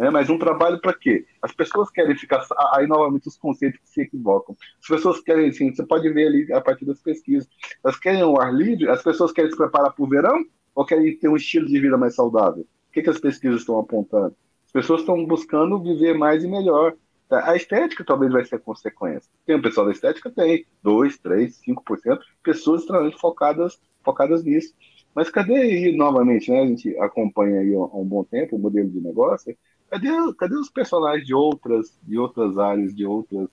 É, 0.00 0.08
mas 0.08 0.30
um 0.30 0.38
trabalho 0.38 0.80
para 0.80 0.94
quê? 0.94 1.26
As 1.42 1.52
pessoas 1.52 1.90
querem 1.90 2.16
ficar. 2.16 2.42
Aí, 2.72 2.86
novamente, 2.86 3.28
os 3.28 3.36
conceitos 3.36 3.78
que 3.80 3.88
se 3.90 4.00
equivocam. 4.00 4.56
As 4.80 4.88
pessoas 4.88 5.20
querem, 5.20 5.50
assim, 5.50 5.74
você 5.74 5.84
pode 5.84 6.10
ver 6.10 6.26
ali 6.26 6.52
a 6.52 6.60
partir 6.60 6.86
das 6.86 7.00
pesquisas. 7.02 7.46
Elas 7.84 7.98
querem 7.98 8.22
o 8.24 8.40
ar 8.40 8.52
livre, 8.52 8.88
as 8.88 9.02
pessoas 9.02 9.30
querem 9.30 9.50
se 9.50 9.56
preparar 9.56 9.92
para 9.92 10.02
o 10.02 10.08
verão 10.08 10.42
ou 10.74 10.86
querem 10.86 11.14
ter 11.18 11.28
um 11.28 11.36
estilo 11.36 11.66
de 11.66 11.78
vida 11.78 11.98
mais 11.98 12.14
saudável? 12.14 12.62
O 12.62 12.92
que, 12.92 13.02
que 13.02 13.10
as 13.10 13.20
pesquisas 13.20 13.60
estão 13.60 13.78
apontando? 13.78 14.34
As 14.64 14.72
pessoas 14.72 15.00
estão 15.00 15.22
buscando 15.26 15.82
viver 15.82 16.16
mais 16.16 16.42
e 16.42 16.48
melhor. 16.48 16.94
A 17.30 17.54
estética 17.54 18.02
talvez 18.02 18.32
vai 18.32 18.44
ser 18.44 18.58
consequência. 18.60 19.30
Tem 19.44 19.56
o 19.56 19.62
pessoal 19.62 19.86
da 19.86 19.92
estética? 19.92 20.30
Tem. 20.30 20.64
2, 20.82 21.18
3, 21.18 21.60
5%. 21.60 22.18
Pessoas 22.42 22.80
extremamente 22.80 23.20
focadas, 23.20 23.78
focadas 24.02 24.42
nisso. 24.42 24.74
Mas 25.14 25.30
cadê 25.30 25.54
aí, 25.54 25.96
novamente, 25.96 26.50
né? 26.50 26.62
A 26.62 26.66
gente 26.66 26.96
acompanha 26.98 27.60
aí 27.60 27.74
há 27.74 27.78
um 27.78 28.04
bom 28.04 28.24
tempo 28.24 28.56
o 28.56 28.58
modelo 28.58 28.88
de 28.88 29.00
negócio. 29.00 29.56
Cadê, 29.88 30.08
cadê 30.38 30.54
os 30.54 30.70
personagens 30.70 31.26
de 31.26 31.34
outras, 31.34 31.98
de 32.02 32.16
outras 32.16 32.56
áreas, 32.58 32.94
de 32.94 33.04
outras, 33.04 33.48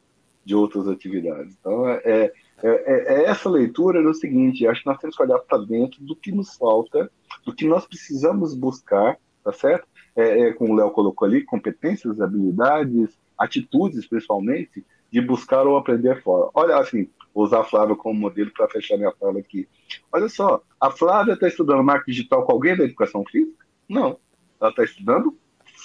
de 0.45 0.55
outras 0.55 0.87
atividades? 0.87 1.55
Então, 1.59 1.87
é, 1.89 2.01
é, 2.05 2.33
é, 2.63 3.13
é 3.13 3.23
essa 3.25 3.49
leitura 3.49 4.01
no 4.01 4.13
seguinte: 4.13 4.67
acho 4.67 4.81
que 4.81 4.87
nós 4.87 4.99
temos 4.99 5.15
que 5.15 5.23
olhar 5.23 5.39
para 5.39 5.57
dentro 5.59 6.03
do 6.03 6.15
que 6.15 6.31
nos 6.31 6.55
falta, 6.55 7.11
do 7.45 7.53
que 7.53 7.67
nós 7.67 7.87
precisamos 7.87 8.53
buscar, 8.53 9.17
tá 9.43 9.51
certo? 9.51 9.87
É, 10.15 10.41
é, 10.41 10.53
como 10.53 10.73
o 10.73 10.75
Léo 10.75 10.91
colocou 10.91 11.27
ali, 11.27 11.43
competências, 11.43 12.21
habilidades, 12.21 13.17
atitudes, 13.37 14.07
principalmente, 14.07 14.85
de 15.11 15.21
buscar 15.21 15.65
ou 15.65 15.77
aprender 15.77 16.21
fora. 16.21 16.49
Olha, 16.53 16.77
assim, 16.77 17.09
vou 17.37 17.45
usar 17.45 17.59
a 17.59 17.63
Flávia 17.63 17.95
como 17.95 18.19
modelo 18.19 18.49
para 18.51 18.67
fechar 18.67 18.97
minha 18.97 19.11
fala 19.11 19.37
aqui. 19.37 19.69
Olha 20.11 20.27
só, 20.27 20.59
a 20.81 20.89
Flávia 20.89 21.33
está 21.33 21.47
estudando 21.47 21.83
marketing 21.83 22.11
digital 22.11 22.43
com 22.43 22.51
alguém 22.51 22.75
da 22.75 22.83
educação 22.83 23.23
física? 23.29 23.63
Não. 23.87 24.17
Ela 24.59 24.71
está 24.71 24.83
estudando 24.83 25.37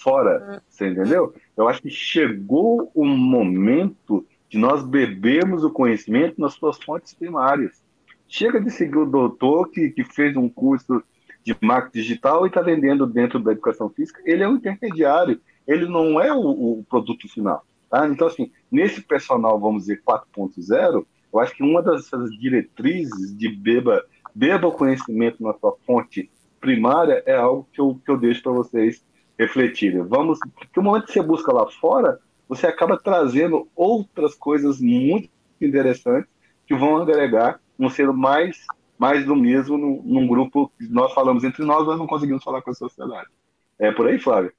fora. 0.03 0.63
Você 0.67 0.89
entendeu? 0.89 1.35
Eu 1.55 1.69
acho 1.69 1.83
que 1.83 1.91
chegou 1.91 2.91
o 2.95 3.05
momento 3.05 4.27
de 4.49 4.57
nós 4.57 4.83
bebermos 4.83 5.63
o 5.63 5.71
conhecimento 5.71 6.41
nas 6.41 6.55
suas 6.55 6.83
fontes 6.83 7.13
primárias. 7.13 7.85
chega 8.27 8.59
de 8.59 8.71
seguir 8.71 8.97
o 8.97 9.05
doutor 9.05 9.69
que, 9.69 9.91
que 9.91 10.05
fez 10.05 10.35
um 10.35 10.49
curso 10.49 11.03
de 11.45 11.55
marketing 11.61 11.99
digital 11.99 12.47
e 12.47 12.49
está 12.49 12.63
vendendo 12.63 13.07
dentro 13.07 13.39
da 13.39 13.53
educação 13.53 13.91
física, 13.91 14.23
ele 14.25 14.43
é 14.43 14.49
um 14.49 14.55
intermediário, 14.55 15.39
ele 15.67 15.87
não 15.87 16.19
é 16.19 16.33
o, 16.33 16.79
o 16.79 16.87
produto 16.89 17.29
final. 17.29 17.63
Tá? 17.91 18.09
Então, 18.09 18.27
assim, 18.27 18.51
nesse 18.71 19.03
personal, 19.03 19.61
vamos 19.61 19.83
dizer, 19.83 20.01
4.0, 20.03 21.05
eu 21.33 21.41
acho 21.41 21.55
que 21.55 21.63
uma 21.63 21.83
dessas 21.83 22.31
diretrizes 22.39 23.37
de 23.37 23.49
beba, 23.49 24.05
beba 24.35 24.69
o 24.69 24.73
conhecimento 24.73 25.43
na 25.43 25.55
sua 25.55 25.77
fonte 25.87 26.31
primária 26.61 27.23
é 27.27 27.35
algo 27.35 27.69
que 27.73 27.81
eu, 27.81 28.01
que 28.05 28.11
eu 28.11 28.19
deixo 28.19 28.43
para 28.43 28.53
vocês 28.53 29.05
refletirem. 29.39 30.03
Vamos, 30.03 30.39
porque 30.55 30.79
o 30.79 30.83
momento 30.83 31.07
que 31.07 31.13
você 31.13 31.23
busca 31.23 31.53
lá 31.53 31.69
fora, 31.71 32.21
você 32.49 32.67
acaba 32.67 32.99
trazendo 32.99 33.69
outras 33.75 34.35
coisas 34.35 34.81
muito 34.81 35.31
interessantes 35.61 36.31
que 36.67 36.75
vão 36.75 36.99
agregar 36.99 37.61
um 37.79 37.89
ser 37.89 38.13
mais 38.13 38.65
mais 38.99 39.27
do 39.27 39.35
mesmo 39.35 39.77
num, 39.77 40.01
num, 40.05 40.29
grupo 40.29 40.71
que 40.79 40.87
nós 40.87 41.13
falamos 41.13 41.43
entre 41.43 41.65
nós, 41.65 41.85
mas 41.85 41.99
não 41.99 42.07
conseguimos 42.07 42.45
falar 42.45 42.63
com 42.63 42.71
a 42.71 42.75
sociedade. 42.75 43.29
É 43.77 43.91
por 43.91 44.07
aí, 44.07 44.17
Flávio? 44.17 44.53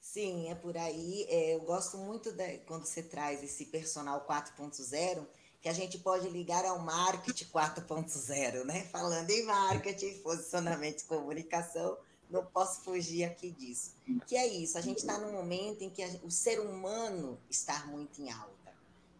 Sim, 0.00 0.48
é 0.48 0.54
por 0.54 0.74
aí. 0.78 1.26
É, 1.28 1.54
eu 1.54 1.60
gosto 1.60 1.98
muito 1.98 2.32
de, 2.32 2.56
quando 2.66 2.86
você 2.86 3.02
traz 3.02 3.42
esse 3.42 3.66
personal 3.66 4.26
4.0, 4.26 5.26
que 5.60 5.68
a 5.68 5.72
gente 5.72 5.98
pode 5.98 6.28
ligar 6.28 6.64
ao 6.64 6.78
marketing 6.78 7.46
4.0, 7.46 8.64
né? 8.64 8.84
Falando 8.92 9.30
em 9.30 9.44
marketing, 9.44 10.18
posicionamento 10.18 11.00
e 11.00 11.04
comunicação, 11.04 11.98
não 12.30 12.44
posso 12.44 12.82
fugir 12.82 13.24
aqui 13.24 13.50
disso. 13.50 13.92
Que 14.26 14.36
é 14.36 14.46
isso, 14.46 14.78
a 14.78 14.80
gente 14.80 14.98
está 14.98 15.18
num 15.18 15.32
momento 15.32 15.82
em 15.82 15.90
que 15.90 16.02
a, 16.02 16.08
o 16.22 16.30
ser 16.30 16.60
humano 16.60 17.38
está 17.50 17.86
muito 17.86 18.22
em 18.22 18.30
alta, 18.30 18.74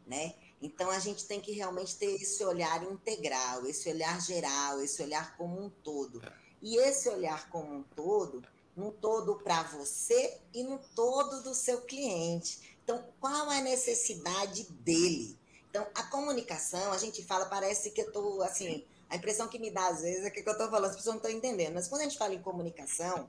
né? 0.06 0.34
Então, 0.60 0.90
a 0.90 0.98
gente 0.98 1.24
tem 1.24 1.40
que 1.40 1.52
realmente 1.52 1.96
ter 1.96 2.20
esse 2.20 2.44
olhar 2.44 2.82
integral, 2.82 3.64
esse 3.66 3.88
olhar 3.88 4.20
geral, 4.20 4.80
esse 4.80 5.00
olhar 5.02 5.36
como 5.36 5.60
um 5.62 5.70
todo. 5.70 6.20
E 6.60 6.76
esse 6.76 7.08
olhar 7.08 7.48
como 7.48 7.72
um 7.72 7.82
todo, 7.94 8.42
no 8.76 8.90
todo 8.90 9.36
para 9.36 9.62
você 9.64 10.38
e 10.52 10.64
no 10.64 10.78
todo 10.96 11.42
do 11.42 11.54
seu 11.54 11.82
cliente. 11.82 12.76
Então, 12.82 13.04
qual 13.20 13.48
a 13.50 13.60
necessidade 13.60 14.64
dele? 14.64 15.37
Então, 15.70 15.86
a 15.94 16.02
comunicação, 16.04 16.92
a 16.92 16.98
gente 16.98 17.24
fala, 17.24 17.46
parece 17.46 17.90
que 17.90 18.00
eu 18.00 18.06
estou, 18.06 18.42
assim, 18.42 18.84
a 19.08 19.16
impressão 19.16 19.48
que 19.48 19.58
me 19.58 19.70
dá 19.70 19.88
às 19.88 20.00
vezes 20.00 20.24
é 20.24 20.30
que 20.30 20.40
eu 20.40 20.52
estou 20.52 20.68
falando, 20.68 20.90
as 20.90 20.96
pessoas 20.96 21.16
não 21.16 21.22
estão 21.22 21.30
entendendo. 21.30 21.74
Mas 21.74 21.88
quando 21.88 22.02
a 22.02 22.04
gente 22.04 22.18
fala 22.18 22.34
em 22.34 22.42
comunicação, 22.42 23.28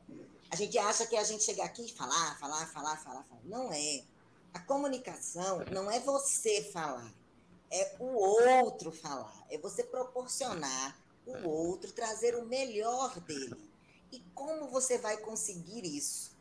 a 0.50 0.56
gente 0.56 0.78
acha 0.78 1.06
que 1.06 1.16
a 1.16 1.24
gente 1.24 1.44
chega 1.44 1.64
aqui 1.64 1.86
e 1.86 1.94
falar, 1.94 2.38
falar, 2.40 2.66
falar, 2.68 2.98
falar, 2.98 3.24
falar. 3.24 3.42
Não 3.44 3.72
é. 3.72 4.04
A 4.54 4.60
comunicação 4.60 5.60
não 5.72 5.92
é 5.92 6.00
você 6.00 6.64
falar 6.74 7.14
é 7.72 7.96
o 8.00 8.06
outro 8.06 8.92
falar, 8.92 9.46
é 9.50 9.58
você 9.58 9.84
proporcionar 9.84 10.98
o 11.26 11.48
outro 11.48 11.92
trazer 11.92 12.36
o 12.36 12.46
melhor 12.46 13.20
dele. 13.22 13.70
E 14.12 14.20
como 14.34 14.68
você 14.70 14.98
vai 14.98 15.18
conseguir 15.18 15.86
isso? 15.86 16.32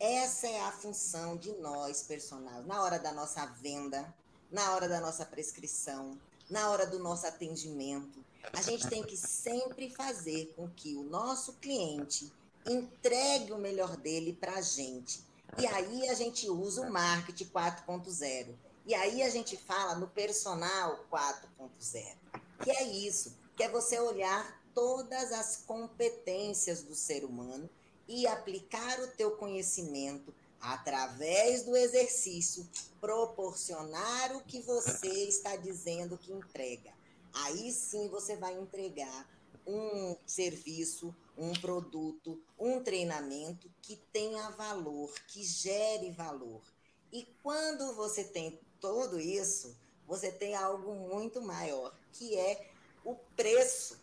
Essa 0.00 0.48
é 0.48 0.60
a 0.62 0.72
função 0.72 1.36
de 1.36 1.52
nós, 1.58 2.02
personagens, 2.02 2.66
na 2.66 2.82
hora 2.82 2.98
da 2.98 3.12
nossa 3.12 3.44
venda, 3.46 4.12
na 4.52 4.74
hora 4.74 4.88
da 4.88 5.00
nossa 5.00 5.24
prescrição, 5.24 6.16
na 6.48 6.70
hora 6.70 6.86
do 6.86 6.98
nosso 6.98 7.26
atendimento. 7.26 8.22
A 8.52 8.60
gente 8.60 8.86
tem 8.86 9.02
que 9.02 9.16
sempre 9.16 9.88
fazer 9.88 10.52
com 10.54 10.68
que 10.68 10.94
o 10.94 11.02
nosso 11.02 11.54
cliente 11.54 12.30
entregue 12.66 13.52
o 13.52 13.58
melhor 13.58 13.96
dele 13.96 14.32
para 14.32 14.56
a 14.56 14.60
gente. 14.60 15.24
E 15.58 15.66
aí 15.66 16.08
a 16.08 16.14
gente 16.14 16.48
usa 16.48 16.82
o 16.82 16.92
marketing 16.92 17.46
4.0 17.46 18.54
e 18.84 18.94
aí 18.94 19.22
a 19.22 19.30
gente 19.30 19.56
fala 19.56 19.94
no 19.94 20.08
personal 20.08 21.04
4.0, 21.10 22.16
que 22.62 22.70
é 22.70 22.82
isso, 22.82 23.36
que 23.56 23.62
é 23.62 23.68
você 23.68 23.98
olhar 23.98 24.60
todas 24.74 25.30
as 25.32 25.56
competências 25.66 26.82
do 26.82 26.94
ser 26.94 27.24
humano 27.24 27.70
e 28.08 28.26
aplicar 28.26 28.98
o 29.00 29.08
teu 29.08 29.32
conhecimento 29.32 30.34
através 30.62 31.64
do 31.64 31.76
exercício, 31.76 32.66
proporcionar 33.00 34.36
o 34.36 34.44
que 34.44 34.60
você 34.60 35.08
está 35.24 35.56
dizendo 35.56 36.16
que 36.16 36.32
entrega. 36.32 36.92
Aí 37.34 37.72
sim 37.72 38.08
você 38.08 38.36
vai 38.36 38.56
entregar 38.56 39.28
um 39.66 40.16
serviço, 40.24 41.14
um 41.36 41.52
produto, 41.52 42.40
um 42.58 42.80
treinamento 42.80 43.70
que 43.82 43.96
tenha 44.12 44.50
valor, 44.50 45.12
que 45.26 45.42
gere 45.42 46.10
valor. 46.12 46.62
E 47.12 47.26
quando 47.42 47.94
você 47.94 48.24
tem 48.24 48.60
tudo 48.80 49.18
isso, 49.18 49.76
você 50.06 50.30
tem 50.30 50.54
algo 50.54 50.94
muito 50.94 51.40
maior, 51.42 51.94
que 52.12 52.36
é 52.36 52.70
o 53.04 53.14
preço. 53.36 54.00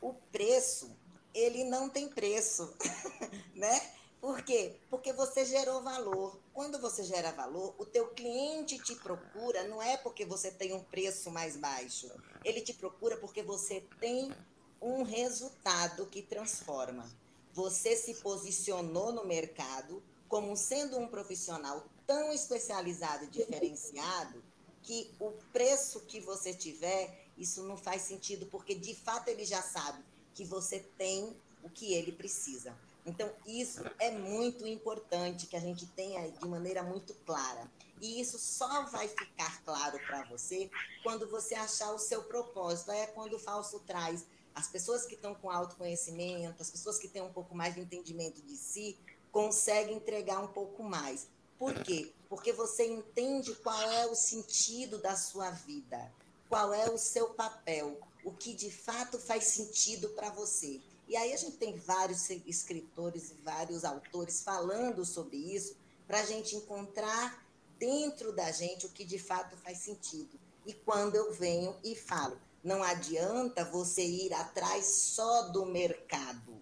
O 0.00 0.14
preço, 0.14 0.90
ele 1.34 1.64
não 1.64 1.88
tem 1.88 2.08
preço, 2.08 2.72
né? 3.54 3.92
Por 4.22 4.40
quê? 4.42 4.76
Porque 4.88 5.12
você 5.12 5.44
gerou 5.44 5.82
valor. 5.82 6.38
Quando 6.54 6.78
você 6.78 7.02
gera 7.02 7.32
valor, 7.32 7.74
o 7.76 7.84
teu 7.84 8.06
cliente 8.10 8.78
te 8.78 8.94
procura 8.94 9.66
não 9.66 9.82
é 9.82 9.96
porque 9.96 10.24
você 10.24 10.48
tem 10.48 10.72
um 10.72 10.84
preço 10.84 11.28
mais 11.28 11.56
baixo. 11.56 12.08
Ele 12.44 12.60
te 12.60 12.72
procura 12.72 13.16
porque 13.16 13.42
você 13.42 13.84
tem 13.98 14.32
um 14.80 15.02
resultado 15.02 16.06
que 16.06 16.22
transforma. 16.22 17.10
Você 17.52 17.96
se 17.96 18.14
posicionou 18.14 19.10
no 19.10 19.26
mercado 19.26 20.00
como 20.28 20.56
sendo 20.56 20.98
um 20.98 21.08
profissional 21.08 21.84
tão 22.06 22.32
especializado 22.32 23.24
e 23.24 23.26
diferenciado 23.26 24.40
que 24.84 25.10
o 25.18 25.32
preço 25.52 25.98
que 25.98 26.20
você 26.20 26.54
tiver, 26.54 27.26
isso 27.36 27.64
não 27.64 27.76
faz 27.76 28.02
sentido, 28.02 28.46
porque 28.46 28.72
de 28.76 28.94
fato 28.94 29.26
ele 29.26 29.44
já 29.44 29.62
sabe 29.62 30.00
que 30.32 30.44
você 30.44 30.78
tem 30.96 31.36
o 31.60 31.68
que 31.68 31.92
ele 31.92 32.12
precisa. 32.12 32.72
Então, 33.04 33.30
isso 33.46 33.82
é 33.98 34.10
muito 34.10 34.66
importante 34.66 35.46
que 35.46 35.56
a 35.56 35.60
gente 35.60 35.86
tenha 35.86 36.30
de 36.30 36.46
maneira 36.46 36.82
muito 36.82 37.14
clara. 37.26 37.70
E 38.00 38.20
isso 38.20 38.38
só 38.38 38.84
vai 38.86 39.08
ficar 39.08 39.62
claro 39.64 39.98
para 40.06 40.24
você 40.24 40.70
quando 41.02 41.28
você 41.28 41.54
achar 41.54 41.92
o 41.92 41.98
seu 41.98 42.22
propósito. 42.24 42.90
É 42.90 43.06
quando 43.06 43.34
o 43.34 43.38
falso 43.38 43.80
traz 43.80 44.24
as 44.54 44.68
pessoas 44.68 45.06
que 45.06 45.14
estão 45.14 45.34
com 45.34 45.50
autoconhecimento, 45.50 46.60
as 46.60 46.70
pessoas 46.70 46.98
que 46.98 47.08
têm 47.08 47.22
um 47.22 47.32
pouco 47.32 47.54
mais 47.54 47.74
de 47.74 47.80
entendimento 47.80 48.42
de 48.42 48.56
si, 48.56 48.98
conseguem 49.30 49.96
entregar 49.96 50.40
um 50.40 50.48
pouco 50.48 50.82
mais. 50.82 51.28
Por 51.58 51.74
quê? 51.74 52.12
Porque 52.28 52.52
você 52.52 52.86
entende 52.86 53.54
qual 53.56 53.80
é 53.80 54.06
o 54.06 54.14
sentido 54.14 54.98
da 54.98 55.16
sua 55.16 55.50
vida, 55.50 56.12
qual 56.48 56.74
é 56.74 56.90
o 56.90 56.98
seu 56.98 57.30
papel, 57.30 57.98
o 58.24 58.32
que 58.32 58.52
de 58.52 58.70
fato 58.70 59.18
faz 59.18 59.44
sentido 59.44 60.08
para 60.10 60.30
você. 60.30 60.80
E 61.12 61.16
aí 61.18 61.34
a 61.34 61.36
gente 61.36 61.58
tem 61.58 61.76
vários 61.76 62.30
escritores 62.30 63.32
e 63.32 63.34
vários 63.34 63.84
autores 63.84 64.40
falando 64.40 65.04
sobre 65.04 65.36
isso, 65.36 65.76
para 66.06 66.20
a 66.20 66.24
gente 66.24 66.56
encontrar 66.56 67.46
dentro 67.78 68.32
da 68.32 68.50
gente 68.50 68.86
o 68.86 68.88
que 68.88 69.04
de 69.04 69.18
fato 69.18 69.54
faz 69.58 69.76
sentido. 69.76 70.40
E 70.64 70.72
quando 70.72 71.14
eu 71.14 71.30
venho 71.30 71.76
e 71.84 71.94
falo, 71.94 72.40
não 72.64 72.82
adianta 72.82 73.62
você 73.62 74.02
ir 74.02 74.32
atrás 74.32 74.86
só 74.86 75.50
do 75.50 75.66
mercado. 75.66 76.56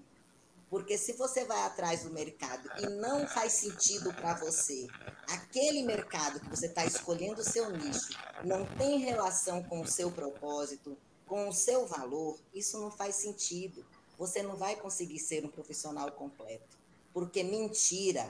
Porque 0.68 0.98
se 0.98 1.12
você 1.12 1.44
vai 1.44 1.62
atrás 1.62 2.02
do 2.02 2.10
mercado 2.10 2.68
e 2.80 2.88
não 2.88 3.28
faz 3.28 3.52
sentido 3.52 4.12
para 4.14 4.34
você, 4.34 4.88
aquele 5.28 5.84
mercado 5.84 6.40
que 6.40 6.50
você 6.50 6.66
está 6.66 6.84
escolhendo 6.84 7.40
o 7.40 7.44
seu 7.44 7.70
nicho 7.70 8.18
não 8.44 8.66
tem 8.66 8.98
relação 8.98 9.62
com 9.62 9.80
o 9.80 9.86
seu 9.86 10.10
propósito, 10.10 10.98
com 11.24 11.48
o 11.48 11.52
seu 11.52 11.86
valor, 11.86 12.36
isso 12.52 12.80
não 12.80 12.90
faz 12.90 13.14
sentido. 13.14 13.86
Você 14.20 14.42
não 14.42 14.54
vai 14.54 14.76
conseguir 14.76 15.18
ser 15.18 15.46
um 15.46 15.48
profissional 15.48 16.12
completo. 16.12 16.76
Porque 17.10 17.42
mentira, 17.42 18.28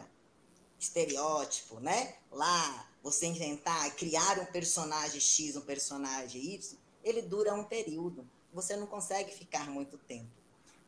estereótipo, 0.78 1.80
né? 1.80 2.14
Lá, 2.30 2.88
você 3.02 3.26
inventar, 3.26 3.90
criar 3.96 4.38
um 4.38 4.46
personagem 4.46 5.20
X, 5.20 5.56
um 5.56 5.62
personagem 5.62 6.54
Y, 6.54 6.78
ele 7.02 7.20
dura 7.20 7.52
um 7.52 7.64
período. 7.64 8.24
Você 8.54 8.76
não 8.76 8.86
consegue 8.86 9.34
ficar 9.34 9.68
muito 9.68 9.98
tempo. 9.98 10.30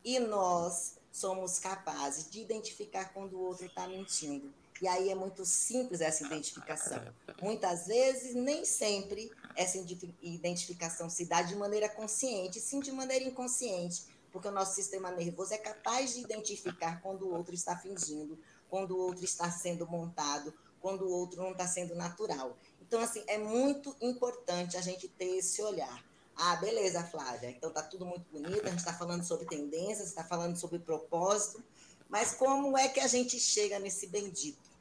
E 0.05 0.19
nós 0.19 0.93
somos 1.11 1.59
capazes 1.59 2.31
de 2.31 2.39
identificar 2.39 3.11
quando 3.13 3.33
o 3.33 3.41
outro 3.41 3.65
está 3.65 3.85
mentindo. 3.85 4.53
E 4.81 4.87
aí 4.87 5.09
é 5.09 5.15
muito 5.15 5.45
simples 5.45 5.99
essa 5.99 6.25
identificação. 6.25 7.03
Muitas 7.41 7.87
vezes, 7.87 8.33
nem 8.33 8.63
sempre 8.63 9.29
essa 9.53 9.77
identificação 10.21 11.09
se 11.09 11.25
dá 11.25 11.41
de 11.41 11.57
maneira 11.57 11.89
consciente, 11.89 12.61
sim 12.61 12.79
de 12.79 12.91
maneira 12.91 13.25
inconsciente, 13.25 14.12
porque 14.33 14.47
o 14.47 14.51
nosso 14.51 14.73
sistema 14.73 15.11
nervoso 15.11 15.53
é 15.53 15.57
capaz 15.57 16.15
de 16.15 16.21
identificar 16.21 16.99
quando 17.01 17.27
o 17.27 17.33
outro 17.33 17.53
está 17.53 17.77
fingindo, 17.77 18.37
quando 18.67 18.97
o 18.97 18.99
outro 18.99 19.23
está 19.23 19.49
sendo 19.51 19.87
montado, 19.87 20.51
quando 20.81 21.05
o 21.05 21.11
outro 21.11 21.41
não 21.41 21.51
está 21.51 21.67
sendo 21.67 21.93
natural. 21.95 22.57
Então, 22.81 22.99
assim, 22.99 23.23
é 23.27 23.37
muito 23.37 23.95
importante 24.01 24.75
a 24.75 24.81
gente 24.81 25.07
ter 25.07 25.37
esse 25.37 25.61
olhar. 25.61 26.03
Ah, 26.35 26.55
beleza, 26.55 27.03
Flávia. 27.03 27.51
Então 27.51 27.71
tá 27.71 27.83
tudo 27.83 28.05
muito 28.05 28.25
bonito, 28.31 28.65
a 28.65 28.69
gente 28.69 28.79
está 28.79 28.93
falando 28.93 29.23
sobre 29.23 29.45
tendências, 29.45 30.07
está 30.07 30.23
falando 30.23 30.57
sobre 30.57 30.79
propósito, 30.79 31.63
mas 32.09 32.33
como 32.33 32.75
é 32.75 32.89
que 32.89 32.99
a 32.99 33.07
gente 33.07 33.39
chega 33.39 33.77
nesse 33.77 34.07
bendito? 34.07 34.73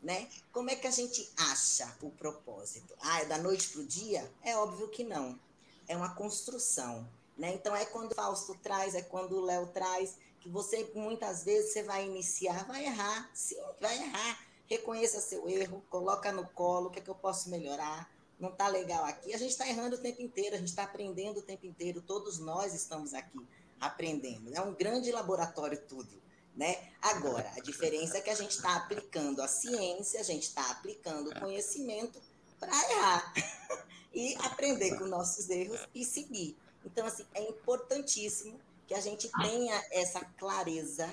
Né? 0.00 0.28
Como 0.52 0.70
é 0.70 0.76
que 0.76 0.86
a 0.86 0.90
gente 0.90 1.28
acha 1.36 1.94
o 2.00 2.10
propósito? 2.10 2.94
Ah, 3.00 3.20
é 3.20 3.24
da 3.26 3.38
noite 3.38 3.68
para 3.68 3.82
o 3.82 3.84
dia? 3.84 4.30
É 4.42 4.56
óbvio 4.56 4.88
que 4.88 5.04
não. 5.04 5.38
É 5.86 5.96
uma 5.96 6.14
construção. 6.14 7.06
Né? 7.40 7.54
Então, 7.54 7.74
é 7.74 7.86
quando 7.86 8.12
o 8.12 8.14
Fausto 8.14 8.54
traz, 8.62 8.94
é 8.94 9.00
quando 9.00 9.38
o 9.38 9.40
Léo 9.40 9.66
traz, 9.68 10.14
que 10.40 10.48
você, 10.50 10.90
muitas 10.94 11.42
vezes, 11.42 11.72
você 11.72 11.82
vai 11.82 12.04
iniciar, 12.04 12.66
vai 12.66 12.84
errar, 12.84 13.30
sim, 13.32 13.56
vai 13.80 13.96
errar. 13.96 14.46
Reconheça 14.66 15.22
seu 15.22 15.48
erro, 15.48 15.82
coloca 15.88 16.30
no 16.32 16.46
colo, 16.48 16.88
o 16.88 16.90
que, 16.90 16.98
é 16.98 17.02
que 17.02 17.08
eu 17.08 17.14
posso 17.14 17.48
melhorar, 17.48 18.12
não 18.38 18.50
está 18.50 18.68
legal 18.68 19.06
aqui. 19.06 19.32
A 19.32 19.38
gente 19.38 19.52
está 19.52 19.66
errando 19.66 19.96
o 19.96 19.98
tempo 19.98 20.20
inteiro, 20.20 20.54
a 20.54 20.58
gente 20.58 20.68
está 20.68 20.84
aprendendo 20.84 21.38
o 21.38 21.42
tempo 21.42 21.64
inteiro, 21.64 22.02
todos 22.02 22.38
nós 22.38 22.74
estamos 22.74 23.14
aqui 23.14 23.40
aprendendo. 23.80 24.54
É 24.54 24.60
um 24.60 24.74
grande 24.74 25.10
laboratório 25.10 25.80
tudo. 25.88 26.20
Né? 26.54 26.90
Agora, 27.00 27.50
a 27.56 27.60
diferença 27.60 28.18
é 28.18 28.20
que 28.20 28.28
a 28.28 28.34
gente 28.34 28.50
está 28.50 28.76
aplicando 28.76 29.40
a 29.40 29.48
ciência, 29.48 30.20
a 30.20 30.24
gente 30.24 30.42
está 30.42 30.70
aplicando 30.72 31.30
o 31.30 31.40
conhecimento 31.40 32.20
para 32.58 32.70
errar 32.92 33.32
e 34.12 34.34
aprender 34.36 34.98
com 34.98 35.06
nossos 35.06 35.48
erros 35.48 35.80
e 35.94 36.04
seguir. 36.04 36.54
Então, 36.84 37.06
assim, 37.06 37.26
é 37.34 37.42
importantíssimo 37.48 38.58
que 38.86 38.94
a 38.94 39.00
gente 39.00 39.30
tenha 39.42 39.84
essa 39.90 40.20
clareza 40.36 41.08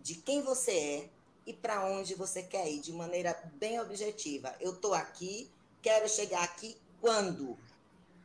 de 0.00 0.14
quem 0.14 0.42
você 0.42 0.72
é 0.72 1.10
e 1.46 1.52
para 1.52 1.84
onde 1.86 2.14
você 2.14 2.42
quer 2.42 2.70
ir 2.70 2.80
de 2.80 2.92
maneira 2.92 3.34
bem 3.54 3.80
objetiva. 3.80 4.54
Eu 4.60 4.72
estou 4.74 4.94
aqui, 4.94 5.50
quero 5.82 6.08
chegar 6.08 6.44
aqui 6.44 6.76
quando? 7.00 7.58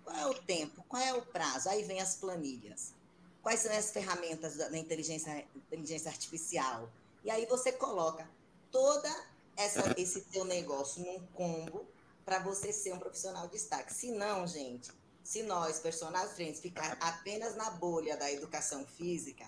Qual 0.04 0.16
é 0.16 0.28
o 0.28 0.34
tempo? 0.34 0.84
Qual 0.88 1.02
é 1.02 1.14
o 1.14 1.22
prazo? 1.22 1.70
Aí 1.70 1.84
vem 1.84 2.02
as 2.02 2.16
planilhas. 2.16 2.94
Quais 3.42 3.62
são 3.62 3.72
as 3.72 3.92
ferramentas 3.92 4.58
da 4.58 4.78
inteligência, 4.78 5.46
inteligência 5.56 6.12
artificial? 6.12 6.90
E 7.24 7.32
aí 7.32 7.46
você 7.46 7.72
coloca 7.72 8.30
toda 8.72 9.10
essa, 9.56 9.82
esse 9.98 10.22
teu 10.22 10.44
negócio 10.46 11.04
num 11.06 11.26
combo 11.28 11.86
para 12.26 12.40
você 12.40 12.72
ser 12.72 12.94
um 12.94 13.00
profissional 13.00 13.48
de 13.48 13.54
destaque. 13.54 13.94
Se 13.94 14.12
não, 14.12 14.46
gente, 14.48 14.92
se 15.24 15.42
nós, 15.44 15.80
personagens 15.80 16.60
ficar 16.60 16.98
apenas 17.00 17.56
na 17.56 17.70
bolha 17.72 18.18
da 18.18 18.32
educação 18.32 18.86
física, 18.86 19.48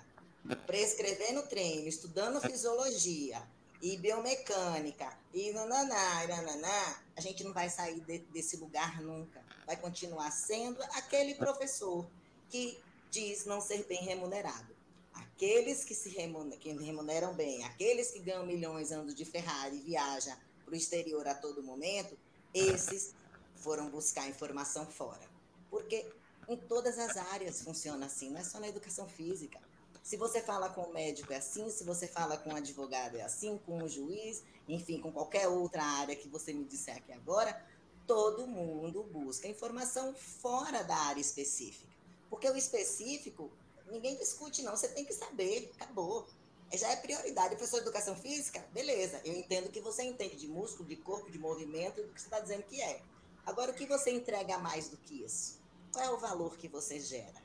prescrevendo 0.66 1.44
treino, 1.44 1.88
estudando 1.88 2.40
fisiologia 2.40 3.42
e 3.82 3.98
biomecânica 3.98 5.18
e 5.34 5.52
nananá, 5.52 6.24
e 6.24 6.28
nananá, 6.28 7.04
a 7.16 7.22
gente 7.22 7.44
não 7.44 7.54
vai 7.54 7.70
sair 7.70 8.00
de, 8.02 8.20
desse 8.20 8.56
lugar 8.58 9.02
nunca. 9.02 9.44
Vai 9.66 9.76
continuar 9.76 10.32
sendo 10.32 10.82
aquele 10.94 11.36
professor 11.36 12.08
que 12.50 12.80
diz 13.12 13.46
não 13.46 13.60
ser 13.60 13.86
bem 13.86 14.04
remunerado. 14.04 14.76
Aqueles 15.14 15.84
que 15.84 15.94
se 15.94 16.10
remuneram, 16.10 16.60
que 16.60 16.72
remuneram 16.72 17.34
bem, 17.34 17.64
aqueles 17.66 18.12
que 18.12 18.20
ganham 18.20 18.46
milhões 18.46 18.92
andando 18.92 19.14
de 19.14 19.26
Ferrari 19.26 19.78
e 19.78 19.82
viajam 19.82 20.36
para 20.64 20.74
o 20.74 20.78
exterior 20.78 21.28
a 21.28 21.36
todo 21.36 21.64
momento, 21.64 22.18
esses 22.54 23.14
foram 23.56 23.90
buscar 23.90 24.28
informação 24.28 24.86
fora. 24.86 25.35
Porque 25.76 26.10
em 26.48 26.56
todas 26.56 26.98
as 26.98 27.18
áreas 27.18 27.62
funciona 27.62 28.06
assim, 28.06 28.30
não 28.30 28.40
é 28.40 28.44
só 28.46 28.62
na 28.62 28.70
educação 28.70 29.10
física. 29.10 29.60
Se 30.02 30.16
você 30.16 30.42
fala 30.42 30.70
com 30.70 30.84
o 30.84 30.94
médico 30.94 31.34
é 31.34 31.36
assim, 31.36 31.70
se 31.70 31.84
você 31.84 32.08
fala 32.08 32.38
com 32.38 32.54
o 32.54 32.56
advogado 32.56 33.18
é 33.18 33.22
assim, 33.22 33.60
com 33.66 33.84
o 33.84 33.90
juiz, 33.90 34.42
enfim, 34.70 35.02
com 35.02 35.12
qualquer 35.12 35.50
outra 35.50 35.84
área 35.84 36.16
que 36.16 36.30
você 36.30 36.54
me 36.54 36.64
disser 36.64 36.96
aqui 36.96 37.12
agora, 37.12 37.62
todo 38.08 38.48
mundo 38.48 39.04
busca 39.04 39.50
informação 39.50 40.16
fora 40.16 40.82
da 40.82 40.96
área 40.96 41.20
específica. 41.20 41.94
Porque 42.30 42.50
o 42.50 42.56
específico, 42.56 43.52
ninguém 43.92 44.16
discute, 44.16 44.62
não. 44.62 44.78
Você 44.78 44.88
tem 44.88 45.04
que 45.04 45.14
saber, 45.14 45.74
acabou. 45.76 46.26
Já 46.74 46.90
é 46.90 46.96
prioridade. 46.96 47.58
Professor 47.58 47.82
de 47.82 47.84
educação 47.84 48.16
física, 48.16 48.66
beleza. 48.72 49.20
Eu 49.26 49.34
entendo 49.34 49.70
que 49.70 49.82
você 49.82 50.04
entende 50.04 50.38
de 50.38 50.48
músculo, 50.48 50.88
de 50.88 50.96
corpo, 50.96 51.30
de 51.30 51.38
movimento, 51.38 52.02
do 52.02 52.14
que 52.14 52.22
você 52.22 52.28
está 52.28 52.40
dizendo 52.40 52.64
que 52.64 52.82
é. 52.82 53.02
Agora, 53.46 53.72
o 53.72 53.76
que 53.76 53.86
você 53.86 54.12
entrega 54.12 54.58
mais 54.58 54.88
do 54.88 54.96
que 54.96 55.22
isso? 55.22 55.65
Qual 55.96 56.06
é 56.06 56.12
o 56.12 56.18
valor 56.18 56.58
que 56.58 56.68
você 56.68 57.00
gera? 57.00 57.42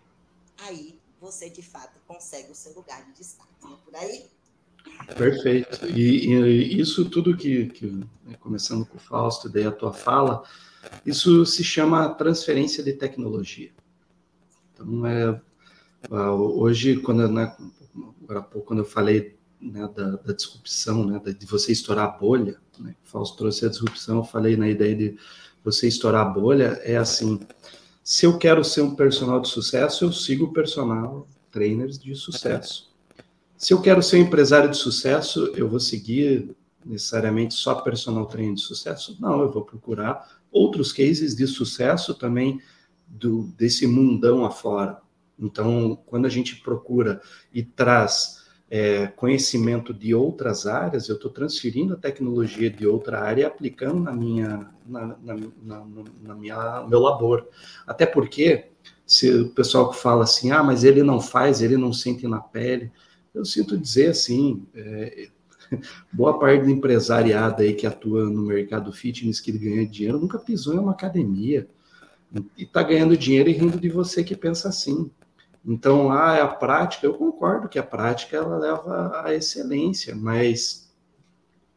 Aí 0.66 0.98
você, 1.20 1.48
de 1.48 1.62
fato, 1.62 2.00
consegue 2.04 2.50
o 2.50 2.54
seu 2.54 2.72
lugar 2.74 3.06
de 3.06 3.12
destaque. 3.12 3.48
Não 3.62 3.74
é 3.74 3.76
por 3.76 3.94
aí? 3.94 4.24
Perfeito. 5.16 5.86
E, 5.86 6.26
e, 6.26 6.80
isso 6.80 7.08
tudo 7.08 7.36
que, 7.36 7.66
que, 7.66 7.86
né, 7.86 8.34
começando 8.40 8.84
com 8.84 8.96
o 8.96 9.00
Fausto, 9.00 9.48
daí 9.48 9.64
a 9.64 9.70
tua 9.70 9.92
fala, 9.92 10.42
isso 11.06 11.46
se 11.46 11.62
chama 11.62 12.12
transferência 12.14 12.82
de 12.82 12.92
tecnologia. 12.92 13.70
Então, 14.74 15.06
é, 15.06 15.40
hoje, 16.10 16.96
quando, 17.02 17.28
né, 17.28 17.56
agora 18.24 18.42
pouco, 18.42 18.66
quando 18.66 18.80
eu 18.80 18.84
falei 18.84 19.38
né, 19.60 19.88
da, 19.94 20.16
da, 20.16 20.32
disrupção, 20.32 21.06
né, 21.06 21.20
de 21.20 21.46
você 21.46 21.70
estourar 21.70 22.06
a 22.06 22.18
bolha, 22.18 22.60
né, 22.80 22.96
o 23.04 23.08
Fausto 23.08 23.36
trouxe 23.36 23.64
a 23.64 23.68
disrupção, 23.68 24.16
eu 24.16 24.24
falei 24.24 24.56
na 24.56 24.68
ideia 24.68 24.96
de 24.96 25.16
você 25.62 25.86
estourar 25.86 26.26
a 26.26 26.28
bolha, 26.28 26.80
é 26.82 26.96
assim, 26.96 27.38
se 28.02 28.26
eu 28.26 28.38
quero 28.38 28.64
ser 28.64 28.82
um 28.82 28.94
personal 28.94 29.40
de 29.40 29.48
sucesso, 29.48 30.04
eu 30.04 30.12
sigo 30.12 30.52
personal 30.52 31.28
trainers 31.50 31.98
de 31.98 32.14
sucesso. 32.14 32.90
Se 33.56 33.74
eu 33.74 33.80
quero 33.80 34.02
ser 34.02 34.16
um 34.16 34.22
empresário 34.22 34.70
de 34.70 34.76
sucesso, 34.76 35.52
eu 35.54 35.68
vou 35.68 35.80
seguir 35.80 36.54
necessariamente 36.84 37.54
só 37.54 37.74
personal 37.74 38.26
trainer 38.26 38.54
de 38.54 38.62
sucesso? 38.62 39.16
Não, 39.20 39.42
eu 39.42 39.50
vou 39.50 39.64
procurar 39.64 40.40
outros 40.50 40.92
cases 40.92 41.34
de 41.34 41.46
sucesso 41.46 42.14
também 42.14 42.60
do, 43.06 43.52
desse 43.56 43.86
mundão 43.86 44.44
afora. 44.44 45.00
Então, 45.38 45.98
quando 46.06 46.26
a 46.26 46.28
gente 46.28 46.56
procura 46.56 47.20
e 47.52 47.62
traz 47.62 48.39
é, 48.70 49.08
conhecimento 49.08 49.92
de 49.92 50.14
outras 50.14 50.64
áreas, 50.64 51.08
eu 51.08 51.16
estou 51.16 51.30
transferindo 51.30 51.94
a 51.94 51.96
tecnologia 51.96 52.70
de 52.70 52.86
outra 52.86 53.20
área 53.20 53.42
e 53.42 53.44
aplicando 53.44 54.00
na 54.00 54.12
minha, 54.12 54.70
na, 54.86 55.16
na, 55.22 55.36
na, 55.62 55.86
na 56.22 56.34
minha, 56.36 56.86
meu 56.88 57.00
labor. 57.00 57.48
Até 57.84 58.06
porque, 58.06 58.68
se 59.04 59.28
o 59.28 59.50
pessoal 59.50 59.90
que 59.90 59.98
fala 59.98 60.22
assim, 60.22 60.52
ah, 60.52 60.62
mas 60.62 60.84
ele 60.84 61.02
não 61.02 61.20
faz, 61.20 61.60
ele 61.60 61.76
não 61.76 61.92
sente 61.92 62.28
na 62.28 62.38
pele, 62.38 62.92
eu 63.34 63.44
sinto 63.44 63.76
dizer 63.76 64.10
assim, 64.10 64.64
é, 64.72 65.28
boa 66.12 66.38
parte 66.38 66.64
do 66.64 66.70
empresariado 66.70 67.62
aí 67.62 67.74
que 67.74 67.88
atua 67.88 68.30
no 68.30 68.42
mercado 68.42 68.92
fitness, 68.92 69.40
que 69.40 69.50
ganha 69.50 69.84
dinheiro, 69.84 70.20
nunca 70.20 70.38
pisou 70.38 70.74
em 70.74 70.78
uma 70.78 70.92
academia 70.92 71.68
e 72.56 72.62
está 72.62 72.84
ganhando 72.84 73.16
dinheiro 73.16 73.50
e 73.50 73.52
rindo 73.52 73.80
de 73.80 73.88
você 73.88 74.22
que 74.22 74.36
pensa 74.36 74.68
assim. 74.68 75.10
Então, 75.64 76.10
ah, 76.10 76.42
a 76.42 76.48
prática, 76.48 77.06
eu 77.06 77.14
concordo 77.14 77.68
que 77.68 77.78
a 77.78 77.82
prática 77.82 78.36
ela 78.36 78.56
leva 78.56 79.22
à 79.24 79.34
excelência, 79.34 80.14
mas 80.14 80.90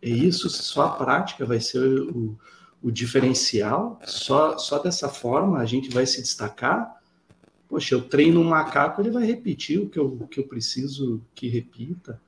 é 0.01 0.09
isso, 0.09 0.49
só 0.49 0.83
a 0.83 0.89
prática 0.91 1.45
vai 1.45 1.59
ser 1.59 1.79
o, 1.79 2.37
o 2.81 2.91
diferencial, 2.91 3.99
só, 4.05 4.57
só 4.57 4.79
dessa 4.79 5.09
forma 5.09 5.59
a 5.59 5.65
gente 5.65 5.89
vai 5.89 6.05
se 6.05 6.21
destacar. 6.21 7.01
Poxa, 7.67 7.95
eu 7.95 8.01
treino 8.01 8.39
um 8.39 8.45
macaco, 8.45 9.01
ele 9.01 9.11
vai 9.11 9.25
repetir 9.25 9.79
o 9.79 9.89
que 9.89 9.99
eu, 9.99 10.05
o 10.05 10.27
que 10.27 10.39
eu 10.39 10.47
preciso 10.47 11.21
que 11.35 11.47
repita. 11.47 12.21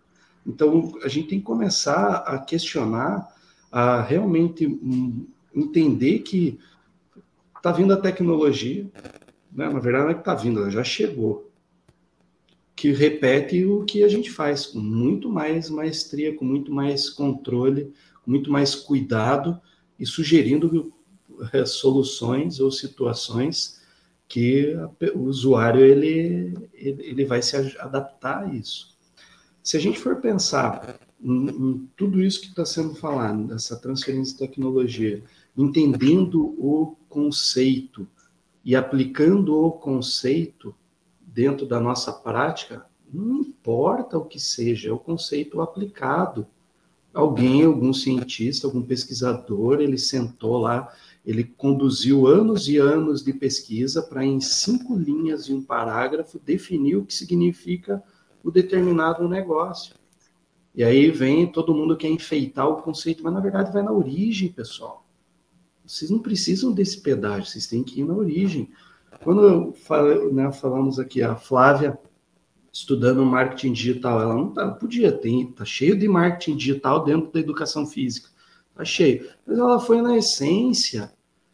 Então, 0.45 0.93
a 1.03 1.08
gente 1.08 1.30
tem 1.30 1.39
que 1.39 1.45
começar 1.45 2.18
a 2.18 2.38
questionar, 2.38 3.34
a 3.72 4.01
realmente 4.01 4.66
entender 5.53 6.20
que 6.20 6.60
Está 7.66 7.76
vindo 7.76 7.91
a 7.95 7.97
tecnologia, 7.97 8.84
né? 9.51 9.68
na 9.68 9.80
verdade 9.80 10.03
não 10.03 10.12
é 10.12 10.14
que 10.14 10.20
está 10.20 10.36
vindo, 10.36 10.60
ela 10.60 10.70
já 10.70 10.84
chegou, 10.84 11.45
que 12.76 12.91
repete 12.91 13.65
o 13.65 13.86
que 13.86 14.03
a 14.03 14.07
gente 14.07 14.30
faz, 14.30 14.65
com 14.65 14.80
muito 14.80 15.30
mais 15.30 15.69
maestria, 15.69 16.36
com 16.36 16.43
muito 16.43 16.73
mais 16.73 17.09
controle, 17.09 17.93
com 18.23 18.32
muito 18.32 18.51
mais 18.51 18.76
cuidado 18.76 19.59
e 19.97 20.05
sugerindo 20.05 20.93
eh, 21.53 21.65
soluções 21.65 22.59
ou 22.59 22.69
situações 22.69 23.82
que 24.28 24.76
o 25.13 25.19
usuário 25.21 25.82
ele, 25.82 26.53
ele 26.73 27.26
vai 27.26 27.41
se 27.41 27.55
adaptar 27.80 28.43
a 28.43 28.53
isso. 28.53 28.97
Se 29.63 29.78
a 29.78 29.80
gente 29.80 29.99
for 29.99 30.17
pensar 30.17 30.99
em, 31.23 31.49
em 31.49 31.89
tudo 31.95 32.21
isso 32.21 32.41
que 32.41 32.47
está 32.47 32.65
sendo 32.65 32.95
falado, 32.95 33.47
dessa 33.47 33.78
transferência 33.78 34.34
de 34.34 34.39
tecnologia, 34.39 35.23
entendendo 35.57 36.55
o 36.57 36.97
conceito 37.07 38.07
e 38.63 38.76
aplicando 38.76 39.55
o 39.55 39.71
conceito 39.71 40.76
dentro 41.36 41.66
da 41.66 41.82
nossa 41.82 42.14
prática, 42.14 42.86
não 43.14 43.42
importa 43.42 44.18
o 44.18 44.24
que 44.24 44.40
seja, 44.40 44.88
é 44.88 44.94
o 44.94 44.98
conceito 44.98 45.60
aplicado. 45.60 46.48
Alguém, 47.14 47.66
algum 47.66 47.94
cientista, 47.94 48.66
algum 48.66 48.82
pesquisador, 48.82 49.82
ele 49.82 49.98
sentou 49.98 50.58
lá, 50.58 50.94
ele 51.26 51.44
conduziu 51.44 52.26
anos 52.26 52.70
e 52.70 52.78
anos 52.78 53.22
de 53.22 53.34
pesquisa 53.34 54.02
para, 54.02 54.24
em 54.24 54.40
cinco 54.40 54.96
linhas 54.96 55.50
e 55.50 55.54
um 55.54 55.62
parágrafo, 55.62 56.40
definir 56.40 56.96
o 56.96 57.06
que 57.06 57.14
significa 57.14 58.02
o 58.42 58.50
determinado 58.50 59.28
negócio. 59.28 59.94
E 60.74 60.86
aí 60.86 61.12
vem 61.12 61.52
todo 61.52 61.76
mundo 61.76 61.98
quer 61.98 62.10
enfeitar 62.10 62.68
o 62.70 62.82
conceito, 62.82 63.22
mas 63.24 63.34
na 63.34 63.42
verdade 63.42 63.74
vai 63.74 63.84
na 63.84 63.92
origem, 63.92 64.54
pessoal. 64.54 65.06
Vocês 65.86 66.10
não 66.10 66.20
precisam 66.20 66.72
desse 66.72 67.02
pedágio, 67.02 67.46
vocês 67.46 67.68
têm 67.68 67.84
que 67.84 68.00
ir 68.00 68.06
na 68.06 68.14
origem. 68.14 68.70
Quando 69.24 69.74
falo, 69.74 70.34
né, 70.34 70.51
falamos 70.51 70.99
aqui, 70.99 71.22
a 71.22 71.36
Flávia 71.36 71.97
estudando 72.72 73.26
marketing 73.26 73.72
digital, 73.72 74.22
ela 74.22 74.36
não 74.36 74.51
tá, 74.51 74.70
podia, 74.70 75.11
tem, 75.11 75.49
tá 75.51 75.63
cheio 75.63 75.97
de 75.97 76.07
marketing 76.09 76.57
digital 76.57 77.05
dentro 77.05 77.32
da 77.32 77.39
educação 77.39 77.86
física, 77.86 78.28
tá 78.76 78.84
cheio. 78.84 79.30
Mas 79.47 79.57
ela 79.57 79.80
foi 79.80 80.01
na 80.01 80.18
essência, 80.18 81.13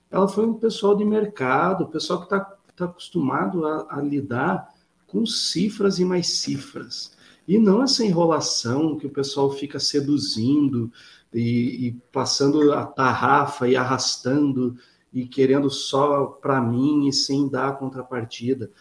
ela 0.10 0.28
foi 0.28 0.48
um 0.48 0.56
pessoal 0.56 0.96
de 0.96 1.06
mercado, 1.06 1.88
pessoal 1.88 2.20
que 2.20 2.26
está 2.26 2.40
tá 2.76 2.86
acostumado 2.86 3.66
a, 3.68 3.88
a 3.92 4.02
lidar 4.02 4.70
com 5.06 5.26
cifras 5.26 6.00
e 6.00 6.06
mais 6.06 6.40
cifras. 6.40 7.16
E 7.48 7.60
não 7.60 7.84
essa 7.84 8.04
enrolação 8.04 8.98
que 8.98 9.06
o 9.06 9.12
pessoal 9.12 9.52
fica 9.52 9.80
seduzindo 9.80 10.92
e, 11.34 11.88
e 11.88 11.92
passando 12.12 12.74
a 12.74 12.86
tarrafa 12.86 13.68
e 13.68 13.76
arrastando 13.76 14.76
e 15.14 15.26
querendo 15.26 15.70
só 15.70 16.26
para 16.26 16.62
mim 16.62 17.08
e 17.08 17.14
sem 17.14 17.48
dar 17.48 17.78
contrapartida. 17.78 18.72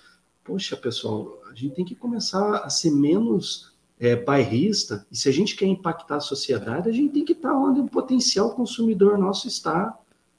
Poxa, 0.44 0.76
pessoal, 0.76 1.40
a 1.50 1.54
gente 1.54 1.74
tem 1.74 1.84
que 1.84 1.94
começar 1.94 2.58
a 2.58 2.70
ser 2.70 2.90
menos 2.90 3.72
é, 3.98 4.16
bairrista, 4.16 5.06
e 5.10 5.16
se 5.16 5.28
a 5.28 5.32
gente 5.32 5.54
quer 5.54 5.66
impactar 5.66 6.16
a 6.16 6.20
sociedade, 6.20 6.88
a 6.88 6.92
gente 6.92 7.12
tem 7.12 7.24
que 7.24 7.32
estar 7.32 7.52
onde 7.52 7.80
o 7.80 7.86
potencial 7.86 8.54
consumidor 8.54 9.18
nosso 9.18 9.46
está. 9.46 9.98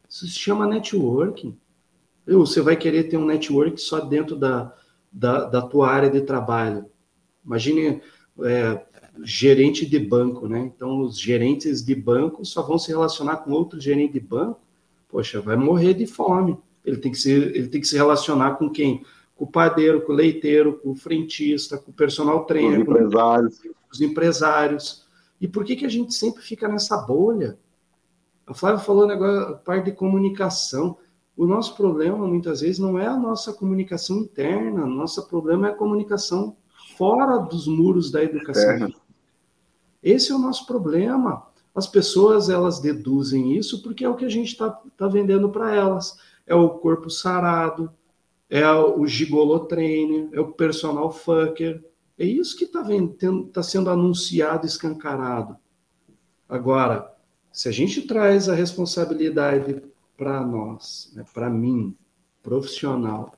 Isso 0.09 0.25
se 0.25 0.39
chama 0.39 0.65
networking. 0.65 1.55
Você 2.25 2.59
vai 2.61 2.75
querer 2.75 3.03
ter 3.03 3.17
um 3.17 3.25
network 3.25 3.79
só 3.79 3.99
dentro 3.99 4.35
da, 4.35 4.73
da, 5.11 5.45
da 5.45 5.61
tua 5.61 5.89
área 5.89 6.09
de 6.09 6.21
trabalho. 6.21 6.87
Imagine 7.45 8.01
é, 8.43 8.85
gerente 9.23 9.85
de 9.85 9.99
banco, 9.99 10.47
né? 10.47 10.59
Então, 10.59 11.01
os 11.01 11.19
gerentes 11.19 11.83
de 11.83 11.93
banco 11.93 12.43
só 12.43 12.61
vão 12.61 12.79
se 12.79 12.89
relacionar 12.89 13.37
com 13.37 13.51
outro 13.51 13.79
gerente 13.79 14.13
de 14.13 14.19
banco. 14.19 14.59
Poxa, 15.12 15.41
vai 15.41 15.57
morrer 15.57 15.93
de 15.93 16.07
fome. 16.07 16.57
Ele 16.86 16.97
tem 16.97 17.12
que 17.12 17.18
se, 17.18 17.32
ele 17.32 17.68
tem 17.68 17.82
que 17.82 17.88
se 17.88 17.97
relacionar 17.97 18.55
com 18.55 18.70
quem? 18.70 19.03
Com 19.36 19.45
o 19.45 19.51
padeiro, 19.51 20.01
com 20.01 20.14
o 20.14 20.16
leiteiro, 20.16 20.80
com 20.80 20.91
o 20.91 20.95
frentista, 20.95 21.78
com 21.78 21.91
o 21.91 21.93
personal 21.93 22.45
trainer, 22.45 22.80
os 22.80 22.88
empresários. 22.88 23.59
Com 23.59 23.70
os 23.91 24.01
empresários. 24.01 25.05
E 25.39 25.47
por 25.47 25.66
que, 25.66 25.76
que 25.76 25.86
a 25.86 25.89
gente 25.89 26.14
sempre 26.14 26.41
fica 26.41 26.68
nessa 26.68 26.97
bolha? 26.97 27.57
A 28.47 28.53
Flávia 28.53 28.80
falou 28.80 29.07
negócio, 29.07 29.53
a 29.53 29.53
parte 29.53 29.86
de 29.86 29.91
comunicação. 29.91 30.97
O 31.36 31.45
nosso 31.45 31.76
problema, 31.76 32.28
muitas 32.28 32.62
vezes, 32.62 32.80
não 32.80 32.97
é 32.97 33.07
a 33.07 33.18
nossa 33.18 33.53
comunicação 33.53 34.18
interna, 34.20 34.84
o 34.84 34.89
nosso 34.89 35.28
problema 35.28 35.68
é 35.68 35.72
a 35.72 35.76
comunicação 35.76 36.55
fora 36.97 37.38
dos 37.38 37.68
muros 37.68 38.12
da 38.12 38.24
educação. 38.24 38.88
É. 38.88 38.89
Esse 40.03 40.32
é 40.32 40.36
o 40.36 40.39
nosso 40.39 40.66
problema. 40.66 41.47
As 41.74 41.88
pessoas, 41.88 42.49
elas 42.49 42.80
deduzem 42.80 43.55
isso 43.55 43.82
porque 43.82 44.03
é 44.03 44.09
o 44.09 44.15
que 44.15 44.26
a 44.26 44.30
gente 44.30 44.49
está 44.49 44.69
tá 44.69 45.07
vendendo 45.07 45.49
para 45.49 45.74
elas. 45.74 46.17
É 46.45 46.53
o 46.53 46.69
corpo 46.69 47.09
sarado, 47.09 47.91
é 48.49 48.69
o 48.69 49.07
gigolo 49.07 49.59
trainer, 49.61 50.30
é 50.34 50.39
o 50.39 50.51
personal 50.51 51.11
fucker. 51.11 51.84
É 52.19 52.26
isso 52.26 52.57
que 52.57 52.65
está 52.65 52.84
tá 53.53 53.63
sendo 53.63 53.89
anunciado, 53.89 54.65
escancarado. 54.65 55.55
Agora, 56.47 57.09
se 57.51 57.69
a 57.69 57.72
gente 57.72 58.01
traz 58.01 58.49
a 58.49 58.53
responsabilidade 58.53 59.82
para 60.17 60.45
nós, 60.45 61.11
né, 61.15 61.26
para 61.34 61.49
mim, 61.49 61.95
profissional, 62.43 63.34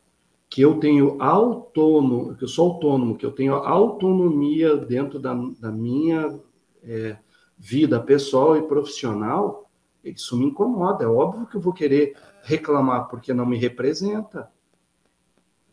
que 0.50 0.62
eu 0.62 0.80
tenho 0.80 1.22
autônomo, 1.22 2.36
que 2.36 2.44
eu 2.44 2.48
sou 2.48 2.74
autônomo, 2.74 3.16
que 3.18 3.26
eu 3.26 3.32
tenho 3.32 3.56
autonomia 3.56 4.76
dentro 4.76 5.20
da, 5.20 5.34
da 5.60 5.72
minha 5.72 6.40
é, 6.84 7.18
vida 7.66 7.98
pessoal 7.98 8.58
e 8.58 8.68
profissional, 8.68 9.72
isso 10.04 10.36
me 10.38 10.48
incomoda. 10.48 11.06
É 11.06 11.08
óbvio 11.08 11.48
que 11.48 11.56
eu 11.56 11.62
vou 11.62 11.72
querer 11.72 12.14
reclamar 12.42 13.08
porque 13.08 13.34
não 13.34 13.46
me 13.46 13.58
representa. 13.58 14.52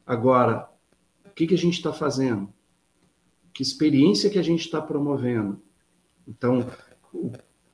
Agora, 0.07 0.70
o 1.26 1.30
que, 1.30 1.49
que 1.49 1.55
a 1.55 1.59
gente 1.59 1.74
está 1.74 1.93
fazendo? 1.93 2.49
Que 3.53 3.61
experiência 3.61 4.30
que 4.30 4.38
a 4.38 4.43
gente 4.43 4.61
está 4.61 4.80
promovendo? 4.80 5.61
Então, 6.28 6.64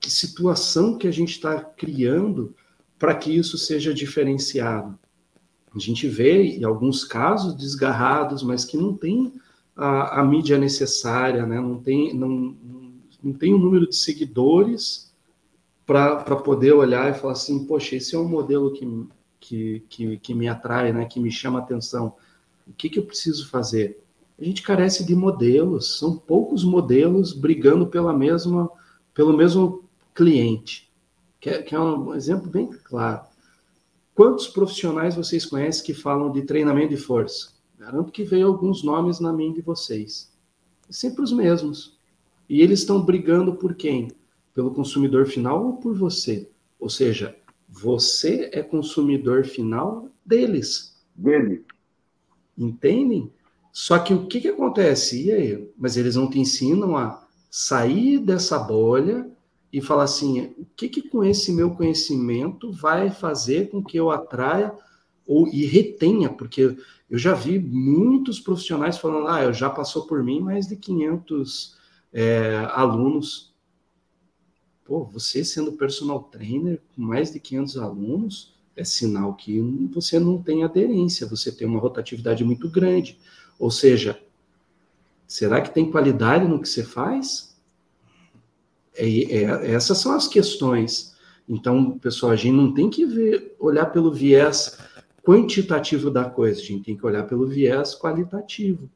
que 0.00 0.10
situação 0.10 0.96
que 0.96 1.06
a 1.06 1.12
gente 1.12 1.32
está 1.32 1.60
criando 1.60 2.56
para 2.98 3.14
que 3.14 3.30
isso 3.30 3.58
seja 3.58 3.92
diferenciado. 3.92 4.98
A 5.74 5.78
gente 5.78 6.08
vê, 6.08 6.56
em 6.56 6.64
alguns 6.64 7.04
casos, 7.04 7.54
desgarrados, 7.54 8.42
mas 8.42 8.64
que 8.64 8.78
não 8.78 8.96
tem 8.96 9.34
a, 9.76 10.20
a 10.20 10.24
mídia 10.24 10.56
necessária, 10.56 11.44
né? 11.44 11.60
não, 11.60 11.78
tem, 11.82 12.14
não, 12.14 12.56
não 13.26 13.32
tem 13.32 13.54
um 13.54 13.58
número 13.58 13.88
de 13.88 13.96
seguidores 13.96 15.12
para 15.84 16.36
poder 16.36 16.72
olhar 16.72 17.10
e 17.10 17.14
falar 17.14 17.32
assim, 17.32 17.64
poxa, 17.66 17.96
esse 17.96 18.14
é 18.14 18.18
um 18.18 18.28
modelo 18.28 18.72
que, 18.72 19.08
que, 19.38 19.82
que, 19.88 20.16
que 20.18 20.34
me 20.34 20.48
atrai, 20.48 20.92
né? 20.92 21.04
que 21.04 21.20
me 21.20 21.30
chama 21.30 21.60
atenção. 21.60 22.14
O 22.66 22.72
que, 22.72 22.88
que 22.88 22.98
eu 22.98 23.04
preciso 23.04 23.48
fazer? 23.48 24.02
A 24.38 24.44
gente 24.44 24.62
carece 24.62 25.04
de 25.04 25.14
modelos, 25.14 25.98
são 25.98 26.16
poucos 26.16 26.64
modelos 26.64 27.32
brigando 27.32 27.86
pela 27.86 28.12
mesma, 28.12 28.70
pelo 29.14 29.36
mesmo 29.36 29.84
cliente 30.14 30.86
que 31.46 31.50
é, 31.50 31.62
que 31.62 31.74
é 31.76 31.80
um 31.80 32.12
exemplo 32.12 32.50
bem 32.50 32.66
claro. 32.66 33.24
Quantos 34.14 34.48
profissionais 34.48 35.14
vocês 35.14 35.46
conhecem 35.46 35.84
que 35.84 35.94
falam 35.94 36.32
de 36.32 36.42
treinamento 36.42 36.88
de 36.88 36.96
força? 36.96 37.52
Garanto 37.78 38.10
que 38.10 38.24
veio 38.24 38.48
alguns 38.48 38.82
nomes 38.82 39.20
na 39.20 39.32
mente 39.32 39.56
de 39.56 39.62
vocês. 39.62 40.32
É 40.88 40.92
sempre 40.92 41.22
os 41.22 41.32
mesmos. 41.32 41.95
E 42.48 42.60
eles 42.60 42.80
estão 42.80 43.00
brigando 43.02 43.54
por 43.54 43.74
quem? 43.74 44.08
Pelo 44.54 44.72
consumidor 44.72 45.26
final 45.26 45.64
ou 45.64 45.72
por 45.74 45.94
você? 45.94 46.48
Ou 46.78 46.88
seja, 46.88 47.36
você 47.68 48.48
é 48.52 48.62
consumidor 48.62 49.44
final 49.44 50.08
deles. 50.24 50.96
Dele. 51.14 51.64
Entendem? 52.56 53.30
Só 53.72 53.98
que 53.98 54.14
o 54.14 54.26
que, 54.26 54.40
que 54.40 54.48
acontece? 54.48 55.26
E 55.26 55.32
aí? 55.32 55.70
Mas 55.76 55.96
eles 55.96 56.16
não 56.16 56.30
te 56.30 56.38
ensinam 56.38 56.96
a 56.96 57.26
sair 57.50 58.18
dessa 58.18 58.58
bolha 58.58 59.30
e 59.72 59.80
falar 59.80 60.04
assim: 60.04 60.54
o 60.58 60.66
que, 60.76 60.88
que 60.88 61.02
com 61.02 61.22
esse 61.22 61.52
meu 61.52 61.70
conhecimento 61.72 62.72
vai 62.72 63.10
fazer 63.10 63.68
com 63.68 63.82
que 63.82 63.98
eu 63.98 64.10
atraia 64.10 64.72
ou 65.26 65.46
e 65.48 65.66
retenha? 65.66 66.30
Porque 66.30 66.76
eu 67.10 67.18
já 67.18 67.34
vi 67.34 67.58
muitos 67.58 68.40
profissionais 68.40 68.96
falando: 68.96 69.28
ah, 69.28 69.42
eu 69.42 69.52
já 69.52 69.68
passou 69.68 70.06
por 70.06 70.22
mim 70.22 70.40
mais 70.40 70.66
de 70.66 70.76
500 70.76 71.76
é, 72.16 72.66
alunos. 72.72 73.54
Pô, 74.82 75.04
você 75.04 75.44
sendo 75.44 75.72
personal 75.72 76.22
trainer 76.22 76.80
com 76.94 77.02
mais 77.02 77.30
de 77.30 77.38
500 77.38 77.76
alunos, 77.76 78.56
é 78.74 78.84
sinal 78.84 79.34
que 79.34 79.60
você 79.92 80.18
não 80.18 80.42
tem 80.42 80.64
aderência, 80.64 81.26
você 81.26 81.52
tem 81.52 81.66
uma 81.66 81.78
rotatividade 81.78 82.42
muito 82.42 82.70
grande. 82.70 83.18
Ou 83.58 83.70
seja, 83.70 84.18
será 85.26 85.60
que 85.60 85.74
tem 85.74 85.90
qualidade 85.90 86.48
no 86.48 86.60
que 86.60 86.68
você 86.68 86.82
faz? 86.82 87.54
É, 88.94 89.06
é, 89.06 89.72
essas 89.72 89.98
são 89.98 90.12
as 90.12 90.26
questões. 90.26 91.14
Então, 91.46 91.98
pessoal, 91.98 92.32
a 92.32 92.36
gente 92.36 92.54
não 92.54 92.72
tem 92.72 92.88
que 92.88 93.04
ver, 93.04 93.54
olhar 93.58 93.86
pelo 93.86 94.10
viés 94.10 94.78
quantitativo 95.22 96.10
da 96.10 96.24
coisa, 96.24 96.60
a 96.60 96.64
gente 96.64 96.84
tem 96.84 96.96
que 96.96 97.04
olhar 97.04 97.24
pelo 97.24 97.46
viés 97.46 97.94
qualitativo. 97.94 98.88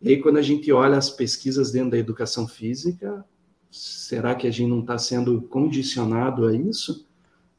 E 0.00 0.10
aí, 0.10 0.20
quando 0.20 0.36
a 0.36 0.42
gente 0.42 0.70
olha 0.72 0.96
as 0.96 1.10
pesquisas 1.10 1.70
dentro 1.70 1.92
da 1.92 1.98
educação 1.98 2.46
física, 2.46 3.24
será 3.70 4.34
que 4.34 4.46
a 4.46 4.50
gente 4.50 4.68
não 4.68 4.80
está 4.80 4.98
sendo 4.98 5.42
condicionado 5.42 6.46
a 6.46 6.54
isso? 6.54 7.06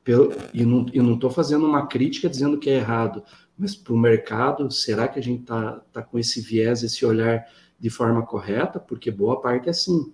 Pelo, 0.03 0.31
e 0.53 0.63
não 0.63 1.15
estou 1.15 1.29
fazendo 1.29 1.65
uma 1.65 1.87
crítica 1.87 2.29
dizendo 2.29 2.57
que 2.57 2.69
é 2.69 2.77
errado, 2.77 3.23
mas 3.57 3.75
para 3.75 3.93
o 3.93 3.97
mercado, 3.97 4.71
será 4.71 5.07
que 5.07 5.19
a 5.19 5.21
gente 5.21 5.41
está 5.41 5.81
tá 5.91 6.01
com 6.01 6.17
esse 6.17 6.39
viés, 6.39 6.83
esse 6.83 7.05
olhar 7.05 7.45
de 7.79 7.89
forma 7.89 8.25
correta? 8.25 8.79
Porque 8.79 9.11
boa 9.11 9.41
parte 9.41 9.67
é 9.67 9.71
assim. 9.71 10.13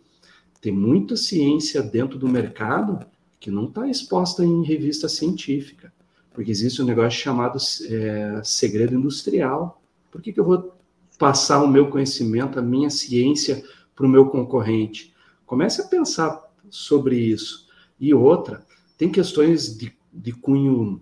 Tem 0.61 0.71
muita 0.71 1.17
ciência 1.17 1.83
dentro 1.83 2.17
do 2.17 2.27
mercado 2.27 3.05
que 3.39 3.51
não 3.51 3.65
está 3.65 3.87
exposta 3.87 4.45
em 4.45 4.63
revista 4.63 5.09
científica, 5.09 5.91
porque 6.33 6.49
existe 6.49 6.81
um 6.81 6.85
negócio 6.85 7.19
chamado 7.19 7.57
é, 7.89 8.41
segredo 8.43 8.95
industrial. 8.95 9.81
Por 10.09 10.21
que, 10.21 10.31
que 10.31 10.39
eu 10.39 10.45
vou 10.45 10.73
passar 11.17 11.63
o 11.63 11.67
meu 11.67 11.89
conhecimento, 11.89 12.59
a 12.59 12.61
minha 12.61 12.89
ciência 12.89 13.63
para 13.95 14.05
o 14.05 14.09
meu 14.09 14.27
concorrente? 14.27 15.13
Comece 15.45 15.81
a 15.81 15.85
pensar 15.85 16.41
sobre 16.69 17.17
isso. 17.17 17.67
E 17.99 18.13
outra, 18.13 18.65
tem 18.97 19.11
questões 19.11 19.77
de, 19.77 19.95
de 20.11 20.31
cunho, 20.31 21.01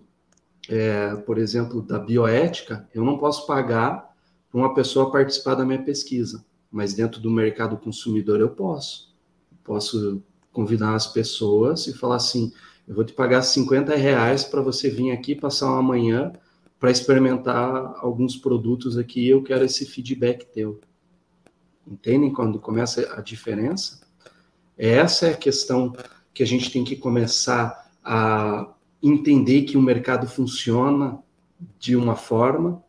é, 0.68 1.16
por 1.16 1.38
exemplo, 1.38 1.82
da 1.82 1.98
bioética, 1.98 2.88
eu 2.94 3.04
não 3.04 3.18
posso 3.18 3.46
pagar 3.46 4.14
para 4.50 4.60
uma 4.60 4.74
pessoa 4.74 5.10
participar 5.10 5.54
da 5.54 5.64
minha 5.64 5.82
pesquisa, 5.82 6.44
mas 6.70 6.94
dentro 6.94 7.20
do 7.20 7.30
mercado 7.30 7.76
consumidor 7.76 8.40
eu 8.40 8.50
posso 8.50 9.12
posso 9.64 10.22
convidar 10.52 10.94
as 10.94 11.06
pessoas 11.06 11.86
e 11.86 11.92
falar 11.92 12.16
assim: 12.16 12.52
eu 12.86 12.94
vou 12.94 13.04
te 13.04 13.12
pagar 13.12 13.42
50 13.42 13.94
reais 13.94 14.44
para 14.44 14.60
você 14.60 14.90
vir 14.90 15.10
aqui 15.10 15.34
passar 15.34 15.70
uma 15.70 15.82
manhã 15.82 16.32
para 16.82 16.90
experimentar 16.90 17.94
alguns 18.00 18.36
produtos 18.36 18.98
aqui. 18.98 19.28
Eu 19.28 19.40
quero 19.40 19.64
esse 19.64 19.86
feedback 19.86 20.44
teu. 20.46 20.80
Entendem 21.86 22.32
quando 22.32 22.58
começa 22.58 23.14
a 23.16 23.20
diferença? 23.20 24.00
Essa 24.76 25.28
é 25.28 25.30
a 25.30 25.36
questão 25.36 25.94
que 26.34 26.42
a 26.42 26.46
gente 26.46 26.72
tem 26.72 26.82
que 26.82 26.96
começar 26.96 27.88
a 28.02 28.74
entender 29.00 29.62
que 29.62 29.76
o 29.76 29.80
mercado 29.80 30.26
funciona 30.26 31.22
de 31.78 31.94
uma 31.94 32.16
forma, 32.16 32.82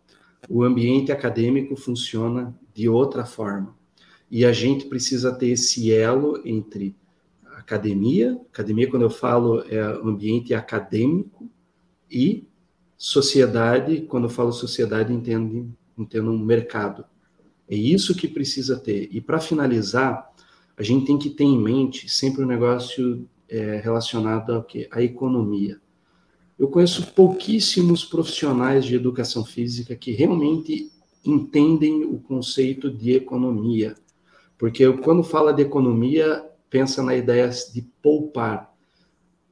o 0.49 0.63
ambiente 0.63 1.11
acadêmico 1.11 1.75
funciona 1.75 2.51
de 2.73 2.89
outra 2.89 3.25
forma. 3.25 3.75
E 4.27 4.43
a 4.43 4.51
gente 4.51 4.85
precisa 4.85 5.31
ter 5.35 5.49
esse 5.49 5.93
elo 5.93 6.41
entre 6.43 6.95
academia, 7.45 8.41
academia, 8.51 8.89
quando 8.89 9.03
eu 9.03 9.11
falo, 9.11 9.59
é 9.69 9.79
ambiente 9.79 10.51
acadêmico, 10.51 11.47
e 12.09 12.47
sociedade, 13.03 14.03
quando 14.03 14.27
eu 14.27 14.29
falo 14.29 14.53
sociedade, 14.53 15.11
entendo, 15.11 15.69
entendo 15.97 16.31
um 16.31 16.39
mercado. 16.39 17.03
É 17.67 17.75
isso 17.75 18.15
que 18.15 18.29
precisa 18.29 18.79
ter. 18.79 19.09
E 19.11 19.19
para 19.19 19.41
finalizar, 19.41 20.31
a 20.77 20.81
gente 20.81 21.07
tem 21.07 21.17
que 21.17 21.29
ter 21.29 21.43
em 21.43 21.61
mente 21.61 22.07
sempre 22.07 22.41
o 22.41 22.45
um 22.45 22.47
negócio 22.47 23.27
é, 23.49 23.81
relacionado 23.83 24.53
ao 24.53 24.63
que? 24.63 24.87
À 24.89 25.01
economia. 25.01 25.81
Eu 26.57 26.69
conheço 26.69 27.11
pouquíssimos 27.11 28.05
profissionais 28.05 28.85
de 28.85 28.95
educação 28.95 29.43
física 29.43 29.97
que 29.97 30.13
realmente 30.13 30.89
entendem 31.25 32.05
o 32.05 32.19
conceito 32.19 32.89
de 32.89 33.11
economia. 33.11 33.95
Porque 34.57 34.89
quando 34.99 35.25
fala 35.25 35.51
de 35.51 35.61
economia, 35.61 36.49
pensa 36.69 37.03
na 37.03 37.13
ideia 37.13 37.49
de 37.49 37.81
poupar. 38.01 38.72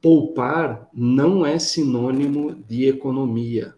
Poupar 0.02 0.90
não 0.92 1.46
é 1.46 1.60
sinônimo 1.60 2.56
de 2.68 2.86
economia. 2.86 3.74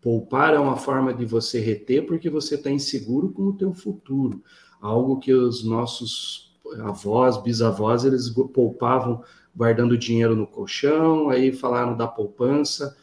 Poupar 0.00 0.54
é 0.54 0.58
uma 0.58 0.76
forma 0.76 1.12
de 1.12 1.26
você 1.26 1.60
reter 1.60 2.06
porque 2.06 2.30
você 2.30 2.54
está 2.54 2.70
inseguro 2.70 3.30
com 3.30 3.42
o 3.42 3.52
teu 3.52 3.72
futuro. 3.74 4.42
Algo 4.80 5.18
que 5.18 5.34
os 5.34 5.62
nossos 5.62 6.56
avós, 6.80 7.36
bisavós, 7.36 8.04
eles 8.04 8.30
poupavam 8.30 9.22
guardando 9.54 9.98
dinheiro 9.98 10.34
no 10.34 10.46
colchão, 10.46 11.28
aí 11.28 11.52
falaram 11.52 11.96
da 11.96 12.08
poupança. 12.08 12.96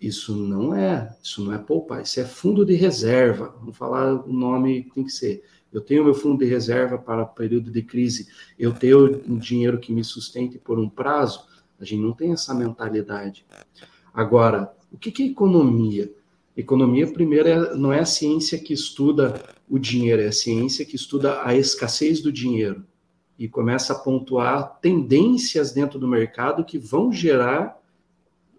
Isso 0.00 0.36
não 0.36 0.72
é, 0.72 1.16
isso 1.20 1.44
não 1.44 1.52
é 1.52 1.58
poupar, 1.58 2.02
isso 2.02 2.20
é 2.20 2.24
fundo 2.24 2.64
de 2.64 2.74
reserva. 2.74 3.52
Vamos 3.58 3.76
falar 3.76 4.14
o 4.24 4.32
nome 4.32 4.84
que 4.84 4.94
tem 4.94 5.04
que 5.04 5.12
ser. 5.12 5.42
Eu 5.72 5.80
tenho 5.80 6.04
meu 6.04 6.14
fundo 6.14 6.38
de 6.38 6.46
reserva 6.46 6.96
para 6.96 7.26
período 7.26 7.70
de 7.70 7.82
crise, 7.82 8.28
eu 8.58 8.72
tenho 8.72 9.22
um 9.28 9.36
dinheiro 9.36 9.78
que 9.78 9.92
me 9.92 10.02
sustente 10.02 10.56
por 10.58 10.78
um 10.78 10.88
prazo. 10.88 11.47
A 11.80 11.84
gente 11.84 12.02
não 12.02 12.12
tem 12.12 12.32
essa 12.32 12.54
mentalidade. 12.54 13.44
Agora, 14.12 14.74
o 14.92 14.98
que 14.98 15.22
é 15.22 15.26
economia? 15.26 16.12
Economia, 16.56 17.06
primeiro, 17.06 17.48
é, 17.48 17.76
não 17.76 17.92
é 17.92 18.00
a 18.00 18.04
ciência 18.04 18.58
que 18.58 18.72
estuda 18.72 19.40
o 19.68 19.78
dinheiro, 19.78 20.22
é 20.22 20.26
a 20.26 20.32
ciência 20.32 20.84
que 20.84 20.96
estuda 20.96 21.42
a 21.44 21.54
escassez 21.54 22.20
do 22.20 22.32
dinheiro 22.32 22.84
e 23.38 23.48
começa 23.48 23.92
a 23.92 23.98
pontuar 23.98 24.80
tendências 24.80 25.72
dentro 25.72 25.98
do 25.98 26.08
mercado 26.08 26.64
que 26.64 26.76
vão 26.76 27.12
gerar 27.12 27.80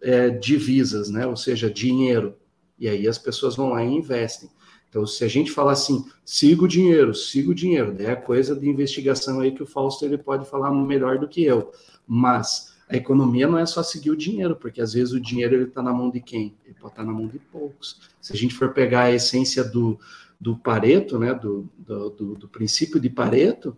é, 0.02 0.30
divisas, 0.30 1.10
né? 1.10 1.28
ou 1.28 1.36
seja, 1.36 1.70
dinheiro. 1.70 2.38
E 2.80 2.88
aí 2.88 3.06
as 3.06 3.18
pessoas 3.18 3.58
vão 3.58 3.72
lá 3.72 3.84
e 3.84 3.94
investem. 3.94 4.50
Então, 4.90 5.06
se 5.06 5.24
a 5.24 5.28
gente 5.28 5.52
falar 5.52 5.74
assim, 5.74 6.06
siga 6.24 6.64
o 6.64 6.68
dinheiro, 6.68 7.14
siga 7.14 7.52
o 7.52 7.56
dinheiro, 7.56 7.96
é 8.00 8.16
coisa 8.16 8.56
de 8.56 8.68
investigação 8.68 9.42
aí 9.42 9.52
que 9.52 9.62
o 9.62 9.68
Fausto 9.68 10.06
ele 10.06 10.18
pode 10.18 10.50
falar 10.50 10.72
melhor 10.72 11.20
do 11.20 11.28
que 11.28 11.44
eu. 11.44 11.72
Mas 12.08 12.69
a 12.90 12.98
economia 12.98 13.48
não 13.48 13.58
é 13.58 13.66
só 13.66 13.84
seguir 13.84 14.10
o 14.10 14.18
dinheiro, 14.18 14.56
porque 14.56 14.82
às 14.82 14.94
vezes 14.94 15.14
o 15.14 15.20
dinheiro 15.20 15.56
ele 15.56 15.66
está 15.66 15.82
na 15.82 15.94
mão 15.94 16.10
de 16.10 16.20
quem? 16.20 16.56
Ele 16.66 16.76
pode 16.80 16.94
estar 16.94 17.04
tá 17.04 17.08
na 17.08 17.14
mão 17.14 17.28
de 17.28 17.38
poucos. 17.38 18.10
Se 18.20 18.34
a 18.34 18.36
gente 18.36 18.56
for 18.56 18.74
pegar 18.74 19.04
a 19.04 19.12
essência 19.12 19.64
do, 19.64 20.00
do 20.40 20.58
Pareto, 20.58 21.20
né, 21.20 21.34
do, 21.34 21.70
do, 21.78 22.10
do, 22.10 22.36
do 22.36 22.48
princípio 22.48 23.00
de 23.00 23.10
Pareto, 23.10 23.78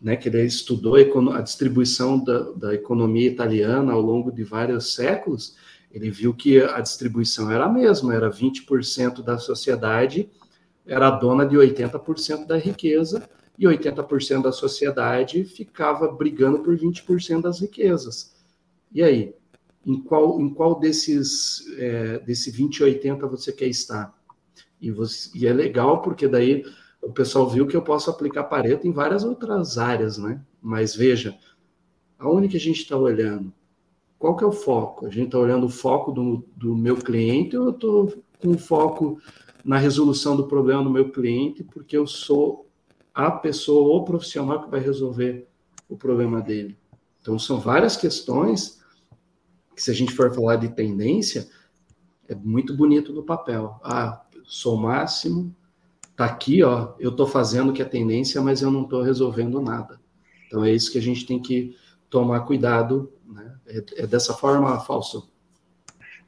né, 0.00 0.16
que 0.16 0.28
ele 0.28 0.42
estudou 0.42 0.94
a 0.96 1.40
distribuição 1.40 2.22
da, 2.22 2.50
da 2.52 2.74
economia 2.74 3.28
italiana 3.28 3.92
ao 3.92 4.00
longo 4.00 4.30
de 4.30 4.44
vários 4.44 4.94
séculos, 4.94 5.56
ele 5.90 6.10
viu 6.10 6.32
que 6.32 6.60
a 6.60 6.80
distribuição 6.80 7.50
era 7.50 7.66
a 7.66 7.68
mesma, 7.68 8.14
era 8.14 8.30
20% 8.30 9.22
da 9.22 9.38
sociedade 9.38 10.28
era 10.86 11.10
dona 11.10 11.46
de 11.46 11.56
80% 11.56 12.46
da 12.46 12.56
riqueza 12.56 13.28
e 13.58 13.64
80% 13.64 14.42
da 14.42 14.52
sociedade 14.52 15.44
ficava 15.44 16.08
brigando 16.08 16.60
por 16.60 16.76
20% 16.76 17.42
das 17.42 17.60
riquezas. 17.60 18.31
E 18.94 19.02
aí, 19.02 19.34
em 19.86 20.00
qual, 20.00 20.40
em 20.40 20.52
qual 20.52 20.78
desses 20.78 21.66
é, 21.78 22.18
desse 22.20 22.50
20 22.50 22.78
e 22.78 22.84
80 22.84 23.26
você 23.26 23.52
quer 23.52 23.66
estar? 23.66 24.14
E, 24.80 24.90
você, 24.90 25.30
e 25.34 25.46
é 25.46 25.52
legal 25.52 26.02
porque 26.02 26.28
daí 26.28 26.64
o 27.00 27.12
pessoal 27.12 27.48
viu 27.48 27.66
que 27.66 27.76
eu 27.76 27.82
posso 27.82 28.10
aplicar 28.10 28.44
Pareto 28.44 28.86
em 28.86 28.92
várias 28.92 29.24
outras 29.24 29.78
áreas, 29.78 30.18
né? 30.18 30.40
Mas 30.60 30.94
veja, 30.94 31.36
aonde 32.18 32.48
que 32.48 32.56
a 32.56 32.60
gente 32.60 32.82
está 32.82 32.96
olhando? 32.96 33.52
Qual 34.18 34.36
que 34.36 34.44
é 34.44 34.46
o 34.46 34.52
foco? 34.52 35.06
A 35.06 35.10
gente 35.10 35.26
está 35.26 35.38
olhando 35.38 35.66
o 35.66 35.70
foco 35.70 36.12
do, 36.12 36.44
do 36.56 36.76
meu 36.76 36.96
cliente 36.96 37.56
ou 37.56 37.66
eu 37.66 37.70
estou 37.70 38.22
com 38.40 38.56
foco 38.56 39.20
na 39.64 39.78
resolução 39.78 40.36
do 40.36 40.46
problema 40.46 40.82
do 40.82 40.90
meu 40.90 41.10
cliente 41.10 41.64
porque 41.64 41.96
eu 41.96 42.06
sou 42.06 42.68
a 43.12 43.30
pessoa 43.30 43.88
ou 43.88 44.04
profissional 44.04 44.62
que 44.62 44.70
vai 44.70 44.80
resolver 44.80 45.48
o 45.88 45.96
problema 45.96 46.40
dele? 46.40 46.76
Então, 47.20 47.38
são 47.38 47.60
várias 47.60 47.96
questões 47.96 48.81
que, 49.74 49.82
se 49.82 49.90
a 49.90 49.94
gente 49.94 50.12
for 50.14 50.34
falar 50.34 50.56
de 50.56 50.68
tendência, 50.68 51.48
é 52.28 52.34
muito 52.34 52.76
bonito 52.76 53.12
no 53.12 53.22
papel. 53.22 53.80
Ah, 53.82 54.22
sou 54.44 54.76
máximo, 54.76 55.54
Tá 56.16 56.26
aqui, 56.26 56.62
ó, 56.62 56.92
eu 56.98 57.10
estou 57.10 57.26
fazendo 57.26 57.72
que 57.72 57.80
é 57.80 57.84
tendência, 57.84 58.40
mas 58.40 58.60
eu 58.60 58.70
não 58.70 58.82
estou 58.82 59.02
resolvendo 59.02 59.60
nada. 59.60 59.98
Então 60.46 60.64
é 60.64 60.70
isso 60.70 60.92
que 60.92 60.98
a 60.98 61.02
gente 61.02 61.26
tem 61.26 61.40
que 61.40 61.76
tomar 62.10 62.40
cuidado, 62.40 63.10
né? 63.26 63.54
É, 63.66 64.02
é 64.02 64.06
dessa 64.06 64.34
forma, 64.34 64.78
Falso? 64.80 65.30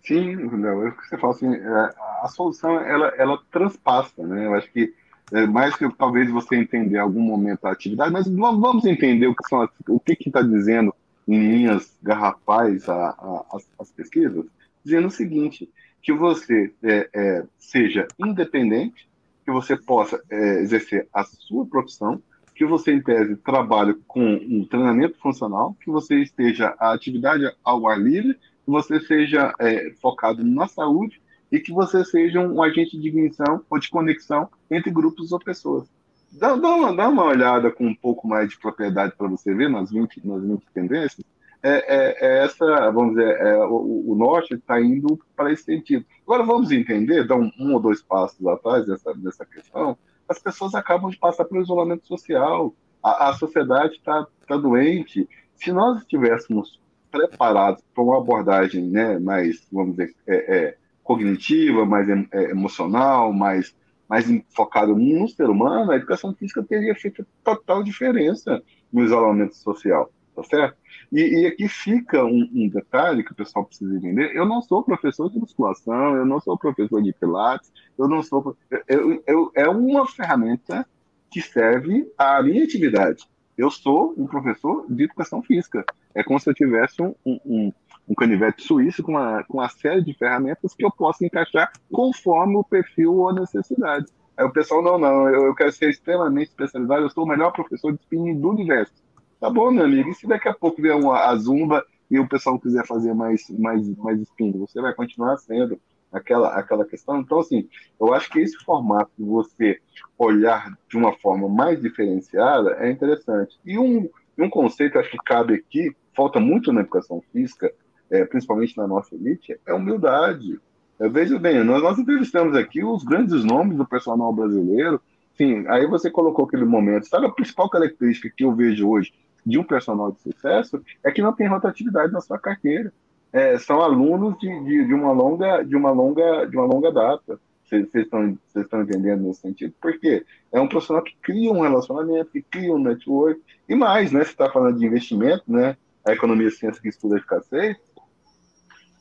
Sim, 0.02 0.34
não, 0.34 0.82
é 0.82 0.88
o 0.88 0.96
que 0.96 1.08
você 1.08 1.18
fala 1.18 1.32
assim, 1.34 1.54
é, 1.54 1.94
a 2.22 2.28
solução 2.28 2.78
ela, 2.80 3.08
ela 3.18 3.38
transpassa, 3.50 4.26
né? 4.26 4.46
Eu 4.46 4.54
acho 4.54 4.70
que 4.72 4.94
é 5.32 5.46
mais 5.46 5.76
que 5.76 5.88
talvez 5.96 6.30
você 6.30 6.56
entender 6.56 6.98
algum 6.98 7.22
momento 7.22 7.64
a 7.64 7.72
atividade, 7.72 8.12
mas 8.12 8.26
vamos 8.26 8.84
entender 8.84 9.26
o 9.26 9.34
que 9.34 9.48
são 9.48 9.68
o 9.88 10.00
que 10.00 10.16
está 10.26 10.42
dizendo 10.42 10.94
em 11.26 11.38
linhas 11.38 11.96
garrafais 12.02 12.88
a, 12.88 13.10
a, 13.10 13.44
as, 13.52 13.68
as, 13.78 13.90
pesquisas, 13.90 14.44
dizendo 14.84 15.08
o 15.08 15.10
seguinte, 15.10 15.70
que 16.02 16.12
você 16.12 16.72
é, 16.82 17.08
é, 17.14 17.44
seja 17.58 18.06
independente, 18.18 19.08
que 19.44 19.50
você 19.50 19.76
possa 19.76 20.22
é, 20.30 20.60
exercer 20.60 21.08
a 21.12 21.24
sua 21.24 21.66
profissão, 21.66 22.22
que 22.54 22.64
você, 22.64 22.92
em 22.92 23.02
tese, 23.02 23.36
trabalhe 23.36 23.94
com 24.06 24.22
um 24.22 24.64
treinamento 24.64 25.18
funcional, 25.18 25.76
que 25.80 25.90
você 25.90 26.20
esteja 26.20 26.74
a 26.78 26.92
atividade 26.92 27.44
ao 27.64 27.88
ar 27.88 27.98
livre, 27.98 28.34
que 28.34 28.70
você 28.70 29.00
seja 29.00 29.52
é, 29.58 29.92
focado 30.00 30.44
na 30.44 30.68
saúde 30.68 31.20
e 31.50 31.58
que 31.58 31.72
você 31.72 32.04
seja 32.04 32.40
um 32.40 32.62
agente 32.62 32.98
de 32.98 33.08
ignição 33.08 33.62
ou 33.68 33.78
de 33.78 33.90
conexão 33.90 34.48
entre 34.70 34.90
grupos 34.90 35.32
ou 35.32 35.38
pessoas. 35.38 35.88
Dá, 36.34 36.56
dá, 36.56 36.68
uma, 36.68 36.94
dá 36.94 37.08
uma 37.08 37.24
olhada 37.24 37.70
com 37.70 37.86
um 37.86 37.94
pouco 37.94 38.26
mais 38.26 38.50
de 38.50 38.58
propriedade 38.58 39.14
para 39.16 39.28
você 39.28 39.54
ver 39.54 39.70
nas 39.70 39.90
20, 39.90 40.26
nas 40.26 40.42
20 40.42 40.64
tendências, 40.72 41.24
é, 41.62 41.70
é, 41.70 42.16
é, 42.20 42.44
essa, 42.44 42.90
vamos 42.90 43.14
dizer, 43.14 43.40
é, 43.40 43.56
o, 43.64 44.10
o, 44.10 44.14
norte 44.14 44.52
está 44.52 44.78
indo 44.78 45.18
para 45.34 45.50
esse 45.50 45.64
sentido. 45.64 46.04
Agora 46.26 46.42
vamos 46.42 46.70
entender, 46.70 47.26
dar 47.26 47.36
um, 47.36 47.50
um, 47.58 47.72
ou 47.72 47.80
dois 47.80 48.02
passos 48.02 48.46
atrás 48.46 48.86
dessa, 48.86 49.14
dessa 49.14 49.46
questão, 49.46 49.96
as 50.28 50.38
pessoas 50.38 50.74
acabam 50.74 51.10
de 51.10 51.16
passar 51.16 51.46
pelo 51.46 51.62
isolamento 51.62 52.06
social, 52.06 52.74
a, 53.02 53.30
a 53.30 53.32
sociedade 53.32 53.94
está 53.94 54.26
tá 54.46 54.56
doente. 54.58 55.26
Se 55.56 55.72
nós 55.72 56.00
estivéssemos 56.00 56.78
preparados 57.10 57.82
para 57.94 58.04
uma 58.04 58.18
abordagem 58.18 58.84
né, 58.84 59.18
mais, 59.18 59.66
vamos 59.72 59.92
dizer, 59.96 60.14
é, 60.26 60.56
é, 60.56 60.76
cognitiva, 61.02 61.86
mais 61.86 62.08
é, 62.08 62.50
emocional, 62.50 63.32
mais, 63.32 63.74
mais 64.08 64.26
focada 64.50 64.92
no 64.92 65.28
ser 65.28 65.48
humano, 65.48 65.90
a 65.90 65.96
educação 65.96 66.34
física 66.34 66.62
teria 66.62 66.94
feito 66.94 67.26
total 67.42 67.82
diferença 67.82 68.62
no 68.92 69.02
isolamento 69.02 69.56
social, 69.56 70.12
tá 70.34 70.42
certo? 70.44 70.76
E, 71.12 71.20
e 71.20 71.46
aqui 71.46 71.68
fica 71.68 72.24
um, 72.24 72.50
um, 72.54 72.68
detalhe 72.68 73.24
que 73.24 73.32
o 73.32 73.34
pessoal 73.34 73.64
precisa 73.64 73.96
entender: 73.96 74.34
eu 74.34 74.44
não 74.44 74.60
sou 74.60 74.82
professor 74.82 75.30
de 75.30 75.38
musculação, 75.38 76.16
eu 76.16 76.26
não 76.26 76.40
sou 76.40 76.58
professor 76.58 77.02
de 77.02 77.12
pilates, 77.12 77.72
eu 77.98 78.08
não 78.08 78.22
sou. 78.22 78.56
Eu, 78.88 79.22
eu, 79.26 79.52
é 79.54 79.68
uma 79.68 80.06
ferramenta 80.06 80.86
que 81.30 81.40
serve 81.40 82.10
à 82.18 82.42
minha 82.42 82.64
atividade. 82.64 83.24
Eu 83.56 83.70
sou 83.70 84.14
um 84.16 84.26
professor 84.26 84.84
de 84.88 85.04
educação 85.04 85.42
física. 85.42 85.84
É 86.14 86.22
como 86.22 86.38
se 86.40 86.48
eu 86.48 86.54
tivesse 86.54 87.00
um, 87.00 87.14
um, 87.24 87.72
um 88.08 88.14
canivete 88.14 88.62
suíço 88.62 89.02
com 89.02 89.12
uma, 89.12 89.42
com 89.44 89.58
uma 89.58 89.68
série 89.68 90.02
de 90.02 90.14
ferramentas 90.14 90.74
que 90.74 90.84
eu 90.84 90.90
posso 90.90 91.24
encaixar 91.24 91.72
conforme 91.90 92.56
o 92.56 92.64
perfil 92.64 93.14
ou 93.14 93.28
a 93.30 93.32
necessidade. 93.32 94.06
Aí 94.36 94.44
o 94.44 94.52
pessoal, 94.52 94.82
não, 94.82 94.98
não, 94.98 95.28
eu, 95.28 95.46
eu 95.46 95.54
quero 95.54 95.72
ser 95.72 95.90
extremamente 95.90 96.48
especializado, 96.48 97.02
eu 97.02 97.10
sou 97.10 97.24
o 97.24 97.28
melhor 97.28 97.52
professor 97.52 97.92
de 97.92 98.00
spinning 98.00 98.38
do 98.38 98.50
universo. 98.50 98.92
Tá 99.40 99.48
bom, 99.48 99.70
meu 99.70 99.84
amigo. 99.84 100.10
E 100.10 100.14
se 100.14 100.26
daqui 100.26 100.48
a 100.48 100.54
pouco 100.54 100.82
vier 100.82 100.96
uma, 100.96 101.26
a 101.26 101.36
zumba 101.36 101.84
e 102.10 102.18
o 102.18 102.28
pessoal 102.28 102.58
quiser 102.58 102.86
fazer 102.86 103.14
mais, 103.14 103.48
mais, 103.50 103.88
mais 103.96 104.20
spin, 104.20 104.52
você 104.52 104.80
vai 104.80 104.94
continuar 104.94 105.36
sendo 105.38 105.80
aquela, 106.12 106.54
aquela 106.54 106.84
questão. 106.84 107.20
Então, 107.20 107.40
assim, 107.40 107.68
eu 108.00 108.12
acho 108.12 108.30
que 108.30 108.40
esse 108.40 108.56
formato 108.64 109.10
de 109.18 109.24
você 109.24 109.80
olhar 110.18 110.72
de 110.88 110.96
uma 110.96 111.12
forma 111.12 111.48
mais 111.48 111.80
diferenciada 111.80 112.76
é 112.78 112.90
interessante. 112.90 113.58
E 113.64 113.78
um, 113.78 114.08
um 114.38 114.48
conceito, 114.48 114.98
acho 114.98 115.10
que 115.10 115.18
cabe 115.24 115.54
aqui, 115.54 115.94
falta 116.14 116.40
muito 116.40 116.72
na 116.72 116.80
educação 116.80 117.22
física, 117.32 117.72
é, 118.10 118.24
principalmente 118.24 118.76
na 118.76 118.86
nossa 118.86 119.14
elite, 119.14 119.58
é 119.66 119.72
humildade. 119.72 120.60
É, 120.98 121.08
veja 121.08 121.38
bem, 121.38 121.62
nós, 121.64 121.82
nós 121.82 121.98
entrevistamos 121.98 122.56
aqui 122.56 122.84
os 122.84 123.02
grandes 123.04 123.44
nomes 123.44 123.76
do 123.76 123.86
personal 123.86 124.32
brasileiro. 124.32 125.00
Sim, 125.36 125.64
aí 125.68 125.86
você 125.86 126.10
colocou 126.10 126.44
aquele 126.44 126.64
momento. 126.64 127.08
Sabe 127.08 127.26
a 127.26 127.30
principal 127.30 127.68
característica 127.68 128.32
que 128.34 128.44
eu 128.44 128.54
vejo 128.54 128.88
hoje 128.88 129.12
de 129.44 129.58
um 129.58 129.64
personal 129.64 130.12
de 130.12 130.20
sucesso 130.20 130.82
é 131.04 131.10
que 131.10 131.20
não 131.20 131.32
tem 131.32 131.48
rotatividade 131.48 132.12
na 132.12 132.20
sua 132.20 132.38
carteira. 132.38 132.92
É, 133.32 133.58
são 133.58 133.80
alunos 133.80 134.38
de, 134.38 134.48
de, 134.64 134.86
de, 134.86 134.94
uma 134.94 135.10
longa, 135.10 135.62
de, 135.62 135.74
uma 135.74 135.90
longa, 135.90 136.44
de 136.46 136.56
uma 136.56 136.66
longa 136.66 136.92
data. 136.92 137.38
Vocês 137.64 137.92
estão, 137.92 138.38
vocês 138.46 138.64
estão 138.64 138.82
entendendo 138.82 139.22
nesse 139.22 139.40
sentido? 139.40 139.74
Porque 139.80 140.24
é 140.52 140.60
um 140.60 140.68
profissional 140.68 141.02
que 141.02 141.16
cria 141.20 141.50
um 141.50 141.62
relacionamento, 141.62 142.30
que 142.30 142.42
cria 142.42 142.72
um 142.72 142.78
network, 142.78 143.40
e 143.68 143.74
mais, 143.74 144.12
né? 144.12 144.22
Você 144.22 144.30
está 144.30 144.48
falando 144.50 144.78
de 144.78 144.86
investimento, 144.86 145.42
né? 145.48 145.76
A 146.06 146.12
economia 146.12 146.50
ciência 146.50 146.80
que 146.80 146.88
estuda 146.88 147.16
a 147.16 147.18
escassez, 147.18 147.76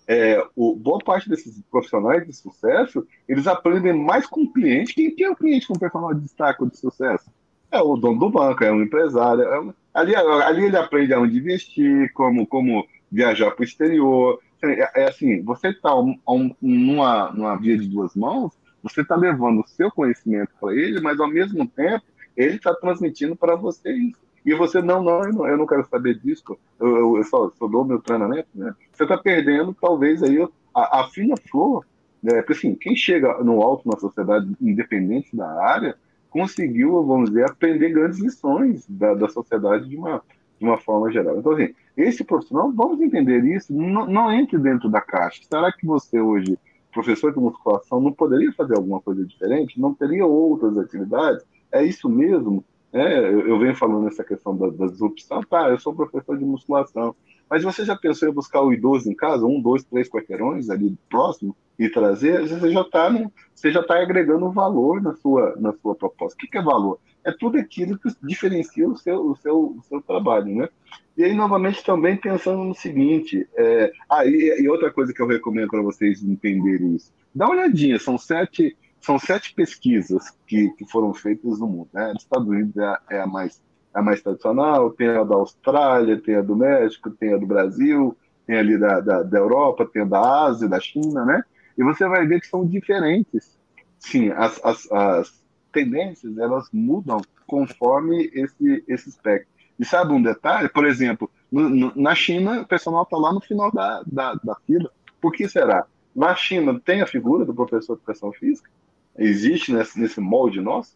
é, 0.07 0.45
o, 0.55 0.75
boa 0.75 0.99
parte 0.99 1.29
desses 1.29 1.61
profissionais 1.71 2.25
de 2.25 2.33
sucesso, 2.33 3.05
eles 3.27 3.47
aprendem 3.47 3.93
mais 3.93 4.25
com 4.25 4.41
o 4.41 4.51
cliente. 4.51 4.93
Quem, 4.93 5.15
quem 5.15 5.25
é 5.25 5.29
o 5.29 5.35
cliente 5.35 5.67
com 5.67 5.73
o 5.73 5.79
profissional 5.79 6.13
de 6.13 6.21
destaque 6.21 6.65
de 6.65 6.77
sucesso? 6.77 7.29
É 7.71 7.81
o 7.81 7.95
dono 7.95 8.19
do 8.19 8.29
banco, 8.29 8.63
é 8.63 8.71
um 8.71 8.83
empresário. 8.83 9.43
É 9.43 9.59
um, 9.59 9.73
ali, 9.93 10.15
ali 10.15 10.65
ele 10.65 10.77
aprende 10.77 11.13
aonde 11.13 11.37
investir, 11.37 12.11
como, 12.13 12.45
como 12.45 12.85
viajar 13.11 13.51
para 13.51 13.61
o 13.61 13.65
exterior. 13.65 14.39
É, 14.61 15.01
é, 15.01 15.09
assim, 15.09 15.41
você 15.43 15.69
está 15.69 15.95
um, 15.95 16.17
um, 16.27 16.55
numa, 16.61 17.31
numa 17.31 17.55
via 17.55 17.77
de 17.77 17.87
duas 17.87 18.15
mãos, 18.15 18.53
você 18.81 19.01
está 19.01 19.15
levando 19.15 19.61
o 19.61 19.67
seu 19.67 19.91
conhecimento 19.91 20.51
para 20.59 20.73
ele, 20.73 20.99
mas 21.01 21.19
ao 21.19 21.27
mesmo 21.27 21.67
tempo 21.67 22.03
ele 22.35 22.55
está 22.55 22.73
transmitindo 22.73 23.35
para 23.35 23.55
você 23.55 23.91
isso. 23.91 24.22
E 24.45 24.53
você, 24.53 24.81
não, 24.81 25.01
não, 25.01 25.23
eu 25.23 25.33
não, 25.33 25.47
eu 25.47 25.67
quero 25.67 25.85
saber 25.87 26.19
disso, 26.19 26.57
eu, 26.79 27.17
eu, 27.17 27.23
só, 27.23 27.49
só 27.51 27.67
dou 27.67 27.85
meu 27.85 28.01
treinamento, 28.01 28.49
né? 28.53 28.75
Você 28.91 29.03
está 29.03 29.17
perdendo, 29.17 29.75
talvez, 29.79 30.21
aí 30.21 30.37
a, 30.75 31.01
a 31.01 31.07
fina 31.09 31.35
flor, 31.49 31.85
né? 32.21 32.41
Porque, 32.41 32.53
assim, 32.53 32.75
quem 32.75 32.95
chega 32.95 33.41
no 33.43 33.61
alto 33.61 33.87
na 33.87 33.97
sociedade, 33.97 34.51
independente 34.59 35.35
da 35.35 35.49
área, 35.61 35.95
conseguiu, 36.29 37.03
vamos 37.05 37.29
dizer, 37.29 37.49
aprender 37.49 37.89
grandes 37.89 38.19
lições 38.19 38.85
da, 38.89 39.13
da 39.13 39.29
sociedade 39.29 39.87
de 39.87 39.95
uma, 39.95 40.21
de 40.59 40.65
uma 40.65 40.77
forma 40.77 41.11
geral. 41.11 41.37
Então, 41.37 41.53
assim, 41.53 41.73
esse 41.95 42.23
profissional, 42.23 42.71
vamos 42.71 42.99
entender 42.99 43.43
isso, 43.45 43.71
não, 43.71 44.07
não 44.07 44.31
entre 44.31 44.57
dentro 44.57 44.89
da 44.89 44.99
caixa. 44.99 45.43
Será 45.47 45.71
que 45.71 45.85
você 45.85 46.19
hoje, 46.19 46.57
professor 46.91 47.31
de 47.31 47.39
musculação, 47.39 48.01
não 48.01 48.11
poderia 48.11 48.51
fazer 48.53 48.75
alguma 48.75 48.99
coisa 48.99 49.23
diferente? 49.25 49.79
Não 49.79 49.93
teria 49.93 50.25
outras 50.25 50.77
atividades? 50.77 51.45
É 51.71 51.83
isso 51.83 52.09
mesmo? 52.09 52.63
É, 52.93 53.27
eu, 53.27 53.57
venho 53.57 53.75
falando 53.75 54.03
nessa 54.03 54.23
questão 54.23 54.55
da, 54.55 54.69
da 54.69 54.85
disrupção, 54.85 55.41
tá, 55.41 55.67
eu 55.69 55.79
sou 55.79 55.95
professor 55.95 56.37
de 56.37 56.45
musculação, 56.45 57.15
mas 57.49 57.63
você 57.63 57.83
já 57.83 57.95
pensou 57.95 58.29
em 58.29 58.33
buscar 58.33 58.61
o 58.61 58.71
idoso 58.71 59.09
em 59.09 59.15
casa, 59.15 59.47
um, 59.47 59.59
dois, 59.59 59.83
três 59.83 60.07
quarteirões 60.07 60.69
ali 60.69 60.95
próximo, 61.09 61.55
e 61.77 61.89
trazer, 61.89 62.47
você 62.47 62.71
já 62.71 62.81
está 62.81 63.11
você 63.55 63.71
já 63.71 63.81
está 63.81 63.99
agregando 63.99 64.51
valor 64.51 65.01
na 65.01 65.15
sua, 65.15 65.55
na 65.59 65.73
sua 65.73 65.95
proposta. 65.95 66.35
O 66.35 66.37
que, 66.37 66.47
que 66.47 66.57
é 66.57 66.61
valor? 66.61 66.99
É 67.23 67.31
tudo 67.31 67.57
aquilo 67.57 67.97
que 67.97 68.09
diferencia 68.21 68.87
o 68.87 68.95
seu, 68.95 69.25
o 69.25 69.35
seu, 69.37 69.57
o 69.77 69.81
seu 69.83 70.01
trabalho, 70.01 70.53
né? 70.53 70.69
E 71.17 71.23
aí, 71.23 71.33
novamente, 71.33 71.83
também 71.83 72.15
pensando 72.15 72.63
no 72.63 72.75
seguinte, 72.75 73.47
é, 73.55 73.91
ah, 74.09 74.25
e, 74.25 74.61
e 74.61 74.69
outra 74.69 74.91
coisa 74.91 75.13
que 75.13 75.21
eu 75.21 75.27
recomendo 75.27 75.69
para 75.69 75.81
vocês 75.81 76.23
entenderem 76.23 76.95
isso, 76.95 77.11
dá 77.33 77.45
uma 77.45 77.55
olhadinha, 77.55 77.97
são 77.97 78.17
sete 78.17 78.75
são 79.03 79.19
sete 79.19 79.53
pesquisas 79.53 80.33
que, 80.47 80.69
que 80.71 80.89
foram 80.89 81.13
feitas 81.13 81.59
no 81.59 81.67
mundo. 81.67 81.89
Né? 81.93 82.13
Os 82.15 82.23
Estados 82.23 82.47
Unidos 82.47 82.75
é, 82.77 83.17
é, 83.17 83.21
a 83.21 83.27
mais, 83.27 83.61
é 83.93 83.99
a 83.99 84.01
mais 84.01 84.21
tradicional, 84.21 84.91
tem 84.91 85.09
a 85.09 85.23
da 85.23 85.35
Austrália, 85.35 86.21
tem 86.21 86.35
a 86.35 86.41
do 86.41 86.55
México, 86.55 87.11
tem 87.11 87.33
a 87.33 87.37
do 87.37 87.45
Brasil, 87.45 88.17
tem 88.47 88.57
ali 88.57 88.77
da, 88.77 89.01
da, 89.01 89.21
da 89.21 89.37
Europa, 89.37 89.85
tem 89.91 90.03
a 90.03 90.05
da 90.05 90.45
Ásia, 90.45 90.69
da 90.69 90.79
China, 90.79 91.25
né? 91.25 91.43
E 91.77 91.83
você 91.83 92.07
vai 92.07 92.25
ver 92.25 92.39
que 92.39 92.47
são 92.47 92.65
diferentes. 92.65 93.57
Sim, 93.99 94.29
as, 94.29 94.59
as, 94.63 94.89
as 94.89 95.43
tendências, 95.73 96.37
elas 96.37 96.69
mudam 96.71 97.19
conforme 97.45 98.31
esse, 98.33 98.83
esse 98.87 99.09
espectro. 99.09 99.51
E 99.77 99.83
sabe 99.83 100.13
um 100.13 100.21
detalhe? 100.21 100.69
Por 100.69 100.85
exemplo, 100.85 101.29
no, 101.51 101.69
no, 101.69 101.93
na 101.93 102.15
China, 102.15 102.61
o 102.61 102.65
personal 102.65 103.03
está 103.03 103.17
lá 103.17 103.33
no 103.33 103.41
final 103.41 103.69
da, 103.69 104.01
da, 104.05 104.35
da 104.35 104.55
fila. 104.65 104.89
Por 105.19 105.33
que 105.33 105.49
será? 105.49 105.85
Na 106.15 106.35
China 106.35 106.79
tem 106.79 107.01
a 107.01 107.07
figura 107.07 107.43
do 107.43 107.53
professor 107.53 107.95
de 107.95 108.01
educação 108.01 108.31
física, 108.31 108.69
existe 109.18 109.74
nesse, 109.74 109.99
nesse 109.99 110.20
molde 110.20 110.61
nosso. 110.61 110.95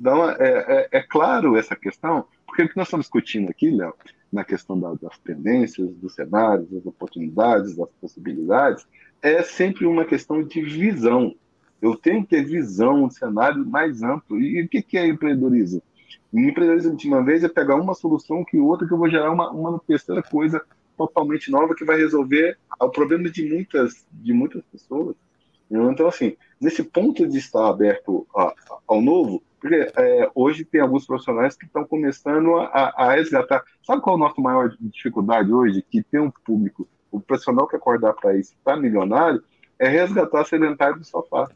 Então, 0.00 0.30
é, 0.30 0.36
é, 0.38 0.88
é, 0.92 1.02
claro 1.02 1.56
essa 1.56 1.74
questão, 1.74 2.24
porque 2.46 2.62
o 2.62 2.68
que 2.68 2.76
nós 2.76 2.86
estamos 2.86 3.06
discutindo 3.06 3.50
aqui, 3.50 3.70
Léo, 3.70 3.94
na 4.32 4.44
questão 4.44 4.78
da, 4.78 4.94
das 4.94 5.18
tendências, 5.18 5.90
dos 5.94 6.14
cenários, 6.14 6.70
das 6.70 6.86
oportunidades, 6.86 7.76
das 7.76 7.88
possibilidades, 8.00 8.86
é 9.20 9.42
sempre 9.42 9.86
uma 9.86 10.04
questão 10.04 10.42
de 10.42 10.62
visão. 10.62 11.34
Eu 11.80 11.96
tenho 11.96 12.22
que 12.22 12.30
ter 12.30 12.44
visão, 12.44 13.04
um 13.04 13.10
cenário 13.10 13.64
mais 13.66 14.02
amplo. 14.02 14.40
E 14.40 14.62
o 14.62 14.68
que, 14.68 14.82
que 14.82 14.98
é 14.98 15.06
empreendedorismo? 15.06 15.82
Empreendedorismo, 16.32 16.96
de 16.96 17.08
uma 17.08 17.24
vez, 17.24 17.42
é 17.42 17.48
pegar 17.48 17.76
uma 17.76 17.94
solução 17.94 18.44
que 18.44 18.58
outra, 18.58 18.86
que 18.86 18.92
eu 18.92 18.98
vou 18.98 19.10
gerar 19.10 19.30
uma, 19.30 19.50
uma 19.50 19.78
terceira 19.80 20.22
coisa 20.22 20.62
totalmente 20.96 21.50
nova 21.50 21.74
que 21.74 21.84
vai 21.84 21.96
resolver 21.96 22.58
o 22.80 22.88
problema 22.90 23.30
de 23.30 23.48
muitas, 23.48 24.06
de 24.12 24.32
muitas 24.32 24.62
pessoas. 24.64 25.16
Então, 25.70 26.06
assim, 26.06 26.36
nesse 26.60 26.82
ponto 26.82 27.26
de 27.26 27.38
estar 27.38 27.68
aberto 27.68 28.26
a, 28.34 28.54
ao 28.86 29.02
novo, 29.02 29.42
porque 29.60 29.90
é, 29.96 30.30
hoje 30.34 30.64
tem 30.64 30.80
alguns 30.80 31.06
profissionais 31.06 31.56
que 31.56 31.66
estão 31.66 31.84
começando 31.84 32.56
a, 32.56 32.94
a, 32.96 33.12
resgatar. 33.14 33.62
Sabe 33.82 34.00
qual 34.00 34.16
é 34.16 34.18
a 34.18 34.24
nossa 34.28 34.40
maior 34.40 34.74
dificuldade 34.80 35.52
hoje? 35.52 35.84
Que 35.90 36.02
tem 36.02 36.20
um 36.20 36.30
público, 36.30 36.88
o 37.10 37.20
profissional 37.20 37.66
que 37.66 37.76
acordar 37.76 38.14
para 38.14 38.36
isso 38.36 38.54
está 38.56 38.76
milionário, 38.76 39.42
é 39.78 39.88
resgatar 39.88 40.44
sedentário 40.44 40.98
do 40.98 41.04
sofá. 41.04 41.50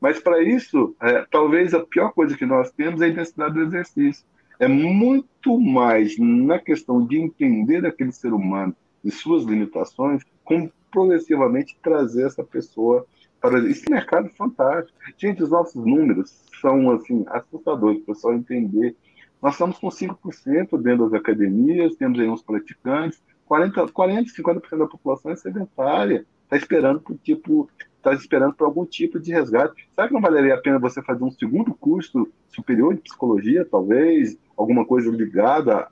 Mas 0.00 0.20
para 0.20 0.42
isso, 0.42 0.94
é, 1.00 1.24
talvez 1.30 1.72
a 1.72 1.80
pior 1.80 2.12
coisa 2.12 2.36
que 2.36 2.44
nós 2.44 2.70
temos 2.72 3.00
é 3.00 3.06
a 3.06 3.08
intensidade 3.08 3.54
do 3.54 3.62
exercício. 3.62 4.26
É 4.58 4.68
muito 4.68 5.58
mais 5.58 6.18
na 6.18 6.58
questão 6.58 7.04
de 7.06 7.18
entender 7.18 7.84
aquele 7.86 8.12
ser 8.12 8.32
humano 8.32 8.76
e 9.02 9.10
suas 9.10 9.44
limitações, 9.44 10.22
como 10.44 10.70
progressivamente 10.90 11.78
trazer 11.82 12.26
essa 12.26 12.44
pessoa 12.44 13.06
para 13.42 13.58
esse 13.68 13.90
mercado 13.90 14.28
é 14.28 14.30
fantástico. 14.30 14.96
Gente, 15.18 15.42
os 15.42 15.50
nossos 15.50 15.84
números 15.84 16.30
são 16.60 16.92
assim 16.92 17.24
assustadores 17.26 18.00
para 18.02 18.12
o 18.12 18.14
pessoal 18.14 18.34
entender. 18.34 18.96
Nós 19.42 19.54
estamos 19.54 19.76
com 19.78 19.88
5% 19.88 20.80
dentro 20.80 21.10
das 21.10 21.20
academias, 21.20 21.96
temos 21.96 22.20
aí 22.20 22.28
uns 22.28 22.42
praticantes, 22.42 23.20
40, 23.44 23.88
40 23.88 24.30
50% 24.30 24.78
da 24.78 24.86
população 24.86 25.32
é 25.32 25.36
sedentária, 25.36 26.24
está 26.44 26.56
esperando 26.56 27.00
por 27.00 27.18
tipo, 27.18 27.68
está 27.96 28.14
esperando 28.14 28.54
por 28.54 28.64
algum 28.64 28.86
tipo 28.86 29.18
de 29.18 29.32
resgate. 29.32 29.88
Será 29.92 30.06
que 30.06 30.14
não 30.14 30.20
valeria 30.20 30.54
a 30.54 30.60
pena 30.60 30.78
você 30.78 31.02
fazer 31.02 31.24
um 31.24 31.30
segundo 31.32 31.74
curso 31.74 32.28
superior 32.48 32.94
de 32.94 33.00
psicologia, 33.00 33.66
talvez, 33.68 34.38
alguma 34.56 34.84
coisa 34.84 35.10
ligada 35.10 35.88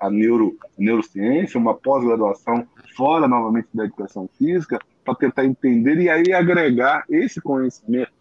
à, 0.00 0.08
neuro, 0.10 0.56
neurociência, 0.78 1.60
uma 1.60 1.74
pós-graduação 1.74 2.66
fora 2.96 3.28
novamente 3.28 3.68
da 3.74 3.84
educação 3.84 4.28
física, 4.38 4.78
para 5.06 5.14
tentar 5.14 5.44
entender 5.44 5.98
e 5.98 6.10
aí 6.10 6.32
agregar 6.32 7.04
esse 7.08 7.40
conhecimento, 7.40 8.12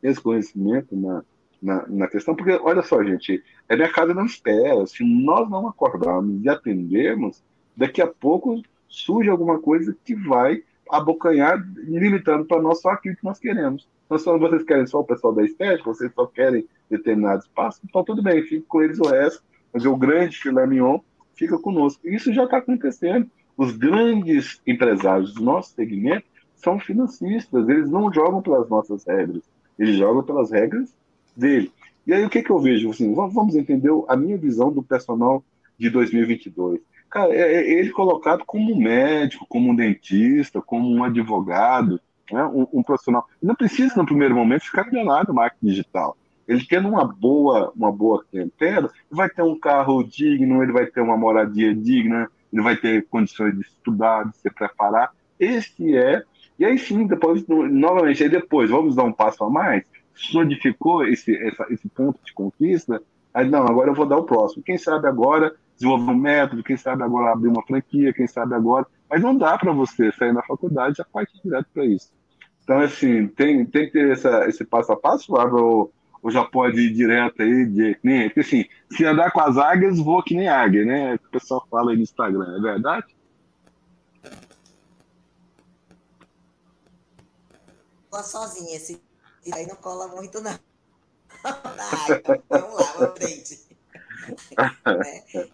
esse 0.00 0.20
conhecimento 0.20 0.96
na, 0.96 1.24
na, 1.60 1.86
na, 1.88 2.06
questão, 2.06 2.34
porque 2.36 2.52
olha 2.52 2.82
só, 2.82 3.02
gente, 3.02 3.42
é 3.68 3.76
mercado 3.76 4.14
não 4.14 4.24
espera. 4.24 4.86
Se 4.86 5.04
nós 5.04 5.50
não 5.50 5.68
acordarmos 5.68 6.42
e 6.42 6.48
atendermos, 6.48 7.42
daqui 7.76 8.00
a 8.00 8.06
pouco 8.06 8.62
surge 8.88 9.28
alguma 9.28 9.58
coisa 9.58 9.94
que 10.04 10.14
vai 10.14 10.62
abocanhar, 10.88 11.62
limitando 11.76 12.44
para 12.44 12.62
nós 12.62 12.80
só 12.80 12.90
aquilo 12.90 13.16
que 13.16 13.24
nós 13.24 13.38
queremos. 13.38 13.88
Então, 14.06 14.18
se 14.18 14.24
vocês 14.24 14.64
querem 14.64 14.86
só 14.86 15.00
o 15.00 15.04
pessoal 15.04 15.32
da 15.32 15.44
estética, 15.44 15.84
vocês 15.84 16.12
só 16.12 16.26
querem 16.26 16.66
determinado 16.88 17.42
espaço, 17.42 17.80
então 17.84 18.02
tudo 18.02 18.22
bem, 18.22 18.42
fica 18.42 18.64
com 18.66 18.82
eles 18.82 18.98
o 18.98 19.08
resto, 19.08 19.44
mas 19.72 19.84
o 19.86 19.96
grande 19.96 20.36
filé 20.36 20.66
mignon 20.66 20.98
fica 21.36 21.56
conosco. 21.58 22.06
Isso 22.08 22.32
já 22.32 22.44
está 22.44 22.58
acontecendo. 22.58 23.30
Os 23.60 23.76
grandes 23.76 24.58
empresários 24.66 25.34
do 25.34 25.42
nosso 25.42 25.74
segmento 25.74 26.24
são 26.54 26.80
financistas, 26.80 27.68
eles 27.68 27.90
não 27.90 28.10
jogam 28.10 28.40
pelas 28.40 28.66
nossas 28.70 29.04
regras, 29.04 29.42
eles 29.78 29.96
jogam 29.96 30.22
pelas 30.22 30.50
regras 30.50 30.96
dele. 31.36 31.70
E 32.06 32.14
aí 32.14 32.24
o 32.24 32.30
que, 32.30 32.42
que 32.42 32.48
eu 32.48 32.58
vejo? 32.58 32.88
Assim, 32.88 33.12
vamos 33.12 33.54
entender 33.54 33.90
a 34.08 34.16
minha 34.16 34.38
visão 34.38 34.72
do 34.72 34.82
personal 34.82 35.44
de 35.78 35.90
2022. 35.90 36.80
Cara, 37.10 37.34
é, 37.34 37.56
é 37.56 37.70
ele 37.78 37.90
colocado 37.90 38.46
como 38.46 38.74
médico, 38.74 39.44
como 39.46 39.72
um 39.72 39.76
dentista, 39.76 40.62
como 40.62 40.90
um 40.90 41.04
advogado, 41.04 42.00
né? 42.32 42.42
um, 42.46 42.66
um, 42.72 42.82
profissional. 42.82 43.28
Não 43.42 43.54
precisa, 43.54 43.94
no 43.94 44.06
primeiro 44.06 44.34
momento, 44.34 44.64
ficar 44.64 44.86
milionário 44.86 45.28
no 45.28 45.34
marketing 45.34 45.66
digital. 45.66 46.16
Ele 46.48 46.64
tendo 46.64 46.88
uma 46.88 47.04
boa, 47.04 47.70
uma 47.76 47.92
boa 47.92 48.24
clientela, 48.24 48.90
vai 49.10 49.28
ter 49.28 49.42
um 49.42 49.60
carro 49.60 50.02
digno, 50.02 50.62
ele 50.62 50.72
vai 50.72 50.86
ter 50.86 51.02
uma 51.02 51.18
moradia 51.18 51.74
digna, 51.74 52.26
ele 52.52 52.62
vai 52.62 52.76
ter 52.76 53.06
condições 53.08 53.54
de 53.54 53.60
estudar, 53.62 54.28
de 54.28 54.36
se 54.36 54.50
preparar. 54.50 55.12
Esse 55.38 55.96
é. 55.96 56.22
E 56.58 56.64
aí 56.64 56.78
sim, 56.78 57.06
depois, 57.06 57.46
novamente, 57.48 58.22
aí 58.22 58.28
depois, 58.28 58.70
vamos 58.70 58.94
dar 58.94 59.04
um 59.04 59.12
passo 59.12 59.42
a 59.44 59.50
mais, 59.50 59.84
solidificou 60.14 61.06
esse, 61.06 61.34
essa, 61.36 61.66
esse 61.70 61.88
ponto 61.88 62.18
de 62.24 62.32
conquista, 62.34 63.02
aí 63.32 63.48
não, 63.48 63.62
agora 63.64 63.90
eu 63.90 63.94
vou 63.94 64.06
dar 64.06 64.18
o 64.18 64.24
próximo. 64.24 64.62
Quem 64.62 64.76
sabe 64.76 65.06
agora 65.06 65.54
desenvolver 65.74 66.10
um 66.10 66.14
método, 66.14 66.62
quem 66.62 66.76
sabe 66.76 67.02
agora 67.02 67.32
abrir 67.32 67.48
uma 67.48 67.62
franquia, 67.62 68.12
quem 68.12 68.26
sabe 68.26 68.54
agora. 68.54 68.86
Mas 69.08 69.22
não 69.22 69.36
dá 69.36 69.56
para 69.56 69.72
você 69.72 70.12
sair 70.12 70.34
da 70.34 70.42
faculdade 70.42 70.98
já 70.98 71.04
partir 71.04 71.40
direto 71.42 71.66
para 71.72 71.86
isso. 71.86 72.12
Então, 72.62 72.78
assim, 72.80 73.26
tem, 73.26 73.64
tem 73.64 73.86
que 73.86 73.92
ter 73.92 74.10
essa, 74.10 74.46
esse 74.46 74.64
passo 74.64 74.92
a 74.92 74.96
passo, 74.96 75.32
ou, 75.34 75.90
ou 76.22 76.30
já 76.30 76.44
pode 76.44 76.80
ir 76.80 76.92
direto 76.92 77.42
aí, 77.42 77.66
de, 77.66 77.98
nem, 78.02 78.28
porque 78.28 78.40
assim, 78.40 78.64
se 78.90 79.04
andar 79.04 79.30
com 79.32 79.40
as 79.40 79.56
águias, 79.56 79.98
voa 79.98 80.22
que 80.22 80.34
nem 80.34 80.48
águia, 80.48 80.84
né? 80.84 81.14
O 81.14 81.30
pessoal 81.30 81.66
fala 81.70 81.90
aí 81.90 81.96
no 81.96 82.02
Instagram, 82.02 82.56
é 82.56 82.60
verdade? 82.60 83.16
Voa 88.10 88.22
sozinha, 88.22 88.76
esse 88.76 89.00
E 89.46 89.54
aí 89.54 89.66
não 89.66 89.76
cola 89.76 90.08
muito, 90.08 90.40
não. 90.40 90.58
Então, 92.10 92.42
vamos 92.48 92.80
lá, 92.80 92.92
vamos 92.92 93.18
frente. 93.18 93.60
é, 94.84 95.48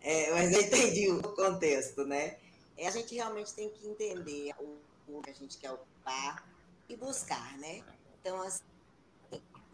é, 0.00 0.32
mas 0.32 0.52
eu 0.52 0.62
entendi 0.62 1.10
o 1.10 1.22
contexto, 1.22 2.04
né? 2.04 2.36
É, 2.76 2.88
a 2.88 2.90
gente 2.90 3.14
realmente 3.14 3.54
tem 3.54 3.68
que 3.70 3.86
entender 3.86 4.52
o, 4.58 4.78
o 5.08 5.22
que 5.22 5.30
a 5.30 5.34
gente 5.34 5.58
quer 5.58 5.70
ocupar 5.70 6.44
e 6.88 6.96
buscar, 6.96 7.56
né? 7.58 7.82
Então, 8.20 8.42
assim, 8.42 8.62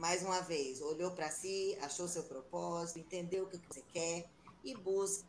mais 0.05 0.23
uma 0.23 0.43
vez, 0.43 0.83
olhou 0.83 1.13
para 1.13 1.31
si, 1.31 1.79
achou 1.81 2.07
seu 2.07 2.25
propósito, 2.25 2.99
entendeu 2.99 3.45
o 3.45 3.49
que 3.49 3.57
você 3.57 3.83
quer 3.91 4.29
e 4.63 4.75
busque 4.75 5.25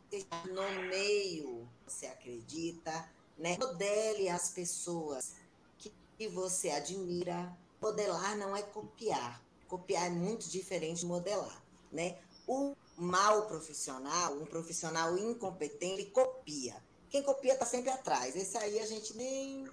no 0.50 0.88
meio 0.90 1.66
você 1.86 2.04
acredita, 2.04 3.10
né? 3.38 3.56
Modele 3.58 4.28
as 4.28 4.50
pessoas 4.50 5.34
que 5.78 6.28
você 6.28 6.68
admira. 6.68 7.56
Modelar 7.80 8.36
não 8.36 8.54
é 8.54 8.60
copiar. 8.60 9.42
Copiar 9.66 10.08
é 10.08 10.10
muito 10.10 10.46
diferente 10.46 11.00
de 11.00 11.06
modelar, 11.06 11.64
né? 11.90 12.18
O 12.46 12.76
mal 12.98 13.46
profissional, 13.46 14.34
um 14.34 14.44
profissional 14.44 15.16
incompetente, 15.16 16.02
ele 16.02 16.10
copia. 16.10 16.76
Quem 17.08 17.22
copia 17.22 17.54
está 17.54 17.64
sempre 17.64 17.88
atrás. 17.88 18.36
Esse 18.36 18.58
aí 18.58 18.78
a 18.78 18.84
gente 18.84 19.16
nem 19.16 19.70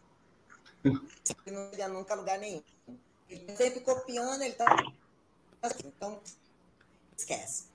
não 0.82 1.72
chega 1.72 1.90
nunca 1.90 2.14
a 2.14 2.18
lugar 2.18 2.40
nenhum. 2.40 2.64
Ele 3.34 3.46
tá 3.46 3.56
sempre 3.56 3.80
copiando, 3.82 4.42
ele 4.42 4.52
está 4.52 4.76
então 5.86 6.20
esquece. 7.18 7.66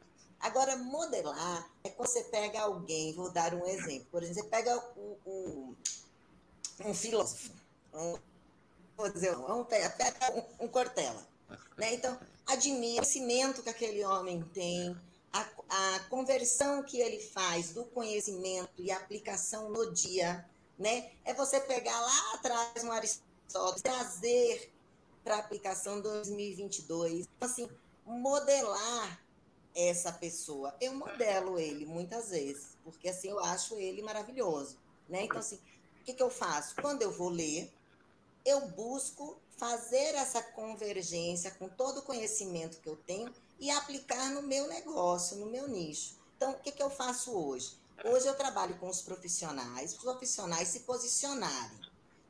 Agora, 0.41 0.77
modelar 0.77 1.69
é 1.83 1.91
quando 1.91 2.09
você 2.09 2.23
pega 2.25 2.61
alguém, 2.61 3.13
vou 3.13 3.31
dar 3.31 3.55
um 3.55 3.67
exemplo. 3.67 4.07
Por 4.11 4.23
exemplo, 4.23 4.43
você 4.43 4.49
pega 4.49 4.79
o, 4.97 5.19
o 5.27 5.77
um 6.85 6.95
filósofo, 6.95 7.51
um, 7.93 8.19
vou 8.97 9.11
dizer, 9.11 9.35
pega 9.97 10.33
um, 10.33 10.65
um 10.65 10.69
Cortella. 10.69 11.27
Né? 11.77 11.95
Então, 11.95 12.19
admira 12.47 13.03
o 13.03 13.07
conhecimento 13.07 13.63
que 13.63 13.71
aquele 13.71 14.05
homem 14.05 14.45
tem, 14.55 14.97
a, 15.33 15.41
a 15.69 16.01
conversão 16.09 16.85
que 16.85 17.01
ele 17.01 17.21
faz 17.21 17.71
do 17.71 17.85
conhecimento 17.87 18.71
e 18.79 18.93
aplicação 18.93 19.71
no 19.71 19.93
dia. 19.93 20.45
Né? 20.79 21.11
É 21.25 21.35
você 21.35 21.59
pegar 21.59 22.01
lá 22.01 22.35
atrás 22.35 22.85
um 22.85 22.93
Aristóteles, 22.93 23.83
trazer 23.83 24.73
para 25.29 25.37
aplicação 25.37 26.01
2022. 26.01 27.29
Então, 27.37 27.47
assim, 27.47 27.69
modelar 28.07 29.21
essa 29.77 30.11
pessoa. 30.11 30.75
Eu 30.81 30.95
modelo 30.95 31.59
ele 31.59 31.85
muitas 31.85 32.31
vezes, 32.31 32.79
porque 32.83 33.11
assim 33.11 33.29
eu 33.29 33.39
acho 33.39 33.75
ele 33.75 34.01
maravilhoso, 34.01 34.79
né? 35.07 35.25
Então 35.25 35.39
assim, 35.39 35.57
o 36.01 36.05
que, 36.05 36.15
que 36.15 36.23
eu 36.23 36.31
faço? 36.31 36.75
Quando 36.77 37.03
eu 37.03 37.13
vou 37.13 37.29
ler, 37.29 37.71
eu 38.43 38.69
busco 38.69 39.37
fazer 39.59 40.15
essa 40.15 40.43
convergência 40.43 41.51
com 41.51 41.69
todo 41.69 41.99
o 41.99 42.03
conhecimento 42.03 42.81
que 42.81 42.89
eu 42.89 42.97
tenho 42.97 43.31
e 43.61 43.71
aplicar 43.71 44.31
no 44.31 44.41
meu 44.41 44.67
negócio, 44.67 45.37
no 45.37 45.47
meu 45.47 45.69
nicho. 45.69 46.17
Então, 46.37 46.53
o 46.53 46.59
que, 46.59 46.73
que 46.73 46.83
eu 46.83 46.89
faço 46.89 47.33
hoje? 47.33 47.77
Hoje 48.03 48.27
eu 48.27 48.35
trabalho 48.35 48.79
com 48.79 48.89
os 48.89 49.03
profissionais, 49.03 49.93
os 49.93 49.99
profissionais 49.99 50.69
se 50.69 50.81
posicionarem. 50.81 51.88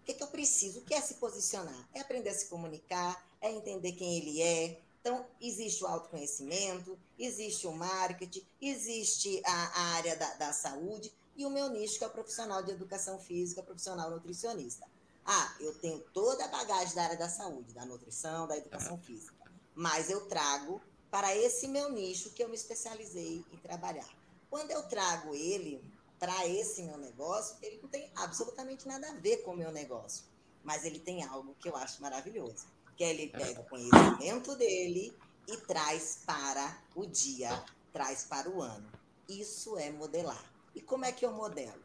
O 0.09 0.11
que, 0.11 0.15
que 0.15 0.23
eu 0.23 0.29
preciso? 0.29 0.79
O 0.79 0.85
que 0.85 0.95
é 0.95 1.03
se 1.03 1.15
posicionar? 1.15 1.89
É 1.93 2.01
aprender 2.01 2.31
a 2.31 2.35
se 2.35 2.47
comunicar, 2.47 3.23
é 3.43 3.53
entender 3.53 3.93
quem 3.93 4.17
ele 4.17 4.41
é, 4.41 4.81
então, 5.01 5.25
existe 5.41 5.85
o 5.85 5.87
autoconhecimento, 5.87 6.99
existe 7.19 7.67
o 7.67 7.73
marketing, 7.73 8.45
existe 8.61 9.41
a, 9.45 9.53
a 9.53 9.83
área 9.97 10.17
da, 10.17 10.35
da, 10.35 10.53
saúde 10.53 11.13
e 11.37 11.47
o 11.47 11.51
meu 11.51 11.71
nicho, 11.71 11.99
que 11.99 12.05
é 12.05 12.07
o 12.07 12.11
profissional 12.11 12.63
de 12.63 12.73
educação 12.73 13.19
física, 13.19 13.63
profissional 13.63 14.11
nutricionista. 14.11 14.87
Ah, 15.25 15.57
eu 15.61 15.75
tenho 15.75 16.01
toda 16.13 16.45
a 16.45 16.49
bagagem 16.49 16.95
da 16.95 17.05
área 17.05 17.17
da 17.17 17.29
saúde, 17.29 17.73
da 17.73 17.85
nutrição, 17.85 18.47
da 18.47 18.57
educação 18.57 18.99
física, 18.99 19.51
mas 19.75 20.11
eu 20.11 20.27
trago 20.27 20.81
para 21.11 21.35
esse 21.37 21.69
meu 21.69 21.91
nicho 21.91 22.31
que 22.31 22.43
eu 22.43 22.49
me 22.49 22.57
especializei 22.57 23.45
em 23.53 23.57
trabalhar. 23.59 24.09
Quando 24.51 24.71
eu 24.71 24.83
trago 24.85 25.35
ele 25.35 25.83
para 26.19 26.47
esse 26.47 26.83
meu 26.83 26.99
negócio, 26.99 27.57
ele 27.63 27.81
não 27.83 27.89
tem 27.89 28.11
absolutamente 28.17 28.87
nada 28.87 29.09
a 29.09 29.15
ver 29.15 29.39
com 29.39 29.53
o 29.53 29.57
meu 29.57 29.71
negócio, 29.71 30.25
mas 30.65 30.85
ele 30.85 30.99
tem 30.99 31.25
algo 31.25 31.55
que 31.61 31.69
eu 31.69 31.77
acho 31.77 32.03
maravilhoso 32.03 32.67
que 32.99 33.05
ele 33.05 33.29
pega 33.29 33.61
o 33.61 33.65
conhecimento 33.65 34.57
dele 34.57 35.17
e 35.47 35.57
traz 35.59 36.23
para 36.27 36.83
o 36.97 37.07
dia, 37.07 37.65
traz 37.93 38.25
para 38.25 38.51
o 38.51 38.61
ano. 38.61 38.91
Isso 39.29 39.79
é 39.79 39.89
modelar. 39.89 40.53
E 40.75 40.83
como 40.83 41.05
é 41.05 41.13
que 41.13 41.25
eu 41.25 41.33
modelo? 41.33 41.81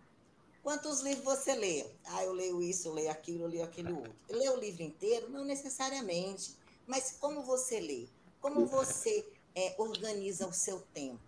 Quantos 0.64 1.02
livros 1.02 1.24
você 1.24 1.54
lê? 1.54 1.86
Ah, 2.06 2.24
eu 2.24 2.34
leio 2.34 2.64
isso, 2.64 2.88
eu 2.88 2.94
leio 2.94 3.12
aquilo, 3.12 3.44
eu 3.44 3.48
leio 3.48 3.64
aquele 3.64 3.94
outro. 3.94 4.16
Lê 4.28 4.50
o 4.50 4.60
livro 4.60 4.82
inteiro? 4.82 5.30
Não 5.30 5.46
necessariamente. 5.46 6.58
Mas 6.88 7.12
como 7.20 7.44
você 7.44 7.80
lê? 7.80 8.08
Como 8.42 8.66
você 8.66 9.24
é, 9.54 9.76
organiza 9.78 10.48
o 10.48 10.54
seu 10.54 10.80
tempo? 10.94 11.22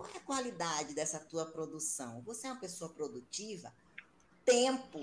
Qual 0.00 0.10
é 0.14 0.16
a 0.16 0.20
qualidade 0.20 0.94
dessa 0.94 1.18
tua 1.18 1.44
produção? 1.44 2.22
Você 2.22 2.46
é 2.46 2.50
uma 2.50 2.58
pessoa 2.58 2.90
produtiva? 2.90 3.70
Tempo 4.46 4.98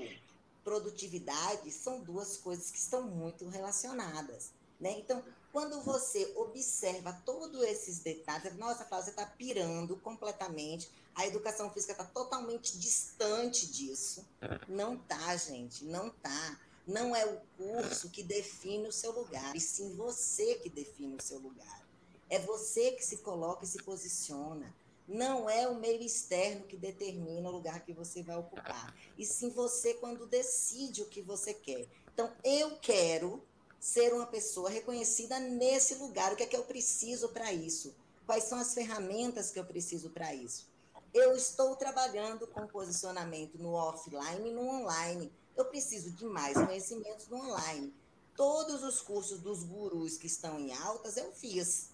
produtividade 0.63 1.69
são 1.71 2.01
duas 2.01 2.37
coisas 2.37 2.71
que 2.71 2.79
estão 2.79 3.03
muito 3.03 3.47
relacionadas. 3.47 4.51
Né? 4.79 4.97
Então, 4.97 5.23
quando 5.53 5.79
você 5.81 6.33
observa 6.35 7.13
todos 7.23 7.61
esses 7.61 7.99
detalhes, 7.99 8.57
nossa, 8.57 8.83
você 8.85 9.11
está 9.11 9.23
pirando 9.23 9.95
completamente, 9.97 10.89
a 11.13 11.27
educação 11.27 11.71
física 11.71 11.91
está 11.91 12.03
totalmente 12.03 12.77
distante 12.79 13.67
disso. 13.67 14.25
Não 14.67 14.97
tá, 14.97 15.37
gente, 15.37 15.85
não 15.85 16.09
tá. 16.09 16.59
Não 16.87 17.15
é 17.15 17.23
o 17.23 17.39
curso 17.55 18.09
que 18.09 18.23
define 18.23 18.87
o 18.87 18.91
seu 18.91 19.11
lugar, 19.11 19.55
e 19.55 19.59
sim 19.59 19.95
você 19.95 20.55
que 20.55 20.69
define 20.69 21.17
o 21.17 21.21
seu 21.21 21.37
lugar. 21.37 21.85
É 22.29 22.39
você 22.39 22.91
que 22.93 23.05
se 23.05 23.17
coloca 23.17 23.63
e 23.63 23.67
se 23.67 23.81
posiciona. 23.83 24.73
Não 25.07 25.49
é 25.49 25.67
o 25.67 25.75
meio 25.75 26.01
externo 26.01 26.65
que 26.65 26.75
determina 26.75 27.47
o 27.47 27.51
lugar 27.51 27.85
que 27.85 27.93
você 27.93 28.21
vai 28.21 28.35
ocupar. 28.35 28.93
E 29.17 29.25
sim 29.25 29.49
você 29.49 29.93
quando 29.93 30.27
decide 30.27 31.01
o 31.01 31.07
que 31.07 31.21
você 31.21 31.53
quer. 31.53 31.87
Então, 32.13 32.31
eu 32.43 32.77
quero 32.77 33.41
ser 33.79 34.13
uma 34.13 34.25
pessoa 34.25 34.69
reconhecida 34.69 35.39
nesse 35.39 35.95
lugar. 35.95 36.33
O 36.33 36.35
que 36.35 36.43
é 36.43 36.47
que 36.47 36.57
eu 36.57 36.63
preciso 36.63 37.29
para 37.29 37.53
isso? 37.53 37.95
Quais 38.25 38.43
são 38.43 38.59
as 38.59 38.73
ferramentas 38.73 39.49
que 39.49 39.59
eu 39.59 39.63
preciso 39.63 40.09
para 40.09 40.33
isso? 40.33 40.67
Eu 41.13 41.35
estou 41.35 41.75
trabalhando 41.75 42.45
com 42.47 42.67
posicionamento 42.67 43.57
no 43.57 43.71
offline 43.71 44.49
e 44.49 44.53
no 44.53 44.67
online. 44.67 45.31
Eu 45.55 45.65
preciso 45.65 46.11
de 46.11 46.25
mais 46.25 46.57
conhecimentos 46.57 47.27
no 47.29 47.37
online. 47.37 47.93
Todos 48.35 48.83
os 48.83 49.01
cursos 49.01 49.39
dos 49.39 49.63
gurus 49.63 50.17
que 50.17 50.27
estão 50.27 50.59
em 50.59 50.73
altas 50.73 51.15
eu 51.17 51.31
fiz. 51.31 51.89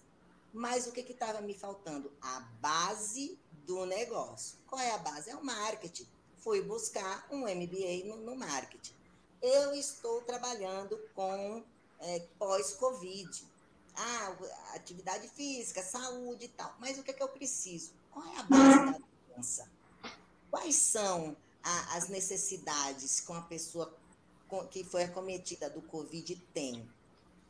Mas 0.54 0.86
o 0.86 0.92
que 0.92 1.00
estava 1.00 1.40
me 1.40 1.52
faltando? 1.52 2.12
A 2.22 2.40
base 2.60 3.36
do 3.66 3.84
negócio. 3.84 4.56
Qual 4.68 4.80
é 4.80 4.92
a 4.92 4.98
base? 4.98 5.28
É 5.28 5.34
o 5.34 5.44
marketing. 5.44 6.06
Fui 6.38 6.62
buscar 6.62 7.26
um 7.28 7.40
MBA 7.40 8.04
no, 8.06 8.18
no 8.18 8.36
marketing. 8.36 8.94
Eu 9.42 9.74
estou 9.74 10.22
trabalhando 10.22 10.96
com 11.12 11.64
é, 11.98 12.20
pós-Covid. 12.38 13.44
Ah, 13.96 14.36
atividade 14.74 15.28
física, 15.28 15.82
saúde 15.82 16.44
e 16.44 16.48
tal. 16.48 16.72
Mas 16.78 16.98
o 16.98 17.02
que, 17.02 17.10
é 17.10 17.14
que 17.14 17.22
eu 17.22 17.28
preciso? 17.28 17.92
Qual 18.12 18.24
é 18.24 18.38
a 18.38 18.42
base 18.44 18.92
da 18.92 18.98
doença? 19.28 19.68
Quais 20.52 20.76
são 20.76 21.36
a, 21.64 21.96
as 21.96 22.08
necessidades 22.08 23.18
que 23.18 23.32
uma 23.32 23.42
pessoa 23.42 23.92
que 24.70 24.84
foi 24.84 25.02
acometida 25.02 25.68
do 25.68 25.82
Covid 25.82 26.36
tem? 26.54 26.88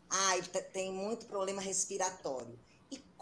Ah, 0.09 0.33
tem 0.73 0.91
muito 0.91 1.27
problema 1.27 1.61
respiratório. 1.61 2.59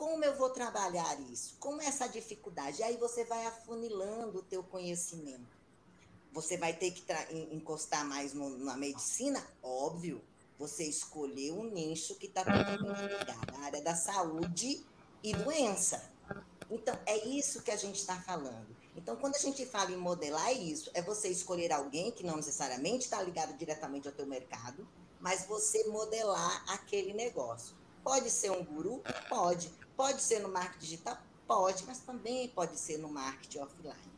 Como 0.02 0.24
eu 0.24 0.34
vou 0.34 0.50
trabalhar 0.50 1.20
isso? 1.30 1.54
Como 1.60 1.80
essa 1.80 2.08
dificuldade? 2.08 2.80
E 2.80 2.82
aí 2.82 2.96
você 2.96 3.24
vai 3.24 3.46
afunilando 3.46 4.40
o 4.40 4.42
teu 4.42 4.60
conhecimento. 4.64 5.56
Você 6.32 6.56
vai 6.56 6.72
ter 6.72 6.90
que 6.90 7.04
encostar 7.52 8.04
mais 8.04 8.34
no, 8.34 8.58
na 8.58 8.76
medicina? 8.76 9.40
Óbvio. 9.62 10.20
Você 10.58 10.82
escolheu 10.82 11.54
um 11.54 11.70
nicho 11.70 12.16
que 12.16 12.26
está 12.26 12.44
totalmente 12.44 13.00
ligado 13.00 13.54
à 13.54 13.64
área 13.64 13.80
da 13.80 13.94
saúde 13.94 14.84
e 15.22 15.32
doença. 15.34 16.10
Então, 16.68 16.98
é 17.06 17.24
isso 17.24 17.62
que 17.62 17.70
a 17.70 17.76
gente 17.76 18.00
está 18.00 18.20
falando. 18.22 18.76
Então, 18.96 19.14
quando 19.14 19.36
a 19.36 19.38
gente 19.38 19.64
fala 19.64 19.92
em 19.92 19.96
modelar, 19.96 20.48
é 20.48 20.54
isso. 20.54 20.90
É 20.94 21.00
você 21.00 21.28
escolher 21.28 21.70
alguém 21.70 22.10
que 22.10 22.26
não 22.26 22.34
necessariamente 22.34 23.04
está 23.04 23.22
ligado 23.22 23.56
diretamente 23.56 24.08
ao 24.08 24.14
teu 24.14 24.26
mercado, 24.26 24.84
mas 25.20 25.46
você 25.46 25.84
modelar 25.84 26.64
aquele 26.66 27.12
negócio. 27.12 27.76
Pode 28.02 28.28
ser 28.30 28.50
um 28.50 28.64
guru? 28.64 29.00
Pode. 29.28 29.70
Pode 29.96 30.22
ser 30.22 30.40
no 30.40 30.48
marketing 30.48 30.80
digital? 30.80 31.18
Pode, 31.46 31.84
mas 31.84 31.98
também 31.98 32.48
pode 32.48 32.78
ser 32.78 32.98
no 32.98 33.08
marketing 33.08 33.58
offline. 33.58 34.12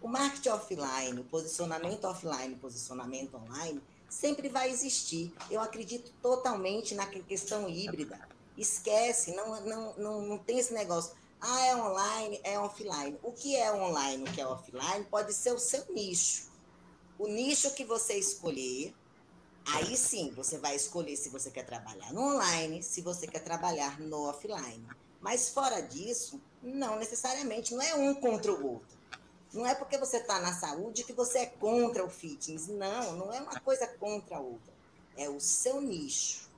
O 0.00 0.08
marketing 0.08 0.48
offline, 0.48 1.20
o 1.20 1.24
posicionamento 1.24 2.04
offline, 2.04 2.54
o 2.54 2.58
posicionamento 2.58 3.36
online, 3.36 3.82
sempre 4.08 4.48
vai 4.48 4.70
existir. 4.70 5.32
Eu 5.50 5.60
acredito 5.60 6.10
totalmente 6.22 6.94
na 6.94 7.06
questão 7.06 7.68
híbrida. 7.68 8.18
Esquece, 8.56 9.34
não, 9.34 9.60
não, 9.60 9.94
não, 9.96 10.22
não 10.22 10.38
tem 10.38 10.58
esse 10.58 10.72
negócio. 10.72 11.14
Ah, 11.40 11.66
é 11.66 11.76
online, 11.76 12.40
é 12.42 12.58
offline. 12.58 13.18
O 13.22 13.32
que 13.32 13.56
é 13.56 13.72
online, 13.72 14.24
o 14.24 14.32
que 14.32 14.40
é 14.40 14.46
offline, 14.46 15.04
pode 15.10 15.32
ser 15.32 15.52
o 15.52 15.58
seu 15.58 15.84
nicho. 15.92 16.50
O 17.18 17.26
nicho 17.26 17.72
que 17.74 17.84
você 17.84 18.14
escolher, 18.14 18.94
Aí 19.66 19.96
sim, 19.96 20.32
você 20.34 20.58
vai 20.58 20.74
escolher 20.74 21.16
se 21.16 21.28
você 21.28 21.50
quer 21.50 21.64
trabalhar 21.64 22.12
no 22.12 22.34
online, 22.34 22.82
se 22.82 23.02
você 23.02 23.26
quer 23.26 23.40
trabalhar 23.40 24.00
no 24.00 24.28
offline. 24.28 24.84
Mas 25.20 25.50
fora 25.50 25.80
disso, 25.80 26.40
não 26.62 26.98
necessariamente, 26.98 27.74
não 27.74 27.82
é 27.82 27.94
um 27.94 28.14
contra 28.14 28.52
o 28.52 28.72
outro. 28.72 28.98
Não 29.52 29.66
é 29.66 29.74
porque 29.74 29.98
você 29.98 30.18
está 30.18 30.38
na 30.38 30.54
saúde 30.54 31.04
que 31.04 31.12
você 31.12 31.40
é 31.40 31.46
contra 31.46 32.04
o 32.04 32.08
fitness. 32.08 32.68
Não, 32.68 33.16
não 33.16 33.32
é 33.32 33.40
uma 33.40 33.58
coisa 33.60 33.86
contra 33.86 34.36
a 34.36 34.40
outra. 34.40 34.72
É 35.16 35.28
o 35.28 35.40
seu 35.40 35.80
nicho. 35.80 36.48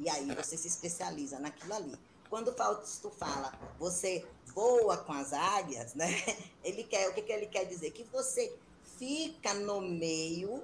E 0.00 0.08
aí 0.08 0.26
você 0.34 0.56
se 0.56 0.66
especializa 0.66 1.38
naquilo 1.38 1.74
ali. 1.74 1.98
Quando 2.30 2.48
o 2.48 2.54
Fausto 2.54 3.10
fala, 3.10 3.52
você 3.78 4.26
voa 4.46 4.96
com 4.96 5.12
as 5.12 5.32
águias, 5.32 5.94
né? 5.94 6.08
Ele 6.64 6.84
quer, 6.84 7.08
o 7.08 7.14
que, 7.14 7.22
que 7.22 7.32
ele 7.32 7.46
quer 7.46 7.64
dizer? 7.64 7.90
Que 7.90 8.04
você 8.04 8.54
fica 8.98 9.54
no 9.54 9.80
meio 9.80 10.62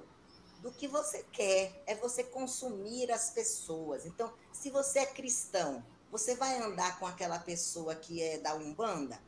do 0.61 0.71
que 0.71 0.87
você 0.87 1.23
quer, 1.31 1.83
é 1.85 1.95
você 1.95 2.23
consumir 2.23 3.11
as 3.11 3.29
pessoas. 3.29 4.05
Então, 4.05 4.31
se 4.51 4.69
você 4.69 4.99
é 4.99 5.05
cristão, 5.05 5.83
você 6.17 6.33
vai 6.33 6.57
andar 6.61 6.97
com 6.97 7.05
aquela 7.05 7.37
pessoa 7.37 7.93
que 7.93 8.23
é 8.23 8.37
da 8.37 8.55
Umbanda? 8.55 9.19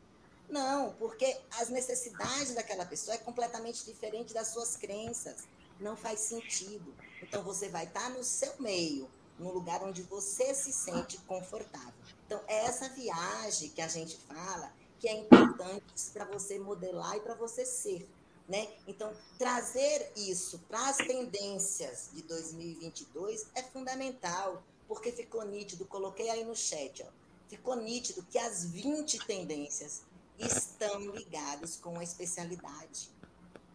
Não, 0.49 0.93
porque 0.93 1.37
as 1.59 1.67
necessidades 1.67 2.55
daquela 2.55 2.85
pessoa 2.85 3.15
é 3.15 3.17
completamente 3.17 3.83
diferente 3.83 4.33
das 4.33 4.47
suas 4.47 4.77
crenças. 4.77 5.43
Não 5.81 5.97
faz 5.97 6.21
sentido. 6.21 6.95
Então, 7.21 7.43
você 7.43 7.67
vai 7.67 7.83
estar 7.83 8.09
no 8.11 8.23
seu 8.23 8.53
meio, 8.61 9.09
num 9.37 9.51
lugar 9.51 9.83
onde 9.83 10.01
você 10.03 10.53
se 10.53 10.71
sente 10.71 11.17
confortável. 11.27 11.93
Então, 12.25 12.39
é 12.47 12.63
essa 12.63 12.87
viagem 12.87 13.69
que 13.71 13.81
a 13.81 13.87
gente 13.89 14.17
fala 14.19 14.71
que 14.97 15.09
é 15.09 15.13
importante 15.13 15.83
para 16.13 16.23
você 16.23 16.57
modelar 16.57 17.17
e 17.17 17.19
para 17.19 17.35
você 17.35 17.65
ser. 17.65 18.09
Né? 18.47 18.65
Então, 18.87 19.13
trazer 19.37 20.13
isso 20.15 20.57
para 20.69 20.87
as 20.87 20.95
tendências 20.95 22.11
de 22.13 22.21
2022 22.21 23.45
é 23.55 23.61
fundamental, 23.61 24.63
porque 24.87 25.11
ficou 25.11 25.45
nítido, 25.45 25.85
coloquei 25.85 26.29
aí 26.29 26.43
no 26.45 26.55
chat, 26.55 27.03
ó, 27.03 27.11
ficou 27.47 27.75
nítido 27.75 28.23
que 28.23 28.37
as 28.37 28.65
20 28.65 29.25
tendências 29.25 30.03
estão 30.37 30.99
ligadas 31.11 31.77
com 31.77 31.97
a 31.97 32.03
especialidade. 32.03 33.09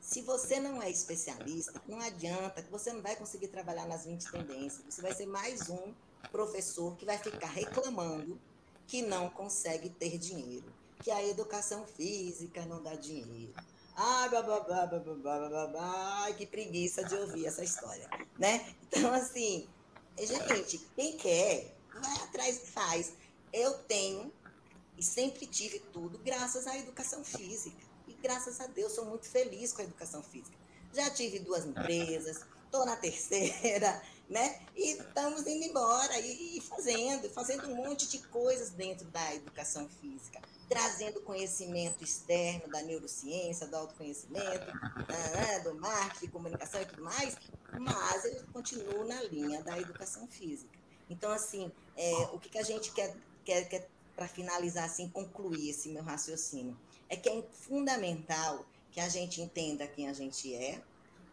Se 0.00 0.20
você 0.22 0.58
não 0.58 0.82
é 0.82 0.90
especialista, 0.90 1.80
não 1.86 2.00
adianta, 2.00 2.62
que 2.62 2.70
você 2.70 2.92
não 2.92 3.02
vai 3.02 3.14
conseguir 3.14 3.48
trabalhar 3.48 3.86
nas 3.86 4.04
20 4.04 4.30
tendências. 4.30 4.82
Você 4.88 5.00
vai 5.00 5.14
ser 5.14 5.26
mais 5.26 5.70
um 5.70 5.94
professor 6.30 6.96
que 6.96 7.04
vai 7.04 7.18
ficar 7.18 7.46
reclamando 7.46 8.38
que 8.86 9.00
não 9.00 9.30
consegue 9.30 9.88
ter 9.88 10.18
dinheiro, 10.18 10.66
que 11.02 11.10
a 11.10 11.24
educação 11.26 11.86
física 11.86 12.64
não 12.66 12.82
dá 12.82 12.94
dinheiro. 12.94 13.54
Ah, 13.94 14.28
bababá, 14.28 14.86
bababá, 14.86 15.48
babá, 15.48 16.32
que 16.36 16.46
preguiça 16.46 17.04
de 17.04 17.14
ouvir 17.14 17.46
essa 17.46 17.62
história, 17.62 18.08
né? 18.38 18.74
Então, 18.88 19.12
assim, 19.12 19.68
gente, 20.18 20.78
quem 20.94 21.16
quer, 21.16 21.74
vai 21.94 22.16
atrás 22.24 22.56
e 22.56 22.66
faz. 22.66 23.12
Eu 23.52 23.74
tenho 23.84 24.32
e 24.96 25.02
sempre 25.02 25.46
tive 25.46 25.78
tudo 25.92 26.18
graças 26.18 26.66
à 26.66 26.76
educação 26.78 27.24
física. 27.24 27.76
E 28.06 28.14
graças 28.14 28.60
a 28.60 28.66
Deus, 28.66 28.92
sou 28.92 29.04
muito 29.06 29.28
feliz 29.28 29.72
com 29.72 29.82
a 29.82 29.84
educação 29.84 30.22
física. 30.22 30.56
Já 30.92 31.10
tive 31.10 31.38
duas 31.38 31.64
empresas, 31.66 32.44
estou 32.64 32.84
na 32.84 32.96
terceira, 32.96 34.02
né? 34.32 34.58
E 34.74 34.92
estamos 34.92 35.46
indo 35.46 35.64
embora 35.66 36.18
e, 36.18 36.58
fazendo, 36.62 37.28
fazendo 37.28 37.68
um 37.68 37.76
monte 37.76 38.08
de 38.08 38.18
coisas 38.28 38.70
dentro 38.70 39.06
da 39.08 39.34
educação 39.34 39.86
física, 40.00 40.40
trazendo 40.70 41.20
conhecimento 41.20 42.02
externo 42.02 42.66
da 42.72 42.80
neurociência, 42.80 43.66
do 43.66 43.76
autoconhecimento, 43.76 44.66
né, 45.06 45.60
do 45.60 45.74
marketing, 45.74 46.28
comunicação 46.28 46.80
e 46.80 46.86
tudo 46.86 47.04
mais, 47.04 47.36
mas 47.78 48.24
eu 48.24 48.42
continuo 48.54 49.04
na 49.06 49.22
linha 49.24 49.62
da 49.62 49.78
educação 49.78 50.26
física. 50.26 50.78
Então, 51.10 51.30
assim, 51.30 51.70
é, 51.94 52.12
o 52.32 52.38
que, 52.38 52.48
que 52.48 52.58
a 52.58 52.62
gente 52.62 52.90
quer, 52.92 53.14
quer, 53.44 53.68
quer 53.68 53.86
para 54.16 54.26
finalizar, 54.26 54.84
assim, 54.84 55.10
concluir 55.10 55.68
esse 55.68 55.90
meu 55.90 56.02
raciocínio, 56.02 56.74
é 57.10 57.16
que 57.16 57.28
é 57.28 57.42
fundamental 57.52 58.64
que 58.90 59.00
a 59.00 59.10
gente 59.10 59.42
entenda 59.42 59.86
quem 59.86 60.08
a 60.08 60.14
gente 60.14 60.54
é, 60.54 60.80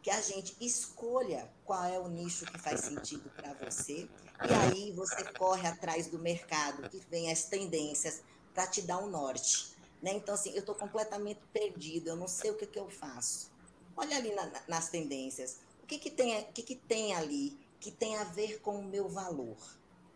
que 0.02 0.10
a 0.10 0.22
gente 0.22 0.56
escolha 0.62 1.50
qual 1.66 1.84
é 1.84 2.00
o 2.00 2.08
nicho 2.08 2.46
que 2.46 2.58
faz 2.58 2.82
sentido 2.82 3.30
para 3.32 3.54
você, 3.54 4.08
e 4.48 4.54
aí 4.54 4.92
você 4.94 5.24
corre 5.34 5.68
atrás 5.68 6.08
do 6.08 6.18
mercado, 6.18 6.90
que 6.90 7.00
vem 7.10 7.32
as 7.32 7.46
tendências, 7.46 8.22
para 8.54 8.68
te 8.68 8.82
dar 8.82 8.98
um 9.00 9.10
norte. 9.10 9.76
Né? 10.02 10.14
Então, 10.14 10.36
assim, 10.36 10.52
eu 10.52 10.60
estou 10.60 10.76
completamente 10.76 11.42
perdido, 11.52 12.10
eu 12.10 12.16
não 12.16 12.28
sei 12.28 12.52
o 12.52 12.56
que, 12.56 12.66
que 12.66 12.80
eu 12.80 12.90
faço. 12.90 13.52
Olha 13.96 14.16
ali 14.16 14.34
na, 14.34 14.50
nas 14.68 14.90
tendências, 14.90 15.60
o 15.84 15.86
que, 15.86 16.00
que, 16.00 16.10
tem, 16.10 16.40
o 16.40 16.54
que, 16.54 16.64
que 16.64 16.76
tem 16.76 17.14
ali 17.14 17.60
que 17.80 17.92
tem 17.92 18.18
a 18.18 18.24
ver 18.24 18.60
com 18.60 18.80
o 18.80 18.84
meu 18.84 19.10
valor, 19.10 19.58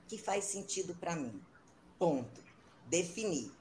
que 0.07 0.17
faz 0.17 0.45
sentido 0.45 0.95
para 0.95 1.15
mim? 1.15 1.41
Ponto. 1.97 2.43
Definir. 2.87 3.51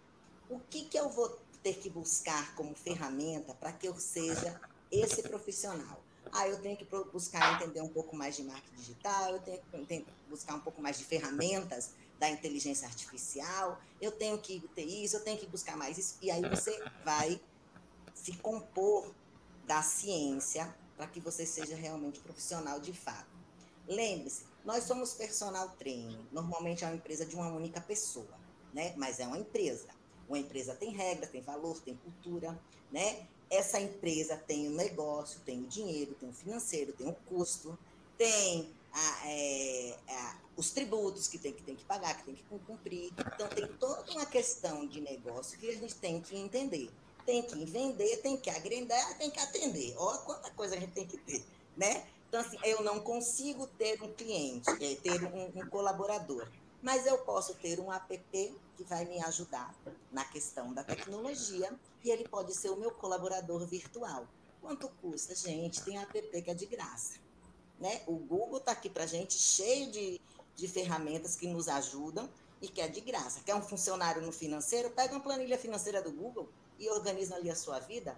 O 0.49 0.59
que, 0.59 0.85
que 0.85 0.99
eu 0.99 1.09
vou 1.09 1.39
ter 1.63 1.75
que 1.75 1.89
buscar 1.89 2.55
como 2.55 2.75
ferramenta 2.75 3.55
para 3.55 3.73
que 3.73 3.87
eu 3.87 3.99
seja 3.99 4.61
esse 4.91 5.23
profissional? 5.23 6.02
Ah, 6.31 6.49
eu 6.49 6.61
tenho 6.61 6.77
que 6.77 6.87
buscar 7.13 7.55
entender 7.55 7.81
um 7.81 7.89
pouco 7.89 8.15
mais 8.15 8.37
de 8.37 8.45
marketing 8.45 8.77
digital, 8.77 9.33
eu 9.33 9.41
tenho 9.41 10.05
que 10.05 10.07
buscar 10.29 10.55
um 10.55 10.61
pouco 10.61 10.81
mais 10.81 10.99
de 10.99 11.05
ferramentas 11.05 11.91
da 12.19 12.31
inteligência 12.31 12.87
artificial, 12.87 13.81
eu 14.01 14.13
tenho 14.13 14.39
que 14.39 14.61
ter 14.75 14.85
isso, 14.85 15.17
eu 15.17 15.25
tenho 15.25 15.37
que 15.39 15.47
buscar 15.47 15.77
mais 15.77 15.99
isso. 15.99 16.19
E 16.23 16.31
aí 16.31 16.43
você 16.49 16.81
vai 17.05 17.41
se 18.15 18.33
compor 18.37 19.13
da 19.67 19.83
ciência 19.83 20.73
para 20.97 21.07
que 21.07 21.19
você 21.19 21.45
seja 21.45 21.75
realmente 21.75 22.21
profissional 22.21 22.79
de 22.79 22.93
fato. 22.93 23.27
Lembre-se, 23.89 24.45
nós 24.65 24.85
somos 24.85 25.15
personal 25.15 25.71
trainer. 25.71 26.19
Normalmente 26.31 26.85
é 26.85 26.87
uma 26.87 26.95
empresa 26.95 27.27
de 27.27 27.35
uma 27.35 27.49
única 27.49 27.81
pessoa, 27.81 28.39
né? 28.73 28.95
Mas 28.97 29.19
é 29.19 29.27
uma 29.27 29.39
empresa. 29.39 29.89
Uma 30.29 30.39
empresa 30.39 30.75
tem 30.75 30.91
regra, 30.91 31.27
tem 31.27 31.41
valor, 31.41 31.81
tem 31.81 31.97
cultura, 31.97 32.59
né? 32.91 33.27
Essa 33.53 33.79
empresa 33.79 34.37
tem 34.37 34.67
o 34.67 34.71
um 34.71 34.75
negócio, 34.75 35.39
tem 35.45 35.61
o 35.61 35.67
dinheiro, 35.67 36.15
tem 36.15 36.31
o 36.31 36.33
financeiro, 36.33 36.93
tem 36.95 37.07
o 37.07 37.13
custo, 37.27 37.79
tem 38.17 38.73
a, 38.91 39.29
é, 39.29 39.99
a, 40.09 40.37
os 40.57 40.71
tributos 40.71 41.29
que 41.29 41.39
tem, 41.39 41.53
que 41.53 41.63
tem 41.63 41.77
que 41.77 41.85
pagar, 41.85 42.17
que 42.17 42.25
tem 42.25 42.35
que 42.35 42.43
cumprir. 42.67 43.13
Então, 43.13 43.47
tem 43.49 43.67
toda 43.79 44.11
uma 44.13 44.25
questão 44.25 44.87
de 44.87 45.03
negócio 45.03 45.59
que 45.59 45.69
a 45.69 45.75
gente 45.75 45.95
tem 45.97 46.21
que 46.21 46.35
entender. 46.35 46.91
Tem 47.27 47.43
que 47.43 47.65
vender, 47.67 48.17
tem 48.23 48.39
que 48.39 48.49
agregar, 48.49 49.19
tem 49.19 49.31
que 49.31 49.39
atender. 49.39 49.95
Olha 49.99 50.19
quanta 50.19 50.51
coisa 50.53 50.75
a 50.75 50.81
gente 50.81 50.93
tem 50.93 51.07
que 51.07 51.19
ter, 51.19 51.45
né? 51.77 52.07
Então, 52.29 52.41
assim, 52.41 52.57
eu 52.65 52.83
não 52.83 53.01
consigo 53.01 53.67
ter 53.67 54.03
um 54.03 54.13
cliente, 54.15 54.71
é, 54.71 54.95
ter 54.97 55.23
um, 55.25 55.61
um 55.61 55.69
colaborador 55.69 56.49
mas 56.83 57.07
eu 57.07 57.17
posso 57.19 57.55
ter 57.55 57.79
um 57.79 57.93
app 57.93 58.19
que 58.77 58.85
vai 58.85 59.05
me 59.05 59.23
ajudar 59.23 59.73
na 60.11 60.25
questão 60.25 60.75
da 60.75 60.83
tecnologia 60.83 61.73
e 62.05 62.11
ele 62.11 62.29
pode 62.29 62.55
ser 62.55 62.71
o 62.71 62.77
meu 62.77 62.91
colaborador 62.91 63.67
virtual. 63.67 64.27
Quanto 64.61 64.89
custa? 65.01 65.35
Gente, 65.35 65.83
tem 65.83 65.99
app 65.99 66.43
que 66.43 66.51
é 66.51 66.55
de 66.55 66.67
graça. 66.67 67.15
Né? 67.79 68.03
O 68.07 68.17
Google 68.17 68.59
está 68.59 68.73
aqui 68.73 68.89
para 68.89 69.07
gente 69.07 69.35
cheio 69.35 69.91
de, 69.91 70.21
de 70.55 70.69
ferramentas 70.69 71.35
que 71.35 71.47
nos 71.47 71.69
ajudam 71.69 72.29
e 72.61 72.69
que 72.69 72.81
é 72.81 72.89
de 72.89 73.01
graça. 73.01 73.41
Quer 73.45 73.55
um 73.55 73.63
funcionário 73.63 74.23
no 74.23 74.31
financeiro? 74.31 74.91
Pega 74.91 75.15
uma 75.15 75.21
planilha 75.21 75.59
financeira 75.59 76.01
do 76.01 76.13
Google 76.13 76.49
e 76.79 76.89
organiza 76.91 77.35
ali 77.35 77.51
a 77.51 77.57
sua 77.57 77.81
vida. 77.81 78.17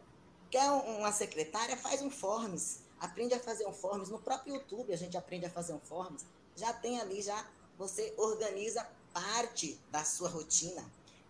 Quer 0.50 0.70
uma 0.70 1.12
secretária? 1.12 1.76
Faz 1.76 2.02
um 2.02 2.10
forms. 2.10 2.80
Aprende 3.00 3.34
a 3.34 3.40
fazer 3.40 3.66
um 3.66 3.72
forms. 3.72 4.10
No 4.10 4.18
próprio 4.18 4.54
YouTube 4.54 4.92
a 4.92 4.96
gente 4.96 5.16
aprende 5.16 5.46
a 5.46 5.50
fazer 5.50 5.72
um 5.72 5.80
forms. 5.80 6.26
Já 6.54 6.72
tem 6.72 7.00
ali 7.00 7.22
já 7.22 7.46
você 7.76 8.14
organiza 8.16 8.86
parte 9.12 9.80
da 9.90 10.04
sua 10.04 10.28
rotina. 10.28 10.84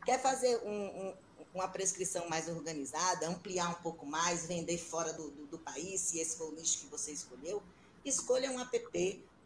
Quer 0.04 0.20
fazer 0.20 0.56
um, 0.64 1.08
um, 1.08 1.14
uma 1.54 1.68
prescrição 1.68 2.28
mais 2.28 2.48
organizada, 2.48 3.28
ampliar 3.28 3.70
um 3.70 3.82
pouco 3.82 4.04
mais, 4.04 4.46
vender 4.46 4.76
fora 4.76 5.12
do, 5.12 5.30
do, 5.30 5.46
do, 5.46 5.58
país, 5.58 6.00
se 6.00 6.18
esse 6.18 6.36
for 6.36 6.48
o 6.48 6.52
nicho 6.52 6.80
que 6.80 6.86
você 6.86 7.12
escolheu, 7.12 7.62
escolha 8.04 8.50
um 8.50 8.60
app 8.60 8.78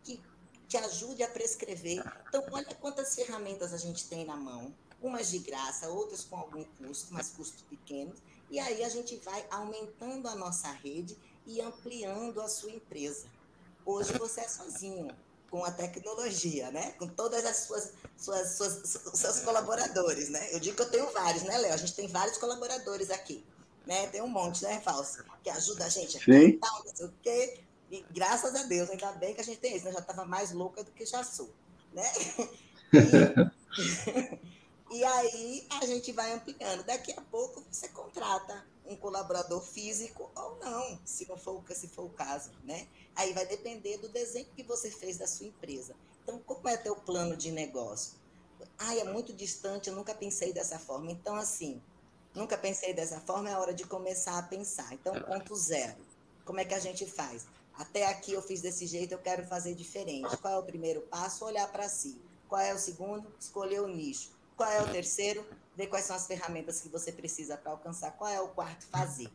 que 0.03 0.21
te 0.67 0.77
ajude 0.79 1.23
a 1.23 1.29
prescrever. 1.29 2.03
Então, 2.29 2.43
olha 2.51 2.75
quantas 2.81 3.15
ferramentas 3.15 3.75
a 3.75 3.77
gente 3.77 4.09
tem 4.09 4.25
na 4.25 4.37
mão, 4.37 4.75
umas 5.03 5.31
de 5.31 5.39
graça, 5.39 5.89
outras 5.89 6.25
com 6.25 6.37
algum 6.37 6.65
custo, 6.65 7.13
mas 7.13 7.29
custos 7.29 7.63
pequenos, 7.63 8.19
e 8.51 8.59
aí 8.59 8.83
a 8.83 8.89
gente 8.89 9.17
vai 9.17 9.47
aumentando 9.51 10.29
a 10.29 10.35
nossa 10.35 10.71
rede 10.71 11.17
e 11.47 11.61
ampliando 11.61 12.41
a 12.41 12.49
sua 12.49 12.71
empresa. 12.71 13.27
Hoje 13.85 14.13
você 14.15 14.41
é 14.41 14.49
sozinho, 14.49 15.15
com 15.51 15.65
a 15.65 15.71
tecnologia, 15.71 16.71
né? 16.71 16.93
Com 16.99 17.09
todas 17.09 17.45
as 17.45 17.57
suas, 17.57 17.93
suas, 18.17 18.57
suas 18.57 19.01
seus 19.15 19.41
colaboradores, 19.41 20.29
né? 20.29 20.49
Eu 20.53 20.61
digo 20.61 20.77
que 20.77 20.83
eu 20.83 20.91
tenho 20.91 21.11
vários, 21.13 21.43
né, 21.43 21.57
Léo? 21.59 21.75
A 21.75 21.77
gente 21.77 21.95
tem 21.95 22.07
vários 22.07 22.39
colaboradores 22.39 23.11
aqui, 23.11 23.45
né? 23.87 24.07
Tem 24.09 24.23
um 24.23 24.29
monte, 24.29 24.63
né, 24.63 24.81
Falso? 24.81 25.25
Que 25.43 25.51
ajuda 25.51 25.87
a 25.87 25.89
gente 25.89 26.19
a 26.19 26.21
Sim. 26.21 26.59
não 26.63 26.95
sei 26.95 27.07
o 27.07 27.15
quê. 27.23 27.61
E 27.91 28.05
graças 28.11 28.55
a 28.55 28.65
Deus, 28.65 28.91
ainda 28.91 29.13
bem 29.13 29.35
que 29.35 29.41
a 29.41 29.45
gente 29.45 29.59
tem 29.59 29.75
isso, 29.75 29.85
né? 29.85 29.91
Eu 29.91 29.95
já 29.95 30.01
estava 30.01 30.25
mais 30.25 30.53
louca 30.53 30.85
do 30.85 30.91
que 30.91 31.07
já 31.07 31.25
sou, 31.25 31.51
né? 31.93 32.05
E, 34.91 34.97
e 34.97 35.05
aí 35.05 35.67
a 35.81 35.85
gente 35.85 36.11
vai 36.13 36.33
ampliando. 36.33 36.85
Daqui 36.85 37.13
a 37.13 37.21
pouco 37.21 37.63
você 37.71 37.89
contrata 37.89 38.65
um 38.89 38.97
colaborador 38.97 39.61
físico 39.61 40.31
ou 40.35 40.59
não, 40.59 40.99
se 41.05 41.29
não 41.29 41.37
for, 41.37 41.63
se 41.71 41.89
for 41.89 42.05
o 42.07 42.11
caso, 42.11 42.51
né? 42.65 42.89
Aí 43.15 43.33
vai 43.33 43.47
depender 43.47 43.99
do 43.99 44.09
desenho 44.09 44.47
que 44.57 44.63
você 44.63 44.91
fez 44.91 45.19
da 45.19 45.27
sua 45.27 45.47
empresa. 45.47 45.95
Então, 46.23 46.39
como 46.41 46.69
é 46.69 46.77
teu 46.77 46.97
plano 46.97 47.37
de 47.37 47.51
negócio? 47.51 48.15
Ah, 48.79 48.97
é 48.97 49.05
muito 49.05 49.33
distante, 49.33 49.89
eu 49.89 49.97
nunca 49.97 50.15
pensei 50.15 50.53
dessa 50.53 50.79
forma. 50.79 51.11
Então, 51.11 51.37
assim, 51.37 51.81
nunca 52.35 52.57
pensei 52.57 52.93
dessa 52.93 53.21
forma, 53.21 53.49
é 53.49 53.57
hora 53.57 53.75
de 53.75 53.85
começar 53.85 54.39
a 54.39 54.43
pensar. 54.43 54.93
Então, 54.93 55.15
ponto 55.23 55.55
zero. 55.55 55.97
Como 56.45 56.61
é 56.61 56.65
que 56.65 56.75
a 56.75 56.79
gente 56.79 57.07
faz? 57.07 57.47
Até 57.75 58.07
aqui 58.07 58.33
eu 58.33 58.43
fiz 58.43 58.61
desse 58.61 58.87
jeito, 58.87 59.13
eu 59.13 59.19
quero 59.19 59.47
fazer 59.47 59.75
diferente. 59.75 60.37
Qual 60.39 60.55
é 60.55 60.59
o 60.59 60.63
primeiro 60.63 61.03
passo? 61.03 61.45
Olhar 61.45 61.71
para 61.71 61.89
si. 61.89 62.21
Qual 62.49 62.61
é 62.61 62.75
o 62.75 62.79
segundo? 62.79 63.33
Escolher 63.39 63.81
o 63.81 63.87
nicho. 63.87 64.31
Qual 64.57 64.69
é 64.69 64.83
o 64.83 64.91
terceiro? 64.91 65.47
Ver 65.79 65.87
quais 65.87 66.07
são 66.07 66.17
as 66.17 66.27
ferramentas 66.27 66.81
que 66.81 66.89
você 66.89 67.13
precisa 67.13 67.57
para 67.57 67.71
alcançar. 67.71 68.11
Qual 68.11 68.29
é 68.29 68.41
o 68.41 68.49
quarto? 68.49 68.85
Fazer. 68.87 69.29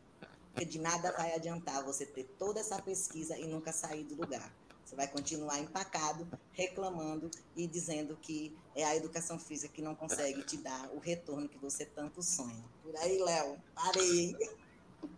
Porque 0.52 0.65
de 0.65 0.78
nada 0.78 1.14
vai 1.14 1.34
adiantar 1.34 1.82
você 1.86 2.06
ter 2.06 2.26
toda 2.38 2.60
essa 2.60 2.82
pesquisa 2.82 3.38
e 3.38 3.48
nunca 3.48 3.72
sair 3.72 4.03
do 4.03 4.14
lugar. 4.14 4.53
Você 4.84 4.94
vai 4.94 5.07
continuar 5.07 5.61
empacado, 5.61 6.28
reclamando 6.52 7.32
e 7.56 7.65
dizendo 7.65 8.18
que 8.22 8.53
é 8.76 8.84
a 8.84 8.94
educação 8.94 9.40
física 9.40 9.74
que 9.74 9.82
não 9.82 9.95
consegue 9.95 10.44
te 10.44 10.57
dar 10.57 10.90
o 10.94 10.99
retorno 10.99 11.48
que 11.48 11.57
você 11.57 11.86
tanto 11.86 12.22
sonha. 12.22 12.65
Por 12.84 12.94
aí, 12.98 13.24
Léo, 13.24 13.56
parei. 13.74 14.36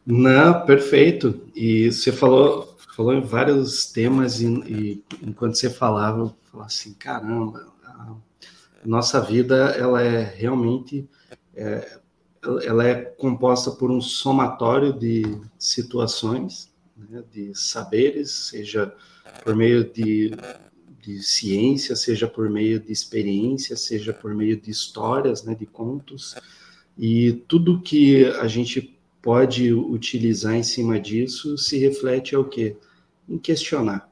Não, 0.05 0.63
perfeito. 0.63 1.49
E 1.55 1.91
você 1.91 2.11
falou, 2.11 2.77
falou 2.95 3.15
em 3.15 3.21
vários 3.21 3.91
temas 3.91 4.41
e, 4.41 4.45
e 4.45 5.05
enquanto 5.23 5.55
você 5.55 5.71
falava, 5.71 6.19
eu 6.19 6.35
falava 6.51 6.67
assim, 6.67 6.93
caramba, 6.93 7.73
a 7.83 8.15
nossa 8.85 9.19
vida 9.19 9.71
ela 9.71 10.03
é 10.03 10.21
realmente 10.21 11.09
é, 11.55 11.99
ela 12.63 12.87
é 12.87 12.95
composta 12.95 13.71
por 13.71 13.89
um 13.89 14.01
somatório 14.01 14.93
de 14.93 15.23
situações, 15.57 16.71
né, 16.97 17.23
de 17.31 17.55
saberes, 17.55 18.31
seja 18.31 18.93
por 19.43 19.55
meio 19.55 19.83
de, 19.91 20.31
de 21.01 21.23
ciência, 21.23 21.95
seja 21.95 22.27
por 22.27 22.49
meio 22.49 22.79
de 22.79 22.91
experiência, 22.91 23.75
seja 23.75 24.13
por 24.13 24.33
meio 24.33 24.59
de 24.59 24.69
histórias, 24.69 25.43
né, 25.43 25.55
de 25.55 25.65
contos, 25.65 26.35
e 26.97 27.43
tudo 27.47 27.81
que 27.81 28.25
a 28.25 28.47
gente 28.47 28.97
pode 29.21 29.73
utilizar 29.73 30.53
em 30.53 30.63
cima 30.63 30.99
disso 30.99 31.57
se 31.57 31.77
reflete 31.79 32.35
ao 32.35 32.45
quê? 32.45 32.77
Em 33.27 33.37
questionar. 33.39 34.09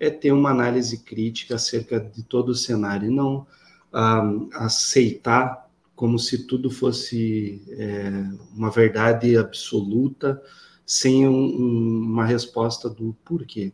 É 0.00 0.08
ter 0.08 0.32
uma 0.32 0.50
análise 0.50 0.98
crítica 0.98 1.56
acerca 1.56 2.00
de 2.00 2.22
todo 2.22 2.48
o 2.48 2.54
cenário, 2.54 3.08
e 3.08 3.14
não 3.14 3.46
ah, 3.92 4.24
aceitar 4.54 5.63
como 5.94 6.18
se 6.18 6.46
tudo 6.46 6.70
fosse 6.70 7.62
é, 7.70 8.10
uma 8.54 8.70
verdade 8.70 9.36
absoluta, 9.36 10.40
sem 10.84 11.26
um, 11.28 11.56
uma 11.56 12.24
resposta 12.24 12.90
do 12.90 13.16
porquê. 13.24 13.72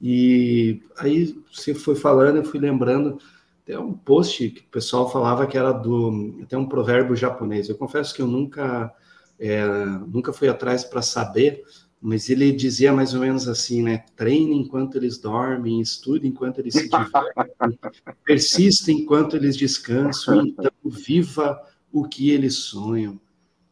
E 0.00 0.82
aí 0.96 1.36
você 1.52 1.74
foi 1.74 1.94
falando, 1.94 2.36
eu 2.36 2.44
fui 2.44 2.58
lembrando, 2.58 3.18
tem 3.64 3.76
um 3.76 3.92
post 3.92 4.48
que 4.48 4.60
o 4.60 4.70
pessoal 4.70 5.10
falava 5.10 5.46
que 5.46 5.58
era 5.58 5.72
do. 5.72 6.44
Tem 6.48 6.58
um 6.58 6.68
provérbio 6.68 7.14
japonês. 7.14 7.68
Eu 7.68 7.76
confesso 7.76 8.14
que 8.14 8.22
eu 8.22 8.26
nunca, 8.26 8.90
é, 9.38 9.62
nunca 10.06 10.32
fui 10.32 10.48
atrás 10.48 10.84
para 10.84 11.02
saber, 11.02 11.62
mas 12.00 12.30
ele 12.30 12.52
dizia 12.52 12.92
mais 12.92 13.12
ou 13.12 13.20
menos 13.20 13.48
assim, 13.48 13.82
né? 13.82 14.04
Treine 14.14 14.56
enquanto 14.56 14.96
eles 14.96 15.18
dormem, 15.18 15.80
estude 15.80 16.26
enquanto 16.28 16.60
eles 16.60 16.74
se 16.74 16.88
divertem, 16.88 17.78
persista 18.24 18.92
enquanto 18.92 19.36
eles 19.36 19.56
descansam, 19.56 20.46
então 20.46 20.70
viva 20.84 21.60
o 21.92 22.04
que 22.04 22.30
eles 22.30 22.54
sonham. 22.56 23.20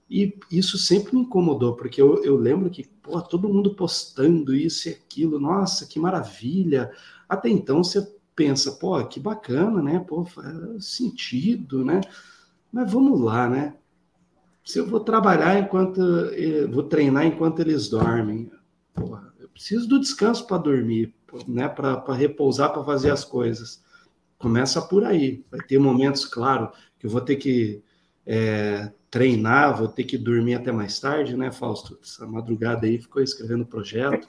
E 0.08 0.38
isso 0.50 0.78
sempre 0.78 1.14
me 1.14 1.22
incomodou, 1.22 1.74
porque 1.74 2.00
eu, 2.00 2.22
eu 2.24 2.36
lembro 2.36 2.70
que, 2.70 2.84
pô, 3.02 3.20
todo 3.20 3.48
mundo 3.48 3.74
postando 3.74 4.54
isso 4.54 4.88
e 4.88 4.92
aquilo, 4.92 5.40
nossa, 5.40 5.86
que 5.86 5.98
maravilha. 5.98 6.90
Até 7.28 7.48
então 7.48 7.82
você 7.82 8.06
pensa, 8.34 8.72
pô, 8.72 9.04
que 9.06 9.18
bacana, 9.18 9.82
né? 9.82 9.98
Pô, 9.98 10.24
faz 10.24 10.84
sentido, 10.84 11.84
né? 11.84 12.00
Mas 12.72 12.90
vamos 12.90 13.20
lá, 13.20 13.48
né? 13.48 13.74
Se 14.66 14.80
eu 14.80 14.86
vou 14.86 14.98
trabalhar 14.98 15.60
enquanto, 15.60 16.02
eh, 16.32 16.66
vou 16.66 16.82
treinar 16.82 17.24
enquanto 17.24 17.60
eles 17.60 17.88
dormem, 17.88 18.50
porra, 18.92 19.32
eu 19.38 19.48
preciso 19.48 19.88
do 19.88 20.00
descanso 20.00 20.44
para 20.44 20.58
dormir, 20.58 21.14
né? 21.46 21.68
Para 21.68 22.12
repousar, 22.14 22.72
para 22.72 22.82
fazer 22.82 23.12
as 23.12 23.24
coisas. 23.24 23.80
Começa 24.36 24.82
por 24.82 25.04
aí. 25.04 25.44
Vai 25.48 25.60
ter 25.60 25.78
momentos, 25.78 26.24
claro, 26.24 26.72
que 26.98 27.06
eu 27.06 27.10
vou 27.10 27.20
ter 27.20 27.36
que 27.36 27.80
é, 28.26 28.90
treinar, 29.08 29.78
vou 29.78 29.86
ter 29.86 30.02
que 30.02 30.18
dormir 30.18 30.56
até 30.56 30.72
mais 30.72 30.98
tarde, 30.98 31.36
né, 31.36 31.52
Fausto? 31.52 31.96
Essa 32.02 32.26
madrugada 32.26 32.86
aí 32.86 32.98
ficou 32.98 33.22
escrevendo 33.22 33.64
projeto. 33.64 34.26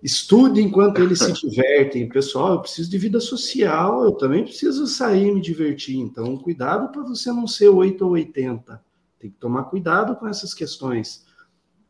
Estude 0.00 0.62
enquanto 0.62 1.02
eles 1.02 1.18
se 1.18 1.32
divertem. 1.32 2.08
Pessoal, 2.08 2.52
eu 2.52 2.60
preciso 2.60 2.88
de 2.88 2.98
vida 2.98 3.18
social, 3.18 4.04
eu 4.04 4.12
também 4.12 4.44
preciso 4.44 4.86
sair 4.86 5.26
e 5.26 5.34
me 5.34 5.40
divertir. 5.40 5.96
Então, 5.98 6.36
cuidado 6.36 6.92
para 6.92 7.02
você 7.02 7.32
não 7.32 7.48
ser 7.48 7.68
8 7.68 8.04
ou 8.04 8.12
80. 8.12 8.86
Tem 9.18 9.30
que 9.30 9.36
tomar 9.36 9.64
cuidado 9.64 10.16
com 10.16 10.26
essas 10.26 10.54
questões. 10.54 11.24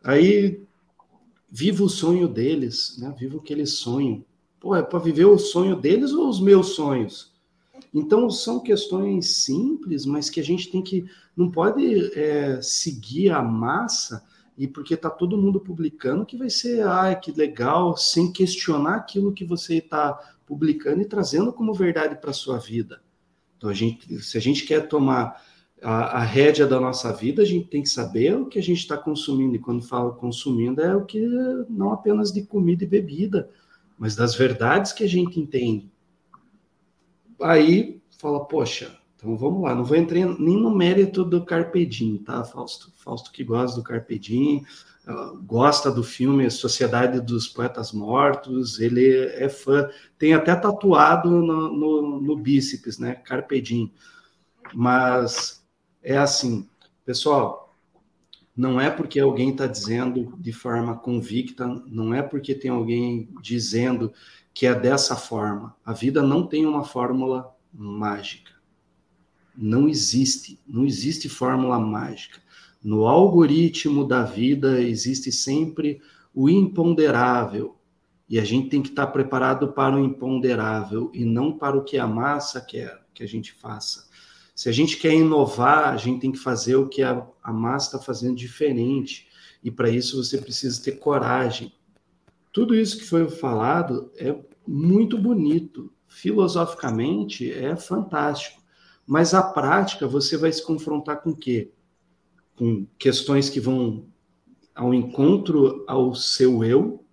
Aí, 0.02 0.62
viva 1.50 1.82
o 1.82 1.88
sonho 1.88 2.28
deles, 2.28 2.96
né? 2.98 3.14
Viva 3.18 3.36
o 3.36 3.42
que 3.42 3.52
eles 3.52 3.74
sonham. 3.74 4.24
Pô, 4.60 4.74
é 4.74 4.82
para 4.82 4.98
viver 4.98 5.26
o 5.26 5.38
sonho 5.38 5.76
deles 5.76 6.12
ou 6.12 6.28
os 6.28 6.40
meus 6.40 6.74
sonhos? 6.74 7.32
Então, 7.92 8.28
são 8.30 8.60
questões 8.60 9.44
simples, 9.44 10.04
mas 10.04 10.28
que 10.28 10.40
a 10.40 10.44
gente 10.44 10.70
tem 10.70 10.82
que. 10.82 11.04
Não 11.36 11.50
pode 11.50 12.18
é, 12.18 12.60
seguir 12.60 13.30
a 13.30 13.42
massa 13.42 14.24
e 14.56 14.66
porque 14.66 14.94
está 14.94 15.08
todo 15.08 15.38
mundo 15.38 15.60
publicando 15.60 16.26
que 16.26 16.36
vai 16.36 16.50
ser, 16.50 16.82
ah, 16.82 17.14
que 17.14 17.30
legal, 17.30 17.96
sem 17.96 18.32
questionar 18.32 18.96
aquilo 18.96 19.32
que 19.32 19.44
você 19.44 19.76
está 19.76 20.18
publicando 20.44 21.00
e 21.00 21.06
trazendo 21.06 21.52
como 21.52 21.72
verdade 21.72 22.16
para 22.16 22.30
a 22.30 22.34
sua 22.34 22.58
vida. 22.58 23.00
Então, 23.56 23.70
a 23.70 23.74
gente, 23.74 24.20
se 24.20 24.36
a 24.36 24.40
gente 24.40 24.64
quer 24.64 24.88
tomar 24.88 25.40
a, 25.82 26.18
a 26.18 26.22
rédea 26.22 26.66
da 26.66 26.80
nossa 26.80 27.12
vida, 27.12 27.42
a 27.42 27.46
gente 27.46 27.68
tem 27.68 27.82
que 27.82 27.88
saber 27.88 28.36
o 28.36 28.46
que 28.46 28.58
a 28.58 28.62
gente 28.62 28.78
está 28.78 28.96
consumindo. 28.96 29.56
E 29.56 29.58
quando 29.58 29.82
falo 29.82 30.14
consumindo, 30.14 30.80
é 30.80 30.94
o 30.94 31.04
que 31.04 31.20
não 31.68 31.92
apenas 31.92 32.32
de 32.32 32.42
comida 32.42 32.84
e 32.84 32.86
bebida, 32.86 33.48
mas 33.98 34.16
das 34.16 34.34
verdades 34.34 34.92
que 34.92 35.04
a 35.04 35.08
gente 35.08 35.38
entende 35.38 35.90
aí 37.40 38.00
fala, 38.20 38.44
poxa, 38.44 38.98
então 39.16 39.36
vamos 39.36 39.62
lá, 39.62 39.74
não 39.74 39.84
vou 39.84 39.96
entrar 39.96 40.26
nem 40.38 40.60
no 40.60 40.74
mérito 40.74 41.24
do 41.24 41.44
Carpedim, 41.44 42.18
tá, 42.18 42.44
Fausto? 42.44 42.92
Fausto 42.96 43.32
que 43.32 43.44
gosta 43.44 43.76
do 43.76 43.84
Carpedim, 43.84 44.64
gosta 45.44 45.90
do 45.90 46.04
filme 46.04 46.50
Sociedade 46.50 47.20
dos 47.20 47.48
Poetas 47.48 47.92
Mortos, 47.92 48.78
ele 48.78 49.08
é 49.08 49.48
fã, 49.48 49.88
tem 50.18 50.34
até 50.34 50.54
tatuado 50.54 51.30
no, 51.30 51.72
no, 51.72 52.20
no 52.20 52.36
bíceps, 52.36 52.98
né, 52.98 53.14
Carpedim. 53.14 53.92
Mas 54.74 55.64
é 56.02 56.16
assim, 56.16 56.68
pessoal, 57.04 57.74
não 58.56 58.80
é 58.80 58.90
porque 58.90 59.20
alguém 59.20 59.50
está 59.50 59.66
dizendo 59.66 60.34
de 60.36 60.52
forma 60.52 60.96
convicta, 60.96 61.66
não 61.86 62.12
é 62.12 62.22
porque 62.22 62.54
tem 62.54 62.70
alguém 62.70 63.28
dizendo 63.40 64.12
que 64.52 64.66
é 64.66 64.74
dessa 64.74 65.14
forma. 65.14 65.76
A 65.84 65.92
vida 65.92 66.22
não 66.22 66.44
tem 66.44 66.66
uma 66.66 66.82
fórmula 66.82 67.54
mágica. 67.72 68.50
Não 69.56 69.88
existe, 69.88 70.58
não 70.66 70.84
existe 70.84 71.28
fórmula 71.28 71.78
mágica. 71.78 72.40
No 72.82 73.06
algoritmo 73.06 74.04
da 74.04 74.24
vida 74.24 74.80
existe 74.82 75.30
sempre 75.30 76.00
o 76.34 76.48
imponderável. 76.48 77.76
E 78.28 78.40
a 78.40 78.44
gente 78.44 78.68
tem 78.68 78.82
que 78.82 78.88
estar 78.88 79.06
preparado 79.06 79.72
para 79.72 79.94
o 79.94 80.04
imponderável 80.04 81.10
e 81.14 81.24
não 81.24 81.56
para 81.56 81.76
o 81.76 81.84
que 81.84 81.96
a 81.96 82.08
massa 82.08 82.60
quer 82.60 83.00
que 83.14 83.22
a 83.22 83.26
gente 83.26 83.52
faça. 83.52 84.07
Se 84.58 84.68
a 84.68 84.72
gente 84.72 84.96
quer 84.96 85.14
inovar, 85.14 85.90
a 85.90 85.96
gente 85.96 86.18
tem 86.18 86.32
que 86.32 86.38
fazer 86.38 86.74
o 86.74 86.88
que 86.88 87.00
a, 87.00 87.24
a 87.40 87.52
massa 87.52 87.86
está 87.86 87.98
fazendo 88.00 88.34
diferente. 88.34 89.28
E 89.62 89.70
para 89.70 89.88
isso 89.88 90.20
você 90.20 90.36
precisa 90.36 90.82
ter 90.82 90.98
coragem. 90.98 91.72
Tudo 92.52 92.74
isso 92.74 92.98
que 92.98 93.04
foi 93.04 93.30
falado 93.30 94.10
é 94.16 94.36
muito 94.66 95.16
bonito. 95.16 95.92
Filosoficamente 96.08 97.52
é 97.52 97.76
fantástico. 97.76 98.60
Mas 99.06 99.32
a 99.32 99.44
prática 99.44 100.08
você 100.08 100.36
vai 100.36 100.50
se 100.50 100.66
confrontar 100.66 101.22
com 101.22 101.30
o 101.30 101.36
quê? 101.36 101.70
Com 102.56 102.84
questões 102.98 103.48
que 103.48 103.60
vão 103.60 104.08
ao 104.74 104.92
encontro 104.92 105.84
ao 105.86 106.16
seu 106.16 106.64
eu, 106.64 107.06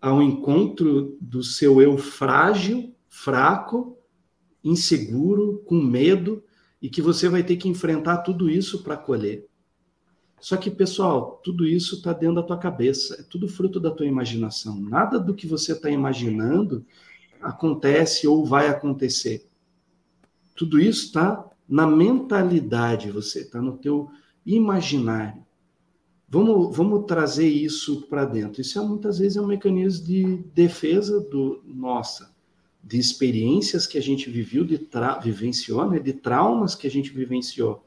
ao 0.00 0.22
encontro 0.22 1.18
do 1.20 1.42
seu 1.42 1.82
eu 1.82 1.98
frágil, 1.98 2.94
fraco, 3.08 3.98
inseguro, 4.62 5.64
com 5.66 5.74
medo, 5.74 6.44
e 6.80 6.88
que 6.88 7.02
você 7.02 7.28
vai 7.28 7.42
ter 7.42 7.56
que 7.56 7.68
enfrentar 7.68 8.18
tudo 8.18 8.48
isso 8.48 8.82
para 8.82 8.96
colher. 8.96 9.46
Só 10.40 10.56
que, 10.56 10.70
pessoal, 10.70 11.40
tudo 11.44 11.66
isso 11.66 11.96
está 11.96 12.14
dentro 12.14 12.36
da 12.36 12.42
tua 12.42 12.56
cabeça, 12.56 13.16
é 13.20 13.22
tudo 13.22 13.46
fruto 13.46 13.78
da 13.78 13.90
tua 13.90 14.06
imaginação. 14.06 14.80
Nada 14.80 15.18
do 15.18 15.34
que 15.34 15.46
você 15.46 15.72
está 15.72 15.90
imaginando 15.90 16.84
acontece 17.42 18.26
ou 18.26 18.44
vai 18.44 18.68
acontecer. 18.68 19.46
Tudo 20.56 20.80
isso 20.80 21.06
está 21.06 21.46
na 21.68 21.86
mentalidade, 21.86 23.10
você 23.10 23.40
está 23.40 23.60
no 23.60 23.76
teu 23.76 24.10
imaginário. 24.44 25.44
Vamos, 26.28 26.76
vamos 26.76 27.04
trazer 27.06 27.48
isso 27.48 28.02
para 28.08 28.24
dentro. 28.24 28.60
Isso 28.60 28.78
é, 28.78 28.82
muitas 28.82 29.18
vezes 29.18 29.36
é 29.36 29.42
um 29.42 29.46
mecanismo 29.46 30.06
de 30.06 30.36
defesa 30.54 31.20
do 31.20 31.62
nossa, 31.66 32.34
de 32.82 32.98
experiências 32.98 33.86
que 33.86 33.98
a 33.98 34.02
gente 34.02 34.30
viveu, 34.30 34.64
de 34.64 34.88
vivenciou, 35.22 35.88
né? 35.88 35.98
de 35.98 36.12
traumas 36.12 36.74
que 36.74 36.86
a 36.86 36.90
gente 36.90 37.10
vivenciou. 37.10 37.82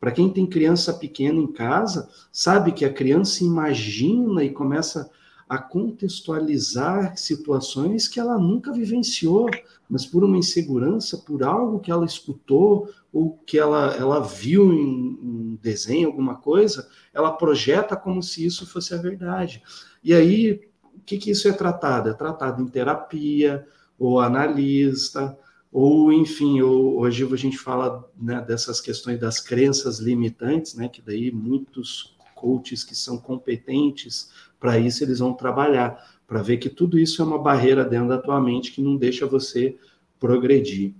Para 0.00 0.10
quem 0.10 0.28
tem 0.28 0.46
criança 0.46 0.92
pequena 0.92 1.38
em 1.38 1.46
casa, 1.46 2.08
sabe 2.32 2.72
que 2.72 2.84
a 2.84 2.92
criança 2.92 3.44
imagina 3.44 4.42
e 4.42 4.50
começa 4.50 5.08
a 5.48 5.58
contextualizar 5.58 7.16
situações 7.16 8.08
que 8.08 8.18
ela 8.18 8.38
nunca 8.38 8.72
vivenciou, 8.72 9.48
mas 9.88 10.06
por 10.06 10.24
uma 10.24 10.38
insegurança, 10.38 11.18
por 11.18 11.42
algo 11.42 11.78
que 11.78 11.90
ela 11.90 12.06
escutou 12.06 12.88
ou 13.12 13.38
que 13.46 13.58
ela, 13.58 13.94
ela 13.94 14.20
viu 14.20 14.72
em 14.72 15.18
um 15.22 15.58
desenho, 15.60 16.08
alguma 16.08 16.36
coisa, 16.36 16.88
ela 17.12 17.30
projeta 17.30 17.94
como 17.94 18.22
se 18.22 18.44
isso 18.46 18.66
fosse 18.66 18.94
a 18.94 18.96
verdade. 18.96 19.62
E 20.02 20.14
aí, 20.14 20.62
o 20.96 21.00
que, 21.04 21.18
que 21.18 21.30
isso 21.30 21.46
é 21.46 21.52
tratado? 21.52 22.08
É 22.08 22.14
tratado 22.14 22.62
em 22.62 22.66
terapia, 22.66 23.66
ou 24.02 24.18
analista, 24.18 25.38
ou 25.70 26.12
enfim, 26.12 26.60
ou, 26.60 26.98
hoje 26.98 27.24
a 27.24 27.36
gente 27.36 27.56
fala 27.56 28.04
né, 28.20 28.40
dessas 28.40 28.80
questões 28.80 29.20
das 29.20 29.38
crenças 29.38 30.00
limitantes, 30.00 30.74
né, 30.74 30.88
que 30.88 31.00
daí 31.00 31.30
muitos 31.30 32.16
coaches 32.34 32.82
que 32.82 32.96
são 32.96 33.16
competentes 33.16 34.32
para 34.58 34.76
isso, 34.76 35.04
eles 35.04 35.20
vão 35.20 35.32
trabalhar, 35.32 36.18
para 36.26 36.42
ver 36.42 36.56
que 36.56 36.68
tudo 36.68 36.98
isso 36.98 37.22
é 37.22 37.24
uma 37.24 37.38
barreira 37.38 37.84
dentro 37.84 38.08
da 38.08 38.18
tua 38.18 38.40
mente 38.40 38.72
que 38.72 38.82
não 38.82 38.96
deixa 38.96 39.24
você 39.24 39.76
progredir. 40.18 40.94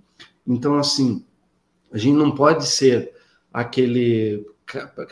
Então, 0.47 0.77
assim, 0.77 1.25
a 1.91 1.97
gente 1.97 2.15
não 2.15 2.31
pode 2.31 2.65
ser 2.65 3.11
aquele, 3.51 4.47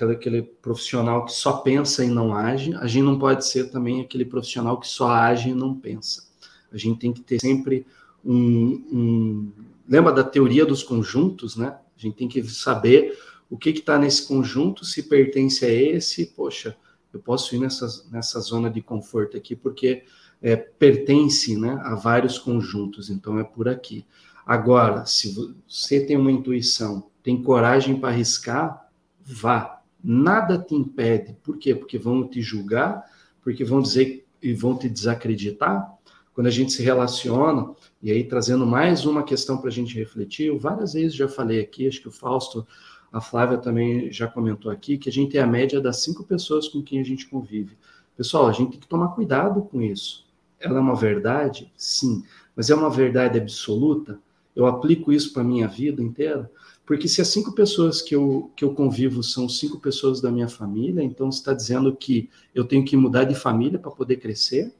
aquele 0.09 0.43
profissional 0.43 1.25
que 1.25 1.33
só 1.33 1.57
pensa 1.57 2.05
e 2.05 2.09
não 2.09 2.33
age, 2.33 2.73
a 2.75 2.87
gente 2.87 3.03
não 3.03 3.19
pode 3.19 3.45
ser 3.45 3.69
também 3.69 3.99
aquele 3.99 4.23
profissional 4.23 4.79
que 4.79 4.87
só 4.87 5.09
age 5.09 5.49
e 5.49 5.53
não 5.53 5.75
pensa. 5.75 6.30
A 6.71 6.77
gente 6.77 6.99
tem 6.99 7.11
que 7.11 7.21
ter 7.21 7.39
sempre 7.39 7.85
um, 8.23 8.83
um 8.91 9.51
lembra 9.87 10.11
da 10.13 10.23
teoria 10.23 10.65
dos 10.65 10.83
conjuntos, 10.83 11.55
né? 11.55 11.77
A 11.97 12.01
gente 12.01 12.15
tem 12.15 12.27
que 12.27 12.41
saber 12.43 13.17
o 13.49 13.57
que 13.57 13.69
está 13.69 13.99
nesse 13.99 14.27
conjunto, 14.27 14.85
se 14.85 15.03
pertence 15.03 15.65
a 15.65 15.69
esse, 15.69 16.27
poxa, 16.27 16.77
eu 17.11 17.19
posso 17.19 17.53
ir 17.53 17.59
nessa, 17.59 17.87
nessa 18.09 18.39
zona 18.39 18.69
de 18.69 18.81
conforto 18.81 19.35
aqui, 19.35 19.55
porque 19.55 20.03
é, 20.41 20.55
pertence 20.55 21.57
né, 21.57 21.77
a 21.83 21.93
vários 21.93 22.39
conjuntos, 22.39 23.09
então 23.09 23.37
é 23.37 23.43
por 23.43 23.67
aqui. 23.67 24.05
Agora, 24.45 25.05
se 25.05 25.35
você 25.67 26.05
tem 26.05 26.17
uma 26.17 26.31
intuição, 26.31 27.09
tem 27.21 27.43
coragem 27.43 27.99
para 27.99 28.09
arriscar, 28.09 28.89
vá. 29.21 29.81
Nada 30.03 30.57
te 30.57 30.73
impede. 30.73 31.37
Por 31.43 31.57
quê? 31.57 31.75
Porque 31.75 31.97
vão 31.97 32.27
te 32.27 32.41
julgar, 32.41 33.05
porque 33.43 33.63
vão 33.63 33.81
dizer 33.81 34.25
e 34.41 34.53
vão 34.53 34.75
te 34.75 34.89
desacreditar. 34.89 35.93
Quando 36.33 36.47
a 36.47 36.51
gente 36.51 36.71
se 36.71 36.81
relaciona, 36.81 37.71
e 38.01 38.11
aí 38.11 38.23
trazendo 38.23 38.65
mais 38.65 39.05
uma 39.05 39.23
questão 39.23 39.57
para 39.57 39.69
a 39.69 39.71
gente 39.71 39.95
refletir, 39.95 40.47
eu 40.47 40.57
várias 40.57 40.93
vezes 40.93 41.13
já 41.13 41.27
falei 41.27 41.59
aqui, 41.59 41.87
acho 41.87 42.01
que 42.01 42.07
o 42.07 42.11
Fausto 42.11 42.65
a 43.11 43.19
Flávia 43.19 43.57
também 43.57 44.11
já 44.11 44.27
comentou 44.27 44.71
aqui 44.71 44.97
que 44.97 45.09
a 45.09 45.11
gente 45.11 45.37
é 45.37 45.41
a 45.41 45.47
média 45.47 45.81
das 45.81 46.01
cinco 46.01 46.23
pessoas 46.23 46.69
com 46.69 46.81
quem 46.81 47.01
a 47.01 47.03
gente 47.03 47.27
convive. 47.27 47.77
Pessoal, 48.15 48.47
a 48.47 48.53
gente 48.53 48.71
tem 48.71 48.79
que 48.79 48.87
tomar 48.87 49.09
cuidado 49.09 49.63
com 49.63 49.81
isso. 49.81 50.25
Ela 50.59 50.77
é 50.77 50.81
uma 50.81 50.95
verdade? 50.95 51.71
Sim. 51.75 52.23
Mas 52.55 52.69
é 52.69 52.75
uma 52.75 52.89
verdade 52.89 53.37
absoluta? 53.37 54.17
Eu 54.55 54.65
aplico 54.65 55.11
isso 55.11 55.33
para 55.33 55.41
a 55.41 55.45
minha 55.45 55.67
vida 55.67 56.01
inteira? 56.01 56.49
Porque 56.85 57.07
se 57.07 57.21
as 57.21 57.27
cinco 57.27 57.53
pessoas 57.53 58.01
que 58.01 58.15
eu, 58.15 58.51
que 58.55 58.63
eu 58.63 58.73
convivo 58.73 59.23
são 59.23 59.49
cinco 59.49 59.79
pessoas 59.79 60.21
da 60.21 60.31
minha 60.31 60.47
família, 60.47 61.03
então 61.03 61.29
está 61.29 61.53
dizendo 61.53 61.95
que 61.95 62.29
eu 62.53 62.63
tenho 62.63 62.85
que 62.85 62.95
mudar 62.95 63.23
de 63.25 63.35
família 63.35 63.79
para 63.79 63.91
poder 63.91 64.17
crescer? 64.17 64.73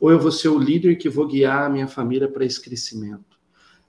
Ou 0.00 0.10
eu 0.10 0.18
vou 0.18 0.32
ser 0.32 0.48
o 0.48 0.58
líder 0.58 0.96
que 0.96 1.08
vou 1.08 1.28
guiar 1.28 1.66
a 1.66 1.68
minha 1.68 1.86
família 1.86 2.26
para 2.26 2.44
esse 2.44 2.60
crescimento? 2.60 3.38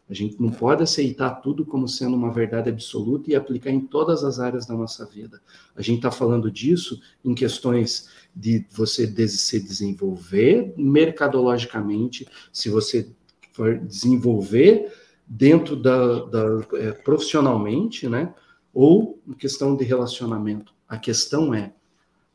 A 0.10 0.14
gente 0.14 0.42
não 0.42 0.50
pode 0.50 0.84
aceitar 0.84 1.36
tudo 1.36 1.66
como 1.66 1.88
sendo 1.88 2.18
uma 2.18 2.34
verdade 2.34 2.70
absoluta 2.70 3.32
e 3.32 3.36
aplicar 3.36 3.72
em 3.72 3.80
todas 3.80 4.26
as 4.26 4.42
áreas 4.42 4.66
da 4.66 4.76
nossa 4.76 5.06
vida. 5.06 5.42
A 5.74 5.82
gente 5.82 6.00
está 6.00 6.12
falando 6.12 6.52
disso 6.52 7.02
em 7.24 7.34
questões 7.34 8.10
de 8.36 8.66
você 8.72 9.08
se 9.30 9.64
desenvolver 9.64 10.74
mercadologicamente, 10.76 12.28
se 12.52 12.70
você 12.70 13.10
for 13.54 13.80
desenvolver 13.80 14.92
dentro 15.26 15.78
da, 15.78 16.26
da 16.26 16.46
é, 16.74 16.92
profissionalmente, 16.92 18.10
né? 18.10 18.34
Ou 18.74 19.18
em 19.26 19.32
questão 19.32 19.78
de 19.78 19.86
relacionamento. 19.86 20.74
A 20.90 20.98
questão 20.98 21.54
é, 21.54 21.74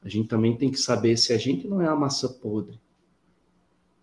a 0.03 0.09
gente 0.09 0.28
também 0.28 0.57
tem 0.57 0.70
que 0.70 0.78
saber 0.78 1.19
se 1.19 1.31
a 1.35 1.36
gente 1.36 1.69
não 1.69 1.82
é 1.82 1.86
a 1.86 1.94
massa 1.94 2.27
podre. 2.27 2.81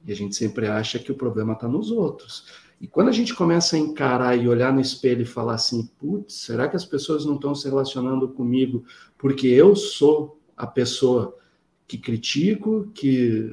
E 0.05 0.11
a 0.11 0.15
gente 0.15 0.35
sempre 0.35 0.67
acha 0.67 0.99
que 0.99 1.11
o 1.11 1.15
problema 1.15 1.53
está 1.53 1.67
nos 1.67 1.91
outros. 1.91 2.45
E 2.79 2.87
quando 2.87 3.07
a 3.07 3.13
gente 3.13 3.33
começa 3.33 3.77
a 3.77 3.79
encarar 3.79 4.35
e 4.35 4.47
olhar 4.47 4.73
no 4.73 4.81
espelho 4.81 5.21
e 5.21 5.25
falar 5.25 5.53
assim, 5.53 5.85
putz, 5.97 6.33
será 6.33 6.67
que 6.67 6.75
as 6.75 6.83
pessoas 6.83 7.25
não 7.25 7.35
estão 7.35 7.55
se 7.55 7.67
relacionando 7.67 8.27
comigo 8.27 8.83
porque 9.17 9.47
eu 9.47 9.73
sou 9.73 10.37
a 10.57 10.67
pessoa 10.67 11.37
que 11.87 11.97
critico, 11.97 12.91
que 12.93 13.49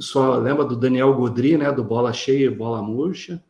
só 0.00 0.36
lembra 0.38 0.64
do 0.64 0.76
Daniel 0.76 1.14
Godri, 1.14 1.56
né, 1.56 1.70
do 1.70 1.84
bola 1.84 2.12
cheia 2.12 2.50
bola 2.50 2.82
murcha? 2.82 3.42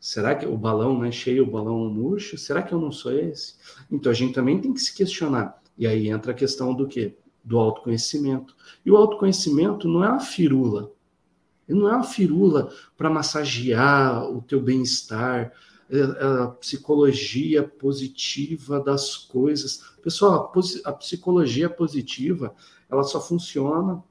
Será 0.00 0.34
que 0.34 0.46
o 0.46 0.56
balão, 0.56 0.98
né, 0.98 1.10
cheio, 1.10 1.44
o 1.44 1.50
balão 1.50 1.78
murcho? 1.90 2.38
Será 2.38 2.62
que 2.62 2.72
eu 2.72 2.80
não 2.80 2.92
sou 2.92 3.12
esse? 3.12 3.54
Então 3.90 4.10
a 4.10 4.14
gente 4.14 4.32
também 4.32 4.58
tem 4.58 4.72
que 4.72 4.80
se 4.80 4.94
questionar. 4.94 5.62
E 5.76 5.86
aí 5.86 6.08
entra 6.08 6.32
a 6.32 6.34
questão 6.34 6.74
do 6.74 6.86
quê? 6.86 7.16
Do 7.42 7.58
autoconhecimento. 7.58 8.56
E 8.84 8.90
o 8.90 8.96
autoconhecimento 8.96 9.88
não 9.88 10.04
é 10.04 10.08
uma 10.08 10.20
firula, 10.20 10.90
ele 11.68 11.78
não 11.78 11.88
é 11.88 11.96
uma 11.96 12.04
firula 12.04 12.72
para 12.96 13.10
massagear 13.10 14.30
o 14.30 14.42
teu 14.42 14.60
bem-estar, 14.60 15.52
é, 15.90 15.98
é 15.98 16.42
a 16.42 16.46
psicologia 16.48 17.62
positiva 17.62 18.80
das 18.80 19.16
coisas. 19.16 19.82
Pessoal, 20.02 20.52
a 20.84 20.92
psicologia 20.92 21.68
positiva, 21.68 22.54
ela 22.90 23.02
só 23.02 23.20
funciona 23.20 24.02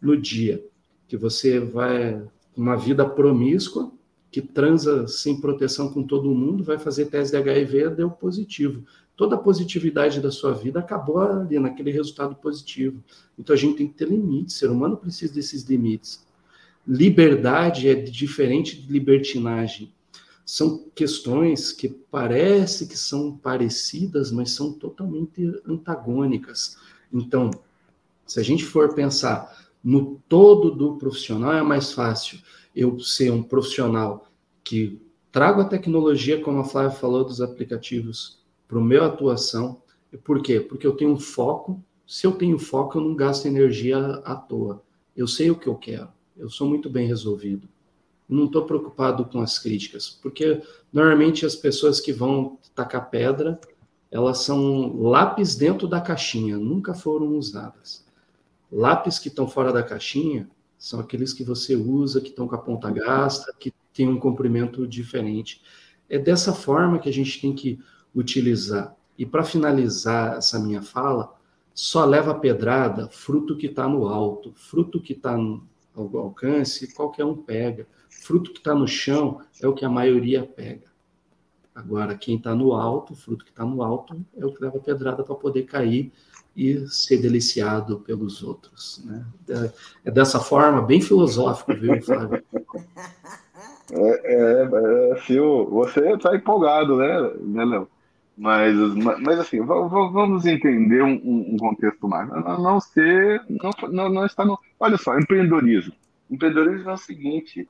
no 0.00 0.16
dia 0.16 0.64
que 1.06 1.16
você 1.16 1.60
vai 1.60 2.22
uma 2.56 2.76
vida 2.76 3.08
promíscua, 3.08 3.90
que 4.30 4.40
transa 4.40 5.06
sem 5.06 5.40
proteção 5.40 5.92
com 5.92 6.02
todo 6.02 6.34
mundo, 6.34 6.64
vai 6.64 6.78
fazer 6.78 7.06
teste 7.06 7.32
de 7.32 7.36
HIV, 7.36 7.90
deu 7.90 8.10
positivo. 8.10 8.82
Toda 9.14 9.36
a 9.36 9.38
positividade 9.38 10.20
da 10.20 10.30
sua 10.30 10.52
vida 10.52 10.80
acabou 10.80 11.18
ali 11.18 11.58
naquele 11.58 11.90
resultado 11.90 12.34
positivo. 12.34 13.02
Então 13.38 13.54
a 13.54 13.58
gente 13.58 13.76
tem 13.76 13.86
que 13.86 13.94
ter 13.94 14.08
limites, 14.08 14.56
o 14.56 14.58
ser 14.58 14.70
humano 14.70 14.96
precisa 14.96 15.34
desses 15.34 15.64
limites. 15.64 16.24
Liberdade 16.86 17.88
é 17.88 17.94
diferente 17.94 18.80
de 18.80 18.92
libertinagem. 18.92 19.94
São 20.44 20.90
questões 20.96 21.70
que 21.70 21.88
parece 21.88 22.88
que 22.88 22.98
são 22.98 23.36
parecidas, 23.36 24.32
mas 24.32 24.50
são 24.50 24.72
totalmente 24.72 25.44
antagônicas. 25.64 26.76
Então, 27.12 27.52
se 28.26 28.40
a 28.40 28.42
gente 28.42 28.64
for 28.64 28.94
pensar 28.94 29.70
no 29.82 30.20
todo 30.28 30.72
do 30.72 30.96
profissional, 30.96 31.52
é 31.52 31.62
mais 31.62 31.92
fácil 31.92 32.40
eu 32.74 32.98
ser 32.98 33.30
um 33.30 33.44
profissional 33.44 34.26
que 34.64 35.00
trago 35.30 35.60
a 35.60 35.68
tecnologia, 35.68 36.40
como 36.40 36.60
a 36.60 36.64
Flávia 36.64 36.90
falou, 36.90 37.24
dos 37.24 37.40
aplicativos 37.40 38.40
para 38.66 38.78
o 38.78 38.84
meu 38.84 39.04
atuação. 39.04 39.80
Por 40.24 40.42
quê? 40.42 40.58
Porque 40.58 40.86
eu 40.86 40.96
tenho 40.96 41.16
foco. 41.16 41.80
Se 42.04 42.26
eu 42.26 42.32
tenho 42.32 42.58
foco, 42.58 42.98
eu 42.98 43.02
não 43.02 43.14
gasto 43.14 43.46
energia 43.46 43.98
à 44.24 44.34
toa. 44.34 44.82
Eu 45.16 45.28
sei 45.28 45.48
o 45.48 45.56
que 45.56 45.68
eu 45.68 45.76
quero 45.76 46.08
eu 46.36 46.48
sou 46.48 46.68
muito 46.68 46.88
bem 46.88 47.06
resolvido. 47.06 47.68
Não 48.28 48.46
estou 48.46 48.64
preocupado 48.64 49.24
com 49.26 49.40
as 49.40 49.58
críticas, 49.58 50.08
porque 50.22 50.62
normalmente 50.92 51.44
as 51.44 51.54
pessoas 51.54 52.00
que 52.00 52.12
vão 52.12 52.58
tacar 52.74 53.10
pedra, 53.10 53.60
elas 54.10 54.38
são 54.38 55.00
lápis 55.00 55.54
dentro 55.54 55.86
da 55.86 56.00
caixinha, 56.00 56.56
nunca 56.56 56.94
foram 56.94 57.28
usadas. 57.36 58.04
Lápis 58.70 59.18
que 59.18 59.28
estão 59.28 59.46
fora 59.46 59.72
da 59.72 59.82
caixinha 59.82 60.48
são 60.78 61.00
aqueles 61.00 61.32
que 61.32 61.44
você 61.44 61.76
usa, 61.76 62.20
que 62.20 62.30
estão 62.30 62.48
com 62.48 62.54
a 62.54 62.58
ponta 62.58 62.90
gasta, 62.90 63.52
que 63.58 63.72
tem 63.92 64.08
um 64.08 64.18
comprimento 64.18 64.86
diferente. 64.86 65.62
É 66.08 66.18
dessa 66.18 66.52
forma 66.52 66.98
que 66.98 67.08
a 67.08 67.12
gente 67.12 67.40
tem 67.40 67.54
que 67.54 67.78
utilizar. 68.14 68.96
E 69.18 69.26
para 69.26 69.44
finalizar 69.44 70.38
essa 70.38 70.58
minha 70.58 70.82
fala, 70.82 71.34
só 71.74 72.04
leva 72.04 72.34
pedrada 72.34 73.08
fruto 73.08 73.56
que 73.56 73.66
está 73.66 73.88
no 73.88 74.08
alto, 74.08 74.52
fruto 74.54 75.00
que 75.00 75.12
está 75.12 75.36
ao 75.94 76.16
alcance, 76.18 76.92
qualquer 76.94 77.24
um 77.24 77.36
pega. 77.36 77.86
Fruto 78.08 78.52
que 78.52 78.58
está 78.58 78.74
no 78.74 78.86
chão 78.86 79.40
é 79.60 79.66
o 79.66 79.74
que 79.74 79.84
a 79.84 79.88
maioria 79.88 80.44
pega. 80.44 80.92
Agora, 81.74 82.16
quem 82.16 82.36
está 82.36 82.54
no 82.54 82.74
alto, 82.74 83.14
fruto 83.14 83.44
que 83.44 83.50
está 83.50 83.64
no 83.64 83.82
alto, 83.82 84.22
é 84.36 84.44
o 84.44 84.52
que 84.52 84.62
leva 84.62 84.78
pedrada 84.78 85.24
para 85.24 85.34
poder 85.34 85.62
cair 85.62 86.12
e 86.54 86.86
ser 86.86 87.16
deliciado 87.16 88.00
pelos 88.00 88.42
outros. 88.42 89.02
Né? 89.04 89.24
É, 89.48 89.72
é 90.06 90.10
dessa 90.10 90.38
forma, 90.38 90.82
bem 90.82 91.00
filosófico, 91.00 91.74
viu, 91.74 92.00
Flávio? 92.02 92.42
É, 93.94 93.98
é, 93.98 94.62
é 94.62 95.40
você 95.68 96.12
está 96.12 96.34
empolgado, 96.34 96.96
né, 96.96 97.30
né 97.40 97.64
Léo? 97.64 97.88
Mas, 98.42 98.76
mas 99.20 99.38
assim, 99.38 99.60
vamos 99.64 100.44
entender 100.46 101.00
um, 101.00 101.54
um 101.54 101.56
contexto 101.56 102.08
mais. 102.08 102.28
Não 102.28 102.80
ser, 102.80 103.40
não, 103.88 104.08
não 104.08 104.26
está 104.26 104.44
no. 104.44 104.58
Olha 104.80 104.96
só, 104.96 105.16
empreendedorismo. 105.16 105.94
Empreendedorismo 106.28 106.90
é 106.90 106.92
o 106.92 106.96
seguinte: 106.96 107.68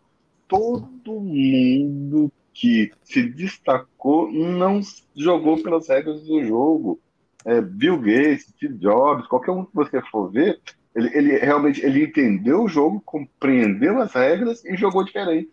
todo 0.48 1.20
mundo 1.20 2.32
que 2.54 2.90
se 3.04 3.22
destacou 3.22 4.32
não 4.32 4.80
jogou 5.14 5.62
pelas 5.62 5.90
regras 5.90 6.22
do 6.22 6.42
jogo. 6.42 6.98
É, 7.44 7.60
Bill 7.60 7.98
Gates, 7.98 8.46
Steve 8.56 8.78
Jobs, 8.78 9.26
qualquer 9.26 9.50
um 9.50 9.66
que 9.66 9.74
você 9.74 10.00
for 10.10 10.30
ver, 10.30 10.58
ele, 10.94 11.10
ele 11.12 11.36
realmente 11.36 11.84
ele 11.84 12.04
entendeu 12.04 12.62
o 12.62 12.68
jogo, 12.68 13.02
compreendeu 13.04 14.00
as 14.00 14.14
regras 14.14 14.64
e 14.64 14.74
jogou 14.74 15.04
diferente. 15.04 15.50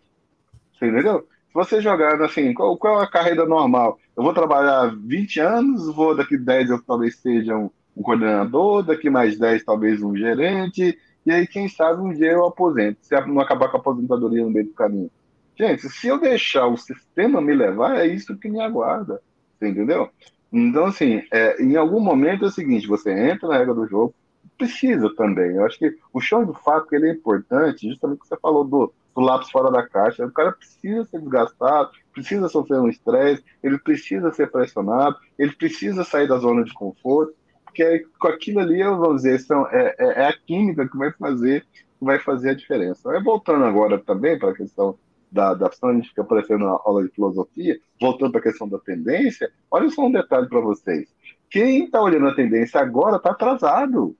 Você 0.72 0.86
entendeu? 0.86 1.28
Se 1.50 1.54
você 1.54 1.80
jogar 1.80 2.22
assim, 2.22 2.54
qual, 2.54 2.76
qual 2.76 3.00
é 3.00 3.04
a 3.04 3.10
carreira 3.10 3.44
normal? 3.44 3.98
Eu 4.16 4.22
vou 4.22 4.32
trabalhar 4.32 4.94
20 4.96 5.40
anos, 5.40 5.92
vou 5.92 6.14
daqui 6.14 6.38
10 6.38 6.70
eu 6.70 6.80
talvez 6.80 7.16
seja 7.16 7.56
um, 7.56 7.68
um 7.96 8.02
coordenador, 8.02 8.84
daqui 8.84 9.10
mais 9.10 9.36
10 9.36 9.64
talvez 9.64 10.00
um 10.00 10.16
gerente, 10.16 10.96
e 11.26 11.32
aí 11.32 11.48
quem 11.48 11.68
sabe 11.68 12.00
um 12.00 12.12
dia 12.12 12.30
eu 12.30 12.46
aposento, 12.46 12.98
se 13.02 13.20
não 13.26 13.40
acabar 13.40 13.68
com 13.68 13.78
a 13.78 13.80
aposentadoria 13.80 14.44
no 14.44 14.50
meio 14.50 14.66
do 14.66 14.72
caminho. 14.74 15.10
Gente, 15.58 15.88
se 15.88 16.06
eu 16.06 16.20
deixar 16.20 16.68
o 16.68 16.76
sistema 16.76 17.40
me 17.40 17.52
levar, 17.52 17.96
é 17.96 18.06
isso 18.06 18.38
que 18.38 18.48
me 18.48 18.60
aguarda. 18.60 19.20
Entendeu? 19.60 20.08
Então, 20.52 20.86
assim, 20.86 21.22
é, 21.32 21.60
em 21.62 21.76
algum 21.76 22.00
momento 22.00 22.44
é 22.44 22.48
o 22.48 22.52
seguinte: 22.52 22.86
você 22.86 23.10
entra 23.10 23.48
na 23.48 23.58
regra 23.58 23.74
do 23.74 23.86
jogo, 23.86 24.14
precisa 24.56 25.12
também. 25.16 25.56
Eu 25.56 25.66
acho 25.66 25.78
que 25.78 25.94
o 26.12 26.20
show 26.20 26.46
do 26.46 26.54
fato 26.54 26.94
ele 26.94 27.08
é 27.08 27.12
importante, 27.12 27.88
justamente 27.88 28.18
o 28.18 28.22
que 28.22 28.28
você 28.28 28.36
falou 28.38 28.64
do, 28.64 28.92
do 29.14 29.20
lápis 29.20 29.50
fora 29.50 29.70
da 29.70 29.86
caixa. 29.86 30.26
O 30.26 30.32
cara 30.32 30.52
precisa 30.52 31.04
ser 31.04 31.20
desgastado, 31.20 31.90
precisa 32.12 32.48
sofrer 32.48 32.80
um 32.80 32.88
estresse, 32.88 33.44
ele 33.62 33.78
precisa 33.78 34.32
ser 34.32 34.50
pressionado, 34.50 35.16
ele 35.38 35.52
precisa 35.52 36.04
sair 36.04 36.28
da 36.28 36.38
zona 36.38 36.64
de 36.64 36.72
conforto, 36.72 37.34
porque 37.64 38.04
com 38.18 38.28
aquilo 38.28 38.60
ali, 38.60 38.82
vamos 38.82 39.22
dizer, 39.22 39.38
são, 39.40 39.66
é, 39.68 39.94
é, 39.98 40.22
é 40.22 40.26
a 40.26 40.36
química 40.36 40.88
que 40.88 40.96
vai 40.96 41.12
fazer, 41.12 41.64
vai 42.00 42.18
fazer 42.18 42.50
a 42.50 42.54
diferença. 42.54 43.14
É, 43.14 43.20
voltando 43.20 43.64
agora 43.64 43.98
também 43.98 44.38
para 44.38 44.50
a 44.50 44.54
questão 44.54 44.98
da, 45.30 45.54
da 45.54 45.70
gente 45.92 46.08
fica 46.08 46.22
aparecendo 46.22 46.64
na 46.64 46.70
aula 46.70 47.04
de 47.04 47.10
filosofia, 47.10 47.78
voltando 48.00 48.32
para 48.32 48.40
a 48.40 48.44
questão 48.44 48.68
da 48.68 48.78
tendência, 48.78 49.50
olha 49.70 49.88
só 49.90 50.06
um 50.06 50.12
detalhe 50.12 50.48
para 50.48 50.60
vocês. 50.60 51.08
Quem 51.48 51.84
está 51.84 52.00
olhando 52.00 52.28
a 52.28 52.34
tendência 52.34 52.80
agora 52.80 53.16
está 53.16 53.30
atrasado. 53.30 54.16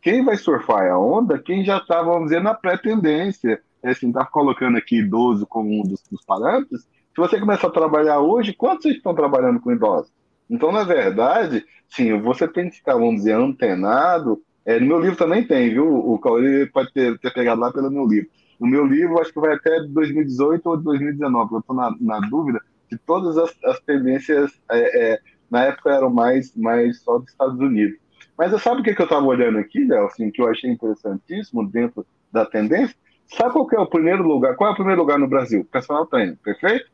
Quem 0.00 0.24
vai 0.24 0.36
surfar 0.36 0.90
a 0.90 0.98
onda, 0.98 1.38
quem 1.38 1.64
já 1.64 1.78
está, 1.78 2.02
vamos 2.02 2.24
dizer, 2.24 2.42
na 2.42 2.52
pré-tendência. 2.52 3.62
É 3.84 3.90
assim, 3.90 4.08
está 4.08 4.24
colocando 4.24 4.78
aqui 4.78 4.98
idoso 4.98 5.46
como 5.46 5.80
um 5.80 5.82
dos, 5.82 6.02
dos 6.10 6.24
parâmetros. 6.24 6.82
Se 6.82 7.16
você 7.16 7.38
começar 7.38 7.68
a 7.68 7.70
trabalhar 7.70 8.20
hoje, 8.20 8.52
quantos 8.52 8.86
estão 8.86 9.14
trabalhando 9.14 9.60
com 9.60 9.70
idosos? 9.70 10.12
Então, 10.48 10.72
na 10.72 10.82
verdade, 10.82 11.64
sim, 11.88 12.20
você 12.20 12.48
tem 12.48 12.70
que 12.70 12.76
ficar, 12.76 12.94
vamos 12.94 13.16
dizer, 13.16 13.34
antenado. 13.34 14.42
É, 14.64 14.80
no 14.80 14.86
meu 14.86 14.98
livro 14.98 15.16
também 15.16 15.46
tem, 15.46 15.70
viu? 15.70 15.86
O 15.86 16.18
Cauê 16.18 16.66
pode 16.66 16.92
ter, 16.92 17.18
ter 17.18 17.32
pegado 17.32 17.60
lá 17.60 17.72
pelo 17.72 17.90
meu 17.90 18.06
livro 18.06 18.30
o 18.58 18.66
meu 18.66 18.86
livro 18.86 19.20
acho 19.20 19.32
que 19.32 19.40
vai 19.40 19.54
até 19.54 19.82
2018 19.82 20.66
ou 20.66 20.76
2019, 20.76 21.54
eu 21.54 21.58
estou 21.58 21.76
na, 21.76 21.94
na, 22.00 22.20
dúvida 22.20 22.60
de 22.90 22.98
todas 22.98 23.36
as, 23.36 23.54
as 23.64 23.80
tendências, 23.80 24.52
é, 24.70 25.12
é, 25.12 25.20
na 25.50 25.64
época 25.64 25.90
eram 25.90 26.10
mais, 26.10 26.54
mais 26.56 27.00
só 27.02 27.18
dos 27.18 27.30
Estados 27.30 27.58
Unidos. 27.58 27.98
Mas 28.36 28.50
sabe 28.62 28.80
o 28.80 28.84
que, 28.84 28.94
que 28.94 29.00
eu 29.00 29.04
estava 29.04 29.24
olhando 29.24 29.58
aqui, 29.58 29.84
Léo, 29.84 30.06
assim, 30.06 30.30
que 30.30 30.40
eu 30.40 30.48
achei 30.48 30.70
interessantíssimo 30.70 31.68
dentro 31.68 32.06
da 32.32 32.44
tendência? 32.44 32.96
Sabe 33.36 33.52
qual 33.52 33.68
é 33.72 33.80
o 33.80 33.86
primeiro 33.86 34.22
lugar? 34.22 34.54
Qual 34.54 34.70
é 34.70 34.72
o 34.72 34.76
primeiro 34.76 35.00
lugar 35.00 35.18
no 35.18 35.28
Brasil? 35.28 35.64
Personal 35.70 36.06
trainer, 36.06 36.36
perfeito? 36.42 36.90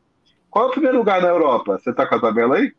Qual 0.49 0.65
é 0.65 0.67
o 0.67 0.71
primeiro 0.71 0.97
lugar 0.97 1.21
na 1.21 1.27
Europa? 1.27 1.77
Você 1.77 1.91
está 1.91 2.05
com 2.05 2.15
a 2.15 2.19
tabela 2.19 2.57
aí? 2.57 2.73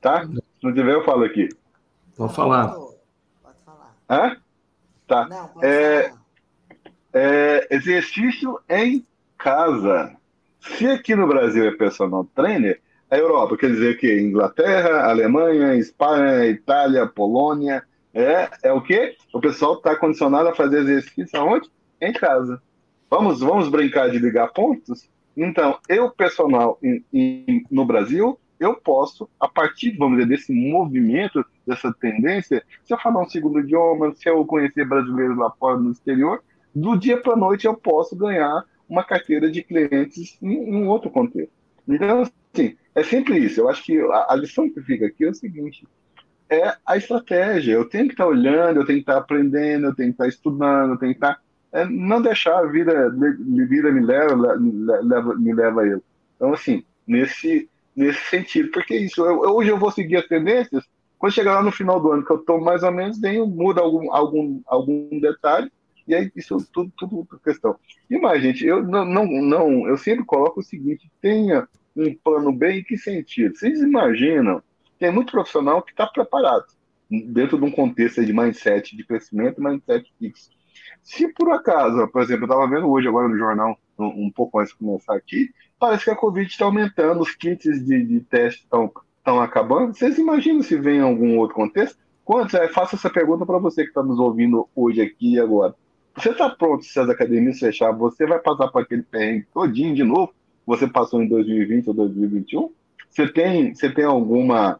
Tá? 0.00 0.24
Se 0.24 0.40
não 0.62 0.72
tiver, 0.72 0.94
eu 0.94 1.04
falo 1.04 1.24
aqui. 1.24 1.48
Pode 2.16 2.34
falar. 2.34 2.68
Pode 2.68 3.56
falar. 3.64 3.96
Hã? 4.08 4.36
Tá. 5.06 5.28
Não, 5.28 5.50
é, 5.62 6.12
é, 7.12 7.68
exercício 7.74 8.58
em 8.68 9.04
casa. 9.36 10.16
Se 10.60 10.86
aqui 10.86 11.16
no 11.16 11.26
Brasil 11.26 11.66
é 11.66 11.72
personal 11.72 12.24
trainer, 12.34 12.80
a 13.10 13.16
Europa 13.16 13.56
quer 13.56 13.70
dizer 13.70 13.98
que 13.98 14.20
Inglaterra, 14.20 15.10
Alemanha, 15.10 15.74
Espanha, 15.74 16.46
Itália, 16.46 17.06
Polônia, 17.06 17.84
é, 18.14 18.50
é 18.64 18.72
o 18.72 18.82
quê? 18.82 19.16
O 19.32 19.40
pessoal 19.40 19.74
está 19.74 19.96
condicionado 19.96 20.48
a 20.48 20.54
fazer 20.54 20.78
exercício 20.80 21.38
aonde? 21.38 21.68
Em 22.00 22.12
casa. 22.12 22.60
Vamos, 23.08 23.40
vamos 23.40 23.68
brincar 23.68 24.10
de 24.10 24.18
ligar 24.18 24.52
pontos? 24.52 25.08
Então, 25.36 25.78
eu, 25.88 26.10
personal, 26.10 26.78
em, 26.82 27.04
em, 27.12 27.64
no 27.70 27.84
Brasil, 27.84 28.38
eu 28.58 28.74
posso, 28.74 29.28
a 29.40 29.48
partir, 29.48 29.96
vamos 29.96 30.18
dizer, 30.18 30.28
desse 30.28 30.52
movimento, 30.52 31.44
dessa 31.66 31.92
tendência, 31.92 32.62
se 32.84 32.92
eu 32.92 32.98
falar 32.98 33.22
um 33.22 33.28
segundo 33.28 33.60
idioma, 33.60 34.14
se 34.14 34.28
eu 34.28 34.44
conhecer 34.44 34.86
brasileiros 34.86 35.36
lá 35.36 35.50
fora 35.52 35.78
no 35.78 35.92
exterior, 35.92 36.42
do 36.74 36.96
dia 36.96 37.20
para 37.20 37.32
a 37.32 37.36
noite 37.36 37.66
eu 37.66 37.74
posso 37.74 38.14
ganhar 38.14 38.64
uma 38.88 39.04
carteira 39.04 39.50
de 39.50 39.62
clientes 39.62 40.36
em, 40.42 40.52
em, 40.52 40.86
outro 40.86 41.10
contexto. 41.10 41.52
Então, 41.88 42.22
assim, 42.52 42.76
é 42.94 43.02
sempre 43.02 43.38
isso. 43.38 43.60
Eu 43.60 43.68
acho 43.68 43.82
que 43.84 43.98
a, 43.98 44.26
a, 44.30 44.36
lição 44.36 44.68
que 44.68 44.80
fica 44.82 45.06
aqui 45.06 45.24
é 45.24 45.30
o 45.30 45.34
seguinte: 45.34 45.86
é 46.50 46.76
a 46.84 46.96
estratégia. 46.96 47.72
Eu 47.72 47.88
tenho 47.88 48.06
que 48.06 48.14
estar 48.14 48.26
olhando, 48.26 48.80
eu 48.80 48.84
tenho 48.84 48.98
que 48.98 49.02
estar 49.02 49.18
aprendendo, 49.18 49.86
eu 49.86 49.94
tenho 49.94 50.08
que 50.08 50.14
estar 50.14 50.28
estudando, 50.28 50.92
eu 50.92 50.98
tenho 50.98 51.12
que 51.12 51.18
estar. 51.18 51.40
É, 51.72 51.84
não 51.84 52.20
deixar 52.20 52.58
a 52.58 52.66
vida, 52.66 53.08
vida 53.68 53.92
me 53.92 54.04
leva, 54.04 54.34
leva, 54.34 55.34
me 55.36 55.54
leva 55.54 55.82
a. 55.82 56.00
Então, 56.34 56.52
assim, 56.52 56.84
nesse, 57.06 57.68
nesse 57.94 58.20
sentido. 58.28 58.70
Porque 58.72 58.96
isso, 58.96 59.24
eu, 59.24 59.40
hoje 59.40 59.70
eu 59.70 59.78
vou 59.78 59.92
seguir 59.92 60.16
as 60.16 60.26
tendências, 60.26 60.84
quando 61.18 61.32
chegar 61.32 61.54
lá 61.54 61.62
no 61.62 61.70
final 61.70 62.00
do 62.00 62.10
ano, 62.10 62.24
que 62.24 62.32
eu 62.32 62.38
estou 62.38 62.60
mais 62.60 62.82
ou 62.82 62.90
menos, 62.90 63.20
venho, 63.20 63.46
muda 63.46 63.80
algum, 63.80 64.12
algum, 64.12 64.60
algum 64.66 65.20
detalhe, 65.20 65.70
e 66.08 66.14
aí 66.14 66.32
isso 66.34 66.56
tudo, 66.72 66.90
tudo 66.96 67.28
questão. 67.44 67.76
E 68.08 68.18
mais, 68.18 68.42
gente, 68.42 68.66
eu 68.66 68.82
não, 68.82 69.04
não, 69.04 69.26
não, 69.26 69.86
eu 69.86 69.96
sempre 69.96 70.24
coloco 70.24 70.60
o 70.60 70.64
seguinte: 70.64 71.10
tenha 71.20 71.68
um 71.94 72.14
plano 72.24 72.52
B 72.52 72.72
em 72.72 72.82
que 72.82 72.96
sentido? 72.96 73.54
Vocês 73.54 73.80
imaginam? 73.80 74.62
Tem 75.00 75.10
muito 75.10 75.32
profissional 75.32 75.82
que 75.82 75.92
está 75.92 76.06
preparado 76.06 76.66
dentro 77.10 77.58
de 77.58 77.64
um 77.64 77.70
contexto 77.70 78.24
de 78.24 78.32
mindset 78.32 78.94
de 78.94 79.02
crescimento, 79.02 79.60
mindset 79.60 80.12
fixo. 80.18 80.50
Se 81.02 81.26
por 81.32 81.50
acaso, 81.50 82.06
por 82.08 82.22
exemplo, 82.22 82.44
eu 82.44 82.48
estava 82.48 82.68
vendo 82.68 82.88
hoje 82.88 83.08
agora 83.08 83.26
no 83.26 83.36
jornal, 83.36 83.78
um, 83.98 84.26
um 84.26 84.30
pouco 84.30 84.60
antes 84.60 84.72
de 84.72 84.78
começar 84.78 85.16
aqui, 85.16 85.50
parece 85.78 86.04
que 86.04 86.10
a 86.10 86.16
Covid 86.16 86.46
está 86.46 86.66
aumentando, 86.66 87.22
os 87.22 87.34
kits 87.34 87.84
de, 87.84 88.04
de 88.04 88.20
teste 88.20 88.60
estão 88.60 88.92
acabando. 89.40 89.94
Vocês 89.94 90.18
imaginam 90.18 90.62
se 90.62 90.76
vem 90.76 90.98
em 90.98 91.02
algum 91.02 91.38
outro 91.38 91.56
contexto? 91.56 91.98
Quantos? 92.22 92.54
É, 92.54 92.68
faço 92.68 92.94
essa 92.94 93.08
pergunta 93.08 93.46
para 93.46 93.58
você 93.58 93.82
que 93.82 93.88
está 93.88 94.02
nos 94.02 94.18
ouvindo 94.18 94.68
hoje 94.76 95.00
aqui 95.00 95.34
e 95.34 95.40
agora. 95.40 95.74
Você 96.14 96.30
está 96.30 96.50
pronto 96.50 96.84
se 96.84 97.00
as 97.00 97.08
academias 97.08 97.58
fechar? 97.58 97.90
Você 97.92 98.26
vai 98.26 98.38
passar 98.38 98.68
por 98.68 98.82
aquele 98.82 99.02
perrengue 99.02 99.46
todinho 99.52 99.94
de 99.94 100.04
novo? 100.04 100.34
Você 100.66 100.86
passou 100.86 101.22
em 101.22 101.26
2020 101.26 101.88
ou 101.88 101.94
2021? 101.94 102.70
Você 103.08 103.26
tem, 103.26 103.74
você 103.74 103.90
tem 103.90 104.04
alguma, 104.04 104.78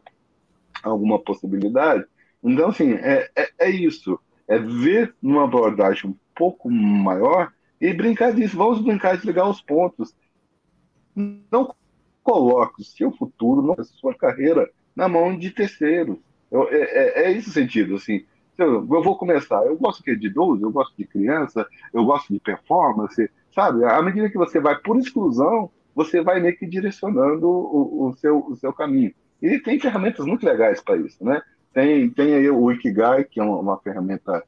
alguma 0.83 1.19
possibilidade? 1.19 2.05
Então, 2.43 2.69
assim, 2.69 2.93
é, 2.93 3.29
é, 3.35 3.49
é 3.59 3.69
isso. 3.69 4.19
É 4.47 4.57
ver 4.57 5.13
numa 5.21 5.43
abordagem 5.43 6.09
um 6.09 6.15
pouco 6.35 6.69
maior 6.69 7.51
e 7.79 7.93
brincar 7.93 8.33
disso. 8.33 8.57
Vamos 8.57 8.81
brincar 8.81 9.17
de 9.17 9.25
ligar 9.25 9.47
os 9.49 9.61
pontos 9.61 10.13
não 11.15 11.73
coloque 12.23 12.81
o 12.81 12.85
seu 12.85 13.11
futuro, 13.11 13.75
a 13.77 13.83
sua 13.83 14.13
carreira 14.13 14.69
na 14.95 15.07
mão 15.07 15.37
de 15.37 15.51
terceiros. 15.51 16.17
Eu, 16.51 16.67
é, 16.69 16.81
é, 16.81 17.23
é, 17.25 17.31
esse 17.31 17.51
sentido, 17.51 17.95
assim. 17.95 18.25
Eu, 18.57 18.73
eu 18.75 19.03
vou 19.03 19.17
começar, 19.17 19.65
eu 19.65 19.77
gosto 19.77 20.03
de 20.03 20.27
idoso, 20.27 20.63
eu 20.63 20.71
gosto 20.71 20.95
de 20.95 21.05
criança, 21.05 21.65
eu 21.93 22.05
gosto 22.05 22.31
de 22.31 22.39
performance, 22.39 23.29
sabe? 23.55 23.83
À 23.85 24.01
medida 24.01 24.29
que 24.29 24.37
você 24.37 24.59
vai 24.59 24.77
por 24.77 24.97
exclusão, 24.97 25.71
você 25.95 26.21
vai 26.21 26.39
meio 26.39 26.57
que 26.57 26.67
direcionando 26.67 27.47
o, 27.47 28.07
o, 28.07 28.13
seu, 28.17 28.45
o 28.45 28.55
seu 28.55 28.71
caminho. 28.71 29.13
E 29.41 29.59
tem 29.59 29.79
ferramentas 29.79 30.25
muito 30.25 30.45
legais 30.45 30.81
para 30.81 30.97
isso, 30.97 31.23
né? 31.23 31.41
Tem, 31.73 32.09
tem 32.09 32.35
aí 32.35 32.49
o 32.49 32.71
Ikigai, 32.71 33.23
que 33.23 33.39
é 33.39 33.43
uma, 33.43 33.57
uma 33.57 33.77
ferramenta 33.79 34.43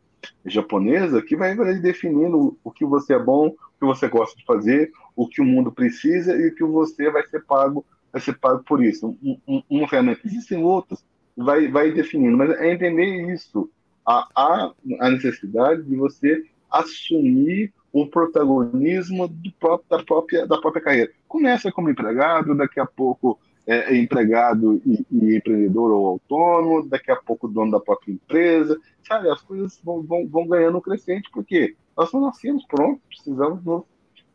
japonesa, 0.45 1.21
que 1.21 1.35
vai 1.35 1.55
definindo 1.79 2.57
o 2.63 2.71
que 2.71 2.85
você 2.85 3.13
é 3.13 3.19
bom, 3.19 3.47
o 3.47 3.79
que 3.79 3.85
você 3.85 4.07
gosta 4.07 4.37
de 4.37 4.45
fazer, 4.45 4.91
o 5.15 5.27
que 5.27 5.41
o 5.41 5.45
mundo 5.45 5.71
precisa 5.71 6.35
e 6.35 6.47
o 6.47 6.55
que 6.55 6.63
você 6.63 7.09
vai 7.09 7.25
ser 7.27 7.43
pago, 7.45 7.85
vai 8.11 8.21
ser 8.21 8.37
pago 8.37 8.63
por 8.63 8.83
isso. 8.83 9.17
Um, 9.23 9.37
um, 9.47 9.63
uma 9.69 9.87
ferramenta. 9.87 10.21
Existem 10.25 10.63
outras, 10.63 11.03
vai, 11.35 11.67
vai 11.67 11.91
definindo, 11.91 12.37
mas 12.37 12.51
é 12.51 12.71
entender 12.71 13.33
isso. 13.33 13.69
Há, 14.05 14.27
há 14.35 14.71
a 14.99 15.09
necessidade 15.09 15.83
de 15.83 15.95
você 15.95 16.45
assumir 16.69 17.73
o 17.91 18.07
protagonismo 18.07 19.31
próprio, 19.59 19.89
da, 19.89 20.03
própria, 20.03 20.47
da 20.47 20.59
própria 20.59 20.83
carreira. 20.83 21.11
Começa 21.27 21.71
como 21.71 21.89
empregado, 21.89 22.55
daqui 22.55 22.79
a 22.79 22.85
pouco 22.85 23.39
é, 23.65 23.93
é 23.93 23.97
empregado 23.97 24.81
e, 24.85 25.05
e, 25.11 25.37
empreendedor 25.37 25.91
ou 25.91 26.07
autônomo, 26.07 26.87
daqui 26.87 27.11
a 27.11 27.15
pouco 27.15 27.47
dono 27.47 27.71
da 27.71 27.79
própria 27.79 28.11
empresa, 28.11 28.79
sabe? 29.07 29.29
As 29.29 29.41
coisas 29.41 29.79
vão, 29.83 30.01
vão, 30.01 30.27
vão 30.27 30.47
ganhando 30.47 30.77
um 30.77 30.81
crescente, 30.81 31.29
porque 31.31 31.75
nós 31.95 32.11
não 32.11 32.21
nascemos 32.21 32.65
prontos, 32.65 33.01
precisamos 33.07 33.63
nos 33.63 33.83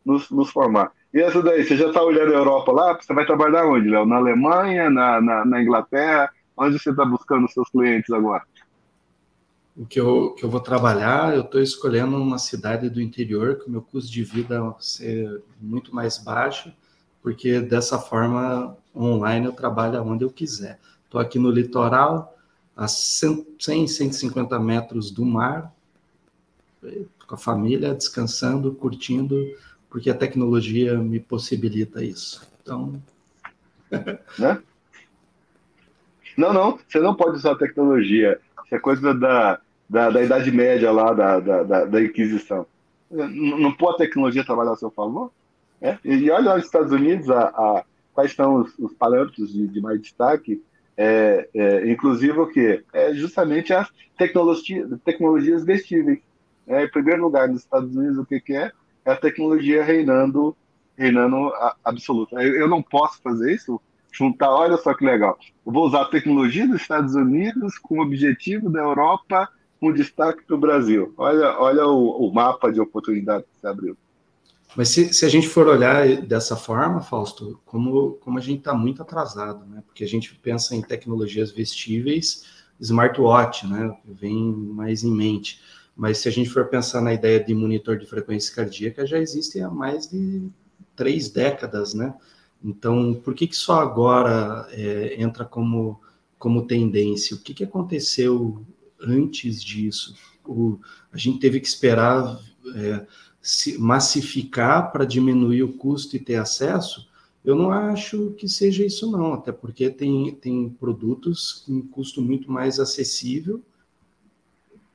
nos, 0.05 0.29
nos 0.31 0.49
formar. 0.49 0.91
E 1.13 1.19
essa 1.19 1.41
daí, 1.41 1.63
você 1.63 1.75
já 1.75 1.87
está 1.87 2.01
olhando 2.01 2.33
a 2.33 2.37
Europa 2.37 2.71
lá? 2.71 2.97
Você 2.99 3.13
vai 3.13 3.25
trabalhar 3.25 3.65
onde, 3.65 3.89
Léo? 3.89 4.05
Na 4.05 4.17
Alemanha, 4.17 4.89
na, 4.89 5.21
na, 5.21 5.45
na 5.45 5.61
Inglaterra? 5.61 6.29
Onde 6.55 6.77
você 6.77 6.89
está 6.89 7.05
buscando 7.05 7.47
seus 7.47 7.69
clientes 7.69 8.09
agora? 8.11 8.43
O 9.75 9.85
que 9.85 9.99
eu, 9.99 10.31
que 10.31 10.43
eu 10.43 10.49
vou 10.49 10.59
trabalhar, 10.59 11.33
eu 11.33 11.41
estou 11.41 11.61
escolhendo 11.61 12.17
uma 12.17 12.37
cidade 12.37 12.89
do 12.89 13.01
interior, 13.01 13.59
que 13.59 13.67
o 13.67 13.71
meu 13.71 13.81
custo 13.81 14.11
de 14.11 14.23
vida 14.23 14.61
vai 14.61 14.73
ser 14.79 15.41
muito 15.59 15.95
mais 15.95 16.17
baixo, 16.17 16.71
porque 17.21 17.59
dessa 17.59 17.99
forma, 17.99 18.77
online, 18.95 19.45
eu 19.45 19.51
trabalho 19.51 20.01
onde 20.03 20.23
eu 20.23 20.29
quiser. 20.29 20.79
Estou 21.05 21.19
aqui 21.19 21.39
no 21.39 21.51
litoral, 21.51 22.37
a 22.75 22.87
100, 22.87 23.87
150 23.87 24.59
metros 24.59 25.11
do 25.11 25.25
mar, 25.25 25.73
com 27.27 27.35
a 27.35 27.37
família, 27.37 27.93
descansando, 27.93 28.73
curtindo, 28.73 29.35
porque 29.89 30.09
a 30.09 30.15
tecnologia 30.15 30.97
me 30.97 31.19
possibilita 31.19 32.03
isso. 32.03 32.41
Então. 32.61 33.01
Né? 34.37 34.61
Não, 36.37 36.53
não, 36.53 36.79
você 36.87 36.99
não 36.99 37.15
pode 37.15 37.37
usar 37.37 37.55
tecnologia. 37.55 38.39
Isso 38.63 38.75
é 38.75 38.79
coisa 38.79 39.15
da, 39.15 39.59
da, 39.89 40.11
da 40.11 40.23
Idade 40.23 40.51
Média 40.51 40.91
lá, 40.91 41.11
da, 41.11 41.39
da, 41.39 41.85
da 41.85 42.01
Inquisição. 42.03 42.67
Não, 43.09 43.27
não 43.27 43.73
pode 43.73 43.95
a 43.95 44.05
tecnologia 44.05 44.45
trabalhar 44.45 44.73
a 44.73 44.75
seu 44.75 44.91
favor? 44.91 45.31
É? 45.81 45.97
E 46.03 46.29
olha 46.29 46.55
os 46.55 46.65
Estados 46.65 46.91
Unidos, 46.91 47.29
a, 47.29 47.47
a, 47.47 47.83
quais 48.13 48.33
são 48.33 48.61
os, 48.61 48.77
os 48.77 48.93
parâmetros 48.93 49.51
de, 49.51 49.67
de, 49.67 49.81
mais 49.81 50.01
destaque, 50.01 50.61
é, 50.97 51.47
é, 51.53 51.89
inclusive 51.89 52.37
o 52.37 52.47
que? 52.47 52.83
É 52.91 53.13
justamente 53.13 53.73
as 53.73 53.87
tecnologia, 54.17 54.85
tecnologias 55.05 55.63
vestíveis. 55.63 56.19
É, 56.67 56.83
em 56.83 56.89
primeiro 56.89 57.21
lugar, 57.21 57.47
nos 57.47 57.61
Estados 57.61 57.95
Unidos, 57.95 58.17
o 58.17 58.25
que, 58.25 58.39
que 58.41 58.53
é? 58.53 58.71
É 59.05 59.11
a 59.11 59.15
tecnologia 59.15 59.83
reinando, 59.83 60.55
reinando 60.97 61.51
absoluta. 61.83 62.35
Eu, 62.43 62.55
eu 62.55 62.67
não 62.67 62.81
posso 62.81 63.21
fazer 63.21 63.53
isso, 63.53 63.81
juntar, 64.11 64.51
olha 64.51 64.75
só 64.77 64.93
que 64.93 65.05
legal. 65.05 65.37
Eu 65.65 65.71
vou 65.71 65.87
usar 65.87 66.01
a 66.01 66.09
tecnologia 66.09 66.67
dos 66.67 66.81
Estados 66.81 67.15
Unidos 67.15 67.77
com 67.77 67.99
o 67.99 68.01
objetivo 68.01 68.69
da 68.69 68.81
Europa, 68.81 69.47
com 69.79 69.93
destaque 69.93 70.43
para 70.43 70.55
o 70.55 70.59
Brasil. 70.59 71.13
Olha, 71.17 71.57
olha 71.57 71.87
o, 71.87 72.27
o 72.27 72.33
mapa 72.33 72.69
de 72.71 72.81
oportunidade 72.81 73.45
que 73.45 73.59
se 73.61 73.65
abriu. 73.65 73.97
Mas 74.75 74.89
se, 74.89 75.13
se, 75.13 75.25
a 75.25 75.29
gente 75.29 75.47
for 75.47 75.67
olhar 75.67 76.21
dessa 76.21 76.55
forma, 76.55 77.01
Fausto, 77.01 77.59
como, 77.65 78.13
como 78.13 78.37
a 78.37 78.41
gente 78.41 78.59
está 78.59 78.73
muito 78.73 79.01
atrasado, 79.01 79.65
né? 79.65 79.83
Porque 79.85 80.03
a 80.03 80.07
gente 80.07 80.35
pensa 80.35 80.75
em 80.75 80.81
tecnologias 80.81 81.51
vestíveis, 81.51 82.45
smartwatch, 82.79 83.65
né? 83.67 83.97
Vem 84.05 84.53
mais 84.53 85.03
em 85.03 85.11
mente. 85.11 85.59
Mas 85.95 86.19
se 86.19 86.29
a 86.29 86.31
gente 86.31 86.49
for 86.49 86.67
pensar 86.67 87.01
na 87.01 87.13
ideia 87.13 87.43
de 87.43 87.53
monitor 87.53 87.97
de 87.97 88.05
frequência 88.05 88.55
cardíaca, 88.55 89.05
já 89.05 89.17
existe 89.17 89.59
há 89.59 89.69
mais 89.69 90.07
de 90.07 90.47
três 90.95 91.29
décadas, 91.29 91.93
né? 91.93 92.13
Então, 92.63 93.19
por 93.23 93.33
que, 93.33 93.47
que 93.47 93.55
só 93.55 93.79
agora 93.79 94.67
é, 94.71 95.21
entra 95.21 95.45
como, 95.45 95.99
como 96.37 96.67
tendência? 96.67 97.35
O 97.35 97.39
que, 97.39 97.53
que 97.53 97.63
aconteceu 97.63 98.65
antes 99.01 99.63
disso? 99.63 100.15
O, 100.45 100.79
a 101.11 101.17
gente 101.17 101.39
teve 101.39 101.59
que 101.59 101.67
esperar. 101.67 102.39
É, 102.75 103.05
massificar 103.77 104.91
para 104.91 105.05
diminuir 105.05 105.63
o 105.63 105.73
custo 105.73 106.15
e 106.15 106.19
ter 106.19 106.35
acesso, 106.35 107.07
eu 107.43 107.55
não 107.55 107.71
acho 107.71 108.31
que 108.31 108.47
seja 108.47 108.85
isso 108.85 109.09
não, 109.09 109.33
até 109.33 109.51
porque 109.51 109.89
tem, 109.89 110.31
tem 110.35 110.69
produtos 110.69 111.63
com 111.65 111.81
custo 111.81 112.21
muito 112.21 112.51
mais 112.51 112.79
acessível, 112.79 113.63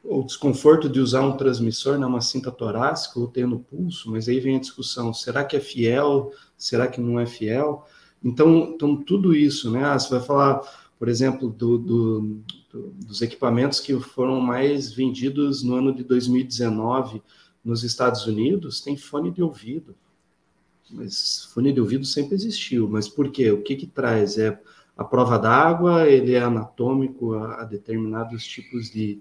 o 0.04 0.22
desconforto 0.22 0.88
de 0.88 1.00
usar 1.00 1.22
um 1.22 1.36
transmissor 1.36 1.98
numa 1.98 2.20
cinta 2.20 2.50
torácica 2.50 3.18
ou 3.18 3.26
ter 3.26 3.46
no 3.46 3.58
pulso, 3.58 4.10
mas 4.10 4.28
aí 4.28 4.38
vem 4.38 4.56
a 4.56 4.60
discussão, 4.60 5.14
será 5.14 5.42
que 5.42 5.56
é 5.56 5.60
fiel, 5.60 6.30
será 6.58 6.86
que 6.86 7.00
não 7.00 7.18
é 7.18 7.24
fiel? 7.24 7.86
Então, 8.22 8.72
então 8.74 8.96
tudo 8.96 9.34
isso, 9.34 9.70
né? 9.70 9.84
Ah, 9.84 9.98
você 9.98 10.10
vai 10.10 10.20
falar, 10.20 10.60
por 10.98 11.08
exemplo, 11.08 11.48
do, 11.48 11.78
do, 11.78 12.20
do, 12.70 12.94
dos 13.06 13.22
equipamentos 13.22 13.80
que 13.80 13.98
foram 13.98 14.40
mais 14.40 14.92
vendidos 14.92 15.62
no 15.62 15.74
ano 15.74 15.94
de 15.94 16.04
2019, 16.04 17.22
nos 17.64 17.82
Estados 17.82 18.26
Unidos 18.26 18.80
tem 18.80 18.96
fone 18.96 19.30
de 19.30 19.42
ouvido. 19.42 19.94
Mas 20.90 21.48
fone 21.52 21.72
de 21.72 21.80
ouvido 21.80 22.04
sempre 22.04 22.34
existiu. 22.34 22.88
Mas 22.88 23.08
por 23.08 23.30
quê? 23.30 23.50
O 23.50 23.62
que 23.62 23.74
que 23.74 23.86
traz? 23.86 24.38
É 24.38 24.60
a 24.96 25.02
prova 25.02 25.38
d'água, 25.38 26.08
ele 26.08 26.34
é 26.34 26.40
anatômico 26.40 27.34
a, 27.34 27.62
a, 27.62 27.64
determinados 27.64 28.44
tipos 28.44 28.90
de, 28.90 29.20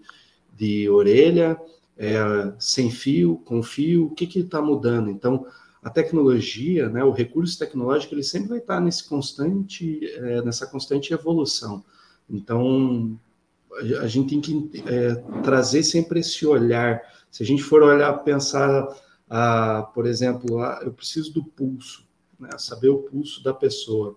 de 0.56 0.88
orelha, 0.90 1.60
é, 1.98 2.54
sem 2.60 2.92
fio, 2.92 3.38
com 3.46 3.64
fio, 3.64 4.08
o 4.08 4.12
que 4.12 4.28
que 4.28 4.40
está 4.40 4.62
mudando? 4.62 5.10
Então, 5.10 5.48
a 5.82 5.90
tecnologia, 5.90 6.90
né, 6.90 7.04
o 7.04 7.12
recurso 7.12 7.58
tecnológico, 7.58 8.14
ele 8.14 8.24
sempre 8.24 8.50
vai 8.50 8.60
estar 8.60 8.80
nesse 8.80 9.08
constante, 9.08 10.06
é, 10.16 10.42
nessa 10.42 10.68
constante 10.68 11.14
evolução. 11.14 11.84
Então, 12.30 13.20
a, 13.80 14.02
a 14.02 14.08
gente 14.08 14.30
tem 14.30 14.42
que 14.42 14.84
é, 14.88 15.16
trazer 15.42 15.84
sempre 15.84 16.20
esse 16.20 16.46
olhar 16.46 17.02
se 17.34 17.42
a 17.42 17.46
gente 17.48 17.64
for 17.64 17.82
olhar, 17.82 18.14
pensar, 18.20 18.88
ah, 19.28 19.90
por 19.92 20.06
exemplo, 20.06 20.60
ah, 20.60 20.82
eu 20.84 20.94
preciso 20.94 21.34
do 21.34 21.44
pulso, 21.44 22.08
né? 22.40 22.50
saber 22.60 22.90
o 22.90 23.00
pulso 23.00 23.44
da 23.44 23.52
pessoa. 23.52 24.16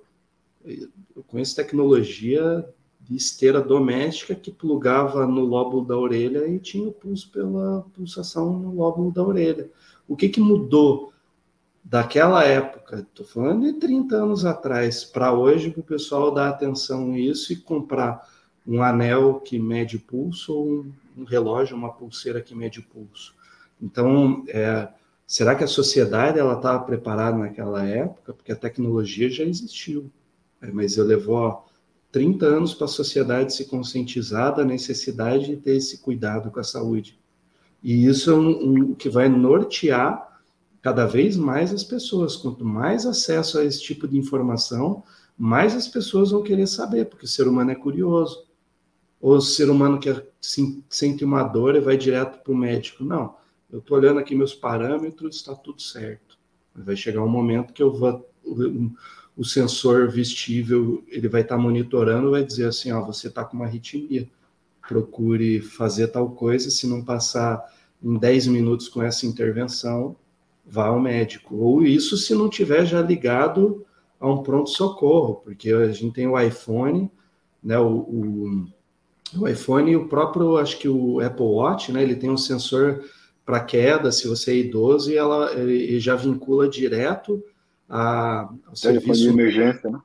Eu 0.62 1.24
conheço 1.26 1.56
tecnologia 1.56 2.68
de 3.00 3.16
esteira 3.16 3.58
doméstica 3.58 4.34
que 4.34 4.50
plugava 4.50 5.26
no 5.26 5.46
lóbulo 5.46 5.82
da 5.82 5.96
orelha 5.96 6.46
e 6.46 6.58
tinha 6.58 6.86
o 6.86 6.92
pulso 6.92 7.30
pela 7.30 7.86
pulsação 7.94 8.58
no 8.58 8.74
lóbulo 8.74 9.10
da 9.10 9.22
orelha. 9.22 9.70
O 10.06 10.14
que, 10.14 10.28
que 10.28 10.40
mudou 10.40 11.10
daquela 11.82 12.44
época, 12.44 12.98
estou 12.98 13.24
falando 13.24 13.64
de 13.64 13.78
30 13.78 14.14
anos 14.14 14.44
atrás, 14.44 15.04
para 15.04 15.32
hoje, 15.32 15.70
para 15.70 15.80
o 15.80 15.84
pessoal 15.84 16.34
dar 16.34 16.50
atenção 16.50 17.12
a 17.12 17.18
isso 17.18 17.50
e 17.50 17.56
comprar 17.56 18.28
um 18.66 18.82
anel 18.82 19.40
que 19.40 19.58
mede 19.58 19.98
pulso 19.98 20.54
ou 20.54 20.68
um, 20.68 20.92
um 21.18 21.24
relógio, 21.24 21.76
uma 21.76 21.92
pulseira 21.92 22.40
que 22.40 22.54
mede 22.54 22.82
pulso. 22.82 23.34
Então, 23.80 24.44
é, 24.48 24.88
será 25.26 25.54
que 25.54 25.62
a 25.62 25.68
sociedade 25.68 26.38
ela 26.38 26.54
estava 26.54 26.82
preparada 26.84 27.38
naquela 27.38 27.84
época? 27.84 28.32
Porque 28.32 28.52
a 28.52 28.56
tecnologia 28.56 29.30
já 29.30 29.44
existiu, 29.44 30.10
é, 30.60 30.70
mas 30.70 30.96
eu 30.96 31.04
levou 31.04 31.64
30 32.10 32.46
anos 32.46 32.74
para 32.74 32.86
a 32.86 32.88
sociedade 32.88 33.54
se 33.54 33.66
conscientizar 33.66 34.54
da 34.54 34.64
necessidade 34.64 35.46
de 35.46 35.56
ter 35.56 35.76
esse 35.76 35.98
cuidado 35.98 36.50
com 36.50 36.58
a 36.58 36.64
saúde. 36.64 37.18
E 37.82 38.06
isso 38.06 38.30
é 38.30 38.34
um, 38.34 38.90
um 38.90 38.94
que 38.94 39.08
vai 39.08 39.28
nortear 39.28 40.40
cada 40.80 41.04
vez 41.04 41.36
mais 41.36 41.72
as 41.72 41.84
pessoas. 41.84 42.36
Quanto 42.36 42.64
mais 42.64 43.06
acesso 43.06 43.58
a 43.58 43.64
esse 43.64 43.82
tipo 43.82 44.08
de 44.08 44.16
informação, 44.16 45.02
mais 45.36 45.74
as 45.74 45.86
pessoas 45.86 46.30
vão 46.30 46.42
querer 46.42 46.66
saber, 46.66 47.06
porque 47.06 47.26
o 47.26 47.28
ser 47.28 47.46
humano 47.46 47.70
é 47.70 47.74
curioso 47.74 48.45
ou 49.20 49.36
o 49.36 49.40
ser 49.40 49.70
humano 49.70 49.98
que 49.98 50.14
sente 50.40 51.24
uma 51.24 51.42
dor 51.42 51.74
e 51.74 51.80
vai 51.80 51.96
direto 51.96 52.42
para 52.42 52.52
o 52.52 52.56
médico. 52.56 53.04
Não, 53.04 53.34
eu 53.70 53.78
estou 53.78 53.96
olhando 53.96 54.20
aqui 54.20 54.34
meus 54.34 54.54
parâmetros, 54.54 55.36
está 55.36 55.54
tudo 55.54 55.82
certo. 55.82 56.38
Vai 56.74 56.96
chegar 56.96 57.22
um 57.22 57.28
momento 57.28 57.72
que 57.72 57.82
eu 57.82 57.92
vou, 57.92 58.28
o, 58.44 58.90
o 59.36 59.44
sensor 59.44 60.08
vestível 60.08 61.04
ele 61.08 61.28
vai 61.28 61.42
estar 61.42 61.56
tá 61.56 61.60
monitorando, 61.60 62.30
vai 62.30 62.44
dizer 62.44 62.66
assim, 62.66 62.92
ó, 62.92 63.00
você 63.04 63.28
está 63.28 63.44
com 63.44 63.56
uma 63.56 63.66
arritmia, 63.66 64.28
procure 64.86 65.60
fazer 65.60 66.08
tal 66.08 66.30
coisa, 66.30 66.70
se 66.70 66.86
não 66.86 67.04
passar 67.04 67.62
em 68.02 68.16
10 68.16 68.46
minutos 68.48 68.88
com 68.88 69.02
essa 69.02 69.26
intervenção, 69.26 70.16
vá 70.64 70.86
ao 70.86 71.00
médico. 71.00 71.56
Ou 71.56 71.82
isso 71.82 72.16
se 72.16 72.34
não 72.34 72.48
tiver 72.48 72.84
já 72.84 73.00
ligado 73.02 73.84
a 74.20 74.28
um 74.28 74.42
pronto-socorro, 74.42 75.36
porque 75.36 75.72
a 75.72 75.90
gente 75.92 76.14
tem 76.14 76.26
o 76.26 76.38
iPhone, 76.38 77.10
né, 77.62 77.78
o, 77.78 77.88
o 77.88 78.66
o 79.34 79.48
iPhone 79.48 79.90
e 79.90 79.96
o 79.96 80.08
próprio, 80.08 80.56
acho 80.56 80.78
que 80.78 80.88
o 80.88 81.20
Apple 81.20 81.44
Watch, 81.44 81.90
né? 81.90 82.02
Ele 82.02 82.16
tem 82.16 82.30
um 82.30 82.36
sensor 82.36 83.04
para 83.44 83.60
queda, 83.60 84.10
se 84.12 84.28
você 84.28 84.52
é 84.52 84.56
idoso, 84.56 85.10
e 85.10 85.16
ela 85.16 85.50
já 85.98 86.16
vincula 86.16 86.68
direto 86.68 87.42
a, 87.88 88.48
ao 88.66 88.76
serviço 88.76 89.22
de 89.22 89.28
emergência, 89.28 89.90
né? 89.90 90.00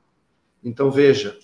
Então 0.64 0.90
veja, 0.90 1.36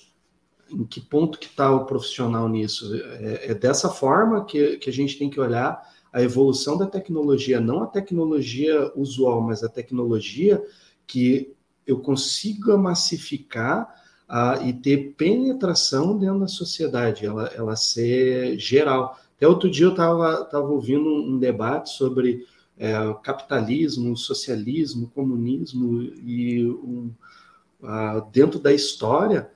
em 0.71 0.85
que 0.85 1.01
ponto 1.01 1.39
que 1.39 1.47
está 1.47 1.75
o 1.75 1.87
profissional 1.87 2.49
nisso? 2.49 2.95
É, 2.95 3.51
é, 3.51 3.55
dessa 3.55 3.89
forma 3.89 4.45
que, 4.45 4.77
que 4.77 4.91
a 4.91 4.93
gente 4.93 5.19
tem 5.19 5.29
que 5.29 5.41
olhar 5.41 5.83
a 6.13 6.23
evolução 6.23 6.77
da 6.77 6.87
tecnologia, 6.87 7.61
não 7.61 7.83
a 7.83 7.87
tecnologia 7.87 8.93
usual, 8.95 9.41
mas 9.41 9.63
a 9.63 9.69
tecnologia 9.69 10.63
que 11.07 11.53
eu 11.87 12.01
consiga 12.01 12.77
massificar 12.77 13.89
uh, 14.29 14.63
e 14.67 14.73
ter 14.73 15.15
penetração 15.17 16.17
dentro 16.17 16.41
da 16.41 16.49
sociedade, 16.49 17.27
ela, 17.27 17.47
ela 17.55 17.77
ser 17.77 18.59
geral. 18.59 19.19
Até 19.37 19.47
outro 19.47 19.71
dia 19.71 19.87
eu 19.87 19.91
estava 19.91 20.45
tava 20.45 20.67
ouvindo 20.69 21.09
um 21.09 21.39
debate 21.39 21.91
sobre 21.91 22.47
é, 22.77 22.93
capitalismo, 23.23 24.17
socialismo, 24.17 25.11
comunismo 25.15 26.03
e 26.03 26.65
um, 26.67 27.11
dentro 28.33 28.59
da 28.59 28.73
história 28.73 29.49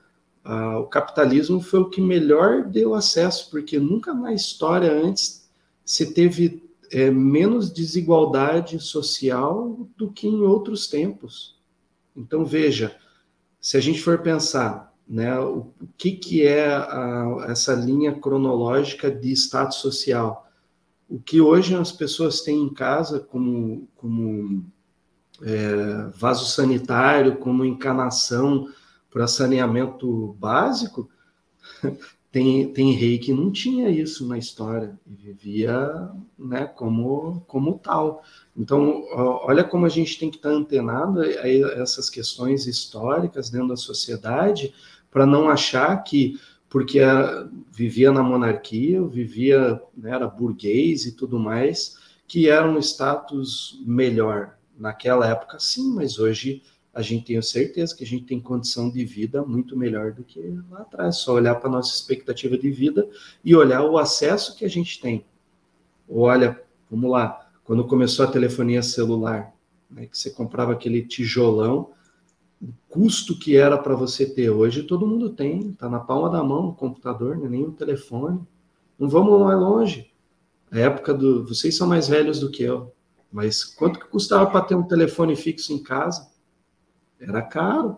o 0.80 0.86
capitalismo 0.86 1.60
foi 1.60 1.80
o 1.80 1.88
que 1.88 2.00
melhor 2.00 2.64
deu 2.64 2.94
acesso, 2.94 3.48
porque 3.50 3.78
nunca 3.78 4.12
na 4.12 4.32
história 4.32 4.92
antes 4.92 5.48
se 5.84 6.12
teve 6.12 6.62
é, 6.90 7.10
menos 7.10 7.72
desigualdade 7.72 8.78
social 8.80 9.88
do 9.96 10.10
que 10.10 10.26
em 10.26 10.42
outros 10.42 10.88
tempos. 10.88 11.56
Então, 12.16 12.44
veja, 12.44 12.94
se 13.62 13.76
a 13.76 13.80
gente 13.80 14.02
for 14.02 14.18
pensar 14.18 14.92
né, 15.08 15.38
o, 15.38 15.72
o 15.80 15.88
que, 15.96 16.12
que 16.12 16.44
é 16.44 16.66
a, 16.66 17.46
essa 17.48 17.72
linha 17.74 18.12
cronológica 18.12 19.08
de 19.08 19.30
status 19.32 19.76
social, 19.76 20.50
o 21.08 21.20
que 21.20 21.40
hoje 21.40 21.76
as 21.76 21.92
pessoas 21.92 22.40
têm 22.40 22.60
em 22.60 22.74
casa 22.74 23.20
como, 23.20 23.88
como 23.94 24.64
é, 25.42 26.08
vaso 26.16 26.44
sanitário, 26.46 27.36
como 27.36 27.64
encanação 27.64 28.68
para 29.08 29.28
saneamento 29.28 30.34
básico, 30.40 31.08
tem, 32.32 32.72
tem 32.72 32.92
rei 32.92 33.18
que 33.18 33.32
não 33.32 33.52
tinha 33.52 33.90
isso 33.90 34.26
na 34.26 34.38
história 34.38 34.98
e 35.06 35.14
vivia 35.14 36.10
né, 36.36 36.66
como, 36.66 37.42
como 37.46 37.78
tal. 37.78 38.24
Então, 38.56 39.06
olha 39.14 39.64
como 39.64 39.86
a 39.86 39.88
gente 39.88 40.18
tem 40.18 40.30
que 40.30 40.36
estar 40.36 40.50
antenado 40.50 41.22
a 41.22 41.48
essas 41.80 42.10
questões 42.10 42.66
históricas 42.66 43.48
dentro 43.48 43.68
da 43.68 43.76
sociedade 43.76 44.74
para 45.10 45.24
não 45.24 45.48
achar 45.48 45.96
que 46.04 46.38
porque 46.68 47.00
a, 47.00 47.46
vivia 47.70 48.10
na 48.10 48.22
monarquia, 48.22 49.02
vivia, 49.02 49.78
né, 49.94 50.10
era 50.10 50.26
burguês 50.26 51.04
e 51.04 51.12
tudo 51.12 51.38
mais, 51.38 51.98
que 52.26 52.48
era 52.48 52.66
um 52.66 52.78
status 52.78 53.78
melhor. 53.84 54.56
Naquela 54.78 55.28
época, 55.28 55.58
sim, 55.58 55.92
mas 55.92 56.18
hoje 56.18 56.62
a 56.94 57.02
gente 57.02 57.26
tem 57.26 57.42
certeza 57.42 57.94
que 57.94 58.04
a 58.04 58.06
gente 58.06 58.24
tem 58.24 58.40
condição 58.40 58.90
de 58.90 59.04
vida 59.04 59.44
muito 59.44 59.76
melhor 59.76 60.12
do 60.12 60.24
que 60.24 60.40
lá 60.70 60.80
atrás. 60.80 61.16
Só 61.16 61.34
olhar 61.34 61.56
para 61.56 61.68
a 61.68 61.72
nossa 61.72 61.94
expectativa 61.94 62.56
de 62.56 62.70
vida 62.70 63.06
e 63.44 63.54
olhar 63.54 63.82
o 63.84 63.98
acesso 63.98 64.56
que 64.56 64.64
a 64.64 64.68
gente 64.68 64.98
tem. 64.98 65.26
Olha, 66.08 66.58
vamos 66.90 67.10
lá, 67.10 67.51
quando 67.72 67.86
começou 67.86 68.26
a 68.26 68.30
telefonia 68.30 68.82
celular, 68.82 69.50
né, 69.90 70.04
que 70.04 70.18
você 70.18 70.28
comprava 70.28 70.72
aquele 70.72 71.06
tijolão, 71.06 71.92
o 72.60 72.68
custo 72.86 73.38
que 73.38 73.56
era 73.56 73.78
para 73.78 73.94
você 73.94 74.26
ter 74.26 74.50
hoje, 74.50 74.82
todo 74.82 75.06
mundo 75.06 75.30
tem, 75.30 75.70
está 75.70 75.88
na 75.88 75.98
palma 75.98 76.28
da 76.28 76.44
mão 76.44 76.68
o 76.68 76.74
computador, 76.74 77.38
não 77.38 77.46
é 77.46 77.48
nem 77.48 77.64
o 77.64 77.72
telefone. 77.72 78.46
Não 78.98 79.08
vamos 79.08 79.40
mais 79.40 79.58
longe. 79.58 80.12
A 80.70 80.80
época 80.80 81.14
do. 81.14 81.46
Vocês 81.46 81.74
são 81.74 81.88
mais 81.88 82.08
velhos 82.08 82.40
do 82.40 82.50
que 82.50 82.62
eu, 82.62 82.92
mas 83.32 83.64
quanto 83.64 83.98
que 83.98 84.06
custava 84.06 84.50
para 84.50 84.66
ter 84.66 84.74
um 84.74 84.86
telefone 84.86 85.34
fixo 85.34 85.72
em 85.72 85.82
casa? 85.82 86.30
Era 87.18 87.40
caro. 87.40 87.96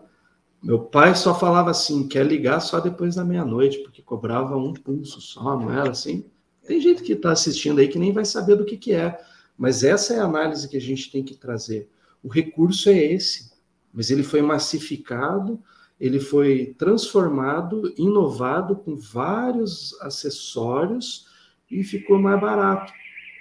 Meu 0.63 0.79
pai 0.79 1.15
só 1.15 1.37
falava 1.37 1.71
assim, 1.71 2.07
quer 2.07 2.25
ligar 2.25 2.61
só 2.61 2.79
depois 2.79 3.15
da 3.15 3.25
meia-noite, 3.25 3.79
porque 3.79 4.01
cobrava 4.01 4.55
um 4.55 4.71
pulso 4.71 5.19
só, 5.19 5.59
não 5.59 5.69
era 5.69 5.91
assim? 5.91 6.23
Tem 6.65 6.79
gente 6.79 7.03
que 7.03 7.11
está 7.11 7.33
assistindo 7.33 7.79
aí 7.79 7.89
que 7.89 7.99
nem 7.99 8.13
vai 8.13 8.23
saber 8.23 8.55
do 8.55 8.63
que, 8.63 8.77
que 8.77 8.93
é, 8.93 9.19
mas 9.57 9.83
essa 9.83 10.13
é 10.13 10.19
a 10.19 10.25
análise 10.25 10.67
que 10.67 10.77
a 10.77 10.81
gente 10.81 11.11
tem 11.11 11.23
que 11.23 11.35
trazer. 11.35 11.89
O 12.23 12.27
recurso 12.27 12.89
é 12.89 12.97
esse, 12.97 13.51
mas 13.93 14.11
ele 14.11 14.23
foi 14.23 14.41
massificado, 14.41 15.61
ele 15.99 16.19
foi 16.19 16.75
transformado, 16.77 17.93
inovado 17.97 18.75
com 18.75 18.95
vários 18.95 19.99
acessórios 20.01 21.27
e 21.71 21.83
ficou 21.83 22.19
mais 22.19 22.39
barato, 22.39 22.91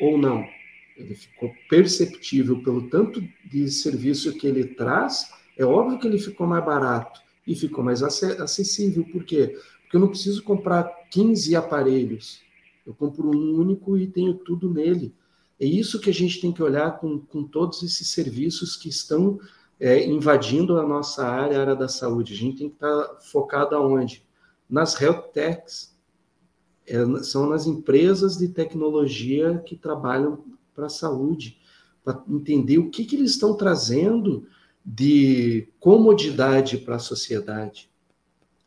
ou 0.00 0.16
não. 0.16 0.44
Ele 0.96 1.14
ficou 1.14 1.52
perceptível 1.68 2.62
pelo 2.62 2.88
tanto 2.88 3.20
de 3.44 3.68
serviço 3.70 4.32
que 4.38 4.46
ele 4.46 4.64
traz 4.64 5.28
é 5.56 5.64
óbvio 5.64 5.98
que 5.98 6.06
ele 6.06 6.18
ficou 6.18 6.46
mais 6.46 6.64
barato 6.64 7.20
e 7.46 7.54
ficou 7.54 7.84
mais 7.84 8.02
acessível. 8.02 9.04
Por 9.04 9.24
quê? 9.24 9.56
Porque 9.82 9.96
eu 9.96 10.00
não 10.00 10.08
preciso 10.08 10.42
comprar 10.42 10.84
15 11.10 11.54
aparelhos. 11.54 12.42
Eu 12.84 12.92
compro 12.92 13.30
um 13.30 13.54
único 13.58 13.96
e 13.96 14.06
tenho 14.06 14.34
tudo 14.34 14.72
nele. 14.72 15.14
É 15.64 15.66
isso 15.66 15.98
que 15.98 16.10
a 16.10 16.12
gente 16.12 16.42
tem 16.42 16.52
que 16.52 16.62
olhar 16.62 16.98
com, 16.98 17.18
com 17.18 17.42
todos 17.42 17.82
esses 17.82 18.08
serviços 18.08 18.76
que 18.76 18.90
estão 18.90 19.40
é, 19.80 20.04
invadindo 20.06 20.78
a 20.78 20.86
nossa 20.86 21.26
área, 21.26 21.56
a 21.56 21.60
área 21.62 21.74
da 21.74 21.88
saúde. 21.88 22.34
A 22.34 22.36
gente 22.36 22.58
tem 22.58 22.68
que 22.68 22.74
estar 22.74 23.18
focado 23.22 23.74
aonde? 23.74 24.26
Nas 24.68 25.00
health 25.00 25.30
techs. 25.32 25.96
É, 26.86 26.98
são 27.22 27.48
nas 27.48 27.66
empresas 27.66 28.36
de 28.36 28.48
tecnologia 28.48 29.56
que 29.64 29.74
trabalham 29.74 30.44
para 30.74 30.84
a 30.84 30.90
saúde, 30.90 31.58
para 32.04 32.22
entender 32.28 32.76
o 32.76 32.90
que, 32.90 33.06
que 33.06 33.16
eles 33.16 33.30
estão 33.30 33.56
trazendo 33.56 34.46
de 34.84 35.66
comodidade 35.80 36.76
para 36.76 36.96
a 36.96 36.98
sociedade. 36.98 37.90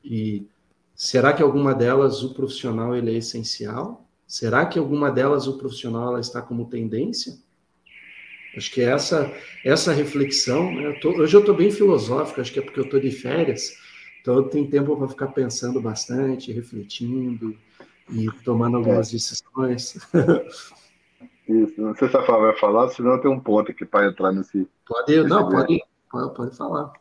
E 0.04 0.48
será 0.96 1.32
que 1.32 1.44
alguma 1.44 1.76
delas 1.76 2.24
o 2.24 2.34
profissional 2.34 2.96
ele 2.96 3.14
é 3.14 3.18
essencial? 3.18 4.07
Será 4.28 4.66
que 4.66 4.78
alguma 4.78 5.10
delas 5.10 5.48
o 5.48 5.58
profissional 5.58 6.10
ela 6.10 6.20
está 6.20 6.42
como 6.42 6.70
tendência? 6.70 7.34
Acho 8.56 8.72
que 8.72 8.82
essa 8.82 9.32
essa 9.64 9.94
reflexão, 9.94 10.72
né, 10.74 10.88
eu 10.88 11.00
tô, 11.00 11.12
hoje 11.12 11.36
eu 11.36 11.40
estou 11.40 11.56
bem 11.56 11.72
filosófico, 11.72 12.42
acho 12.42 12.52
que 12.52 12.60
é 12.60 12.62
porque 12.62 12.80
eu 12.80 12.86
estou 12.86 13.00
de 13.00 13.12
férias, 13.12 13.72
então 14.20 14.36
eu 14.36 14.44
tenho 14.44 14.70
tempo 14.70 14.98
para 14.98 15.08
ficar 15.08 15.28
pensando 15.28 15.80
bastante, 15.80 16.52
refletindo 16.52 17.56
e 18.12 18.28
tomando 18.44 18.78
algumas 18.78 19.10
é. 19.10 19.12
decisões. 19.14 19.98
Isso, 21.48 21.80
não 21.82 21.96
sei 21.96 22.10
se 22.10 22.18
a 22.18 22.24
Fábio 22.24 22.48
vai 22.48 22.58
falar, 22.58 22.90
senão 22.90 23.22
tem 23.22 23.32
um 23.32 23.40
ponto 23.40 23.72
aqui 23.72 23.86
para 23.86 24.08
entrar 24.08 24.34
nesse. 24.34 24.68
Pode, 24.86 25.24
não, 25.24 25.50
pode, 25.50 25.82
Pode, 26.12 26.36
pode 26.36 26.58
falar. 26.58 26.92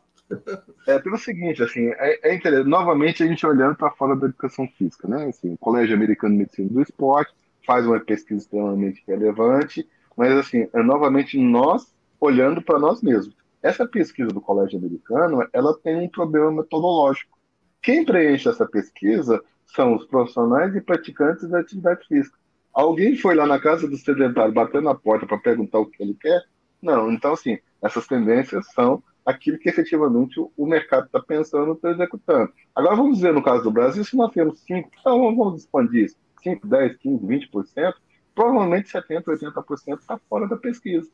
É 0.85 0.99
pelo 0.99 1.17
seguinte, 1.17 1.63
assim, 1.63 1.87
é, 1.97 2.29
é 2.29 2.35
interessante. 2.35 2.67
Novamente 2.67 3.23
a 3.23 3.27
gente 3.27 3.45
olhando 3.45 3.75
para 3.75 3.91
fora 3.91 4.15
da 4.15 4.27
educação 4.27 4.67
física, 4.77 5.07
né? 5.07 5.25
Assim, 5.25 5.53
o 5.53 5.57
Colégio 5.57 5.95
Americano 5.95 6.33
de 6.33 6.39
Medicina 6.39 6.69
do 6.69 6.81
Esporte 6.81 7.33
faz 7.65 7.85
uma 7.85 7.99
pesquisa 7.99 8.41
extremamente 8.41 9.03
relevante, 9.07 9.87
mas 10.15 10.31
assim, 10.33 10.67
é 10.73 10.83
novamente 10.83 11.37
nós 11.37 11.93
olhando 12.19 12.61
para 12.61 12.79
nós 12.79 13.01
mesmos. 13.01 13.35
Essa 13.61 13.85
pesquisa 13.87 14.29
do 14.29 14.41
Colégio 14.41 14.79
Americano, 14.79 15.47
ela 15.51 15.77
tem 15.77 15.97
um 15.97 16.09
problema 16.09 16.51
metodológico. 16.51 17.37
Quem 17.81 18.05
preenche 18.05 18.49
essa 18.49 18.65
pesquisa 18.65 19.41
são 19.65 19.95
os 19.95 20.05
profissionais 20.05 20.75
e 20.75 20.81
praticantes 20.81 21.47
da 21.49 21.59
atividade 21.59 22.05
física. 22.07 22.37
Alguém 22.73 23.17
foi 23.17 23.35
lá 23.35 23.45
na 23.45 23.59
casa 23.59 23.87
do 23.87 23.97
sedentário, 23.97 24.53
batendo 24.53 24.85
na 24.85 24.95
porta 24.95 25.25
para 25.25 25.37
perguntar 25.37 25.79
o 25.79 25.85
que 25.85 26.01
ele 26.01 26.15
quer? 26.19 26.43
Não. 26.81 27.11
Então, 27.11 27.33
assim, 27.33 27.57
essas 27.81 28.07
tendências 28.07 28.71
são 28.73 29.03
aquilo 29.27 29.59
que 29.59 29.67
efetivamente 29.67 30.39
o 30.39 30.65
mercado 30.65 31.07
está 31.07 31.19
pensando, 31.19 31.73
está 31.73 31.91
executando. 31.91 32.49
Agora, 32.73 32.95
vamos 32.95 33.17
dizer, 33.17 33.33
no 33.33 33.43
caso 33.43 33.61
do 33.61 33.71
Brasil, 33.71 34.01
se 34.05 34.15
nós 34.15 34.31
temos 34.31 34.61
5, 34.61 34.89
então 34.97 35.35
vamos 35.35 35.63
expandir 35.63 36.05
isso, 36.05 36.15
5, 36.41 36.65
10, 36.65 36.95
15, 36.95 37.27
20%, 37.27 37.93
provavelmente 38.33 38.89
70%, 38.89 39.25
80% 39.25 39.99
está 39.99 40.17
fora 40.29 40.47
da 40.47 40.55
pesquisa. 40.55 41.09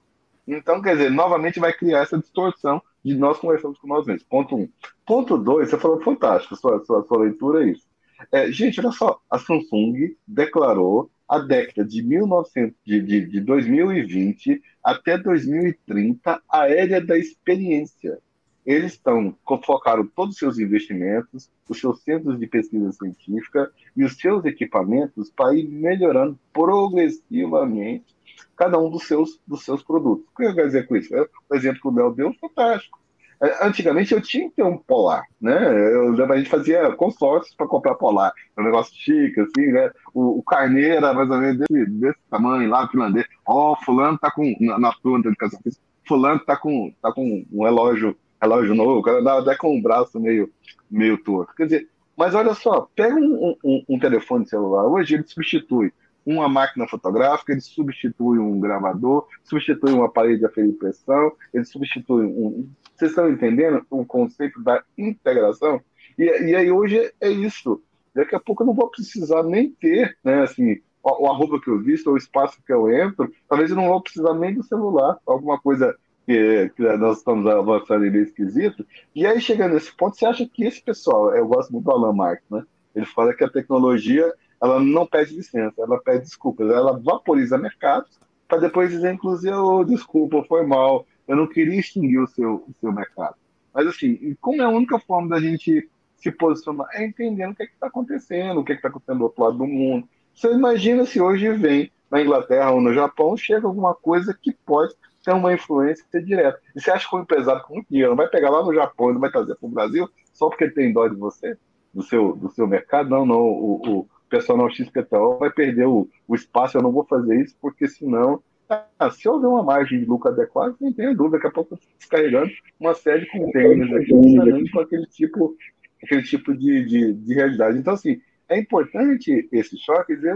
Então, 0.48 0.80
quer 0.80 0.96
dizer, 0.96 1.10
novamente 1.10 1.60
vai 1.60 1.74
criar 1.74 2.02
essa 2.02 2.20
distorção 2.20 2.80
de 3.04 3.16
nós 3.16 3.40
conversamos 3.40 3.80
com 3.80 3.88
nós 3.88 4.06
mesmos. 4.06 4.24
Ponto 4.30 4.56
um. 4.56 4.70
Ponto 5.08 5.36
dois, 5.36 5.72
você 5.72 5.80
falou 5.80 6.00
fantástico, 6.00 6.56
sua, 6.56 6.86
sua, 6.86 7.04
sua 7.08 7.18
leitura 7.18 7.66
é 7.66 7.72
isso. 7.72 7.88
É, 8.32 8.52
gente, 8.52 8.80
olha 8.80 8.92
só, 8.92 9.20
a 9.28 9.40
Samsung 9.40 10.16
declarou 10.28 11.10
a 11.28 11.40
década 11.40 11.88
de, 11.88 12.02
1900, 12.04 12.76
de, 12.86 13.02
de, 13.02 13.26
de 13.26 13.42
2020 13.42 14.62
até 14.84 15.18
2030 15.18 16.42
aérea 16.50 17.02
da 17.02 17.18
experiência. 17.18 18.20
Eles 18.66 18.94
estão 18.94 19.36
focaram 19.66 20.08
todos 20.08 20.36
os 20.36 20.40
seus 20.40 20.58
investimentos, 20.58 21.50
os 21.68 21.80
seus 21.80 22.02
centros 22.02 22.40
de 22.40 22.48
pesquisa 22.48 22.92
científica 22.94 23.72
e 23.96 24.06
os 24.06 24.16
seus 24.16 24.46
equipamentos 24.46 25.30
para 25.30 25.54
ir 25.54 25.68
melhorando 25.68 26.40
progressivamente 26.54 28.16
cada 28.56 28.80
um 28.80 28.90
dos 28.90 29.04
seus, 29.04 29.40
dos 29.46 29.66
seus 29.66 29.84
produtos. 29.84 30.26
O 30.32 30.36
que 30.38 30.46
eu 30.46 30.56
quero 30.56 30.68
dizer 30.68 30.88
com 30.88 30.96
isso? 30.96 31.14
O 31.50 31.56
exemplo 31.56 31.82
que 31.82 31.88
o 31.88 31.92
Mel 31.92 32.14
deu 32.14 32.30
é 32.30 32.34
fantástico. 32.34 33.03
É, 33.44 33.68
antigamente 33.68 34.14
eu 34.14 34.22
tinha 34.22 34.50
que 34.50 34.56
ter 34.56 34.64
um 34.64 34.78
polar, 34.78 35.24
né? 35.40 35.94
Eu 35.94 36.14
a 36.32 36.38
gente 36.38 36.50
fazia 36.50 36.92
consórcios 36.96 37.56
para 37.56 37.68
comprar 37.68 37.96
polar. 37.96 38.32
É 38.56 38.62
um 38.62 38.64
negócio 38.64 38.94
chique, 38.96 39.40
assim, 39.40 39.72
né? 39.72 39.92
O, 40.14 40.40
o 40.40 40.44
carneiro 40.44 40.98
era 40.98 41.14
mais 41.14 41.30
ou 41.30 41.38
menos 41.38 41.58
desse, 41.58 41.86
desse 41.92 42.20
tamanho 42.30 42.70
lá, 42.70 42.88
finlandês. 42.88 43.26
Ó, 43.46 43.74
oh, 43.74 43.76
fulano 43.84 44.18
tá 44.18 44.32
com, 44.32 44.56
na, 44.60 44.80
na 44.80 44.92
turma 44.94 45.22
de 45.22 45.28
educação 45.28 45.60
fulano 46.08 46.40
tá 46.40 46.56
com, 46.56 46.94
tá 47.02 47.12
com 47.12 47.46
um 47.52 47.64
relógio, 47.64 48.16
relógio 48.42 48.76
novo, 48.76 49.00
o 49.00 49.04
cara 49.04 49.22
dá, 49.22 49.40
dá 49.42 49.58
com 49.58 49.76
um 49.76 49.82
braço 49.82 50.20
meio, 50.20 50.52
meio 50.90 51.18
torto. 51.18 51.54
Quer 51.56 51.66
dizer, 51.66 51.90
mas 52.16 52.36
olha 52.36 52.54
só, 52.54 52.88
pega 52.96 53.16
um, 53.16 53.56
um, 53.64 53.84
um 53.90 54.00
telefone 54.00 54.48
celular, 54.48 54.86
hoje 54.86 55.16
ele 55.16 55.24
substitui 55.26 55.92
uma 56.26 56.48
máquina 56.48 56.88
fotográfica, 56.88 57.52
ele 57.52 57.62
substitui 57.62 58.40
um 58.40 58.60
gravador, 58.60 59.28
substitui 59.44 59.92
um 59.92 60.04
aparelho 60.04 60.40
de 60.40 60.46
aferir 60.46 60.74
pressão, 60.74 61.34
ele 61.54 61.66
substitui 61.66 62.26
um, 62.26 62.70
vocês 63.04 63.12
estão 63.12 63.30
entendendo 63.30 63.86
o 63.90 64.06
conceito 64.06 64.62
da 64.62 64.84
integração? 64.98 65.82
E, 66.18 66.24
e 66.24 66.56
aí 66.56 66.72
hoje 66.72 67.12
é 67.20 67.30
isso. 67.30 67.82
Daqui 68.16 68.36
a 68.36 68.40
pouco 68.40 68.64
eu 68.64 68.68
não 68.68 68.74
vou 68.74 68.90
precisar 68.90 69.44
nem 69.44 69.72
ter, 69.72 70.18
né, 70.24 70.44
assim, 70.44 70.80
a, 71.06 71.10
a 71.10 71.36
roupa 71.36 71.60
que 71.60 71.70
eu 71.70 71.80
visto, 71.80 72.12
o 72.12 72.18
espaço 72.18 72.62
que 72.66 72.72
eu 72.72 72.90
entro, 72.92 73.32
talvez 73.50 73.70
eu 73.70 73.76
não 73.76 73.88
vou 73.88 74.02
precisar 74.02 74.34
nem 74.36 74.54
do 74.54 74.64
celular, 74.64 75.18
alguma 75.26 75.60
coisa 75.60 75.96
que, 76.26 76.72
que 76.76 76.82
nós 76.98 77.18
estamos 77.18 77.46
avançando 77.48 78.02
meio 78.02 78.24
esquisito. 78.24 78.86
E 79.14 79.26
aí, 79.26 79.42
chegando 79.42 79.74
nesse 79.74 79.96
ponto, 79.96 80.16
você 80.16 80.26
acha 80.26 80.48
que 80.48 80.64
esse 80.64 80.82
pessoal, 80.82 81.36
eu 81.36 81.48
gosto 81.48 81.72
muito 81.72 81.86
do 81.86 81.92
Alan 81.92 82.14
Marx, 82.14 82.44
né? 82.50 82.64
Ele 82.96 83.06
fala 83.08 83.34
que 83.34 83.44
a 83.44 83.50
tecnologia 83.50 84.32
ela 84.62 84.80
não 84.80 85.06
pede 85.06 85.36
licença, 85.36 85.82
ela 85.82 86.00
pede 86.00 86.24
desculpas, 86.24 86.70
ela 86.70 86.98
vaporiza 86.98 87.58
mercados 87.58 88.18
para 88.48 88.60
depois 88.60 88.92
dizer, 88.92 89.12
inclusive, 89.12 89.54
oh, 89.54 89.84
desculpa, 89.84 90.44
foi 90.48 90.66
mal, 90.66 91.06
eu 91.28 91.36
não 91.36 91.48
queria 91.48 91.80
extinguir 91.80 92.20
o 92.20 92.28
seu, 92.28 92.66
o 92.68 92.74
seu 92.80 92.92
mercado. 92.92 93.36
Mas, 93.74 93.88
assim, 93.88 94.36
como 94.40 94.62
é 94.62 94.66
a 94.66 94.70
única 94.70 95.00
forma 95.00 95.30
da 95.30 95.40
gente 95.40 95.90
se 96.18 96.32
posicionar? 96.32 96.88
É 96.94 97.06
entendendo 97.06 97.52
o 97.52 97.56
que 97.56 97.64
é 97.64 97.66
está 97.66 97.88
acontecendo, 97.88 98.60
o 98.60 98.64
que 98.64 98.74
é 98.74 98.76
está 98.76 98.88
acontecendo 98.88 99.20
do 99.20 99.24
outro 99.26 99.44
lado 99.44 99.58
do 99.58 99.66
mundo. 99.66 100.08
Você 100.34 100.52
imagina 100.52 101.06
se 101.06 101.20
hoje 101.20 101.50
vem 101.54 101.92
na 102.10 102.22
Inglaterra 102.22 102.72
ou 102.72 102.82
no 102.82 102.94
Japão, 102.94 103.36
chega 103.36 103.66
alguma 103.66 103.96
coisa 103.96 104.38
que 104.40 104.54
pode 104.66 104.94
ter 105.24 105.32
uma 105.34 105.54
influência 105.54 106.06
direta. 106.22 106.60
E 106.76 106.82
você 106.82 106.92
acha 106.92 107.10
que 107.10 107.16
um 107.16 107.22
empresário 107.22 107.64
com 107.64 107.76
muito 107.76 107.88
dinheiro 107.90 108.12
não 108.12 108.18
vai 108.18 108.28
pegar 108.28 108.50
lá 108.50 108.64
no 108.64 108.74
Japão 108.74 109.10
e 109.10 109.14
não 109.14 109.22
vai 109.22 109.32
trazer 109.32 109.56
para 109.56 109.68
o 109.68 109.72
Brasil 109.72 110.08
só 110.34 110.50
porque 110.50 110.66
ele 110.66 110.74
tem 110.74 110.94
dó 110.94 111.08
de 111.08 111.16
você, 111.16 111.58
do 111.94 112.04
seu, 112.04 112.36
do 112.36 112.52
seu 112.52 112.68
mercado? 112.68 113.10
Não, 113.10 113.26
não. 113.26 113.42
O, 113.42 114.00
o 114.00 114.08
personal 114.30 114.70
XPTO 114.70 115.38
vai 115.40 115.52
perder 115.52 115.88
o, 115.88 116.08
o 116.28 116.36
espaço, 116.36 116.78
eu 116.78 116.82
não 116.82 116.92
vou 116.92 117.06
fazer 117.06 117.42
isso, 117.42 117.56
porque 117.62 117.88
senão 117.88 118.42
ah, 118.70 119.10
se 119.12 119.28
houver 119.28 119.48
uma 119.48 119.64
margem 119.64 120.00
de 120.00 120.06
lucro 120.06 120.32
adequada, 120.32 120.76
não 120.80 120.94
tenha 120.94 121.14
dúvida, 121.14 121.38
daqui 121.38 121.48
a 121.48 121.52
pouco 121.52 121.78
descarregando 121.98 122.52
uma 122.80 122.94
série 122.94 123.22
de 123.22 123.32
containers 123.32 123.92
aqui, 123.94 124.72
com 124.72 124.80
aquele 124.80 125.06
tipo, 125.08 125.56
aquele 126.02 126.24
tipo 126.24 126.56
de, 126.56 126.86
de, 126.86 127.14
de, 127.14 127.34
realidade. 127.34 127.78
Então, 127.78 127.94
assim, 127.94 128.22
é 128.50 128.58
importante 128.58 129.48
esse 129.52 129.78
choque 129.78 130.16
dizer 130.16 130.36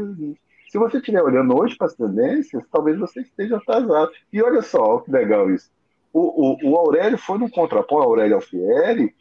se 0.69 0.77
você 0.77 0.97
estiver 0.97 1.23
olhando 1.23 1.57
hoje 1.57 1.77
para 1.77 1.87
as 1.87 1.95
tendências, 1.95 2.63
talvez 2.71 2.97
você 2.97 3.21
esteja 3.21 3.57
atrasado. 3.57 4.11
E 4.31 4.41
olha 4.41 4.61
só, 4.61 4.99
que 4.99 5.11
legal 5.11 5.49
isso. 5.49 5.69
O, 6.11 6.67
o, 6.67 6.71
o 6.71 6.75
Aurélio 6.75 7.17
foi 7.17 7.37
no 7.37 7.49
contraponto, 7.49 8.03
Aurélio 8.03 8.35
Alfieri, 8.35 9.13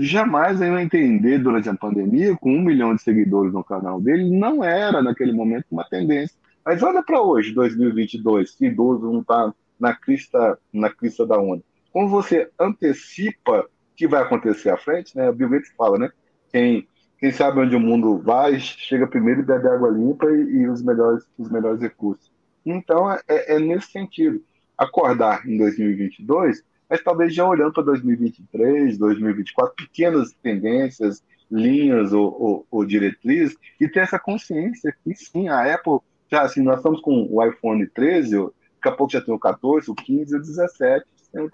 jamais 0.00 0.60
eu 0.60 0.78
entender 0.78 1.38
durante 1.38 1.68
a 1.68 1.74
pandemia, 1.74 2.36
com 2.36 2.50
um 2.50 2.60
milhão 2.60 2.94
de 2.94 3.02
seguidores 3.02 3.52
no 3.52 3.64
canal 3.64 4.00
dele, 4.00 4.28
não 4.28 4.62
era 4.62 5.02
naquele 5.02 5.32
momento 5.32 5.66
uma 5.70 5.84
tendência. 5.84 6.36
Mas 6.64 6.82
olha 6.82 7.02
para 7.02 7.20
hoje, 7.20 7.52
2022, 7.52 8.52
que 8.52 8.66
idoso 8.66 9.10
não 9.10 9.20
está 9.20 9.52
na 9.78 9.94
crista, 9.94 10.58
na 10.72 10.90
crista 10.90 11.26
da 11.26 11.38
onda. 11.38 11.62
Como 11.92 12.08
você 12.08 12.50
antecipa 12.58 13.68
que 13.96 14.06
vai 14.06 14.22
acontecer 14.22 14.70
à 14.70 14.76
frente, 14.76 15.16
né? 15.16 15.28
O 15.28 15.32
Bill 15.32 15.50
Gates 15.50 15.72
fala, 15.76 15.98
né? 15.98 16.10
Quem, 16.50 16.86
quem 17.18 17.30
sabe 17.32 17.60
onde 17.60 17.74
o 17.74 17.80
mundo 17.80 18.18
vai, 18.18 18.58
chega 18.60 19.06
primeiro 19.06 19.40
e 19.40 19.44
bebe 19.44 19.68
água 19.68 19.90
limpa 19.90 20.30
e, 20.30 20.40
e 20.40 20.68
os, 20.68 20.82
melhores, 20.82 21.24
os 21.36 21.50
melhores 21.50 21.80
recursos. 21.80 22.30
Então, 22.64 23.10
é, 23.10 23.20
é 23.28 23.58
nesse 23.58 23.90
sentido. 23.90 24.42
Acordar 24.78 25.46
em 25.46 25.58
2022, 25.58 26.64
mas 26.88 27.02
talvez 27.02 27.34
já 27.34 27.46
olhando 27.46 27.72
para 27.72 27.84
2023, 27.84 28.98
2024, 28.98 29.74
pequenas 29.76 30.32
tendências, 30.42 31.22
linhas 31.50 32.12
ou, 32.12 32.42
ou, 32.42 32.66
ou 32.70 32.84
diretrizes, 32.84 33.56
e 33.80 33.86
ter 33.86 34.00
essa 34.00 34.18
consciência 34.18 34.94
que 35.04 35.14
sim, 35.14 35.48
a 35.48 35.74
Apple 35.74 36.00
já 36.32 36.42
assim, 36.42 36.62
nós 36.62 36.78
estamos 36.78 36.98
com 37.02 37.28
o 37.30 37.44
iPhone 37.44 37.86
13, 37.86 38.36
daqui 38.36 38.88
a 38.88 38.92
pouco 38.92 39.12
já 39.12 39.20
tem 39.20 39.34
o 39.34 39.38
14, 39.38 39.90
o 39.90 39.94
15 39.94 40.32
e 40.32 40.38
o 40.38 40.40
17 40.40 41.04
sendo, 41.30 41.50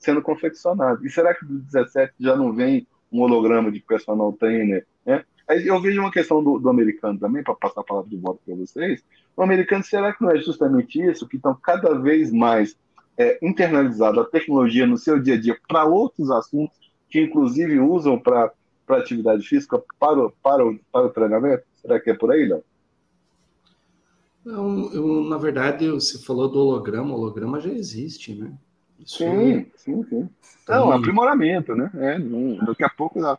sendo 0.00 0.20
confeccionado. 0.20 1.06
E 1.06 1.08
será 1.08 1.32
que 1.32 1.44
do 1.44 1.60
17 1.60 2.12
já 2.18 2.34
não 2.34 2.52
vem 2.52 2.88
um 3.12 3.20
holograma 3.20 3.70
de 3.70 3.78
personal 3.78 4.32
trainer? 4.32 4.84
Né? 5.04 5.24
Aí 5.48 5.64
eu 5.64 5.80
vejo 5.80 6.00
uma 6.00 6.10
questão 6.10 6.42
do, 6.42 6.58
do 6.58 6.68
americano 6.68 7.16
também, 7.20 7.44
para 7.44 7.54
passar 7.54 7.82
a 7.82 7.84
palavra 7.84 8.10
de 8.10 8.16
volta 8.16 8.40
para 8.44 8.56
vocês. 8.56 9.04
O 9.36 9.42
americano, 9.42 9.84
será 9.84 10.12
que 10.12 10.20
não 10.20 10.32
é 10.32 10.38
justamente 10.38 11.00
isso? 11.00 11.28
Que 11.28 11.36
estão 11.36 11.54
cada 11.54 11.96
vez 11.96 12.32
mais 12.32 12.76
é, 13.16 13.38
internalizado 13.40 14.18
a 14.18 14.24
tecnologia 14.24 14.88
no 14.88 14.98
seu 14.98 15.20
dia 15.20 15.34
a 15.34 15.40
dia 15.40 15.56
para 15.68 15.84
outros 15.84 16.32
assuntos, 16.32 16.76
que 17.08 17.20
inclusive 17.20 17.78
usam 17.78 18.18
para 18.18 18.52
atividade 18.88 19.46
física, 19.46 19.80
para, 20.00 20.28
para, 20.42 20.66
o, 20.66 20.76
para 20.90 21.06
o 21.06 21.10
treinamento? 21.10 21.62
Será 21.76 22.00
que 22.00 22.10
é 22.10 22.14
por 22.14 22.32
aí, 22.32 22.44
Léo? 22.44 22.64
Não, 24.46 24.92
eu, 24.92 25.24
na 25.24 25.36
verdade, 25.38 25.90
você 25.90 26.18
falou 26.20 26.48
do 26.48 26.60
holograma, 26.60 27.12
o 27.12 27.16
holograma 27.16 27.60
já 27.60 27.68
existe, 27.68 28.32
né? 28.32 28.56
Isso 28.96 29.18
sim, 29.18 29.24
é... 29.24 29.66
sim, 29.76 30.04
sim. 30.04 30.30
Então, 30.62 30.92
aprimoramento, 30.92 31.74
né? 31.74 31.90
É, 31.94 32.18
daqui 32.64 32.84
a 32.84 32.88
pouco 32.88 33.20
né? 33.20 33.36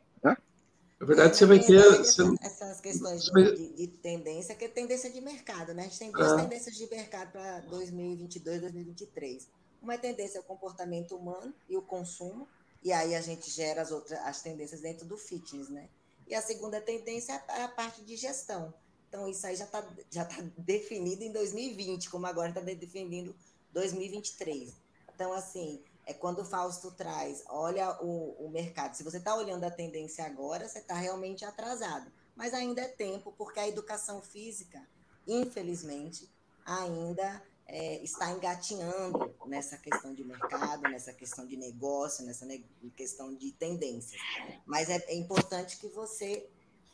Na 0.99 1.05
verdade, 1.05 1.37
você 1.37 1.45
vai 1.45 1.59
ter. 1.59 1.81
Você... 1.81 2.23
Essas 2.41 2.81
questões 2.81 3.23
de, 3.23 3.55
de, 3.55 3.75
de, 3.75 3.87
tendência, 3.87 4.53
que 4.53 4.65
é 4.65 4.67
tendência 4.67 5.09
de 5.09 5.21
mercado, 5.21 5.73
né? 5.73 5.83
A 5.83 5.85
gente 5.85 5.97
tem 5.97 6.11
duas 6.11 6.33
ah. 6.33 6.41
tendências 6.41 6.75
de 6.75 6.89
mercado 6.89 7.31
para 7.31 7.61
2022 7.61 8.59
2023. 8.59 9.49
Uma 9.81 9.93
é 9.93 9.97
tendência 9.97 10.39
ao 10.39 10.43
comportamento 10.43 11.15
humano 11.15 11.53
e 11.69 11.77
o 11.77 11.81
consumo, 11.81 12.45
e 12.83 12.91
aí 12.91 13.15
a 13.15 13.21
gente 13.21 13.49
gera 13.49 13.81
as 13.81 13.91
outras 13.91 14.19
as 14.25 14.41
tendências 14.41 14.81
dentro 14.81 15.05
do 15.05 15.15
fitness, 15.15 15.69
né? 15.69 15.87
E 16.27 16.35
a 16.35 16.41
segunda 16.41 16.81
tendência 16.81 17.41
é 17.47 17.63
a 17.63 17.69
parte 17.69 18.01
de 18.01 18.17
gestão. 18.17 18.73
Então, 19.07 19.27
isso 19.27 19.45
aí 19.47 19.55
já 19.55 19.65
está 19.65 19.85
já 20.09 20.25
tá 20.25 20.35
definido 20.57 21.23
em 21.23 21.31
2020, 21.31 22.09
como 22.09 22.25
agora 22.25 22.49
está 22.49 22.61
definindo 22.61 23.35
2023. 23.71 24.73
Então, 25.13 25.33
assim, 25.33 25.81
é 26.05 26.13
quando 26.13 26.39
o 26.39 26.45
Fausto 26.45 26.91
traz, 26.91 27.43
olha 27.47 27.97
o, 28.01 28.45
o 28.45 28.49
mercado. 28.49 28.95
Se 28.95 29.03
você 29.03 29.17
está 29.17 29.35
olhando 29.35 29.63
a 29.63 29.71
tendência 29.71 30.25
agora, 30.25 30.67
você 30.67 30.79
está 30.79 30.95
realmente 30.95 31.43
atrasado. 31.43 32.11
Mas 32.35 32.53
ainda 32.53 32.81
é 32.81 32.87
tempo, 32.87 33.33
porque 33.37 33.59
a 33.59 33.67
educação 33.67 34.21
física, 34.21 34.87
infelizmente, 35.27 36.29
ainda 36.65 37.43
é, 37.67 38.01
está 38.03 38.31
engatinhando 38.31 39.35
nessa 39.45 39.77
questão 39.77 40.13
de 40.13 40.23
mercado, 40.23 40.83
nessa 40.83 41.11
questão 41.11 41.45
de 41.45 41.57
negócio, 41.57 42.25
nessa 42.25 42.45
ne 42.45 42.63
questão 42.95 43.33
de 43.33 43.51
tendências. 43.51 44.21
Mas 44.65 44.89
é, 44.89 44.97
é 45.07 45.15
importante 45.15 45.77
que 45.77 45.87
você 45.87 46.47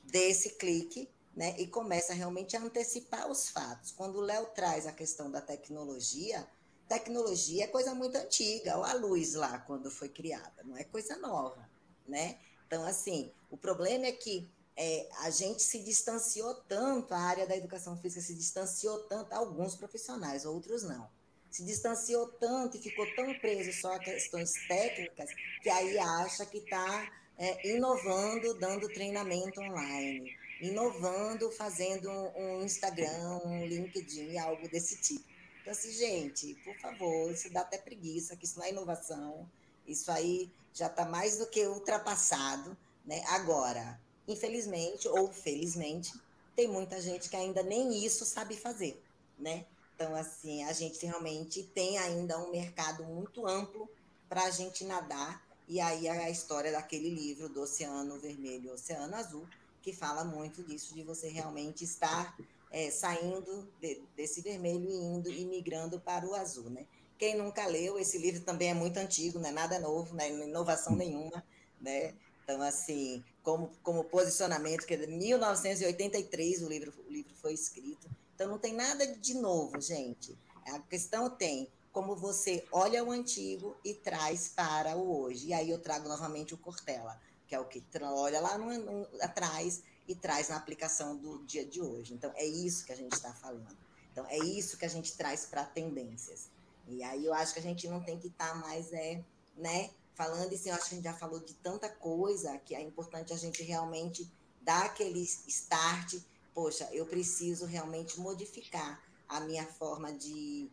dê 0.06 0.30
esse 0.30 0.52
clique 0.56 1.10
né, 1.36 1.56
e 1.58 1.68
começa 1.68 2.14
realmente 2.14 2.56
a 2.56 2.62
antecipar 2.62 3.30
os 3.30 3.50
fatos. 3.50 3.92
Quando 3.92 4.18
o 4.18 4.22
Léo 4.22 4.46
traz 4.48 4.86
a 4.86 4.92
questão 4.92 5.32
da 5.32 5.42
tecnologia, 5.42 6.48
tecnologia 6.88 7.64
é 7.64 7.68
coisa 7.68 7.96
muito 7.96 8.16
antiga, 8.16 8.76
a 8.76 8.94
luz 8.94 9.34
lá 9.34 9.58
quando 9.60 9.90
foi 9.90 10.10
criada, 10.10 10.64
não 10.64 10.78
é 10.78 10.84
coisa 10.84 11.18
nova, 11.18 11.68
né? 12.08 12.38
Então, 12.68 12.86
assim, 12.86 13.32
o 13.50 13.58
problema 13.58 14.06
é 14.06 14.12
que 14.12 14.50
é, 14.76 15.08
a 15.20 15.30
gente 15.30 15.62
se 15.62 15.80
distanciou 15.80 16.56
tanto, 16.68 17.14
a 17.14 17.20
área 17.20 17.48
da 17.48 17.56
educação 17.56 17.98
física 17.98 18.22
se 18.22 18.36
distanciou 18.36 19.00
tanto, 19.04 19.34
alguns 19.34 19.76
profissionais, 19.76 20.46
outros 20.46 20.84
não. 20.84 21.10
Se 21.50 21.64
distanciou 21.64 22.28
tanto 22.28 22.78
e 22.78 22.82
ficou 22.82 23.06
tão 23.16 23.32
preso 23.40 23.72
só 23.80 23.94
a 23.94 24.00
questões 24.00 24.52
técnicas, 24.68 25.30
que 25.62 25.70
aí 25.70 26.00
acha 26.00 26.46
que 26.48 26.58
está 26.58 27.12
é, 27.38 27.76
inovando, 27.76 28.56
dando 28.56 28.88
treinamento 28.88 29.62
online 29.62 30.36
inovando, 30.62 31.52
fazendo 31.52 32.10
um 32.10 32.64
Instagram, 32.64 33.42
um 33.46 33.66
LinkedIn, 33.66 34.38
algo 34.38 34.68
desse 34.70 34.98
tipo. 34.98 35.26
Então, 35.62 35.72
assim, 35.72 35.92
gente, 35.92 36.56
por 36.64 36.76
favor, 36.78 37.32
isso 37.32 37.50
dá 37.50 37.62
até 37.62 37.78
preguiça, 37.78 38.36
que 38.36 38.46
isso 38.46 38.60
não 38.60 38.66
é 38.66 38.70
inovação, 38.70 39.50
isso 39.88 40.12
aí 40.12 40.52
já 40.74 40.88
está 40.88 41.06
mais 41.06 41.38
do 41.38 41.48
que 41.48 41.66
ultrapassado, 41.68 42.76
né? 43.06 43.24
Agora, 43.28 44.00
infelizmente 44.28 45.08
ou 45.08 45.32
felizmente, 45.32 46.14
tem 46.56 46.68
muita 46.68 47.02
gente 47.02 47.30
que 47.30 47.36
ainda 47.36 47.64
nem 47.64 48.06
isso 48.06 48.26
sabe 48.26 48.56
fazer, 48.56 49.02
né? 49.40 49.66
Então, 49.96 50.16
assim, 50.16 50.64
a 50.64 50.74
gente 50.74 51.06
realmente 51.06 51.64
tem 51.64 51.98
ainda 51.98 52.38
um 52.40 52.52
mercado 52.52 53.04
muito 53.04 53.48
amplo 53.48 53.90
para 54.28 54.44
a 54.44 54.50
gente 54.50 54.84
nadar, 54.84 55.42
e 55.68 55.80
aí 55.80 56.10
a 56.10 56.30
história 56.30 56.72
daquele 56.72 57.10
livro 57.10 57.48
do 57.48 57.62
Oceano 57.62 58.20
Vermelho 58.20 58.66
e 58.66 58.72
Oceano 58.72 59.16
Azul, 59.16 59.48
que 59.84 59.92
fala 59.92 60.24
muito 60.24 60.64
disso, 60.64 60.96
de 60.96 61.04
você 61.04 61.28
realmente 61.28 61.84
estar 61.84 62.36
é, 62.72 62.90
saindo 62.90 63.70
de, 63.82 64.02
desse 64.16 64.42
vermelho 64.42 64.90
e 64.90 64.96
indo 64.96 65.30
e 65.30 65.46
migrando 65.46 66.00
para 66.00 66.26
o 66.26 66.34
azul, 66.34 66.70
né? 66.70 66.88
Quem 67.20 67.38
nunca 67.38 67.68
leu, 67.68 68.00
esse 68.00 68.18
livro 68.18 68.42
também 68.42 68.70
é 68.70 68.74
muito 68.74 68.98
antigo, 68.98 69.38
não 69.38 69.50
é 69.50 69.52
nada 69.52 69.78
novo, 69.80 70.16
não 70.16 70.24
é 70.24 70.30
inovação 70.30 70.96
nenhuma, 70.96 71.44
né? 71.80 72.14
Então, 72.44 72.62
assim, 72.62 73.24
como, 73.44 73.70
como 73.84 74.06
posicionamento, 74.06 74.86
que 74.86 74.94
é 74.94 74.98
de 74.98 75.08
1983 75.08 76.64
o 76.64 76.70
livro, 76.70 76.94
o 77.06 77.12
livro 77.12 77.34
foi 77.36 77.54
escrito. 77.54 78.10
Então, 78.34 78.50
não 78.50 78.58
tem 78.58 78.74
nada 78.74 79.06
de 79.06 79.34
novo, 79.36 79.80
gente. 79.80 80.36
A 80.66 80.80
questão 80.80 81.30
tem 81.30 81.68
como 81.92 82.16
você 82.16 82.66
olha 82.72 83.04
o 83.04 83.12
antigo 83.12 83.76
e 83.86 83.94
traz 83.94 84.48
para 84.48 84.98
o 84.98 85.22
hoje. 85.22 85.48
E 85.48 85.54
aí 85.54 85.70
eu 85.70 85.80
trago 85.80 86.10
novamente 86.10 86.54
o 86.54 86.58
Cortella 86.58 87.20
que 87.54 87.56
é 87.56 87.60
o 87.60 87.66
que 87.66 87.84
olha 88.02 88.42
lá 88.42 88.58
no, 88.58 88.74
no, 88.80 89.08
atrás 89.22 89.84
e 90.08 90.16
traz 90.16 90.50
na 90.50 90.56
aplicação 90.56 91.16
do 91.16 91.46
dia 91.46 91.64
de 91.64 91.80
hoje. 91.80 92.14
Então, 92.14 92.32
é 92.36 92.44
isso 92.44 92.84
que 92.84 92.92
a 92.92 92.96
gente 92.96 93.14
está 93.14 93.32
falando. 93.32 93.78
Então, 94.12 94.26
é 94.28 94.40
isso 94.40 94.76
que 94.76 94.86
a 94.86 94.90
gente 94.90 95.16
traz 95.16 95.46
para 95.46 95.64
tendências. 95.64 96.50
E 96.88 97.04
aí 97.04 97.26
eu 97.26 97.34
acho 97.34 97.54
que 97.54 97.60
a 97.60 97.64
gente 97.64 97.88
não 97.88 98.02
tem 98.02 98.18
que 98.18 98.28
estar 98.28 98.50
tá 98.50 98.56
mais, 98.56 98.92
é, 98.92 99.24
né, 99.56 99.92
falando 100.16 100.52
assim, 100.52 100.70
eu 100.70 100.76
acho 100.76 100.90
que 100.90 100.96
a 100.96 100.98
gente 100.98 101.04
já 101.06 101.14
falou 101.14 101.40
de 101.40 101.54
tanta 101.56 101.88
coisa 101.88 102.58
que 102.58 102.74
é 102.74 102.82
importante 102.82 103.32
a 103.32 103.38
gente 103.38 103.62
realmente 103.62 104.30
dar 104.62 104.86
aquele 104.86 105.22
start. 105.22 106.16
Poxa, 106.56 106.90
eu 106.92 107.06
preciso 107.06 107.66
realmente 107.66 108.20
modificar 108.20 109.02
a 109.30 109.40
minha 109.42 109.66
forma 109.66 110.12
de, 110.12 110.70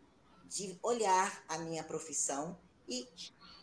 de 0.49 0.79
olhar 0.83 1.45
a 1.47 1.59
minha 1.59 1.85
profissão 1.85 2.59
e 2.89 3.07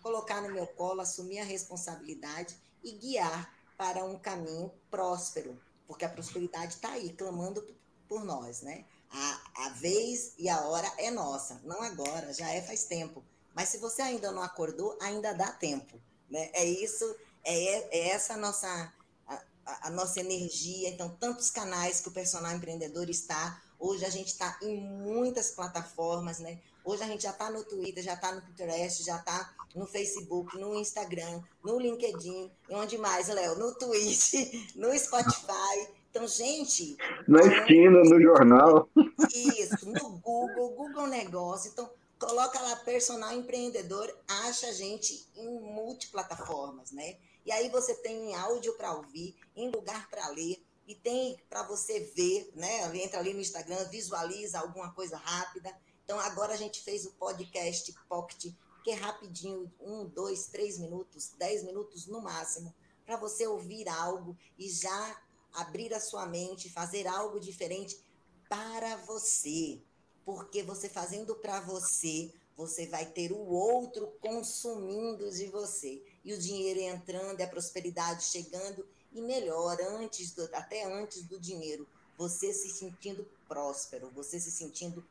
colocar 0.03 0.41
no 0.41 0.53
meu 0.53 0.67
colo, 0.67 1.01
assumir 1.01 1.39
a 1.39 1.43
responsabilidade 1.43 2.55
e 2.83 2.91
guiar 2.91 3.53
para 3.77 4.03
um 4.03 4.17
caminho 4.17 4.71
próspero, 4.89 5.59
porque 5.85 6.05
a 6.05 6.09
prosperidade 6.09 6.75
está 6.75 6.91
aí, 6.91 7.13
clamando 7.13 7.65
por 8.07 8.23
nós, 8.23 8.61
né? 8.61 8.85
A, 9.09 9.41
a 9.65 9.69
vez 9.69 10.33
e 10.37 10.49
a 10.49 10.61
hora 10.61 10.91
é 10.97 11.11
nossa, 11.11 11.61
não 11.63 11.81
agora, 11.81 12.33
já 12.33 12.49
é 12.51 12.61
faz 12.61 12.85
tempo. 12.85 13.23
Mas 13.53 13.69
se 13.69 13.77
você 13.77 14.01
ainda 14.01 14.31
não 14.31 14.43
acordou, 14.43 14.97
ainda 15.01 15.33
dá 15.33 15.51
tempo. 15.51 15.99
Né? 16.29 16.49
É 16.53 16.63
isso, 16.63 17.03
é, 17.43 17.97
é 17.97 18.09
essa 18.09 18.33
a 18.33 18.37
nossa, 18.37 18.93
a, 19.27 19.87
a 19.87 19.89
nossa 19.89 20.19
energia. 20.19 20.89
Então, 20.89 21.09
tantos 21.09 21.49
canais 21.49 22.01
que 22.01 22.09
o 22.09 22.11
personal 22.11 22.51
empreendedor 22.53 23.09
está. 23.09 23.61
Hoje 23.79 24.05
a 24.05 24.09
gente 24.09 24.27
está 24.27 24.57
em 24.61 24.79
muitas 24.79 25.51
plataformas, 25.51 26.39
né? 26.39 26.59
Hoje 26.87 27.03
a 27.03 27.07
gente 27.07 27.23
já 27.23 27.31
está 27.31 27.51
no 27.51 27.65
Twitter, 27.65 28.01
já 28.01 28.13
está 28.13 28.31
no 28.31 28.41
Pinterest, 28.41 29.03
já 29.03 29.17
está 29.17 29.53
no 29.75 29.85
Facebook, 29.85 30.57
no 30.57 30.73
Instagram, 30.73 31.43
no 31.61 31.77
LinkedIn, 31.77 32.49
e 32.69 32.73
onde 32.73 32.97
mais, 32.97 33.27
Léo? 33.27 33.59
No 33.59 33.75
Twitch, 33.75 34.35
no 34.73 34.97
Spotify. 34.97 35.89
Então, 36.09 36.25
gente. 36.25 36.95
Na 37.27 37.41
esquina, 37.41 38.01
no 38.05 38.21
jornal. 38.21 38.87
Isso, 39.35 39.85
no 39.85 40.11
Google, 40.19 40.69
Google 40.77 41.07
Negócio. 41.07 41.71
Então, 41.73 41.89
coloca 42.17 42.57
lá 42.61 42.77
personal 42.77 43.33
empreendedor, 43.33 44.09
acha 44.45 44.67
a 44.67 44.71
gente 44.71 45.27
em 45.35 45.59
multiplataformas, 45.59 46.93
né? 46.93 47.17
E 47.45 47.51
aí 47.51 47.67
você 47.67 47.95
tem 47.95 48.33
áudio 48.33 48.77
para 48.77 48.93
ouvir, 48.93 49.35
em 49.57 49.69
lugar 49.69 50.09
para 50.09 50.25
ler, 50.29 50.63
e 50.87 50.95
tem 50.95 51.37
para 51.49 51.63
você 51.63 51.99
ver, 52.15 52.49
né? 52.55 52.95
Entra 52.95 53.19
ali 53.19 53.33
no 53.33 53.41
Instagram, 53.41 53.89
visualiza 53.89 54.57
alguma 54.57 54.93
coisa 54.93 55.17
rápida. 55.17 55.75
Então, 56.07 56.21
agora 56.21 56.53
a 56.53 56.57
gente 56.57 56.81
fez 56.83 57.05
o 57.05 57.11
podcast 57.11 57.93
Pocket, 58.07 58.53
que 58.81 58.91
é 58.91 58.93
rapidinho, 58.93 59.69
um, 59.77 60.05
dois, 60.05 60.47
três 60.47 60.79
minutos, 60.79 61.33
dez 61.37 61.65
minutos 61.65 62.07
no 62.07 62.21
máximo, 62.21 62.73
para 63.05 63.17
você 63.17 63.45
ouvir 63.45 63.89
algo 63.89 64.37
e 64.57 64.69
já 64.69 65.21
abrir 65.53 65.93
a 65.93 65.99
sua 65.99 66.25
mente, 66.25 66.69
fazer 66.69 67.07
algo 67.07 67.41
diferente 67.41 67.99
para 68.47 68.95
você. 69.05 69.81
Porque 70.23 70.63
você 70.63 70.87
fazendo 70.87 71.35
para 71.35 71.59
você, 71.59 72.33
você 72.55 72.87
vai 72.87 73.05
ter 73.05 73.33
o 73.33 73.45
outro 73.45 74.07
consumindo 74.21 75.29
de 75.29 75.47
você. 75.47 76.01
E 76.23 76.33
o 76.33 76.39
dinheiro 76.39 76.79
entrando, 76.79 77.41
a 77.41 77.47
prosperidade 77.47 78.23
chegando, 78.23 78.87
e 79.11 79.21
melhor, 79.21 79.77
antes 79.81 80.31
do, 80.31 80.43
até 80.53 80.85
antes 80.85 81.23
do 81.23 81.37
dinheiro, 81.37 81.85
você 82.17 82.53
se 82.53 82.69
sentindo 82.69 83.29
próspero, 83.45 84.09
você 84.11 84.39
se 84.39 84.51
sentindo 84.51 85.05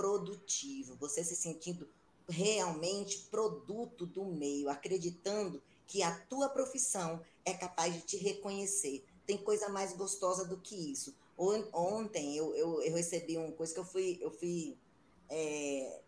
produtivo, 0.00 0.96
você 0.96 1.22
se 1.22 1.36
sentindo 1.36 1.86
realmente 2.26 3.18
produto 3.30 4.06
do 4.06 4.24
meio, 4.24 4.70
acreditando 4.70 5.62
que 5.86 6.02
a 6.02 6.10
tua 6.20 6.48
profissão 6.48 7.20
é 7.44 7.52
capaz 7.52 7.92
de 7.92 8.00
te 8.00 8.16
reconhecer, 8.16 9.04
tem 9.26 9.36
coisa 9.36 9.68
mais 9.68 9.92
gostosa 9.92 10.46
do 10.46 10.56
que 10.56 10.90
isso. 10.90 11.14
Ontem 11.36 12.34
eu, 12.34 12.54
eu, 12.54 12.82
eu 12.82 12.94
recebi 12.94 13.36
uma 13.36 13.52
coisa 13.52 13.74
que 13.74 13.80
eu 13.80 13.84
fui, 13.84 14.18
eu 14.22 14.30
fui 14.30 14.78
é, 15.28 16.00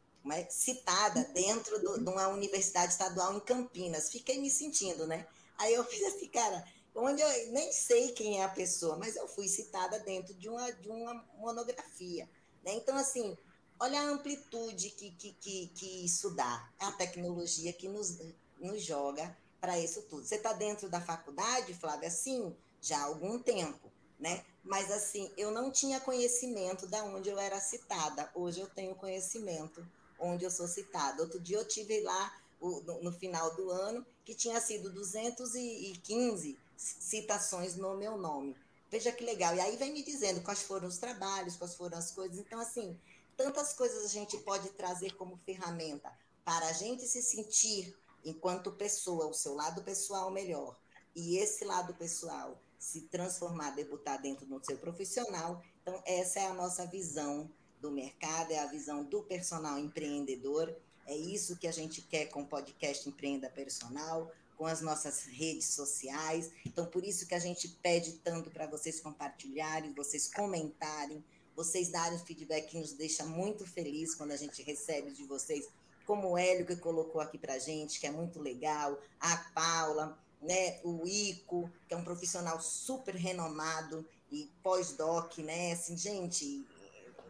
citada 0.49 1.25
dentro 1.35 1.79
do, 1.83 2.03
de 2.03 2.09
uma 2.09 2.29
universidade 2.29 2.93
estadual 2.93 3.37
em 3.37 3.41
Campinas. 3.41 4.11
Fiquei 4.11 4.41
me 4.41 4.51
sentindo, 4.51 5.07
né? 5.07 5.27
Aí 5.59 5.75
eu 5.75 5.85
fiz 5.85 6.03
assim, 6.03 6.29
cara, 6.29 6.65
onde 6.95 7.21
eu 7.21 7.53
nem 7.53 7.71
sei 7.73 8.13
quem 8.13 8.41
é 8.41 8.45
a 8.45 8.49
pessoa, 8.49 8.97
mas 8.97 9.17
eu 9.17 9.29
fui 9.29 9.49
citada 9.49 9.99
dentro 10.01 10.33
de 10.35 10.49
uma, 10.49 10.71
de 10.71 10.89
uma 10.89 11.15
monografia. 11.37 12.29
Né? 12.65 12.75
Então, 12.75 12.97
assim, 12.97 13.37
olha 13.83 14.01
a 14.01 14.11
amplitude 14.11 14.91
que, 14.91 15.11
que, 15.11 15.33
que, 15.41 15.67
que 15.75 16.05
isso 16.05 16.31
dá. 16.31 16.71
É 16.79 16.85
a 16.85 16.93
tecnologia 16.93 17.73
que 17.73 17.89
nos, 17.89 18.17
nos 18.61 18.81
joga 18.81 19.37
para 19.61 19.77
isso 19.77 20.03
tudo. 20.03 20.25
Você 20.25 20.37
está 20.37 20.53
dentro 20.53 20.89
da 20.89 21.01
faculdade, 21.01 21.75
Flávia? 21.75 22.09
Sim, 22.09 22.55
já 22.81 22.99
há 22.99 23.05
algum 23.07 23.41
tempo, 23.41 23.93
né? 24.21 24.45
Mas 24.63 24.89
assim, 24.93 25.29
eu 25.37 25.51
não 25.51 25.69
tinha 25.73 25.99
conhecimento 25.99 26.87
da 26.87 27.03
onde 27.03 27.29
eu 27.29 27.39
era 27.39 27.61
citada. 27.61 28.31
Hoje 28.37 28.61
eu 28.61 28.69
tenho 28.69 28.95
conhecimento 28.95 29.85
onde 30.17 30.45
eu 30.45 30.51
sou 30.51 30.69
citada. 30.69 31.21
Outro 31.21 31.41
dia 31.41 31.57
eu 31.57 31.67
tive 31.67 32.01
lá 32.03 32.41
no, 32.61 33.11
final 33.11 33.53
do 33.57 33.69
ano 33.69 34.07
que 34.25 34.33
tinha 34.33 34.61
sido 34.61 34.93
215 34.93 36.57
citações 36.77 37.75
no 37.75 37.97
meu 37.97 38.17
nome. 38.17 38.57
Veja 38.89 39.11
que 39.11 39.25
legal. 39.25 39.57
E 39.57 39.61
aí 39.61 39.77
vem 39.77 39.93
me 39.93 40.05
dizendo 40.05 40.41
quais 40.43 40.63
foram 40.63 40.87
os 40.87 40.99
trabalhos, 40.99 41.57
quais 41.57 41.75
foram 41.75 41.99
as 41.99 42.13
coisas. 42.13 42.39
Então, 42.39 42.61
assim, 42.61 42.97
tantas 43.37 43.73
coisas 43.73 44.05
a 44.05 44.09
gente 44.09 44.39
pode 44.39 44.71
trazer 44.71 45.15
como 45.17 45.37
ferramenta 45.39 46.13
para 46.45 46.67
a 46.67 46.73
gente 46.73 47.07
se 47.07 47.23
sentir, 47.23 47.97
enquanto 48.25 48.73
pessoa, 48.73 49.27
o 49.27 49.35
seu 49.35 49.55
lado 49.55 49.83
pessoal 49.83 50.31
melhor, 50.31 50.77
e 51.15 51.39
esse 51.39 51.65
lado 51.65 51.95
pessoal 51.95 52.59
se 52.79 53.03
transformar, 53.03 53.71
debutar 53.71 54.21
dentro 54.21 54.45
do 54.45 54.65
seu 54.65 54.77
profissional. 54.77 55.63
Então, 55.81 56.03
essa 56.05 56.41
é 56.41 56.47
a 56.47 56.55
nossa 56.55 56.85
visão 56.85 57.49
do 57.81 57.93
mercado, 57.93 58.53
é 58.53 58.59
a 58.59 58.67
visão 58.67 59.05
do 59.05 59.23
personal 59.23 59.79
empreendedor. 59.79 60.75
É 61.07 61.17
isso 61.17 61.57
que 61.57 61.69
a 61.69 61.73
gente 61.73 62.03
quer 62.03 62.27
com 62.27 62.43
o 62.43 62.47
podcast 62.47 63.09
Empreenda 63.09 63.49
Personal, 63.49 64.33
com 64.57 64.67
as 64.67 64.81
nossas 64.81 65.25
redes 65.25 65.67
sociais. 65.67 66.51
Então, 66.67 66.87
por 66.87 67.05
isso 67.05 67.27
que 67.27 67.35
a 67.35 67.39
gente 67.39 67.69
pede 67.69 68.13
tanto 68.15 68.51
para 68.51 68.67
vocês 68.67 69.01
compartilharem, 69.01 69.93
vocês 69.93 70.33
comentarem, 70.33 71.25
vocês 71.55 71.91
darem 71.91 72.19
feedback 72.19 72.69
que 72.69 72.79
nos 72.79 72.93
deixa 72.93 73.25
muito 73.25 73.67
feliz 73.67 74.15
quando 74.15 74.33
a 74.33 74.37
gente 74.37 74.63
recebe 74.63 75.11
de 75.11 75.25
vocês, 75.25 75.69
como 76.07 76.31
o 76.31 76.39
Hélio 76.39 76.67
que 76.67 76.77
colocou 76.77 77.21
aqui 77.21 77.39
para 77.39 77.59
gente, 77.59 78.01
que 78.01 78.07
é 78.07 78.11
muito 78.11 78.41
legal, 78.41 78.99
a 79.21 79.37
Paula, 79.55 80.19
né, 80.41 80.81
o 80.83 81.07
ICO, 81.07 81.71
que 81.87 81.95
é 81.95 81.97
um 81.97 82.05
profissional 82.05 82.61
super 82.61 83.15
renomado 83.15 84.05
e 84.31 84.51
pós-doc, 84.63 85.39
né? 85.39 85.73
Assim, 85.73 85.97
gente, 85.97 86.67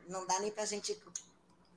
não 0.09 0.27
dá 0.27 0.41
nem 0.41 0.51
para 0.51 0.63
a 0.63 0.67
gente 0.67 0.97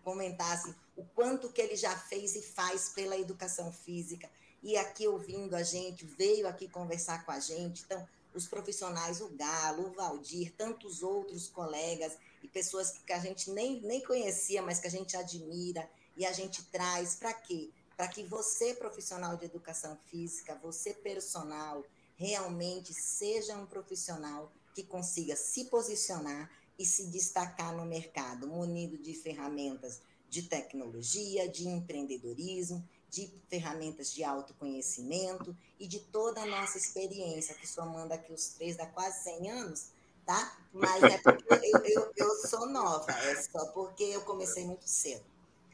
comentar 0.04 0.52
assim, 0.54 0.74
o 0.96 1.04
quanto 1.04 1.52
que 1.52 1.62
ele 1.62 1.76
já 1.76 1.98
fez 1.98 2.36
e 2.36 2.42
faz 2.42 2.90
pela 2.90 3.18
educação 3.18 3.72
física. 3.72 4.30
E 4.64 4.78
aqui 4.78 5.08
ouvindo 5.08 5.56
a 5.56 5.64
gente, 5.64 6.06
veio 6.06 6.48
aqui 6.48 6.68
conversar 6.68 7.26
com 7.26 7.32
a 7.32 7.40
gente. 7.40 7.84
Então, 7.84 8.08
os 8.36 8.48
profissionais, 8.48 9.22
o 9.22 9.30
Galo, 9.30 9.88
o 9.88 9.94
Valdir, 9.94 10.54
tantos 10.56 11.02
outros 11.02 11.48
colegas 11.48 12.18
e 12.44 12.48
pessoas 12.48 13.00
que 13.06 13.14
a 13.14 13.20
gente 13.20 13.50
nem, 13.52 13.82
nem 13.82 14.02
conhecia, 14.02 14.62
mas 14.62 14.80
que 14.80 14.88
a 14.88 14.92
gente 14.92 15.18
admira 15.18 15.90
e 16.18 16.26
a 16.26 16.32
gente 16.32 16.64
traz 16.66 17.16
para 17.16 17.34
quê? 17.34 17.72
para 17.96 18.08
que 18.08 18.24
você, 18.24 18.74
profissional 18.74 19.38
de 19.38 19.46
educação 19.46 19.98
física, 20.08 20.60
você 20.62 20.94
personal, 20.94 21.84
realmente 22.18 22.94
seja 22.94 23.58
um 23.58 23.66
profissional 23.66 24.52
que 24.74 24.84
consiga 24.84 25.36
se 25.36 25.66
posicionar 25.66 26.52
e 26.78 26.86
se 26.86 27.08
destacar 27.08 27.74
no 27.76 27.86
mercado, 27.86 28.48
munido 28.48 28.98
de 28.98 29.14
ferramentas 29.14 30.02
de 30.30 30.44
tecnologia, 30.44 31.48
de 31.48 31.68
empreendedorismo, 31.68 32.86
de 33.16 33.32
ferramentas 33.50 34.14
de 34.14 34.24
autoconhecimento 34.24 35.56
e 35.80 35.88
de 35.88 36.00
toda 36.00 36.42
a 36.42 36.46
nossa 36.46 36.78
experiência, 36.78 37.56
que 37.56 37.68
somando 37.68 38.14
aqui 38.14 38.34
os 38.34 38.50
três 38.50 38.76
dá 38.76 38.86
quase 38.86 39.24
100 39.24 39.52
anos, 39.52 39.88
tá? 40.26 40.58
Mas 40.74 41.02
é 41.04 41.18
porque 41.18 41.54
eu, 41.54 41.82
eu, 41.86 42.12
eu 42.16 42.30
sou 42.48 42.68
nova, 42.68 43.10
é 43.12 43.36
só 43.42 43.66
porque 43.68 44.04
eu 44.04 44.22
comecei 44.22 44.66
muito 44.66 44.88
cedo 44.88 45.24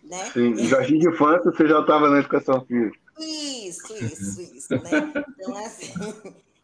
né? 0.04 0.32
Sim, 0.32 0.56
jardim 0.68 1.00
de 1.00 1.10
infância 1.10 1.52
você 1.52 1.68
já 1.68 1.80
estava 1.80 2.10
na 2.10 2.20
educação 2.20 2.66
física. 2.66 3.00
Isso, 3.20 3.94
isso, 4.04 4.42
isso, 4.42 4.76
né? 4.76 5.14
Então, 5.38 5.58
assim, 5.58 5.94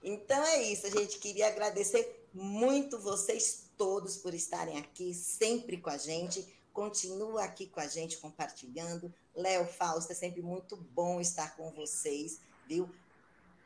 então 0.04 0.44
é 0.44 0.64
isso, 0.64 0.88
a 0.88 0.90
gente 0.90 1.20
queria 1.20 1.48
agradecer 1.48 2.26
muito 2.34 3.00
vocês 3.00 3.70
todos 3.78 4.18
por 4.18 4.34
estarem 4.34 4.78
aqui, 4.78 5.14
sempre 5.14 5.78
com 5.78 5.90
a 5.90 5.98
gente. 5.98 6.46
Continua 6.78 7.44
aqui 7.44 7.66
com 7.66 7.80
a 7.80 7.88
gente 7.88 8.20
compartilhando. 8.20 9.12
Léo 9.34 9.66
Fausto, 9.66 10.12
é 10.12 10.16
sempre 10.16 10.44
muito 10.44 10.78
bom 10.78 11.20
estar 11.20 11.56
com 11.56 11.72
vocês, 11.72 12.40
viu? 12.68 12.88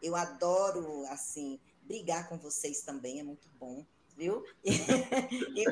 Eu 0.01 0.15
adoro, 0.15 1.05
assim, 1.07 1.59
brigar 1.83 2.29
com 2.29 2.37
vocês 2.37 2.83
também, 2.83 3.19
é 3.19 3.23
muito 3.23 3.49
bom 3.59 3.85
viu? 4.15 4.45
e 4.63 5.65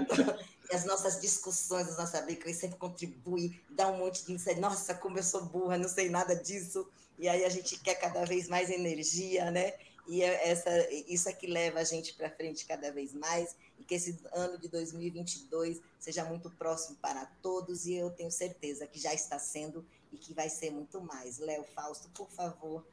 as 0.73 0.83
nossas 0.83 1.21
discussões, 1.21 1.87
as 1.87 1.97
nossas 1.97 2.25
brigas, 2.25 2.57
sempre 2.57 2.77
contribui, 2.77 3.57
dá 3.69 3.87
um 3.87 3.99
monte 3.99 4.25
de 4.25 4.33
insight. 4.33 4.59
Nossa, 4.59 4.93
como 4.93 5.17
eu 5.17 5.23
sou 5.23 5.45
burra, 5.45 5.77
não 5.77 5.87
sei 5.87 6.09
nada 6.09 6.35
disso. 6.35 6.89
E 7.17 7.29
aí 7.29 7.45
a 7.45 7.49
gente 7.49 7.79
quer 7.79 7.95
cada 7.95 8.25
vez 8.25 8.49
mais 8.49 8.69
energia, 8.69 9.49
né? 9.49 9.75
E 10.09 10.23
é 10.23 10.49
essa, 10.49 10.71
isso 11.07 11.29
é 11.29 11.33
que 11.33 11.45
leva 11.45 11.79
a 11.79 11.83
gente 11.83 12.15
para 12.15 12.31
frente 12.31 12.65
cada 12.65 12.91
vez 12.91 13.13
mais. 13.13 13.55
E 13.77 13.83
que 13.83 13.93
esse 13.93 14.19
ano 14.33 14.57
de 14.57 14.67
2022 14.67 15.79
seja 15.99 16.25
muito 16.25 16.49
próximo 16.49 16.97
para 16.99 17.27
todos. 17.43 17.85
E 17.85 17.93
eu 17.93 18.09
tenho 18.09 18.31
certeza 18.31 18.87
que 18.87 18.99
já 18.99 19.13
está 19.13 19.37
sendo 19.37 19.85
e 20.11 20.17
que 20.17 20.33
vai 20.33 20.49
ser 20.49 20.71
muito 20.71 20.99
mais. 20.99 21.37
Léo 21.37 21.63
Fausto, 21.75 22.09
por 22.09 22.27
favor, 22.31 22.83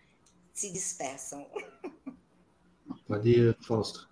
se 0.53 0.71
dispersam. 0.71 1.47
Pode 3.09 3.31
ir, 3.31 3.57
Fausto. 3.63 4.07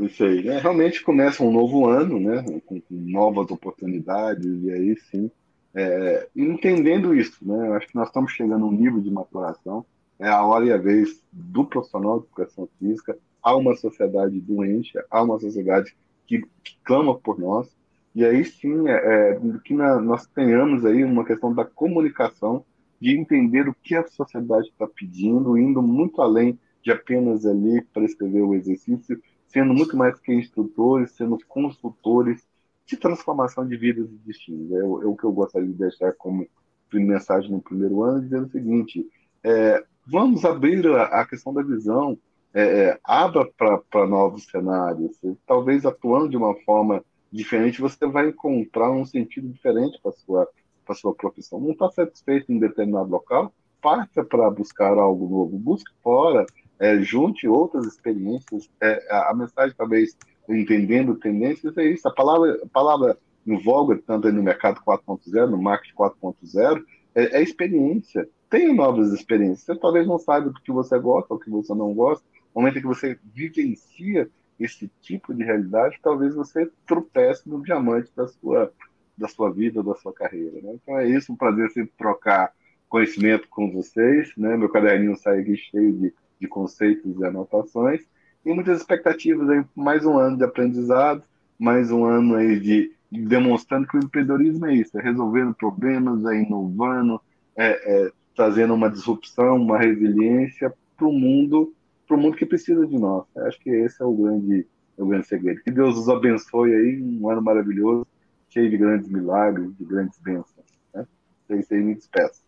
Isso 0.00 0.24
aí. 0.24 0.48
É, 0.48 0.58
realmente 0.58 1.04
começa 1.04 1.44
um 1.44 1.52
novo 1.52 1.86
ano, 1.86 2.18
né? 2.18 2.42
Com, 2.42 2.80
com 2.80 2.84
novas 2.90 3.48
oportunidades, 3.52 4.64
e 4.64 4.72
aí 4.72 4.98
sim. 5.12 5.30
É, 5.72 6.28
entendendo 6.34 7.14
isso, 7.14 7.36
né? 7.42 7.68
Eu 7.68 7.74
acho 7.74 7.86
que 7.86 7.94
nós 7.94 8.08
estamos 8.08 8.32
chegando 8.32 8.64
a 8.64 8.68
um 8.68 8.72
nível 8.72 9.00
de 9.00 9.12
maturação. 9.12 9.86
É 10.20 10.28
a 10.28 10.44
hora 10.44 10.66
e 10.66 10.72
a 10.72 10.76
vez 10.76 11.24
do 11.32 11.64
profissional 11.64 12.20
de 12.20 12.26
educação 12.26 12.68
física. 12.78 13.18
Há 13.42 13.56
uma 13.56 13.74
sociedade 13.74 14.38
doente, 14.38 14.92
há 15.10 15.22
uma 15.22 15.40
sociedade 15.40 15.96
que, 16.26 16.42
que 16.62 16.76
clama 16.84 17.18
por 17.18 17.38
nós. 17.38 17.74
e 18.14 18.22
aí 18.24 18.44
sim 18.44 18.86
é, 18.86 18.92
é 18.92 19.40
que 19.64 19.72
na, 19.72 19.98
nós 19.98 20.26
tenhamos 20.26 20.84
aí 20.84 21.02
uma 21.02 21.24
questão 21.24 21.54
da 21.54 21.64
comunicação, 21.64 22.64
de 23.00 23.16
entender 23.18 23.66
o 23.66 23.74
que 23.74 23.96
a 23.96 24.06
sociedade 24.06 24.68
está 24.68 24.86
pedindo, 24.86 25.56
indo 25.56 25.80
muito 25.80 26.20
além 26.20 26.58
de 26.82 26.92
apenas 26.92 27.46
ali 27.46 27.80
prescrever 27.92 28.42
o 28.42 28.54
exercício, 28.54 29.18
sendo 29.46 29.72
muito 29.72 29.96
mais 29.96 30.20
que 30.20 30.34
instrutores, 30.34 31.12
sendo 31.12 31.38
consultores 31.48 32.46
de 32.86 32.96
transformação 32.98 33.66
de 33.66 33.74
vidas 33.74 34.10
e 34.10 34.18
destinos. 34.26 34.70
É, 34.70 34.80
é 34.80 34.84
o 34.84 35.16
que 35.16 35.24
eu 35.24 35.32
gostaria 35.32 35.68
de 35.68 35.74
deixar 35.74 36.12
como 36.12 36.46
mensagem 36.92 37.50
no 37.50 37.62
primeiro 37.62 38.02
ano, 38.02 38.20
dizendo 38.20 38.46
o 38.46 38.50
seguinte: 38.50 39.08
é, 39.42 39.82
vamos 40.06 40.44
abrir 40.44 40.86
a, 40.88 41.04
a, 41.04 41.26
questão 41.26 41.52
da 41.52 41.62
visão, 41.62 42.18
é, 42.52 42.62
é 42.62 43.00
abra 43.04 43.48
para 43.56 44.06
novos 44.06 44.44
cenários. 44.44 45.18
Talvez 45.46 45.86
atuando 45.86 46.28
de 46.28 46.36
uma 46.36 46.54
forma 46.64 47.04
diferente, 47.32 47.80
você 47.80 48.06
vai 48.06 48.28
encontrar 48.28 48.90
um 48.90 49.04
sentido 49.04 49.48
diferente 49.48 49.98
para 50.02 50.10
a 50.10 50.14
sua, 50.14 50.48
sua 50.94 51.14
profissão. 51.14 51.60
Não 51.60 51.72
está 51.72 51.88
satisfeito 51.90 52.52
em 52.52 52.58
determinado 52.58 53.10
local? 53.10 53.52
Parta 53.80 54.24
para 54.24 54.50
buscar 54.50 54.98
algo 54.98 55.28
novo, 55.28 55.58
busque 55.58 55.92
fora, 56.02 56.44
é, 56.78 57.00
junte 57.00 57.46
outras 57.46 57.86
experiências. 57.86 58.68
É, 58.80 59.06
a 59.10 59.34
mensagem, 59.34 59.74
talvez, 59.76 60.16
entendendo 60.48 61.14
tendências, 61.14 61.76
é 61.78 61.84
isso. 61.84 62.06
A 62.08 62.12
palavra, 62.12 62.60
a 62.62 62.68
palavra 62.68 63.18
em 63.46 63.62
voga, 63.62 64.00
tanto 64.06 64.30
no 64.32 64.42
mercado 64.42 64.80
4.0, 64.80 65.48
no 65.48 65.60
marketing 65.60 65.94
4.0, 65.94 66.82
é, 67.14 67.38
é, 67.38 67.42
experiência. 67.42 68.28
Tenha 68.50 68.74
novas 68.74 69.12
experiências. 69.12 69.60
Você 69.60 69.76
talvez 69.76 70.06
não 70.06 70.18
saiba 70.18 70.50
do 70.50 70.60
que 70.60 70.72
você 70.72 70.98
gosta, 70.98 71.32
ou 71.32 71.38
que 71.38 71.48
você 71.48 71.72
não 71.72 71.94
gosta. 71.94 72.24
No 72.52 72.60
momento 72.60 72.78
em 72.78 72.80
que 72.80 72.86
você 72.86 73.16
vivencia 73.32 74.28
esse 74.58 74.90
tipo 75.00 75.32
de 75.32 75.44
realidade, 75.44 76.00
talvez 76.02 76.34
você 76.34 76.68
tropece 76.84 77.48
no 77.48 77.62
diamante 77.62 78.10
da 78.14 78.26
sua, 78.26 78.72
da 79.16 79.28
sua 79.28 79.50
vida, 79.52 79.82
da 79.82 79.94
sua 79.94 80.12
carreira. 80.12 80.60
Né? 80.60 80.74
Então 80.74 80.98
é 80.98 81.08
isso, 81.08 81.32
um 81.32 81.36
prazer 81.36 81.70
sempre 81.70 81.92
trocar 81.96 82.52
conhecimento 82.88 83.48
com 83.48 83.70
vocês. 83.70 84.32
Né? 84.36 84.56
Meu 84.56 84.68
caderninho 84.68 85.16
sai 85.16 85.40
aqui 85.40 85.56
cheio 85.56 85.92
de, 85.92 86.14
de 86.40 86.48
conceitos 86.48 87.18
e 87.18 87.24
anotações. 87.24 88.02
E 88.44 88.52
muitas 88.52 88.80
expectativas 88.80 89.48
aí, 89.48 89.64
mais 89.76 90.04
um 90.04 90.18
ano 90.18 90.36
de 90.36 90.44
aprendizado, 90.44 91.22
mais 91.56 91.92
um 91.92 92.04
ano 92.04 92.34
aí 92.34 92.58
de 92.58 92.92
demonstrando 93.12 93.86
que 93.86 93.96
o 93.96 94.00
empreendedorismo 94.00 94.66
é 94.66 94.74
isso, 94.74 94.98
é 94.98 95.02
resolvendo 95.02 95.54
problemas, 95.54 96.24
é 96.26 96.42
inovando, 96.42 97.20
é, 97.56 98.06
é 98.06 98.12
trazendo 98.40 98.72
uma 98.72 98.88
disrupção, 98.88 99.56
uma 99.56 99.78
resiliência 99.78 100.72
para 100.96 101.06
o 101.06 101.12
mundo 101.12 101.74
para 102.08 102.16
o 102.16 102.20
mundo 102.20 102.36
que 102.36 102.46
precisa 102.46 102.84
de 102.86 102.98
nós. 102.98 103.24
Acho 103.36 103.60
que 103.60 103.70
esse 103.70 104.02
é 104.02 104.04
o 104.04 104.12
grande, 104.12 104.66
é 104.98 105.02
o 105.02 105.06
grande 105.06 105.28
segredo. 105.28 105.62
Que 105.62 105.70
Deus 105.70 105.96
os 105.96 106.08
abençoe 106.08 106.74
aí, 106.74 107.00
um 107.00 107.30
ano 107.30 107.40
maravilhoso, 107.40 108.04
cheio 108.48 108.68
de 108.68 108.76
grandes 108.76 109.08
milagres, 109.08 109.70
de 109.78 109.84
grandes 109.84 110.18
bênçãos. 110.18 110.66
Né? 110.92 111.06
Isso 111.50 111.72
aí, 111.72 111.80
me 111.80 111.94
despeço. 111.94 112.42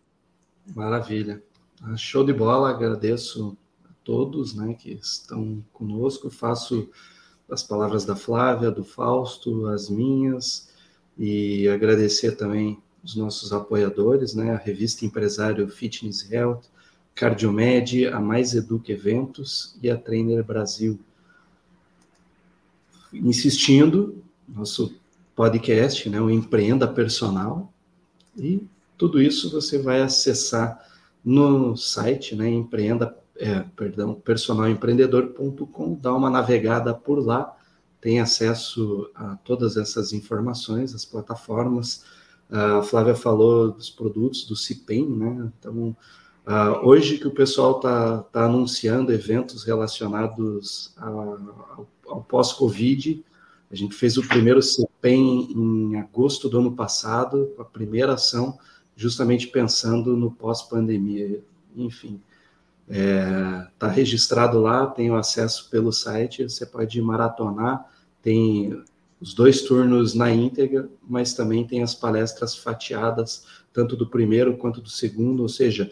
Maravilha. 0.75 1.41
Ah, 1.81 1.95
show 1.95 2.25
de 2.25 2.33
bola, 2.33 2.71
agradeço 2.71 3.55
a 3.85 3.93
todos 4.03 4.53
né, 4.53 4.73
que 4.73 4.95
estão 4.95 5.63
conosco. 5.71 6.29
Faço 6.29 6.89
as 7.49 7.63
palavras 7.63 8.03
da 8.03 8.17
Flávia, 8.17 8.69
do 8.69 8.83
Fausto, 8.83 9.67
as 9.67 9.89
minhas, 9.89 10.73
e 11.17 11.69
agradecer 11.69 12.35
também 12.35 12.83
os 13.03 13.15
nossos 13.15 13.51
apoiadores, 13.51 14.33
né, 14.33 14.51
a 14.51 14.57
revista 14.57 15.05
Empresário 15.05 15.67
Fitness 15.67 16.31
Health, 16.31 16.61
Cardiomed, 17.13 18.07
a 18.07 18.19
Mais 18.19 18.53
Educa 18.53 18.91
Eventos 18.91 19.75
e 19.81 19.89
a 19.89 19.97
Trainer 19.97 20.43
Brasil. 20.43 20.99
Insistindo, 23.13 24.23
nosso 24.47 24.95
podcast, 25.35 26.09
né, 26.09 26.19
o 26.19 26.29
Empreenda 26.29 26.87
Personal, 26.87 27.71
e 28.37 28.65
tudo 28.97 29.21
isso 29.21 29.51
você 29.51 29.77
vai 29.77 30.01
acessar 30.01 30.87
no 31.23 31.75
site, 31.75 32.35
né, 32.35 32.49
empreenda, 32.49 33.15
é, 33.37 33.59
perdão, 33.75 34.13
personalempreendedor.com, 34.13 35.95
dá 36.01 36.13
uma 36.13 36.29
navegada 36.29 36.93
por 36.93 37.23
lá, 37.23 37.55
tem 38.01 38.19
acesso 38.19 39.09
a 39.15 39.37
todas 39.37 39.77
essas 39.77 40.11
informações, 40.11 40.93
as 40.93 41.05
plataformas. 41.05 42.03
A 42.53 42.83
Flávia 42.83 43.15
falou 43.15 43.71
dos 43.71 43.89
produtos 43.89 44.45
do 44.45 44.55
CIPEM, 44.55 45.09
né? 45.09 45.51
Então, 45.59 45.95
Uh, 46.45 46.85
hoje 46.85 47.17
que 47.17 47.27
o 47.27 47.31
pessoal 47.31 47.77
está 47.77 48.17
tá 48.23 48.43
anunciando 48.43 49.13
eventos 49.13 49.63
relacionados 49.63 50.93
a, 50.97 51.07
ao, 51.07 51.87
ao 52.05 52.21
pós-Covid, 52.21 53.23
a 53.71 53.75
gente 53.75 53.95
fez 53.95 54.17
o 54.17 54.27
primeiro 54.27 54.61
CEPEM 54.61 55.51
em 55.51 55.95
agosto 55.95 56.49
do 56.49 56.59
ano 56.59 56.75
passado, 56.75 57.55
a 57.57 57.63
primeira 57.63 58.13
ação, 58.13 58.59
justamente 58.95 59.47
pensando 59.47 60.17
no 60.17 60.29
pós-pandemia. 60.31 61.41
Enfim, 61.75 62.21
está 62.87 62.99
é, 62.99 63.67
tá 63.79 63.87
registrado 63.87 64.59
lá, 64.59 64.85
tem 64.85 65.09
o 65.09 65.15
acesso 65.15 65.69
pelo 65.71 65.93
site, 65.93 66.43
você 66.43 66.65
pode 66.65 67.01
maratonar, 67.01 67.89
tem 68.21 68.83
os 69.23 69.33
dois 69.33 69.61
turnos 69.61 70.13
na 70.13 70.29
íntegra, 70.29 70.89
mas 71.07 71.33
também 71.33 71.65
tem 71.65 71.81
as 71.81 71.95
palestras 71.95 72.57
fatiadas, 72.57 73.45
tanto 73.71 73.95
do 73.95 74.05
primeiro 74.05 74.57
quanto 74.57 74.81
do 74.81 74.89
segundo, 74.89 75.43
ou 75.43 75.47
seja, 75.47 75.89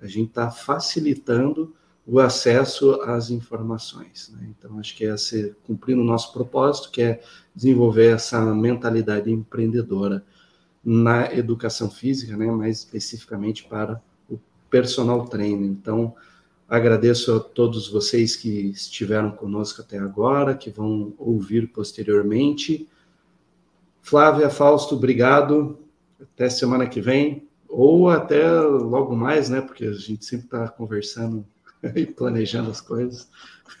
a 0.00 0.06
gente 0.08 0.30
está 0.30 0.50
facilitando 0.50 1.72
o 2.04 2.18
acesso 2.18 3.00
às 3.02 3.30
informações. 3.30 4.34
Né? 4.34 4.52
Então, 4.58 4.80
acho 4.80 4.96
que 4.96 5.04
é 5.04 5.16
ser, 5.16 5.56
cumprindo 5.64 6.00
o 6.00 6.04
nosso 6.04 6.32
propósito, 6.32 6.90
que 6.90 7.02
é 7.02 7.20
desenvolver 7.54 8.16
essa 8.16 8.44
mentalidade 8.52 9.30
empreendedora 9.30 10.24
na 10.84 11.32
educação 11.32 11.88
física, 11.88 12.36
né? 12.36 12.46
mais 12.46 12.78
especificamente 12.78 13.62
para 13.62 14.02
o 14.28 14.40
personal 14.68 15.24
trainer. 15.26 15.70
Então, 15.70 16.16
agradeço 16.72 17.36
a 17.36 17.38
todos 17.38 17.86
vocês 17.86 18.34
que 18.34 18.48
estiveram 18.70 19.30
conosco 19.30 19.82
até 19.82 19.98
agora, 19.98 20.54
que 20.54 20.70
vão 20.70 21.12
ouvir 21.18 21.66
posteriormente. 21.66 22.88
Flávia, 24.00 24.48
Fausto, 24.48 24.94
obrigado. 24.94 25.78
Até 26.18 26.48
semana 26.48 26.86
que 26.86 26.98
vem 26.98 27.46
ou 27.68 28.08
até 28.08 28.50
logo 28.58 29.14
mais, 29.14 29.50
né? 29.50 29.60
Porque 29.60 29.84
a 29.84 29.92
gente 29.92 30.24
sempre 30.24 30.46
está 30.46 30.66
conversando 30.66 31.44
e 31.94 32.06
planejando 32.06 32.70
as 32.70 32.80
coisas. 32.80 33.28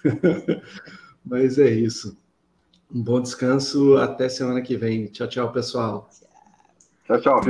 Mas 1.24 1.58
é 1.58 1.70
isso. 1.70 2.14
Um 2.94 3.02
bom 3.02 3.22
descanso. 3.22 3.96
Até 3.96 4.28
semana 4.28 4.60
que 4.60 4.76
vem. 4.76 5.06
Tchau, 5.06 5.28
tchau, 5.28 5.50
pessoal. 5.50 6.10
Tchau, 7.06 7.20
tchau. 7.22 7.40